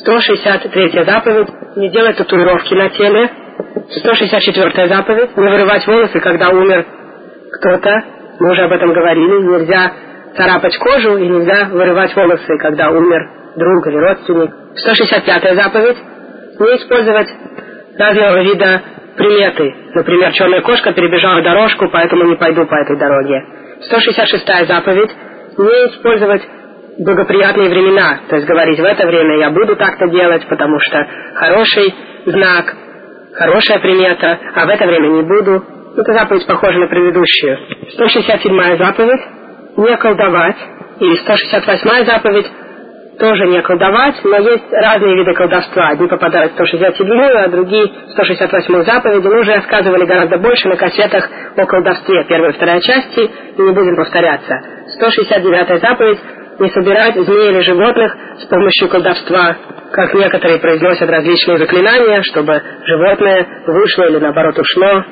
163 0.02 1.03
заповедь– 1.06 1.49
не 1.76 1.90
делать 1.90 2.18
татуировки 2.18 2.74
на 2.74 2.90
теле. 2.90 3.30
164 3.90 4.88
заповедь– 4.88 5.30
не 5.38 5.49
вырывать 5.49 5.86
волосы, 5.88 6.20
когда 6.20 6.49
умер 6.49 6.86
кто-то, 7.53 8.03
мы 8.40 8.52
уже 8.52 8.61
об 8.64 8.72
этом 8.72 8.94
говорили, 8.94 9.60
нельзя 9.60 9.91
царапать 10.36 10.78
кожу 10.78 11.18
и 11.18 11.28
нельзя 11.28 11.70
вырывать 11.72 12.16
волосы, 12.16 12.57
когда 12.60 12.90
умер 12.90 13.30
друг 13.56 13.88
или 13.88 13.98
родственник. 13.98 14.52
165 14.76 15.56
заповедь– 15.56 15.98
не 16.60 16.76
использовать 16.78 17.28
разного 17.98 18.44
вида 18.44 18.82
приметы. 19.16 19.76
Например, 19.94 20.32
черная 20.34 20.61
кошка 20.61 20.94
перебежала 20.94 21.41
дорожку, 21.41 21.90
поэтому 21.91 22.26
не 22.26 22.36
пойду 22.36 22.66
по 22.66 22.76
этой 22.76 22.98
дороге. 22.98 23.44
166 23.82 24.68
заповедь– 24.68 25.11
не 25.57 25.88
использовать 25.88 26.41
благоприятные 26.99 27.70
времена, 27.70 28.20
то 28.30 28.36
есть 28.36 28.48
говорить 28.48 28.80
в 28.80 28.84
это 28.84 29.06
время 29.07 29.40
я 29.40 29.49
буду 29.52 29.76
так-то 29.76 30.07
делать, 30.10 30.45
потому 30.48 30.80
что 30.80 31.07
хороший 31.36 31.94
знак, 32.26 32.76
хорошая 33.34 33.80
примета, 33.80 34.38
а 34.53 34.66
в 34.66 34.70
это 34.70 34.86
время 34.86 35.07
не 35.07 35.22
буду. 35.24 35.64
Эта 35.99 36.13
заповедь 36.13 36.47
похожа 36.47 36.80
на 36.80 36.88
предыдущую. 36.88 37.57
167 37.91 38.77
заповедь– 38.77 39.21
не 39.77 39.97
колдовать. 39.97 40.55
И 41.01 41.15
168 41.17 42.05
заповедь– 42.05 42.47
тоже 43.19 43.47
не 43.47 43.61
колдовать, 43.61 44.15
но 44.23 44.38
есть 44.38 44.63
разные 44.71 45.15
виды 45.17 45.34
колдовства. 45.34 45.89
Одни 45.89 46.07
попадают 46.07 46.53
в 46.53 46.55
167, 46.55 47.21
а 47.21 47.49
другие 47.49 47.88
в 47.88 48.11
168 48.11 48.84
заповеди. 48.84 49.27
Мы 49.27 49.39
уже 49.41 49.55
рассказывали 49.55 50.05
гораздо 50.05 50.38
больше 50.38 50.69
на 50.69 50.77
кассетах 50.77 51.30
о 51.57 51.65
колдовстве, 51.65 52.26
первая 52.30 52.51
и 52.51 52.55
вторая 52.55 52.80
части, 52.80 53.19
и 53.57 53.61
не 53.61 53.73
будем 53.73 53.97
повторяться. 53.97 54.55
169 54.95 55.81
заповедь– 55.81 56.19
не 56.59 56.69
собирать 56.69 57.15
змей 57.15 57.51
или 57.51 57.61
животных 57.61 58.15
с 58.39 58.45
помощью 58.45 58.89
колдовства, 58.89 59.55
как 59.91 60.13
некоторые 60.13 60.59
произносят 60.59 61.09
различные 61.09 61.57
заклинания, 61.57 62.21
чтобы 62.23 62.61
животное 62.85 63.47
вышло 63.65 64.03
или 64.09 64.19
наоборот 64.19 64.57
ушло. 64.59 65.03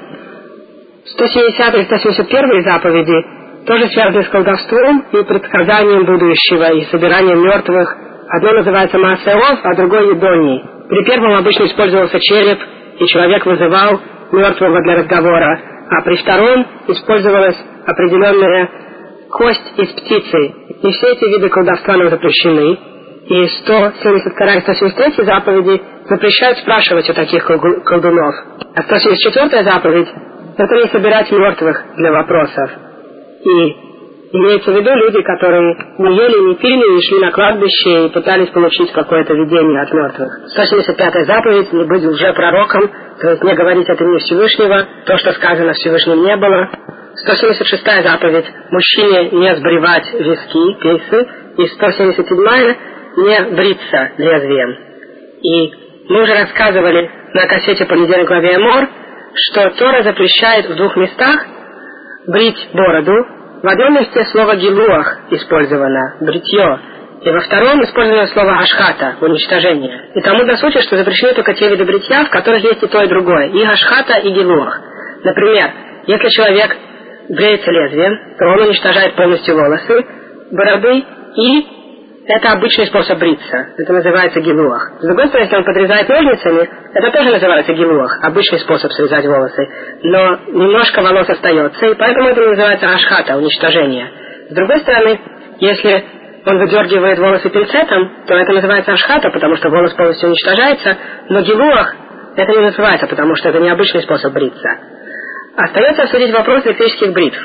170 1.14 1.76
и 1.76 1.84
171 1.86 2.64
заповеди 2.64 3.26
тоже 3.66 3.88
связаны 3.90 4.24
с 4.24 4.30
колдовством 4.30 5.06
и 5.12 5.24
предсказанием 5.24 6.06
будущего 6.06 6.74
и 6.74 6.86
собиранием 6.86 7.42
мертвых. 7.42 7.96
Одно 8.30 8.52
называется 8.54 8.98
Маасеов, 8.98 9.60
а 9.64 9.76
другое 9.76 10.14
Едоний. 10.14 10.64
При 10.90 11.04
первом 11.06 11.36
обычно 11.36 11.66
использовался 11.66 12.20
череп, 12.20 12.60
и 13.00 13.06
человек 13.08 13.46
вызывал 13.46 14.00
мертвого 14.32 14.82
для 14.84 14.96
разговора, 14.98 15.62
а 15.90 16.02
при 16.04 16.18
втором 16.18 16.66
использовалась 16.88 17.58
определенная 17.86 18.70
кость 19.32 19.74
из 19.78 19.90
птицы. 19.90 20.54
И 20.82 20.92
все 20.92 21.08
эти 21.12 21.26
виды 21.26 21.50
колдовства 21.50 21.96
нам 21.98 22.10
запрещены. 22.10 22.78
И 23.28 23.48
172 23.48 24.54
и 24.56 24.62
173 24.62 25.26
заповеди 25.26 25.82
запрещают 26.10 26.60
спрашивать 26.60 27.10
у 27.10 27.14
таких 27.14 27.46
колдунов. 27.46 28.36
А 28.76 28.82
174 28.84 29.64
заповедь 29.64 30.08
это 30.58 30.76
не 30.76 30.88
собирать 30.88 31.32
мертвых 31.32 31.84
для 31.96 32.12
вопросов. 32.12 32.72
И 33.44 33.76
имеется 34.34 34.72
в 34.72 34.76
виду 34.76 34.94
люди, 34.96 35.22
которые 35.22 35.62
не 36.00 36.16
ели, 36.16 36.50
не 36.50 36.56
пили, 36.56 36.96
не 36.96 37.02
шли 37.02 37.20
на 37.20 37.32
кладбище 37.32 38.06
и 38.06 38.10
пытались 38.10 38.50
получить 38.50 38.92
какое-то 38.92 39.34
видение 39.34 39.82
от 39.82 39.94
мертвых. 39.94 40.30
175-я 40.58 41.26
заповедь– 41.26 41.72
не 41.74 41.86
быть 41.86 42.04
уже 42.04 42.34
пророком, 42.34 42.90
то 43.22 43.30
есть 43.30 43.44
не 43.44 43.54
говорить 43.54 43.90
от 43.90 44.02
имени 44.02 44.18
Всевышнего, 44.18 44.86
то, 45.06 45.18
что 45.18 45.32
сказано 45.34 45.74
Всевышним 45.74 46.24
не 46.24 46.36
было. 46.36 46.70
176-я 47.26 48.04
заповедь– 48.04 48.46
мужчине 48.72 49.30
не 49.32 49.56
сбривать 49.56 50.12
виски, 50.14 50.82
пейсы. 50.82 51.28
И 51.58 51.64
177-я– 51.64 52.76
не 53.18 53.56
бриться 53.56 54.12
лезвием. 54.18 54.78
И 55.42 55.74
мы 56.10 56.24
уже 56.24 56.34
рассказывали 56.34 57.10
на 57.34 57.48
кассете 57.48 57.86
«Понедельник 57.86 58.28
главе 58.28 58.60
Мор», 58.60 58.88
что 59.46 59.70
Тора 59.72 60.04
запрещает 60.04 60.68
в 60.68 60.76
двух 60.76 60.96
местах 60.96 61.46
брить 62.28 62.70
бороду. 62.74 63.14
В 63.64 63.68
одном 63.68 63.96
месте 63.96 64.24
слово 64.26 64.56
«гилуах» 64.56 65.20
использовано, 65.32 66.18
бритье, 66.22 66.80
и 67.24 67.32
во 67.32 67.40
втором 67.42 67.84
использовано 67.84 68.28
слово 68.28 68.60
«ашхата»– 68.60 69.16
уничтожение. 69.22 70.12
И 70.14 70.22
тому 70.22 70.44
до 70.46 70.58
сути, 70.58 70.80
что 70.82 70.98
запрещены 70.98 71.34
только 71.34 71.56
те 71.56 71.70
виды 71.70 71.84
бритья, 71.84 72.26
в 72.26 72.30
которых 72.30 72.64
есть 72.64 72.84
и 72.84 72.88
то, 72.88 73.02
и 73.02 73.08
другое, 73.08 73.48
и 73.48 73.64
ашхата, 73.64 74.20
и 74.20 74.30
гилуах. 74.30 74.80
Например, 75.24 75.72
если 76.06 76.30
человек 76.30 76.78
бреется 77.30 77.72
лезвием, 77.72 78.38
то 78.38 78.46
он 78.46 78.68
уничтожает 78.68 79.16
полностью 79.16 79.56
волосы, 79.56 80.06
бороды 80.52 81.04
и 81.36 81.68
это 82.28 82.52
обычный 82.52 82.88
способ 82.88 83.20
бриться. 83.20 83.68
Это 83.78 83.94
называется 83.94 84.42
гилуах. 84.42 84.92
С 85.00 85.06
другой 85.06 85.28
стороны, 85.28 85.46
если 85.46 85.56
он 85.56 85.64
подрезает 85.64 86.10
ножницами, 86.10 86.70
это 86.94 87.12
тоже 87.12 87.32
называется 87.32 87.74
гилуах. 87.74 88.20
Обычный 88.22 88.60
способ 88.60 88.92
срезать 88.92 89.26
волосы. 89.26 89.68
Но 90.04 90.40
немножко 90.48 91.02
волос 91.02 91.30
остается, 91.30 91.86
и 91.86 91.96
поэтому 91.96 92.30
это 92.30 92.42
называется 92.42 92.90
ашхата, 92.90 93.38
уничтожение. 93.38 94.12
С 94.50 94.54
другой 94.54 94.80
стороны, 94.82 95.20
если 95.60 96.06
он 96.46 96.60
выдергивает 96.60 97.18
волосы 97.18 97.50
пинцетом, 97.50 98.26
то 98.28 98.36
это 98.36 98.52
называется 98.52 98.92
ашхата, 98.92 99.30
потому 99.30 99.56
что 99.56 99.70
волос 99.70 99.94
полностью 99.94 100.28
уничтожается, 100.28 100.98
но 101.30 101.42
гилуах 101.42 101.96
это 102.36 102.52
не 102.52 102.60
называется, 102.60 103.08
потому 103.08 103.36
что 103.36 103.50
это 103.50 103.60
необычный 103.60 104.02
способ 104.02 104.34
бриться. 104.34 104.70
Остается 105.56 106.04
обсудить 106.04 106.32
вопрос 106.34 106.66
электрических 106.66 107.14
бритв. 107.14 107.40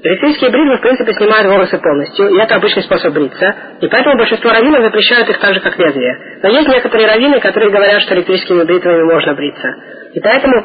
Электрические 0.00 0.50
бритвы, 0.50 0.76
в 0.76 0.80
принципе, 0.80 1.12
снимают 1.14 1.48
волосы 1.48 1.76
полностью, 1.78 2.28
и 2.28 2.38
это 2.38 2.54
обычный 2.54 2.82
способ 2.84 3.12
бриться, 3.12 3.54
и 3.80 3.88
поэтому 3.88 4.16
большинство 4.16 4.50
раввинов 4.50 4.82
запрещают 4.82 5.28
их 5.28 5.38
так 5.38 5.54
же, 5.54 5.60
как 5.60 5.76
лезвие. 5.76 6.38
Но 6.42 6.50
есть 6.50 6.68
некоторые 6.68 7.08
раввины, 7.08 7.40
которые 7.40 7.72
говорят, 7.72 8.00
что 8.02 8.14
электрическими 8.14 8.62
бритвами 8.62 9.02
можно 9.02 9.34
бриться. 9.34 9.68
И 10.14 10.20
поэтому 10.20 10.64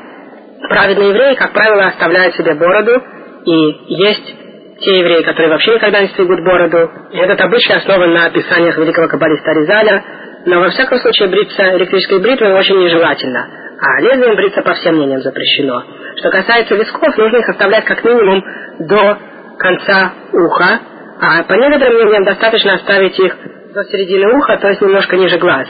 праведные 0.70 1.10
евреи, 1.10 1.34
как 1.36 1.52
правило, 1.52 1.88
оставляют 1.88 2.36
себе 2.36 2.54
бороду, 2.54 3.02
и 3.46 3.96
есть 3.96 4.36
те 4.82 5.00
евреи, 5.00 5.24
которые 5.24 5.50
вообще 5.50 5.74
никогда 5.76 6.02
не 6.02 6.08
стригут 6.10 6.44
бороду. 6.44 6.92
И 7.12 7.18
этот 7.18 7.42
обычай 7.42 7.74
основан 7.74 8.14
на 8.14 8.28
описаниях 8.28 8.78
великого 8.78 9.08
каббалиста 9.08 9.50
Аризаля, 9.50 10.04
но 10.46 10.60
во 10.60 10.70
всяком 10.70 11.00
случае 11.00 11.30
бриться 11.30 11.76
электрической 11.76 12.20
бритвой 12.20 12.54
очень 12.54 12.78
нежелательно, 12.78 13.48
а 13.80 14.02
лезвием 14.02 14.36
бриться 14.36 14.62
по 14.62 14.74
всем 14.74 14.96
мнениям 14.98 15.22
запрещено. 15.22 15.84
Что 16.18 16.30
касается 16.30 16.76
висков, 16.76 17.18
нужно 17.18 17.38
их 17.38 17.50
оставлять 17.50 17.86
как 17.86 18.04
минимум 18.04 18.44
до 18.80 19.18
конца 19.58 20.14
уха, 20.32 20.80
а 21.22 21.44
по 21.44 21.54
некоторым 21.54 21.96
мнениям 21.96 22.24
достаточно 22.24 22.74
оставить 22.74 23.18
их 23.20 23.36
до 23.74 23.84
середины 23.86 24.36
уха, 24.38 24.58
то 24.58 24.70
есть 24.70 24.82
немножко 24.82 25.16
ниже 25.16 25.38
глаз. 25.38 25.68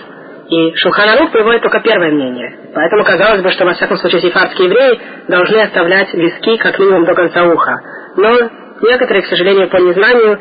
И 0.50 0.76
Шулханарух 0.76 1.32
приводит 1.32 1.62
только 1.62 1.80
первое 1.80 2.12
мнение. 2.12 2.54
Поэтому 2.74 3.04
казалось 3.04 3.42
бы, 3.42 3.50
что 3.52 3.66
во 3.66 3.74
всяком 3.74 3.98
случае 3.98 4.22
сефардские 4.22 4.68
евреи 4.68 5.00
должны 5.28 5.62
оставлять 5.62 6.14
виски 6.14 6.58
как 6.58 6.78
минимум 6.80 7.06
до 7.06 7.14
конца 7.14 7.46
уха. 7.46 7.80
Но 8.18 8.50
некоторые, 8.82 9.24
к 9.24 9.28
сожалению, 9.28 9.70
по 9.70 9.78
незнанию 9.78 10.40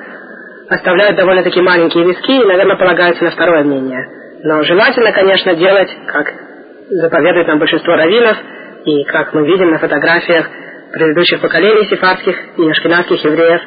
оставляют 0.69 1.17
довольно-таки 1.17 1.61
маленькие 1.61 2.05
виски 2.05 2.33
и, 2.33 2.47
наверное, 2.47 2.77
полагаются 2.77 3.25
на 3.25 3.31
второе 3.31 3.65
мнение. 3.65 4.07
Но 4.43 4.63
желательно, 4.65 5.13
конечно, 5.13 5.55
делать, 5.55 5.91
как 6.07 6.33
заповедует 6.91 7.47
нам 7.47 7.59
большинство 7.59 7.95
раввинов, 7.95 8.37
и 8.85 9.05
как 9.05 9.33
мы 9.33 9.47
видим 9.47 9.71
на 9.71 9.79
фотографиях 9.79 10.51
предыдущих 10.93 11.41
поколений 11.41 11.87
сефардских 11.87 12.37
и 12.59 12.71
ашкенадских 12.71 13.25
евреев, 13.25 13.61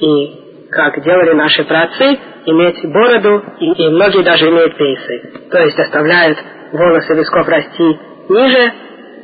и 0.00 0.68
как 0.70 1.02
делали 1.02 1.32
наши 1.32 1.64
праотцы, 1.64 2.18
иметь 2.46 2.84
бороду, 2.84 3.42
и, 3.60 3.84
и 3.84 3.88
многие 3.88 4.22
даже 4.22 4.48
имеют 4.48 4.76
пейсы. 4.76 5.48
То 5.50 5.58
есть 5.58 5.78
оставляют 5.78 6.38
волосы 6.72 7.14
висков 7.14 7.48
расти 7.48 7.98
ниже 8.28 8.72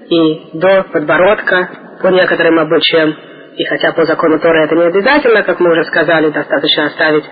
и 0.09 0.59
до 0.59 0.85
подбородка 0.93 1.70
по 2.01 2.09
некоторым 2.09 2.59
обычаям. 2.59 3.15
И 3.57 3.65
хотя 3.65 3.93
по 3.93 4.05
закону 4.05 4.39
Тора 4.39 4.65
это 4.65 4.74
не 4.74 4.85
обязательно, 4.85 5.43
как 5.43 5.61
мы 5.61 5.73
уже 5.73 5.85
сказали, 5.85 6.31
достаточно 6.31 6.87
оставить 6.87 7.24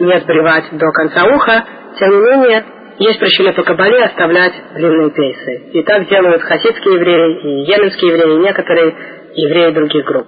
не 0.00 0.18
сбривать 0.20 0.64
до 0.72 0.90
конца 0.92 1.24
уха, 1.24 1.64
тем 1.98 2.10
не 2.10 2.30
менее, 2.30 2.64
есть 2.98 3.20
причины 3.20 3.52
по 3.52 3.62
Кабале 3.62 4.04
оставлять 4.04 4.54
длинные 4.74 5.10
пейсы. 5.10 5.70
И 5.72 5.82
так 5.82 6.08
делают 6.08 6.42
хасидские 6.42 6.94
евреи, 6.94 7.40
и 7.42 7.70
йеменские 7.70 8.12
евреи, 8.12 8.36
и 8.36 8.42
некоторые 8.42 8.94
евреи 9.34 9.72
других 9.72 10.04
групп. 10.04 10.26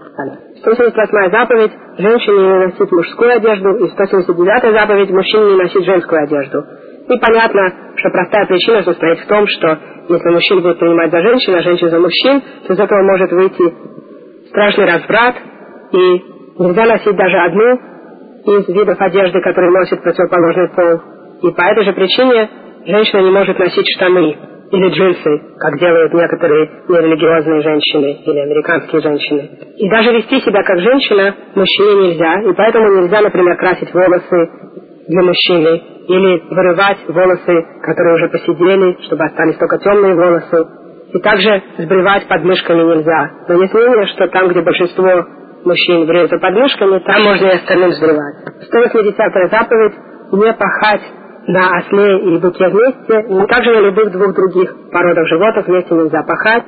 178 0.58 1.30
заповедь– 1.30 1.72
женщине 1.98 2.38
не 2.38 2.66
носить 2.66 2.92
мужскую 2.92 3.32
одежду, 3.32 3.76
и 3.84 3.88
179 3.88 4.72
заповедь– 4.72 5.10
мужчине 5.10 5.44
не 5.46 5.56
носить 5.56 5.84
женскую 5.84 6.22
одежду. 6.22 6.64
И 7.08 7.18
понятно, 7.18 7.72
что 7.96 8.10
простая 8.10 8.46
причина 8.46 8.82
состоит 8.84 9.18
в 9.18 9.26
том, 9.26 9.46
что 9.48 9.78
если 10.08 10.30
мужчин 10.30 10.62
будет 10.62 10.78
принимать 10.78 11.10
за 11.10 11.22
женщин, 11.22 11.54
а 11.56 11.62
женщин 11.62 11.88
за 11.88 11.98
мужчин, 11.98 12.42
то 12.66 12.72
из 12.72 12.78
этого 12.78 13.02
может 13.02 13.32
выйти 13.32 13.74
страшный 14.48 14.84
разврат, 14.84 15.36
и 15.92 16.22
нельзя 16.58 16.86
носить 16.86 17.16
даже 17.16 17.36
одну 17.36 17.80
из 18.46 18.68
видов 18.68 19.00
одежды, 19.00 19.40
которые 19.40 19.72
носит 19.72 20.02
противоположный 20.02 20.68
пол. 20.68 21.19
И 21.42 21.50
по 21.50 21.62
этой 21.62 21.84
же 21.84 21.92
причине 21.92 22.48
женщина 22.86 23.20
не 23.20 23.30
может 23.30 23.58
носить 23.58 23.86
штаны 23.96 24.36
или 24.70 24.88
джинсы, 24.90 25.42
как 25.58 25.78
делают 25.78 26.12
некоторые 26.14 26.70
нерелигиозные 26.88 27.62
женщины 27.62 28.22
или 28.24 28.38
американские 28.38 29.02
женщины. 29.02 29.50
И 29.76 29.88
даже 29.88 30.12
вести 30.12 30.40
себя 30.40 30.62
как 30.62 30.78
женщина 30.78 31.34
мужчине 31.54 32.08
нельзя, 32.08 32.40
и 32.42 32.54
поэтому 32.54 33.00
нельзя, 33.00 33.20
например, 33.20 33.56
красить 33.56 33.92
волосы 33.92 34.50
для 35.08 35.22
мужчины 35.22 35.82
или 36.06 36.42
вырывать 36.50 36.98
волосы, 37.08 37.66
которые 37.82 38.14
уже 38.14 38.28
посидели, 38.28 38.96
чтобы 39.06 39.24
остались 39.24 39.56
только 39.56 39.78
темные 39.78 40.14
волосы. 40.14 40.66
И 41.12 41.18
также 41.18 41.62
сбривать 41.78 42.28
подмышками 42.28 42.82
нельзя. 42.82 43.30
Но 43.48 43.60
есть 43.60 43.74
мнение, 43.74 44.06
что 44.14 44.28
там, 44.28 44.48
где 44.48 44.60
большинство 44.60 45.26
мужчин 45.64 46.06
бреются 46.06 46.38
подмышками, 46.38 47.00
там 47.00 47.22
можно 47.24 47.46
и 47.46 47.56
остальным 47.56 47.90
сбривать. 47.92 48.36
180 48.62 49.50
заповедь– 49.50 49.94
не 50.32 50.52
пахать 50.52 51.02
на 51.50 51.78
осле 51.78 52.34
и 52.34 52.38
быке 52.38 52.68
вместе, 52.68 53.20
и 53.28 53.46
также 53.46 53.70
на 53.72 53.80
любых 53.80 54.12
двух 54.12 54.34
других 54.34 54.90
породах 54.92 55.26
животных 55.26 55.66
вместе 55.66 55.94
нельзя 55.94 56.22
пахать. 56.22 56.64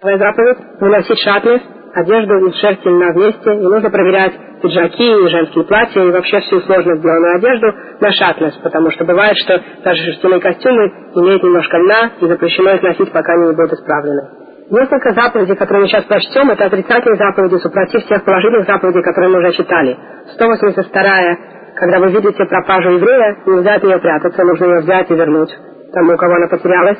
Твоя 0.00 0.18
заповедь– 0.18 0.58
выносить 0.80 1.18
шатность, 1.18 1.64
одежду 1.94 2.46
из 2.46 2.54
шерсти 2.56 2.88
на 2.88 3.12
вместе, 3.12 3.54
и 3.54 3.62
нужно 3.62 3.90
проверять 3.90 4.32
пиджаки 4.62 5.02
и 5.02 5.28
женские 5.28 5.64
платья, 5.64 6.02
и 6.02 6.10
вообще 6.10 6.40
всю 6.40 6.60
сложно 6.60 6.96
сделанную 6.96 7.36
одежду 7.36 7.72
на 8.00 8.12
шатность, 8.12 8.62
потому 8.62 8.90
что 8.90 9.04
бывает, 9.04 9.36
что 9.38 9.60
даже 9.84 10.02
шерстяные 10.02 10.40
костюмы 10.40 10.92
имеют 11.14 11.42
немножко 11.42 11.78
льна, 11.78 12.10
и 12.20 12.26
запрещено 12.26 12.70
их 12.72 12.82
носить, 12.82 13.12
пока 13.12 13.32
они 13.32 13.48
не 13.48 13.54
будут 13.54 13.72
исправлены. 13.72 14.22
Несколько 14.70 15.12
заповедей, 15.12 15.56
которые 15.56 15.82
мы 15.82 15.88
сейчас 15.88 16.04
прочтем, 16.04 16.50
это 16.50 16.64
отрицательные 16.64 17.18
заповеди, 17.18 17.56
супротив 17.56 18.04
всех 18.04 18.24
положительных 18.24 18.66
заповедей, 18.66 19.02
которые 19.02 19.30
мы 19.30 19.38
уже 19.40 19.52
читали. 19.52 19.96
182 20.34 21.36
когда 21.76 21.98
вы 21.98 22.10
видите 22.10 22.44
пропажу 22.44 22.90
еврея, 22.90 23.36
нельзя 23.46 23.74
от 23.74 23.82
нее 23.82 23.98
прятаться, 23.98 24.44
нужно 24.44 24.64
ее 24.64 24.80
взять 24.80 25.10
и 25.10 25.14
вернуть 25.14 25.50
тому, 25.92 26.14
у 26.14 26.16
кого 26.16 26.34
она 26.34 26.48
потерялась. 26.48 26.98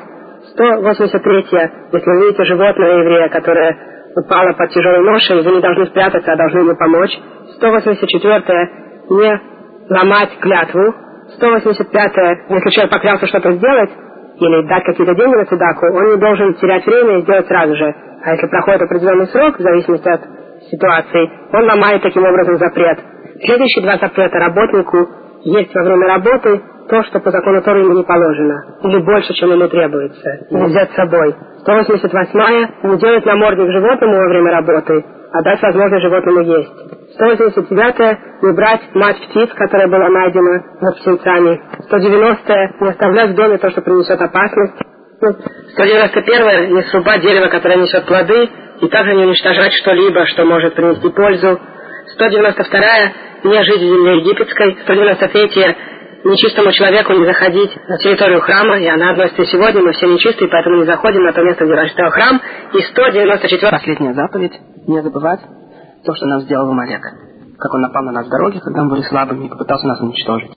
183. 0.53 1.47
Если 1.93 2.11
вы 2.11 2.27
видите 2.27 2.45
животное 2.45 2.99
еврея, 2.99 3.29
которое 3.29 3.77
упало 4.17 4.53
под 4.53 4.71
тяжелой 4.71 5.05
ношей, 5.05 5.43
вы 5.43 5.51
не 5.53 5.61
должны 5.61 5.87
спрятаться, 5.87 6.33
а 6.33 6.37
должны 6.37 6.59
ему 6.61 6.77
помочь. 6.77 7.13
184. 7.57 8.71
Не 9.11 9.41
ломать 9.89 10.39
клятву. 10.41 10.95
185. 11.37 12.13
Если 12.49 12.71
человек 12.71 12.93
поклялся 12.93 13.27
что-то 13.27 13.53
сделать, 13.53 13.91
или 14.39 14.69
дать 14.69 14.85
какие-то 14.85 15.15
деньги 15.15 15.37
на 15.37 15.45
цедаку, 15.45 15.87
он 15.87 16.11
не 16.13 16.17
должен 16.17 16.55
терять 16.55 16.87
время 16.87 17.19
и 17.19 17.23
сделать 17.23 17.47
сразу 17.47 17.77
же. 17.77 17.95
А 18.25 18.33
если 18.33 18.47
проходит 18.49 18.83
определенный 18.83 19.27
срок, 19.27 19.59
в 19.59 19.63
зависимости 19.63 20.09
от 20.09 20.23
ситуации, 20.71 21.31
он 21.53 21.65
ломает 21.65 22.03
таким 22.03 22.25
образом 22.25 22.57
запрет. 22.57 22.99
Следующие 23.45 23.83
два 23.83 23.99
запрета 23.99 24.39
работнику 24.39 25.09
есть 25.45 25.75
во 25.75 25.83
время 25.83 26.07
работы 26.09 26.63
то, 26.89 27.03
что 27.05 27.21
по 27.21 27.31
закону 27.31 27.63
Торы 27.63 27.81
ему 27.81 27.95
не 27.95 28.05
положено, 28.05 28.77
или 28.85 28.99
больше, 28.99 29.33
чем 29.35 29.51
ему 29.51 29.69
требуется, 29.69 30.31
или 30.51 30.65
взять 30.65 30.91
с 30.91 30.95
собой. 30.95 31.35
188 31.63 32.69
не 32.85 32.99
делать 32.99 33.25
намордник 33.25 33.71
животному 33.71 34.15
во 34.15 34.29
время 34.29 34.53
работы, 34.53 35.05
а 35.33 35.43
дать 35.43 35.63
возможность 35.63 36.03
животному 36.03 36.41
есть. 36.41 36.73
189 37.15 38.19
не 38.43 38.53
брать 38.53 38.81
мать 38.95 39.17
птиц, 39.29 39.51
которая 39.55 39.89
была 39.89 40.09
найдена 40.09 40.63
над 40.81 40.97
птенцами. 40.99 41.61
190 41.87 42.55
не 42.81 42.89
оставлять 42.91 43.31
в 43.31 43.35
доме 43.35 43.59
то, 43.59 43.71
что 43.71 43.81
принесет 43.81 44.21
опасность. 44.21 44.75
191 45.73 46.75
не 46.75 46.83
срубать 46.83 47.23
дерево, 47.23 47.49
которое 47.49 47.77
несет 47.77 48.05
плоды, 48.07 48.49
и 48.81 48.89
также 48.89 49.15
не 49.15 49.25
уничтожать 49.25 49.73
что-либо, 49.75 50.27
что 50.27 50.45
может 50.45 50.75
принести 50.75 51.09
пользу. 51.11 51.61
192 52.15 52.81
не 53.45 53.65
жить 53.65 53.81
в 53.81 53.85
земле 53.85 54.19
египетской. 54.19 54.79
193 54.83 55.77
нечистому 56.25 56.73
человеку 56.73 57.13
не 57.15 57.25
заходить 57.25 57.77
на 57.89 57.99
территорию 57.99 58.41
храма, 58.41 58.79
и 58.79 58.87
она 58.87 59.11
относится 59.11 59.45
сегодня, 59.47 59.83
мы 59.83 59.93
все 59.93 60.07
нечистые, 60.07 60.49
поэтому 60.49 60.77
не 60.77 60.87
заходим 60.87 61.23
на 61.25 61.33
то 61.33 61.43
место, 61.43 61.65
где 61.65 61.89
стоял 61.89 62.11
храм. 62.11 62.41
И 62.73 62.83
194 62.83 63.71
последняя 63.71 64.15
заповедь, 64.15 64.53
не 64.87 65.03
забывать 65.03 65.41
то, 66.05 66.15
что 66.15 66.27
нам 66.27 66.41
сделал 66.43 66.73
Малек. 66.73 67.03
Как 67.59 67.75
он 67.75 67.81
напал 67.81 68.03
на 68.05 68.13
нас 68.13 68.27
в 68.27 68.31
дороге, 68.31 68.61
когда 68.61 68.83
мы 68.83 68.91
были 68.91 69.03
слабыми, 69.03 69.47
и 69.47 69.49
попытался 69.49 69.87
нас 69.87 70.01
уничтожить. 70.01 70.51